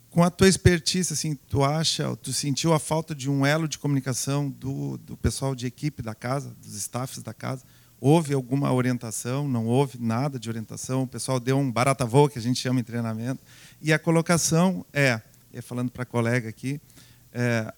com 0.08 0.24
a 0.24 0.30
tua 0.30 0.48
expertise, 0.48 1.12
assim, 1.12 1.36
tu 1.36 1.62
acha, 1.62 2.16
tu 2.16 2.32
sentiu 2.32 2.72
a 2.72 2.80
falta 2.80 3.14
de 3.14 3.30
um 3.30 3.46
elo 3.46 3.68
de 3.68 3.78
comunicação 3.78 4.50
do, 4.50 4.98
do 4.98 5.16
pessoal 5.16 5.54
de 5.54 5.66
equipe 5.66 6.02
da 6.02 6.16
casa, 6.16 6.52
dos 6.60 6.74
staffs 6.74 7.22
da 7.22 7.32
casa? 7.32 7.62
Houve 8.00 8.34
alguma 8.34 8.72
orientação? 8.72 9.46
Não 9.46 9.66
houve 9.66 9.98
nada 10.00 10.38
de 10.38 10.48
orientação? 10.48 11.02
O 11.02 11.06
pessoal 11.06 11.38
deu 11.38 11.58
um 11.58 11.70
barata 11.70 12.04
voa, 12.04 12.28
que 12.28 12.38
a 12.38 12.42
gente 12.42 12.58
chama 12.58 12.80
em 12.80 12.82
treinamento. 12.82 13.40
E 13.80 13.92
a 13.92 13.98
colocação 13.98 14.84
é, 14.92 15.20
falando 15.62 15.90
para 15.90 16.02
a 16.02 16.06
colega 16.06 16.48
aqui, 16.48 16.80
é, 17.32 17.72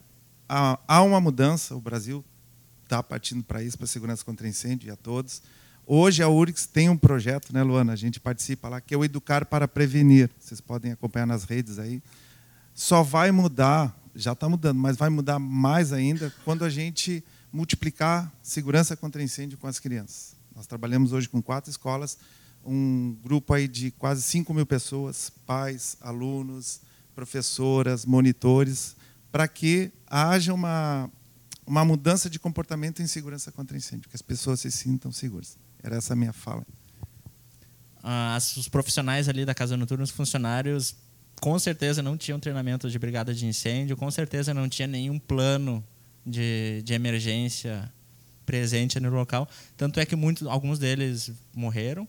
há, 0.49 0.79
há 0.87 1.03
uma 1.03 1.21
mudança, 1.21 1.75
o 1.75 1.81
Brasil 1.81 2.25
está 2.85 3.03
partindo 3.03 3.43
para 3.43 3.63
isso, 3.63 3.77
para 3.77 3.87
segurança 3.87 4.25
contra 4.25 4.49
incêndio 4.49 4.89
e 4.89 4.91
a 4.91 4.97
todos. 4.97 5.43
Hoje 5.87 6.23
a 6.23 6.29
URIX 6.29 6.67
tem 6.67 6.89
um 6.89 6.97
projeto, 6.97 7.53
né, 7.53 7.61
Luana? 7.63 7.93
A 7.93 7.97
gente 7.97 8.21
participa 8.21 8.69
lá, 8.69 8.81
que 8.81 8.95
é 8.95 8.97
o 8.97 9.05
Educar 9.05 9.45
para 9.45 9.67
Prevenir. 9.67 10.31
Vocês 10.39 10.61
podem 10.61 10.93
acompanhar 10.93 11.27
nas 11.27 11.43
redes 11.43 11.79
aí. 11.79 12.01
Só 12.73 13.03
vai 13.03 13.33
mudar, 13.33 13.95
já 14.15 14.33
está 14.33 14.49
mudando, 14.49 14.79
mas 14.79 14.97
vai 14.97 15.11
mudar 15.11 15.41
mais 15.41 15.93
ainda 15.93 16.33
quando 16.45 16.65
a 16.65 16.71
gente 16.71 17.23
multiplicar 17.53 18.33
segurança 18.43 18.97
contra 18.97 19.23
incêndio 19.23 19.59
com 19.59 19.67
as 19.67 19.81
crianças. 19.81 20.37
Nós 20.55 20.69
trabalhamos 20.69 21.13
hoje 21.13 21.29
com 21.29 21.43
quatro 21.43 21.69
escolas, 21.69 22.17
um 22.65 23.17
grupo 23.23 23.53
aí 23.53 23.67
de 23.67 23.91
quase 23.91 24.23
5 24.23 24.55
mil 24.55 24.65
pessoas, 24.65 25.31
pais, 25.45 25.97
alunos, 26.01 26.81
professoras, 27.13 28.07
monitores, 28.07 28.95
para 29.33 29.49
que 29.49 29.91
haja 30.07 30.55
uma, 30.55 31.11
uma 31.67 31.85
mudança 31.85 32.31
de 32.31 32.39
comportamento 32.39 33.03
em 33.03 33.07
segurança 33.09 33.51
contra 33.51 33.77
incêndio, 33.77 34.09
que 34.09 34.17
as 34.17 34.23
pessoas 34.23 34.61
se 34.61 34.71
sintam 34.71 35.11
seguras. 35.11 35.59
Era 35.83 35.97
essa 35.97 36.13
a 36.13 36.17
minha 36.17 36.33
fala. 36.33 36.65
Ah, 38.03 38.37
os 38.39 38.69
profissionais 38.69 39.29
ali 39.29 39.45
da 39.45 39.55
Casa 39.55 39.77
Noturna, 39.77 40.05
os 40.05 40.11
funcionários, 40.11 40.97
com 41.41 41.59
certeza 41.59 42.03
não 42.03 42.17
tinham 42.17 42.39
treinamento 42.39 42.91
de 42.91 42.99
brigada 42.99 43.35
de 43.35 43.47
incêndio, 43.47 43.97
com 43.97 44.11
certeza 44.11 44.53
não 44.53 44.69
tinha 44.69 44.89
nenhum 44.89 45.19
plano 45.19 45.85
de, 46.27 46.83
de 46.85 46.95
emergência 46.95 47.93
presente 48.45 48.99
no 49.01 49.11
local. 49.11 49.49
Tanto 49.77 50.01
é 50.01 50.07
que 50.07 50.17
muitos, 50.17 50.47
alguns 50.47 50.79
deles 50.79 51.33
morreram. 51.55 52.07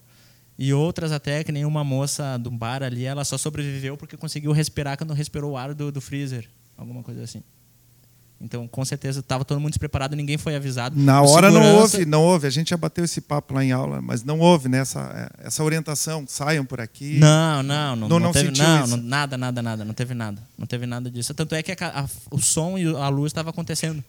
E 0.58 0.72
outras 0.72 1.12
até, 1.12 1.44
que 1.44 1.52
nem 1.52 1.66
uma 1.66 1.84
moça 1.84 2.38
do 2.38 2.52
bar 2.52 2.84
ali, 2.84 3.06
ela 3.06 3.26
só 3.26 3.38
sobreviveu 3.38 3.98
porque 3.98 4.16
conseguiu 4.16 4.52
respirar 4.52 4.98
quando 4.98 5.14
respirou 5.14 5.54
o 5.54 5.58
ar 5.58 5.74
do, 5.74 5.92
do 5.92 6.00
freezer. 6.00 6.48
Alguma 6.78 7.02
coisa 7.02 7.24
assim. 7.24 7.44
Então, 8.44 8.68
com 8.68 8.84
certeza, 8.84 9.22
estava 9.22 9.46
todo 9.46 9.58
mundo 9.62 9.72
despreparado, 9.72 10.18
ninguém 10.18 10.38
foi 10.38 10.54
avisado. 10.54 11.00
Na 11.00 11.22
hora 11.22 11.48
segurança... 11.48 11.60
não 11.72 11.80
houve, 11.80 12.06
não 12.06 12.22
houve. 12.22 12.46
A 12.46 12.50
gente 12.50 12.72
já 12.72 12.78
bateu 12.78 13.06
esse 13.06 13.22
papo 13.22 13.54
lá 13.54 13.64
em 13.64 13.72
aula, 13.72 14.02
mas 14.02 14.22
não 14.22 14.38
houve 14.38 14.68
nessa 14.68 15.02
né, 15.14 15.28
essa 15.38 15.64
orientação. 15.64 16.26
Saiam 16.28 16.66
por 16.66 16.82
aqui. 16.82 17.18
Não, 17.20 17.64
não, 17.64 17.96
não, 17.96 18.10
não, 18.10 18.20
não 18.20 18.32
teve 18.34 18.52
não, 18.52 18.86
não, 18.86 18.98
nada, 18.98 19.38
nada, 19.38 19.62
nada, 19.62 19.86
não 19.86 19.94
teve 19.94 20.14
nada, 20.14 20.44
não 20.58 20.68
teve 20.68 20.86
nada 20.86 21.10
disso. 21.10 21.34
Tanto 21.34 21.56
é 21.56 21.64
que 21.64 21.72
a, 21.72 22.02
a, 22.02 22.06
o 22.30 22.38
som 22.38 22.78
e 22.78 22.86
a 22.86 23.08
luz 23.08 23.30
estava 23.30 23.50
acontecendo 23.50 24.04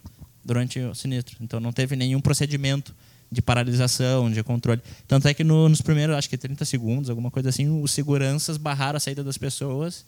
durante 0.44 0.80
o 0.80 0.96
sinistro. 0.96 1.36
Então, 1.40 1.60
não 1.60 1.72
teve 1.72 1.94
nenhum 1.94 2.20
procedimento 2.20 2.92
de 3.30 3.40
paralisação, 3.40 4.28
de 4.28 4.42
controle. 4.42 4.82
Tanto 5.06 5.28
é 5.28 5.34
que 5.34 5.44
no, 5.44 5.68
nos 5.68 5.80
primeiros, 5.80 6.16
acho 6.16 6.28
que 6.28 6.36
30 6.36 6.64
segundos, 6.64 7.08
alguma 7.08 7.30
coisa 7.30 7.50
assim, 7.50 7.80
os 7.80 7.92
seguranças 7.92 8.56
barraram 8.56 8.96
a 8.96 9.00
saída 9.00 9.22
das 9.22 9.38
pessoas 9.38 10.04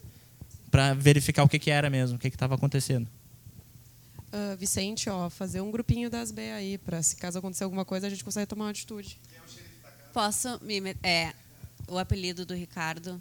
para 0.68 0.94
verificar 0.94 1.44
o 1.44 1.48
que, 1.48 1.60
que 1.60 1.70
era 1.70 1.88
mesmo, 1.88 2.16
o 2.16 2.18
que 2.18 2.26
estava 2.26 2.56
acontecendo 2.56 3.06
uh, 4.32 4.56
Vicente, 4.56 5.08
ó, 5.10 5.28
fazer 5.30 5.60
um 5.60 5.70
grupinho 5.70 6.08
das 6.10 6.30
B 6.30 6.50
aí, 6.52 6.78
para 6.78 7.02
se 7.02 7.16
caso 7.16 7.38
acontecer 7.38 7.64
alguma 7.64 7.84
coisa, 7.84 8.06
a 8.06 8.10
gente 8.10 8.24
consegue 8.24 8.46
tomar 8.46 8.64
uma 8.66 8.70
atitude. 8.70 9.18
Quem 9.28 9.38
é 9.38 9.42
o 9.42 9.48
xerife 9.48 9.76
da 9.82 9.90
casa? 9.90 10.10
posso 10.12 10.58
me 10.64 10.80
met- 10.80 10.98
é 11.02 11.32
o 11.88 11.98
apelido 11.98 12.44
do 12.46 12.54
Ricardo 12.54 13.20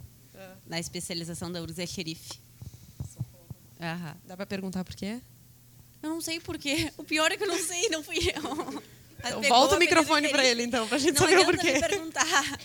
na 0.66 0.78
especialização 0.80 1.50
da 1.50 1.60
URGS 1.62 1.78
é 1.78 1.86
xerife. 1.86 2.32
Aham. 3.80 4.16
Dá 4.26 4.36
pra 4.36 4.46
perguntar 4.46 4.84
por 4.84 4.94
quê? 4.94 5.20
Eu 6.02 6.10
não 6.10 6.20
sei 6.20 6.40
porquê. 6.40 6.92
O 6.96 7.04
pior 7.04 7.30
é 7.32 7.36
que 7.36 7.44
eu 7.44 7.48
não 7.48 7.58
sei, 7.58 7.88
não 7.88 8.02
fui 8.02 8.18
eu. 8.18 8.82
Então, 9.18 9.42
volta 9.42 9.76
o 9.76 9.78
microfone 9.78 10.28
pra 10.28 10.38
xerife. 10.42 10.50
ele, 10.50 10.62
então, 10.64 10.86
pra 10.88 10.98
gente 10.98 11.14
não 11.18 11.22
saber 11.22 11.36
o 11.38 11.40
adianta 11.42 11.56
porquê. 11.56 11.72
me 11.72 11.80
perguntar. 11.80 12.58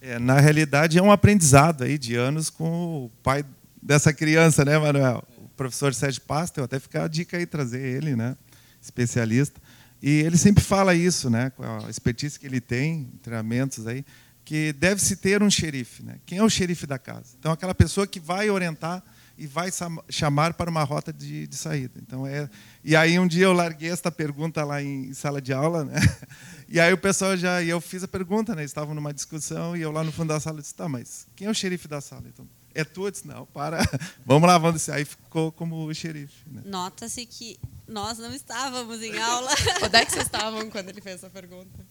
É, 0.00 0.18
na 0.18 0.38
realidade, 0.40 0.98
é 0.98 1.02
um 1.02 1.10
aprendizado 1.10 1.82
aí 1.84 1.96
de 1.98 2.14
anos 2.14 2.50
com 2.50 3.06
o 3.06 3.10
pai 3.22 3.44
dessa 3.82 4.12
criança, 4.12 4.64
né, 4.64 4.78
Manuel? 4.78 5.24
O 5.35 5.35
professor 5.56 5.94
Sérgio 5.94 6.22
Pastel, 6.22 6.64
até 6.64 6.78
fica 6.78 7.04
a 7.04 7.08
dica 7.08 7.36
aí, 7.36 7.46
trazer 7.46 7.80
ele, 7.80 8.14
né? 8.14 8.36
Especialista. 8.80 9.60
E 10.02 10.10
ele 10.20 10.36
sempre 10.36 10.62
fala 10.62 10.94
isso, 10.94 11.30
né? 11.30 11.50
Com 11.50 11.62
a 11.62 11.88
expertise 11.88 12.38
que 12.38 12.46
ele 12.46 12.60
tem, 12.60 13.10
em 13.12 13.18
treinamentos 13.22 13.86
aí, 13.86 14.04
que 14.44 14.72
deve-se 14.74 15.16
ter 15.16 15.42
um 15.42 15.50
xerife, 15.50 16.02
né? 16.02 16.18
Quem 16.24 16.38
é 16.38 16.42
o 16.42 16.50
xerife 16.50 16.86
da 16.86 16.98
casa? 16.98 17.34
Então, 17.38 17.50
aquela 17.50 17.74
pessoa 17.74 18.06
que 18.06 18.20
vai 18.20 18.48
orientar 18.50 19.02
e 19.38 19.46
vai 19.46 19.68
chamar 20.08 20.54
para 20.54 20.70
uma 20.70 20.82
rota 20.82 21.12
de, 21.12 21.46
de 21.46 21.56
saída. 21.56 22.00
Então 22.00 22.26
é. 22.26 22.48
E 22.82 22.96
aí 22.96 23.18
um 23.18 23.26
dia 23.26 23.44
eu 23.44 23.52
larguei 23.52 23.90
esta 23.90 24.10
pergunta 24.10 24.64
lá 24.64 24.82
em 24.82 25.12
sala 25.12 25.40
de 25.40 25.52
aula, 25.52 25.84
né? 25.84 25.96
E 26.68 26.80
aí 26.80 26.92
o 26.92 26.98
pessoal 26.98 27.36
já 27.36 27.62
e 27.62 27.68
eu 27.68 27.80
fiz 27.80 28.02
a 28.02 28.08
pergunta, 28.08 28.52
né? 28.52 28.64
Estavam 28.64 28.92
numa 28.92 29.14
discussão 29.14 29.76
e 29.76 29.82
eu 29.82 29.92
lá 29.92 30.02
no 30.02 30.10
fundo 30.10 30.28
da 30.28 30.40
sala 30.40 30.60
disse: 30.60 30.74
"Tá, 30.74 30.88
mas 30.88 31.24
quem 31.36 31.46
é 31.46 31.50
o 31.50 31.54
xerife 31.54 31.86
da 31.86 32.00
sala?" 32.00 32.24
Então, 32.26 32.44
é 32.80 32.84
tu, 32.84 33.06
eu 33.06 33.10
disse: 33.10 33.26
"Não, 33.26 33.46
para. 33.46 33.78
Vamos 34.24 34.46
lá, 34.48 34.58
vamos." 34.58 34.88
Aí 34.88 35.04
ficou 35.04 35.50
como 35.52 35.84
o 35.86 35.94
xerife, 35.94 36.48
né? 36.48 36.62
Nota-se 36.64 37.24
que 37.26 37.58
nós 37.86 38.18
não 38.18 38.32
estávamos 38.34 39.02
em 39.02 39.16
aula. 39.18 39.50
Onde 39.82 39.96
é 39.96 40.04
que 40.04 40.12
vocês 40.12 40.24
estavam 40.24 40.68
quando 40.70 40.88
ele 40.88 41.00
fez 41.00 41.16
essa 41.16 41.30
pergunta? 41.30 41.86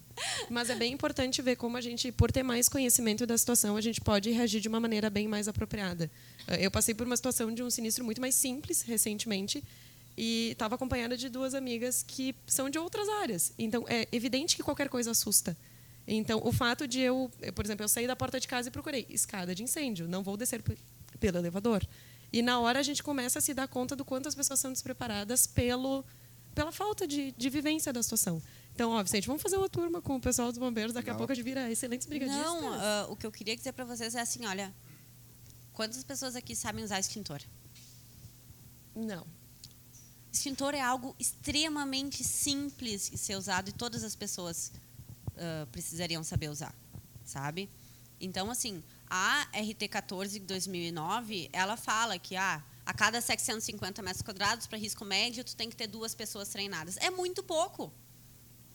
Mas 0.50 0.70
é 0.70 0.76
bem 0.76 0.94
importante 0.94 1.42
ver 1.42 1.56
como 1.56 1.78
a 1.78 1.82
gente, 1.82 2.12
por 2.12 2.32
ter 2.32 2.44
mais 2.44 2.70
conhecimento 2.70 3.26
da 3.26 3.38
situação, 3.38 3.76
a 3.76 3.82
gente 3.82 4.00
pode 4.02 4.30
reagir 4.32 4.62
de 4.62 4.68
uma 4.68 4.80
maneira 4.80 5.10
bem 5.10 5.28
mais 5.28 5.48
apropriada. 5.48 6.10
Eh, 6.48 6.66
Eu 6.66 6.72
passei 6.72 6.94
por 6.94 7.06
uma 7.06 7.16
situação 7.16 7.54
de 7.54 7.62
um 7.64 7.70
sinistro 7.70 8.04
muito 8.04 8.22
mais 8.22 8.36
simples 8.36 8.82
recentemente 8.82 9.64
e 10.18 10.52
estava 10.52 10.76
acompanhada 10.76 11.18
de 11.18 11.28
duas 11.30 11.54
amigas 11.54 12.04
que 12.08 12.34
são 12.48 12.70
de 12.70 12.80
outras 12.80 13.08
áreas. 13.10 13.52
Então 13.58 13.86
é 13.88 14.08
evidente 14.12 14.56
que 14.56 14.64
qualquer 14.64 14.90
coisa 14.90 15.12
assusta. 15.12 15.56
Então 16.08 16.40
o 16.44 16.52
fato 16.52 16.88
de 16.88 17.00
eu, 17.00 17.32
por 17.56 17.66
exemplo, 17.66 17.84
eu 17.84 17.88
saí 17.90 18.06
da 18.08 18.16
porta 18.16 18.40
de 18.40 18.48
casa 18.48 18.70
e 18.70 18.72
procurei 18.72 19.06
escada 19.10 19.56
de 19.56 19.64
incêndio, 19.64 20.08
não 20.08 20.22
vou 20.24 20.38
descer 20.38 20.62
pe- 20.62 20.78
pelo 21.20 21.38
elevador. 21.38 21.86
E 22.32 22.42
na 22.42 22.60
hora 22.60 22.80
a 22.80 22.84
gente 22.84 23.02
começa 23.02 23.40
a 23.40 23.42
se 23.42 23.54
dar 23.54 23.68
conta 23.68 23.96
do 23.96 24.04
quanto 24.06 24.28
as 24.28 24.36
pessoas 24.36 24.60
são 24.60 24.72
despreparadas 24.72 25.48
pelo 25.48 26.04
pela 26.54 26.72
falta 26.72 27.06
de, 27.06 27.32
de 27.34 27.50
vivência 27.50 27.92
da 27.92 28.02
situação. 28.02 28.42
Então, 28.74 28.92
ó, 28.92 29.04
Vicente, 29.04 29.28
vamos 29.28 29.42
fazer 29.42 29.58
uma 29.58 29.68
turma 29.68 30.02
com 30.02 30.16
o 30.16 30.22
pessoal 30.22 30.50
dos 30.50 30.58
bombeiros. 30.58 30.94
Daqui 30.94 31.10
a 31.10 31.16
pouco 31.16 31.32
a 31.32 31.36
gente 31.36 31.44
vira 31.44 31.70
excelentes 31.70 32.08
brigadistas. 32.08 32.46
Não, 32.46 32.74
ah, 32.74 33.08
o 33.10 33.16
que 33.18 33.26
eu 33.26 33.32
queria 33.32 33.56
dizer 33.58 33.74
para 33.74 33.84
vocês 33.84 34.16
é 34.16 34.22
assim, 34.22 34.46
olha, 34.46 34.74
quantas 35.74 36.02
pessoas 36.04 36.34
aqui 36.36 36.56
sabem 36.56 36.82
usar 36.84 36.98
extintor? 37.00 37.42
Não. 38.96 39.26
Extintor 40.32 40.74
é 40.76 40.82
algo 40.82 41.14
extremamente 41.20 42.24
simples 42.24 43.10
de 43.10 43.18
ser 43.18 43.36
usado 43.36 43.70
e 43.70 43.74
todas 43.74 44.04
as 44.04 44.16
pessoas 44.16 44.72
ah, 45.38 45.68
precisariam 45.72 46.24
saber 46.24 46.50
usar, 46.50 46.74
sabe? 47.24 47.70
Então, 48.20 48.50
assim, 48.50 48.84
a 49.10 49.48
RT14 49.54 50.30
de 50.30 50.40
2009, 50.40 51.50
ela 51.52 51.76
fala 51.76 52.18
que 52.18 52.36
ah, 52.36 52.64
a 52.86 52.94
cada 52.94 53.20
750 53.20 54.02
metros 54.02 54.22
quadrados 54.22 54.68
para 54.68 54.78
risco 54.78 55.04
médio, 55.04 55.44
tu 55.44 55.56
tem 55.56 55.70
que 55.70 55.76
ter 55.76 55.88
duas 55.88 56.14
pessoas 56.16 56.50
treinadas. 56.50 56.98
É 56.98 57.10
muito 57.10 57.44
pouco. 57.44 57.92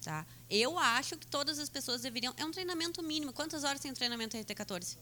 Tá? 0.03 0.27
Eu 0.49 0.79
acho 0.79 1.17
que 1.19 1.27
todas 1.27 1.59
as 1.59 1.69
pessoas 1.69 2.03
deveriam. 2.03 2.33
É 2.37 2.45
um 2.45 2.51
treinamento 2.51 3.03
mínimo. 3.03 3.33
Quantas 3.33 3.65
horas 3.65 3.81
tem 3.81 3.93
treinamento 3.93 4.37
RT14? 4.37 4.97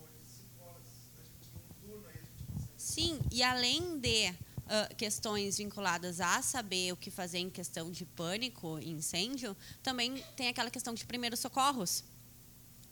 Sim, 2.76 3.20
e 3.30 3.42
além 3.42 3.98
de 3.98 4.34
ah, 4.68 4.88
questões 4.96 5.58
vinculadas 5.58 6.20
a 6.20 6.42
saber 6.42 6.92
o 6.92 6.96
que 6.96 7.10
fazer 7.10 7.38
em 7.38 7.50
questão 7.50 7.90
de 7.90 8.04
pânico 8.04 8.78
e 8.78 8.90
incêndio, 8.90 9.56
também 9.82 10.22
tem 10.36 10.48
aquela 10.48 10.70
questão 10.70 10.92
de 10.94 11.04
primeiros 11.06 11.40
socorros, 11.40 12.04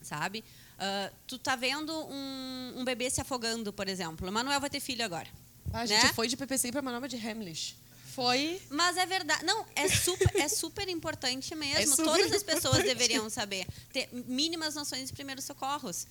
sabe? 0.01 0.45
Ah, 0.79 1.11
tu 1.27 1.39
tá 1.39 1.57
vendo 1.57 1.93
um, 1.93 2.75
um 2.77 2.85
bebê 2.85 3.11
se 3.11 3.21
afogando, 3.21 3.73
por 3.73 3.89
exemplo. 3.89 4.29
O 4.29 4.33
Manuel 4.33 4.61
vai 4.61 4.71
ter 4.71 4.81
filho 4.81 5.05
agora. 5.05 5.29
A 5.73 5.81
né? 5.81 5.87
gente 5.87 6.15
foi 6.15 6.29
de 6.29 6.37
PPC 6.37 6.71
para 6.73 6.83
Manoma 6.83 7.09
de 7.09 7.17
Hamlish. 7.17 7.77
Foi. 8.15 8.63
Mas 8.71 8.97
é 8.97 9.05
verdade. 9.05 9.45
Não, 9.45 9.67
é 9.75 9.89
super, 9.89 10.35
é 10.37 10.49
super 10.49 10.89
importante 10.89 11.55
mesmo. 11.55 11.77
É 11.77 11.87
super 11.87 12.05
Todas 12.05 12.33
as 12.33 12.43
pessoas 12.43 12.79
importante. 12.79 12.87
deveriam 12.87 13.29
saber. 13.29 13.67
Ter 13.93 14.09
mínimas 14.13 14.75
noções 14.75 15.09
de 15.09 15.13
primeiros 15.13 15.45
socorros. 15.45 16.07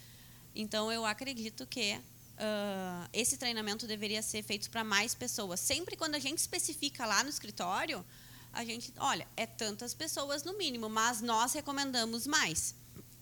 Então, 0.54 0.92
eu 0.92 1.04
acredito 1.04 1.66
que 1.66 2.00
ah, 2.38 3.07
esse 3.14 3.38
treinamento 3.38 3.88
deveria 3.88 4.22
ser 4.22 4.44
feito 4.44 4.70
para 4.70 4.84
mais 4.84 5.14
pessoas. 5.14 5.60
Sempre 5.60 5.95
quando 5.95 6.16
a 6.16 6.20
gente 6.20 6.40
especifica 6.40 7.06
lá 7.06 7.24
no 7.24 7.30
escritório, 7.30 8.06
a 8.52 8.64
gente, 8.64 8.94
olha, 8.98 9.28
é 9.36 9.45
tantas 9.45 9.94
pessoas 9.94 10.44
no 10.44 10.57
mínimo, 10.57 10.90
mas 10.90 11.22
nós 11.22 11.53
recomendamos 11.53 12.26
mais. 12.26 12.76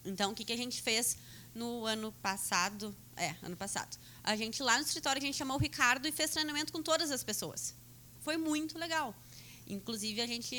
Então, 0.06 0.32
o 0.32 0.36
que, 0.36 0.46
que 0.46 0.54
a 0.54 0.58
gente 0.58 0.82
fez 0.82 1.18
no 1.56 1.86
ano 1.86 2.12
passado? 2.22 2.96
É, 3.16 3.36
ano 3.44 3.56
passado. 3.56 3.98
A 4.24 4.36
gente 4.36 4.62
lá 4.62 4.78
no 4.78 4.84
escritório, 4.84 5.22
a 5.22 5.26
gente 5.26 5.38
chamou 5.38 5.58
o 5.58 5.60
Ricardo 5.60 6.08
e 6.08 6.12
fez 6.12 6.32
treinamento 6.32 6.72
com 6.72 6.82
todas 6.82 7.12
as 7.12 7.24
pessoas. 7.24 7.74
Foi 8.22 8.38
muito 8.38 8.78
legal. 8.78 9.16
Inclusive, 9.68 10.22
a 10.22 10.28
gente 10.28 10.56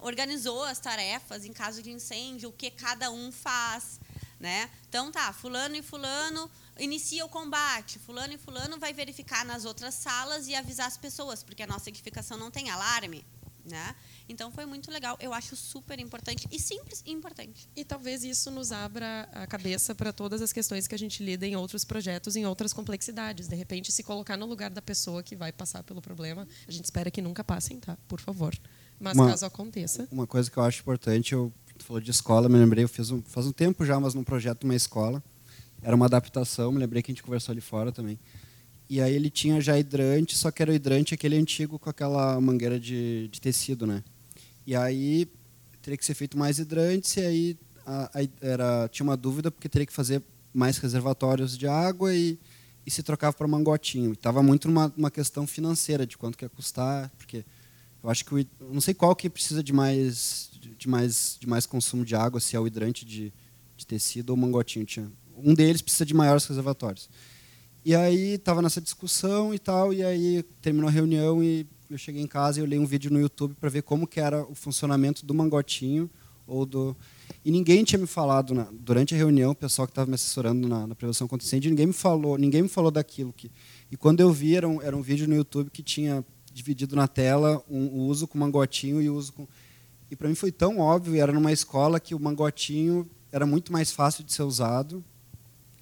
organizou 0.00 0.64
as 0.64 0.80
tarefas 0.80 1.44
em 1.44 1.52
caso 1.52 1.82
de 1.82 1.90
incêndio, 1.90 2.48
o 2.48 2.52
que 2.52 2.70
cada 2.70 3.10
um 3.10 3.30
faz. 3.30 4.00
Né? 4.44 4.68
Então, 4.86 5.10
tá, 5.10 5.32
fulano 5.32 5.74
e 5.74 5.80
fulano 5.80 6.50
inicia 6.78 7.24
o 7.24 7.30
combate, 7.30 7.98
fulano 7.98 8.34
e 8.34 8.36
fulano 8.36 8.78
vai 8.78 8.92
verificar 8.92 9.42
nas 9.42 9.64
outras 9.64 9.94
salas 9.94 10.48
e 10.48 10.54
avisar 10.54 10.86
as 10.86 10.98
pessoas, 10.98 11.42
porque 11.42 11.62
a 11.62 11.66
nossa 11.66 11.88
edificação 11.88 12.36
não 12.36 12.50
tem 12.50 12.68
alarme. 12.68 13.24
Né? 13.64 13.96
Então, 14.28 14.52
foi 14.52 14.66
muito 14.66 14.90
legal. 14.90 15.16
Eu 15.18 15.32
acho 15.32 15.56
super 15.56 15.98
importante 15.98 16.46
e 16.52 16.58
simples 16.60 17.02
e 17.06 17.10
importante. 17.10 17.66
E 17.74 17.86
talvez 17.86 18.22
isso 18.22 18.50
nos 18.50 18.70
abra 18.70 19.26
a 19.32 19.46
cabeça 19.46 19.94
para 19.94 20.12
todas 20.12 20.42
as 20.42 20.52
questões 20.52 20.86
que 20.86 20.94
a 20.94 20.98
gente 20.98 21.24
lida 21.24 21.46
em 21.46 21.56
outros 21.56 21.82
projetos, 21.82 22.36
em 22.36 22.44
outras 22.44 22.74
complexidades. 22.74 23.48
De 23.48 23.56
repente, 23.56 23.90
se 23.90 24.02
colocar 24.02 24.36
no 24.36 24.44
lugar 24.44 24.68
da 24.68 24.82
pessoa 24.82 25.22
que 25.22 25.34
vai 25.34 25.52
passar 25.52 25.82
pelo 25.82 26.02
problema, 26.02 26.46
a 26.68 26.70
gente 26.70 26.84
espera 26.84 27.10
que 27.10 27.22
nunca 27.22 27.42
passem, 27.42 27.80
tá? 27.80 27.96
Por 28.06 28.20
favor. 28.20 28.54
Mas 29.00 29.16
Uma- 29.16 29.30
caso 29.30 29.46
aconteça. 29.46 30.06
Uma 30.12 30.26
coisa 30.26 30.50
que 30.50 30.58
eu 30.58 30.62
acho 30.62 30.82
importante, 30.82 31.32
eu 31.32 31.50
tu 31.78 31.84
falou 31.84 32.00
de 32.00 32.10
escola, 32.10 32.48
me 32.48 32.56
lembrei, 32.58 32.84
eu 32.84 32.88
fiz 32.88 33.10
um, 33.10 33.22
faz 33.22 33.46
um 33.46 33.52
tempo 33.52 33.84
já, 33.84 33.98
mas 33.98 34.14
num 34.14 34.24
projeto 34.24 34.60
de 34.60 34.64
uma 34.66 34.74
escola. 34.74 35.22
Era 35.82 35.94
uma 35.94 36.06
adaptação, 36.06 36.72
me 36.72 36.78
lembrei 36.78 37.02
que 37.02 37.10
a 37.10 37.14
gente 37.14 37.22
conversou 37.22 37.52
ali 37.52 37.60
fora 37.60 37.92
também. 37.92 38.18
E 38.88 39.00
aí 39.00 39.14
ele 39.14 39.30
tinha 39.30 39.60
já 39.60 39.78
hidrante, 39.78 40.36
só 40.36 40.50
que 40.50 40.62
era 40.62 40.70
o 40.70 40.74
hidrante 40.74 41.14
aquele 41.14 41.36
antigo 41.36 41.78
com 41.78 41.90
aquela 41.90 42.40
mangueira 42.40 42.78
de, 42.80 43.28
de 43.28 43.40
tecido, 43.40 43.86
né? 43.86 44.02
E 44.66 44.74
aí 44.74 45.26
teria 45.82 45.96
que 45.98 46.04
ser 46.04 46.14
feito 46.14 46.38
mais 46.38 46.58
hidrantes 46.58 47.16
e 47.16 47.20
aí 47.20 47.56
a- 47.86 48.10
a- 48.14 48.28
era, 48.46 48.88
tinha 48.88 49.04
uma 49.04 49.16
dúvida 49.16 49.50
porque 49.50 49.68
teria 49.68 49.84
que 49.86 49.92
fazer 49.92 50.22
mais 50.54 50.78
reservatórios 50.78 51.58
de 51.58 51.66
água 51.66 52.14
e, 52.14 52.38
e 52.86 52.90
se 52.90 53.02
trocava 53.02 53.34
para 53.36 53.46
mangotinho. 53.48 54.12
Estava 54.12 54.42
muito 54.42 54.68
numa, 54.68 54.92
numa 54.96 55.10
questão 55.10 55.46
financeira 55.46 56.06
de 56.06 56.16
quanto 56.16 56.38
que 56.38 56.44
ia 56.44 56.48
custar, 56.48 57.10
porque 57.18 57.44
eu 58.04 58.10
acho 58.10 58.24
que 58.24 58.34
o, 58.34 58.46
não 58.70 58.82
sei 58.82 58.92
qual 58.92 59.16
que 59.16 59.30
precisa 59.30 59.62
de 59.64 59.72
mais 59.72 60.50
de 60.78 60.86
mais 60.88 61.38
de 61.40 61.48
mais 61.48 61.64
consumo 61.64 62.04
de 62.04 62.14
água, 62.14 62.38
se 62.38 62.54
é 62.54 62.60
o 62.60 62.66
hidrante 62.66 63.04
de, 63.04 63.32
de 63.76 63.86
tecido 63.86 64.30
ou 64.30 64.36
o 64.36 64.38
mangotinho. 64.38 64.84
Tinha, 64.84 65.10
um 65.36 65.54
deles 65.54 65.80
precisa 65.80 66.04
de 66.04 66.12
maiores 66.12 66.44
reservatórios. 66.44 67.08
E 67.84 67.94
aí 67.94 68.34
estava 68.34 68.60
nessa 68.60 68.80
discussão 68.80 69.54
e 69.54 69.58
tal, 69.58 69.92
e 69.92 70.02
aí 70.02 70.42
terminou 70.60 70.88
a 70.88 70.92
reunião 70.92 71.42
e 71.42 71.66
eu 71.90 71.96
cheguei 71.98 72.22
em 72.22 72.26
casa 72.26 72.58
e 72.58 72.60
eu 72.60 72.64
olhei 72.66 72.78
um 72.78 72.86
vídeo 72.86 73.10
no 73.10 73.20
YouTube 73.20 73.54
para 73.54 73.68
ver 73.70 73.82
como 73.82 74.06
que 74.06 74.20
era 74.20 74.42
o 74.44 74.54
funcionamento 74.54 75.24
do 75.24 75.32
mangotinho 75.34 76.10
ou 76.46 76.66
do 76.66 76.94
e 77.42 77.50
ninguém 77.50 77.84
tinha 77.84 77.98
me 77.98 78.06
falado 78.06 78.54
na- 78.54 78.68
durante 78.72 79.14
a 79.14 79.18
reunião, 79.18 79.52
o 79.52 79.54
pessoal 79.54 79.86
que 79.86 79.92
estava 79.92 80.08
me 80.08 80.14
assessorando 80.14 80.68
na, 80.68 80.86
na 80.86 80.94
prevenção 80.94 81.26
contra 81.26 81.46
incêndio, 81.46 81.70
ninguém 81.70 81.86
me 81.86 81.92
falou, 81.92 82.36
ninguém 82.36 82.62
me 82.62 82.68
falou 82.68 82.90
daquilo 82.90 83.32
que 83.32 83.50
e 83.90 83.96
quando 83.96 84.20
eu 84.20 84.30
vi 84.32 84.56
era 84.56 84.68
um, 84.68 84.80
era 84.82 84.96
um 84.96 85.02
vídeo 85.02 85.26
no 85.28 85.34
YouTube 85.34 85.70
que 85.70 85.82
tinha 85.82 86.24
dividido 86.54 86.94
na 86.94 87.08
tela 87.08 87.62
um, 87.68 87.86
o 87.86 88.06
uso 88.06 88.28
com 88.28 88.38
mangotinho 88.38 89.02
e 89.02 89.10
o 89.10 89.16
uso 89.16 89.32
com 89.32 89.46
e 90.10 90.16
para 90.16 90.28
mim 90.28 90.34
foi 90.34 90.52
tão 90.52 90.78
óbvio, 90.78 91.20
era 91.20 91.32
numa 91.32 91.50
escola 91.50 91.98
que 91.98 92.14
o 92.14 92.20
mangotinho 92.20 93.10
era 93.32 93.44
muito 93.44 93.72
mais 93.72 93.90
fácil 93.90 94.22
de 94.22 94.32
ser 94.32 94.42
usado 94.44 95.02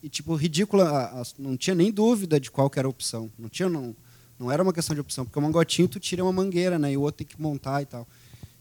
e 0.02 0.08
tipo 0.08 0.34
ridícula, 0.34 1.22
não 1.38 1.56
tinha 1.56 1.74
nem 1.74 1.92
dúvida 1.92 2.40
de 2.40 2.50
qual 2.50 2.70
era 2.74 2.86
a 2.86 2.90
opção. 2.90 3.30
Não 3.38 3.48
tinha 3.48 3.68
não, 3.68 3.94
não 4.38 4.50
era 4.50 4.62
uma 4.62 4.72
questão 4.72 4.94
de 4.94 5.00
opção, 5.00 5.24
porque 5.24 5.38
o 5.38 5.42
mangotinho 5.42 5.86
tu 5.86 6.00
tira 6.00 6.24
uma 6.24 6.32
mangueira, 6.32 6.78
né, 6.78 6.92
e 6.92 6.96
o 6.96 7.02
outro 7.02 7.18
tem 7.18 7.26
que 7.26 7.40
montar 7.40 7.82
e 7.82 7.86
tal. 7.86 8.08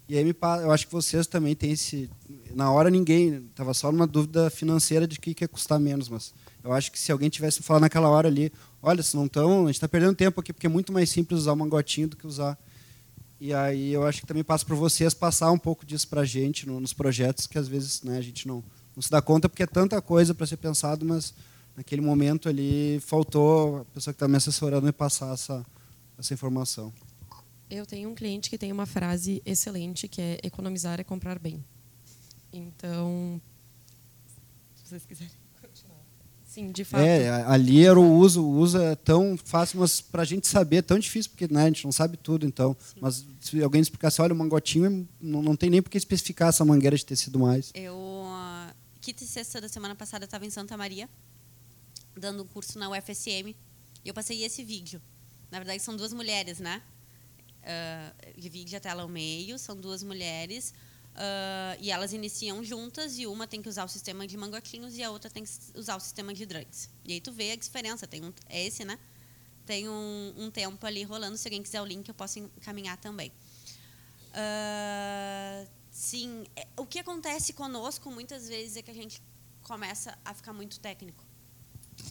E 0.10 0.18
aí 0.18 0.36
eu 0.64 0.72
acho 0.72 0.88
que 0.88 0.92
vocês 0.92 1.26
também 1.26 1.56
têm 1.56 1.72
esse 1.72 2.10
na 2.54 2.70
hora 2.70 2.90
ninguém 2.90 3.50
tava 3.56 3.74
só 3.74 3.92
numa 3.92 4.06
dúvida 4.06 4.50
financeira 4.50 5.08
de 5.08 5.18
que 5.18 5.34
que 5.34 5.44
ia 5.46 5.48
custar 5.48 5.80
menos, 5.80 6.10
mas 6.10 6.34
eu 6.64 6.72
acho 6.74 6.92
que 6.92 7.00
se 7.00 7.12
alguém 7.12 7.30
tivesse 7.30 7.62
falado 7.64 7.82
naquela 7.82 8.10
hora 8.10 8.28
ali, 8.28 8.52
olha, 8.82 9.02
se 9.02 9.16
não 9.16 9.26
estão, 9.26 9.64
a 9.64 9.68
gente 9.68 9.76
está 9.76 9.88
perdendo 9.88 10.16
tempo 10.16 10.40
aqui 10.40 10.54
porque 10.54 10.68
é 10.68 10.70
muito 10.70 10.92
mais 10.94 11.10
simples 11.10 11.40
usar 11.42 11.54
o 11.54 11.56
mangotinho 11.56 12.08
do 12.10 12.18
que 12.18 12.28
usar 12.28 12.58
e 13.40 13.52
aí 13.54 13.92
eu 13.92 14.06
acho 14.06 14.22
que 14.22 14.28
também 14.28 14.44
passa 14.44 14.64
por 14.64 14.76
vocês 14.76 15.16
passar 15.16 15.52
um 15.52 15.58
pouco 15.58 15.84
disso 15.84 16.08
para 16.08 16.22
a 16.22 16.26
gente 16.26 16.68
no- 16.68 16.80
nos 16.80 16.94
projetos 16.94 17.48
que 17.48 17.58
às 17.58 17.68
vezes 17.68 18.04
né, 18.04 18.18
a 18.18 18.22
gente 18.22 18.48
não, 18.48 18.64
não 18.96 19.02
se 19.02 19.10
dá 19.10 19.20
conta 19.22 19.50
porque 19.50 19.64
é 19.64 19.68
tanta 19.68 20.00
coisa 20.00 20.36
para 20.36 20.46
ser 20.46 20.58
pensado, 20.58 21.04
mas 21.04 21.34
naquele 21.76 22.02
momento 22.02 22.48
ali 22.48 23.00
faltou 23.00 23.80
a 23.80 23.86
pessoa 23.86 24.14
que 24.14 24.18
está 24.18 24.28
me 24.28 24.38
assessorando 24.38 24.86
me 24.86 24.92
passar 24.92 25.34
essa, 25.34 25.66
essa 26.20 26.34
informação. 26.36 26.94
Eu 27.68 27.86
tenho 27.86 28.10
um 28.10 28.14
cliente 28.14 28.50
que 28.50 28.58
tem 28.58 28.72
uma 28.72 28.86
frase 28.86 29.42
excelente 29.46 30.08
que 30.08 30.22
é 30.22 30.38
economizar 30.44 31.00
é 31.00 31.04
comprar 31.04 31.40
bem. 31.40 31.64
Então, 32.54 33.42
se 34.76 34.90
vocês 34.90 35.06
quiserem. 35.06 35.41
Sim, 36.52 36.70
de 36.70 36.84
fato. 36.84 37.02
É, 37.02 37.30
ali 37.46 37.86
era 37.86 37.98
o 37.98 38.14
uso, 38.14 38.44
o 38.44 38.58
uso 38.58 38.78
é 38.78 38.94
tão 38.94 39.38
fácil, 39.38 39.80
mas 39.80 40.02
para 40.02 40.24
a 40.24 40.26
gente 40.26 40.46
saber 40.46 40.78
é 40.78 40.82
tão 40.82 41.00
difícil, 41.00 41.32
porque 41.32 41.48
né, 41.48 41.64
a 41.64 41.68
gente 41.68 41.86
não 41.86 41.94
sabe 41.94 42.18
tudo, 42.18 42.46
então. 42.46 42.76
Sim. 42.78 43.00
Mas 43.00 43.26
se 43.40 43.64
alguém 43.64 43.80
explicasse, 43.80 44.22
olha, 44.22 44.34
o 44.34 44.36
mangotinho, 44.36 45.08
não, 45.22 45.42
não 45.42 45.56
tem 45.56 45.70
nem 45.70 45.82
por 45.82 45.90
que 45.90 45.98
especificar 45.98 46.50
essa 46.50 46.66
mangueira 46.66 46.98
de 46.98 47.06
tecido 47.06 47.40
mais. 47.40 47.72
Eu, 47.74 47.96
uh, 47.96 48.76
quinta 49.00 49.24
e 49.24 49.28
sexta 49.28 49.62
da 49.62 49.70
semana 49.70 49.96
passada, 49.96 50.26
estava 50.26 50.46
em 50.46 50.50
Santa 50.50 50.76
Maria, 50.76 51.10
dando 52.18 52.44
um 52.44 52.48
curso 52.48 52.78
na 52.78 52.90
UFSM, 52.90 53.56
e 54.04 54.10
eu 54.10 54.14
passei 54.14 54.44
esse 54.44 54.62
vídeo. 54.62 55.02
Na 55.50 55.58
verdade, 55.58 55.82
são 55.82 55.96
duas 55.96 56.12
mulheres, 56.12 56.60
né? 56.60 56.82
Uh, 57.62 58.42
divide 58.42 58.76
a 58.76 58.80
tela 58.82 59.04
ao 59.04 59.08
meio, 59.08 59.58
são 59.58 59.74
duas 59.74 60.04
mulheres 60.04 60.74
uh, 61.16 61.78
e 61.80 61.92
elas 61.92 62.14
iniciam 62.14 62.64
juntas 62.64 63.18
e 63.18 63.28
uma 63.28 63.48
tem 63.48 63.62
que 63.62 63.70
usar 63.70 63.84
o 63.84 63.88
sistema 63.88 64.28
de 64.28 64.38
mangotinhos 64.38 64.98
e 64.98 65.04
a 65.04 65.10
outra 65.10 65.30
tem 65.30 65.44
que 65.44 65.52
usar 65.76 65.96
o 65.96 66.00
sistema 66.00 66.34
de 66.34 66.46
drugs. 66.46 66.90
E 67.06 67.14
aí 67.14 67.22
tu 67.22 67.32
vê 67.32 67.52
a 67.52 67.56
diferença, 67.56 68.08
tem 68.08 68.24
um, 68.24 68.34
é 68.48 68.66
esse, 68.66 68.86
né? 68.86 69.00
Tem 69.66 69.88
um, 69.88 70.34
um 70.38 70.52
tempo 70.52 70.86
ali 70.86 71.04
rolando, 71.04 71.38
se 71.38 71.48
alguém 71.48 71.62
quiser 71.62 71.82
o 71.82 71.86
link 71.86 72.08
eu 72.08 72.16
posso 72.16 72.40
encaminhar 72.40 72.98
também. 72.98 73.32
Uh, 74.32 75.68
sim, 75.92 76.46
é, 76.56 76.68
o 76.78 76.86
que 76.86 77.00
acontece 77.00 77.54
conosco 77.54 78.10
muitas 78.10 78.48
vezes 78.48 78.78
é 78.78 78.82
que 78.82 78.92
a 78.92 78.94
gente 78.94 79.22
começa 79.62 80.18
a 80.26 80.34
ficar 80.34 80.54
muito 80.54 80.80
técnico. 80.80 81.24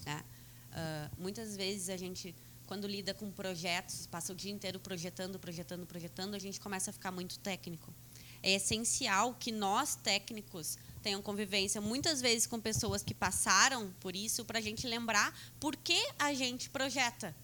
Né? 0.06 0.22
Uh, 0.70 1.22
muitas 1.22 1.56
vezes 1.56 1.88
a 1.88 1.96
gente 1.96 2.34
quando 2.70 2.86
lida 2.86 3.12
com 3.12 3.32
projetos, 3.32 4.06
passa 4.06 4.32
o 4.32 4.36
dia 4.36 4.52
inteiro 4.52 4.78
projetando, 4.78 5.40
projetando, 5.40 5.84
projetando, 5.84 6.36
a 6.36 6.38
gente 6.38 6.60
começa 6.60 6.90
a 6.90 6.92
ficar 6.92 7.10
muito 7.10 7.36
técnico. 7.40 7.92
É 8.42 8.52
essencial 8.52 9.34
que 9.38 9.52
nós, 9.52 9.94
técnicos, 9.94 10.78
tenham 11.02 11.22
convivência 11.22 11.80
muitas 11.80 12.20
vezes 12.20 12.46
com 12.46 12.60
pessoas 12.60 13.02
que 13.02 13.14
passaram 13.14 13.92
por 14.00 14.14
isso, 14.14 14.44
para 14.44 14.58
a 14.58 14.62
gente 14.62 14.86
lembrar 14.86 15.36
por 15.58 15.76
que 15.76 15.98
a 16.18 16.32
gente 16.32 16.70
projeta. 16.70 17.34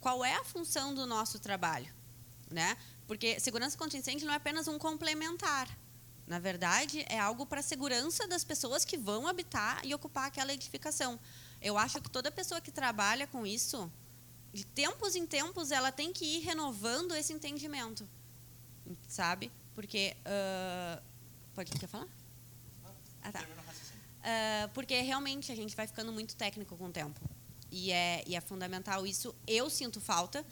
Qual 0.00 0.24
é 0.24 0.34
a 0.34 0.44
função 0.44 0.94
do 0.94 1.06
nosso 1.06 1.38
trabalho? 1.38 1.92
Né? 2.50 2.76
Porque 3.06 3.38
segurança 3.40 3.78
contra 3.78 3.98
incêndio 3.98 4.26
não 4.26 4.34
é 4.34 4.36
apenas 4.36 4.68
um 4.68 4.78
complementar. 4.78 5.68
Na 6.26 6.38
verdade, 6.38 7.04
é 7.08 7.18
algo 7.18 7.44
para 7.44 7.60
a 7.60 7.62
segurança 7.62 8.26
das 8.26 8.44
pessoas 8.44 8.84
que 8.84 8.96
vão 8.96 9.26
habitar 9.26 9.84
e 9.84 9.94
ocupar 9.94 10.26
aquela 10.26 10.52
edificação. 10.52 11.18
Eu 11.60 11.76
acho 11.76 12.00
que 12.00 12.10
toda 12.10 12.30
pessoa 12.30 12.60
que 12.60 12.70
trabalha 12.70 13.26
com 13.26 13.46
isso, 13.46 13.90
de 14.52 14.64
tempos 14.64 15.14
em 15.16 15.26
tempos, 15.26 15.70
ela 15.70 15.90
tem 15.90 16.12
que 16.12 16.24
ir 16.24 16.40
renovando 16.40 17.14
esse 17.14 17.32
entendimento, 17.32 18.08
sabe? 19.08 19.50
Porque 19.74 20.16
uh, 20.26 21.02
pode 21.54 21.70
quer 21.72 21.86
falar? 21.86 22.06
Ah, 23.22 23.32
tá. 23.32 23.40
Uh, 23.42 24.68
porque 24.74 25.00
realmente 25.00 25.50
a 25.50 25.56
gente 25.56 25.74
vai 25.74 25.86
ficando 25.86 26.12
muito 26.12 26.36
técnico 26.36 26.76
com 26.76 26.86
o 26.86 26.92
tempo 26.92 27.20
e 27.72 27.90
é, 27.90 28.22
e 28.26 28.36
é 28.36 28.40
fundamental 28.40 29.06
isso. 29.06 29.34
Eu 29.46 29.70
sinto 29.70 30.00
falta, 30.00 30.44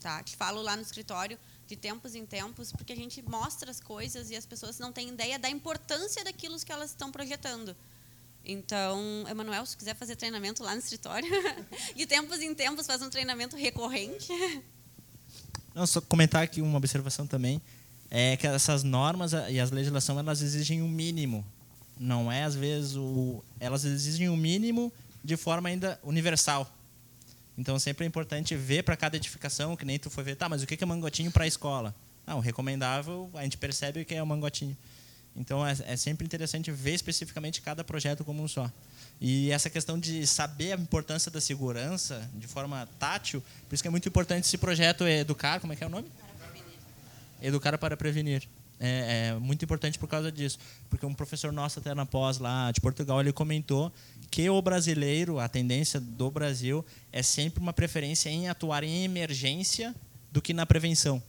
tá? 0.00 0.22
Te 0.22 0.36
falo 0.36 0.62
lá 0.62 0.76
no 0.76 0.82
escritório 0.82 1.38
de 1.66 1.76
tempos 1.76 2.14
em 2.14 2.24
tempos, 2.24 2.72
porque 2.72 2.92
a 2.92 2.96
gente 2.96 3.20
mostra 3.22 3.70
as 3.70 3.80
coisas 3.80 4.30
e 4.30 4.36
as 4.36 4.46
pessoas 4.46 4.78
não 4.78 4.92
têm 4.92 5.08
ideia 5.08 5.38
da 5.38 5.50
importância 5.50 6.24
daquilo 6.24 6.58
que 6.58 6.72
elas 6.72 6.90
estão 6.90 7.10
projetando. 7.10 7.76
Então, 8.44 9.26
Emanuel, 9.28 9.66
se 9.66 9.76
quiser 9.76 9.94
fazer 9.94 10.16
treinamento 10.16 10.62
lá 10.62 10.72
no 10.72 10.78
escritório, 10.78 11.28
de 11.94 12.06
tempos 12.06 12.40
em 12.40 12.54
tempos 12.54 12.86
faz 12.86 13.02
um 13.02 13.10
treinamento 13.10 13.56
recorrente. 13.56 14.28
Não, 15.74 15.86
só 15.86 16.00
comentar 16.00 16.42
aqui 16.42 16.62
uma 16.62 16.78
observação 16.78 17.26
também, 17.26 17.60
é 18.10 18.36
que 18.36 18.46
essas 18.46 18.82
normas 18.82 19.32
e 19.48 19.60
as 19.60 19.70
legislações 19.70 20.18
elas 20.18 20.42
exigem 20.42 20.82
o 20.82 20.86
um 20.86 20.88
mínimo. 20.88 21.44
Não 21.98 22.30
é 22.30 22.44
às 22.44 22.54
vezes 22.54 22.96
o 22.96 23.42
elas 23.60 23.84
exigem 23.84 24.28
o 24.28 24.32
um 24.32 24.36
mínimo 24.36 24.92
de 25.22 25.36
forma 25.36 25.68
ainda 25.68 25.98
universal. 26.02 26.72
Então 27.56 27.78
sempre 27.78 28.04
é 28.04 28.08
importante 28.08 28.54
ver 28.54 28.84
para 28.84 28.96
cada 28.96 29.16
edificação, 29.16 29.76
que 29.76 29.84
nem 29.84 29.98
tu 29.98 30.08
foi 30.08 30.22
ver, 30.22 30.36
tá, 30.36 30.48
mas 30.48 30.62
o 30.62 30.66
que 30.66 30.82
é 30.82 30.86
mangotinho 30.86 31.30
para 31.30 31.44
a 31.44 31.46
escola? 31.46 31.94
Ah, 32.26 32.36
o 32.36 32.40
recomendável, 32.40 33.30
a 33.34 33.42
gente 33.42 33.56
percebe 33.56 34.04
que 34.04 34.14
é 34.14 34.22
o 34.22 34.26
mangotinho. 34.26 34.76
Então 35.34 35.66
é, 35.66 35.76
é, 35.86 35.96
sempre 35.96 36.24
interessante 36.24 36.70
ver 36.70 36.94
especificamente 36.94 37.62
cada 37.62 37.84
projeto 37.84 38.24
como 38.24 38.42
um 38.42 38.48
só. 38.48 38.70
E 39.20 39.50
essa 39.50 39.68
questão 39.68 39.98
de 39.98 40.26
saber 40.26 40.72
a 40.72 40.76
importância 40.76 41.30
da 41.30 41.40
segurança 41.40 42.28
de 42.34 42.46
forma 42.46 42.88
tátil, 42.98 43.42
por 43.68 43.74
isso 43.74 43.82
que 43.82 43.88
é 43.88 43.90
muito 43.90 44.08
importante 44.08 44.44
esse 44.44 44.58
projeto 44.58 45.06
educar, 45.06 45.60
como 45.60 45.72
é 45.72 45.76
que 45.76 45.82
é 45.82 45.86
o 45.86 45.90
nome? 45.90 46.08
Educar 47.40 47.76
para 47.78 47.96
prevenir. 47.96 48.48
É, 48.80 49.32
é, 49.34 49.38
muito 49.40 49.64
importante 49.64 49.98
por 49.98 50.08
causa 50.08 50.30
disso, 50.30 50.56
porque 50.88 51.04
um 51.04 51.12
professor 51.12 51.52
nosso 51.52 51.80
até 51.80 51.92
na 51.94 52.06
pós 52.06 52.38
lá 52.38 52.70
de 52.70 52.80
Portugal 52.80 53.20
ele 53.20 53.32
comentou 53.32 53.92
que 54.30 54.48
o 54.48 54.62
brasileiro, 54.62 55.40
a 55.40 55.48
tendência 55.48 55.98
do 55.98 56.30
Brasil 56.30 56.84
é 57.10 57.20
sempre 57.20 57.60
uma 57.60 57.72
preferência 57.72 58.30
em 58.30 58.48
atuar 58.48 58.84
em 58.84 59.02
emergência 59.02 59.92
do 60.30 60.40
que 60.40 60.52
na 60.52 60.64
prevenção. 60.64 61.20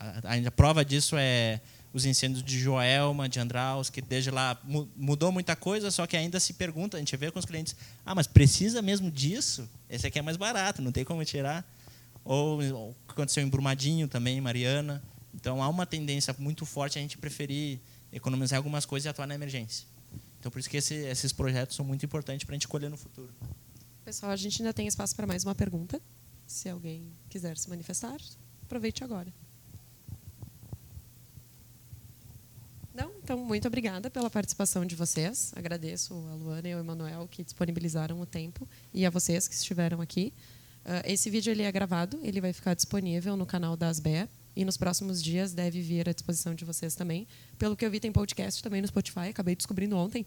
A, 0.00 0.34
a 0.46 0.50
prova 0.50 0.82
disso 0.82 1.14
é 1.18 1.60
os 1.92 2.04
incêndios 2.04 2.42
de 2.42 2.58
Joelma, 2.58 3.28
de 3.28 3.38
Andraus, 3.38 3.88
que 3.88 4.00
desde 4.00 4.28
lá 4.28 4.58
mudou 4.96 5.30
muita 5.30 5.54
coisa, 5.54 5.92
só 5.92 6.06
que 6.08 6.16
ainda 6.16 6.40
se 6.40 6.54
pergunta, 6.54 6.96
a 6.96 7.00
gente 7.00 7.16
vê 7.16 7.30
com 7.30 7.38
os 7.38 7.44
clientes, 7.44 7.76
ah, 8.04 8.16
mas 8.16 8.26
precisa 8.26 8.82
mesmo 8.82 9.10
disso? 9.12 9.68
Esse 9.88 10.08
aqui 10.08 10.18
é 10.18 10.22
mais 10.22 10.36
barato, 10.36 10.82
não 10.82 10.90
tem 10.90 11.04
como 11.04 11.24
tirar. 11.24 11.64
Ou, 12.24 12.60
o 12.60 12.94
que 13.06 13.12
aconteceu 13.12 13.42
em 13.42 13.48
Brumadinho 13.48 14.08
também, 14.08 14.40
Mariana. 14.40 15.02
Então 15.34 15.62
há 15.62 15.68
uma 15.68 15.84
tendência 15.84 16.34
muito 16.38 16.64
forte 16.64 16.98
a 16.98 17.02
gente 17.02 17.18
preferir 17.18 17.80
economizar 18.12 18.56
algumas 18.56 18.86
coisas 18.86 19.06
e 19.06 19.08
atuar 19.08 19.26
na 19.26 19.34
emergência. 19.34 19.86
Então 20.38 20.50
por 20.50 20.58
isso 20.58 20.70
que 20.70 20.76
esse, 20.76 20.94
esses 20.94 21.32
projetos 21.32 21.76
são 21.76 21.84
muito 21.84 22.04
importantes 22.04 22.44
para 22.44 22.54
a 22.54 22.56
gente 22.56 22.68
colher 22.68 22.88
no 22.88 22.96
futuro. 22.96 23.32
Pessoal, 24.04 24.32
a 24.32 24.36
gente 24.36 24.62
ainda 24.62 24.72
tem 24.72 24.86
espaço 24.86 25.14
para 25.16 25.26
mais 25.26 25.44
uma 25.44 25.54
pergunta. 25.54 26.00
Se 26.46 26.68
alguém 26.68 27.12
quiser 27.28 27.56
se 27.56 27.68
manifestar, 27.68 28.18
aproveite 28.62 29.02
agora. 29.02 29.32
Não, 32.94 33.10
então, 33.22 33.36
muito 33.36 33.66
obrigada 33.66 34.08
pela 34.08 34.30
participação 34.30 34.86
de 34.86 34.94
vocês. 34.94 35.52
Agradeço 35.56 36.14
a 36.14 36.34
Luana 36.36 36.68
e 36.68 36.74
o 36.76 36.78
Emanuel 36.78 37.26
que 37.28 37.42
disponibilizaram 37.42 38.20
o 38.20 38.26
tempo 38.26 38.68
e 38.92 39.04
a 39.04 39.10
vocês 39.10 39.48
que 39.48 39.54
estiveram 39.54 40.00
aqui. 40.00 40.32
Uh, 40.84 41.00
esse 41.06 41.30
vídeo 41.30 41.50
ele 41.50 41.62
é 41.62 41.72
gravado, 41.72 42.18
ele 42.22 42.40
vai 42.40 42.52
ficar 42.52 42.74
disponível 42.74 43.36
no 43.36 43.46
canal 43.46 43.76
da 43.76 43.88
Asbe 43.88 44.28
e 44.54 44.64
nos 44.64 44.76
próximos 44.76 45.22
dias 45.22 45.52
deve 45.52 45.80
vir 45.80 46.08
à 46.08 46.12
disposição 46.12 46.54
de 46.54 46.64
vocês 46.64 46.94
também. 46.94 47.26
Pelo 47.58 47.74
que 47.74 47.84
eu 47.84 47.90
vi, 47.90 47.98
tem 47.98 48.12
podcast 48.12 48.62
também 48.62 48.82
no 48.82 48.86
Spotify, 48.86 49.28
acabei 49.30 49.56
descobrindo 49.56 49.96
ontem. 49.96 50.26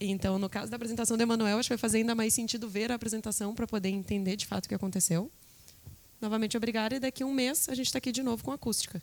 Então, 0.00 0.38
no 0.38 0.48
caso 0.48 0.70
da 0.70 0.76
apresentação 0.76 1.16
do 1.16 1.22
Emanuel, 1.22 1.58
acho 1.58 1.68
que 1.68 1.74
vai 1.74 1.78
fazer 1.78 1.98
ainda 1.98 2.14
mais 2.14 2.34
sentido 2.34 2.68
ver 2.68 2.90
a 2.90 2.94
apresentação 2.94 3.54
para 3.54 3.66
poder 3.66 3.90
entender 3.90 4.34
de 4.36 4.46
fato 4.46 4.64
o 4.64 4.68
que 4.68 4.74
aconteceu. 4.74 5.30
Novamente, 6.20 6.56
obrigada 6.56 6.96
e 6.96 7.00
daqui 7.00 7.22
a 7.22 7.26
um 7.26 7.32
mês 7.32 7.68
a 7.68 7.74
gente 7.74 7.86
está 7.86 7.98
aqui 7.98 8.10
de 8.10 8.22
novo 8.22 8.42
com 8.42 8.50
acústica. 8.50 9.00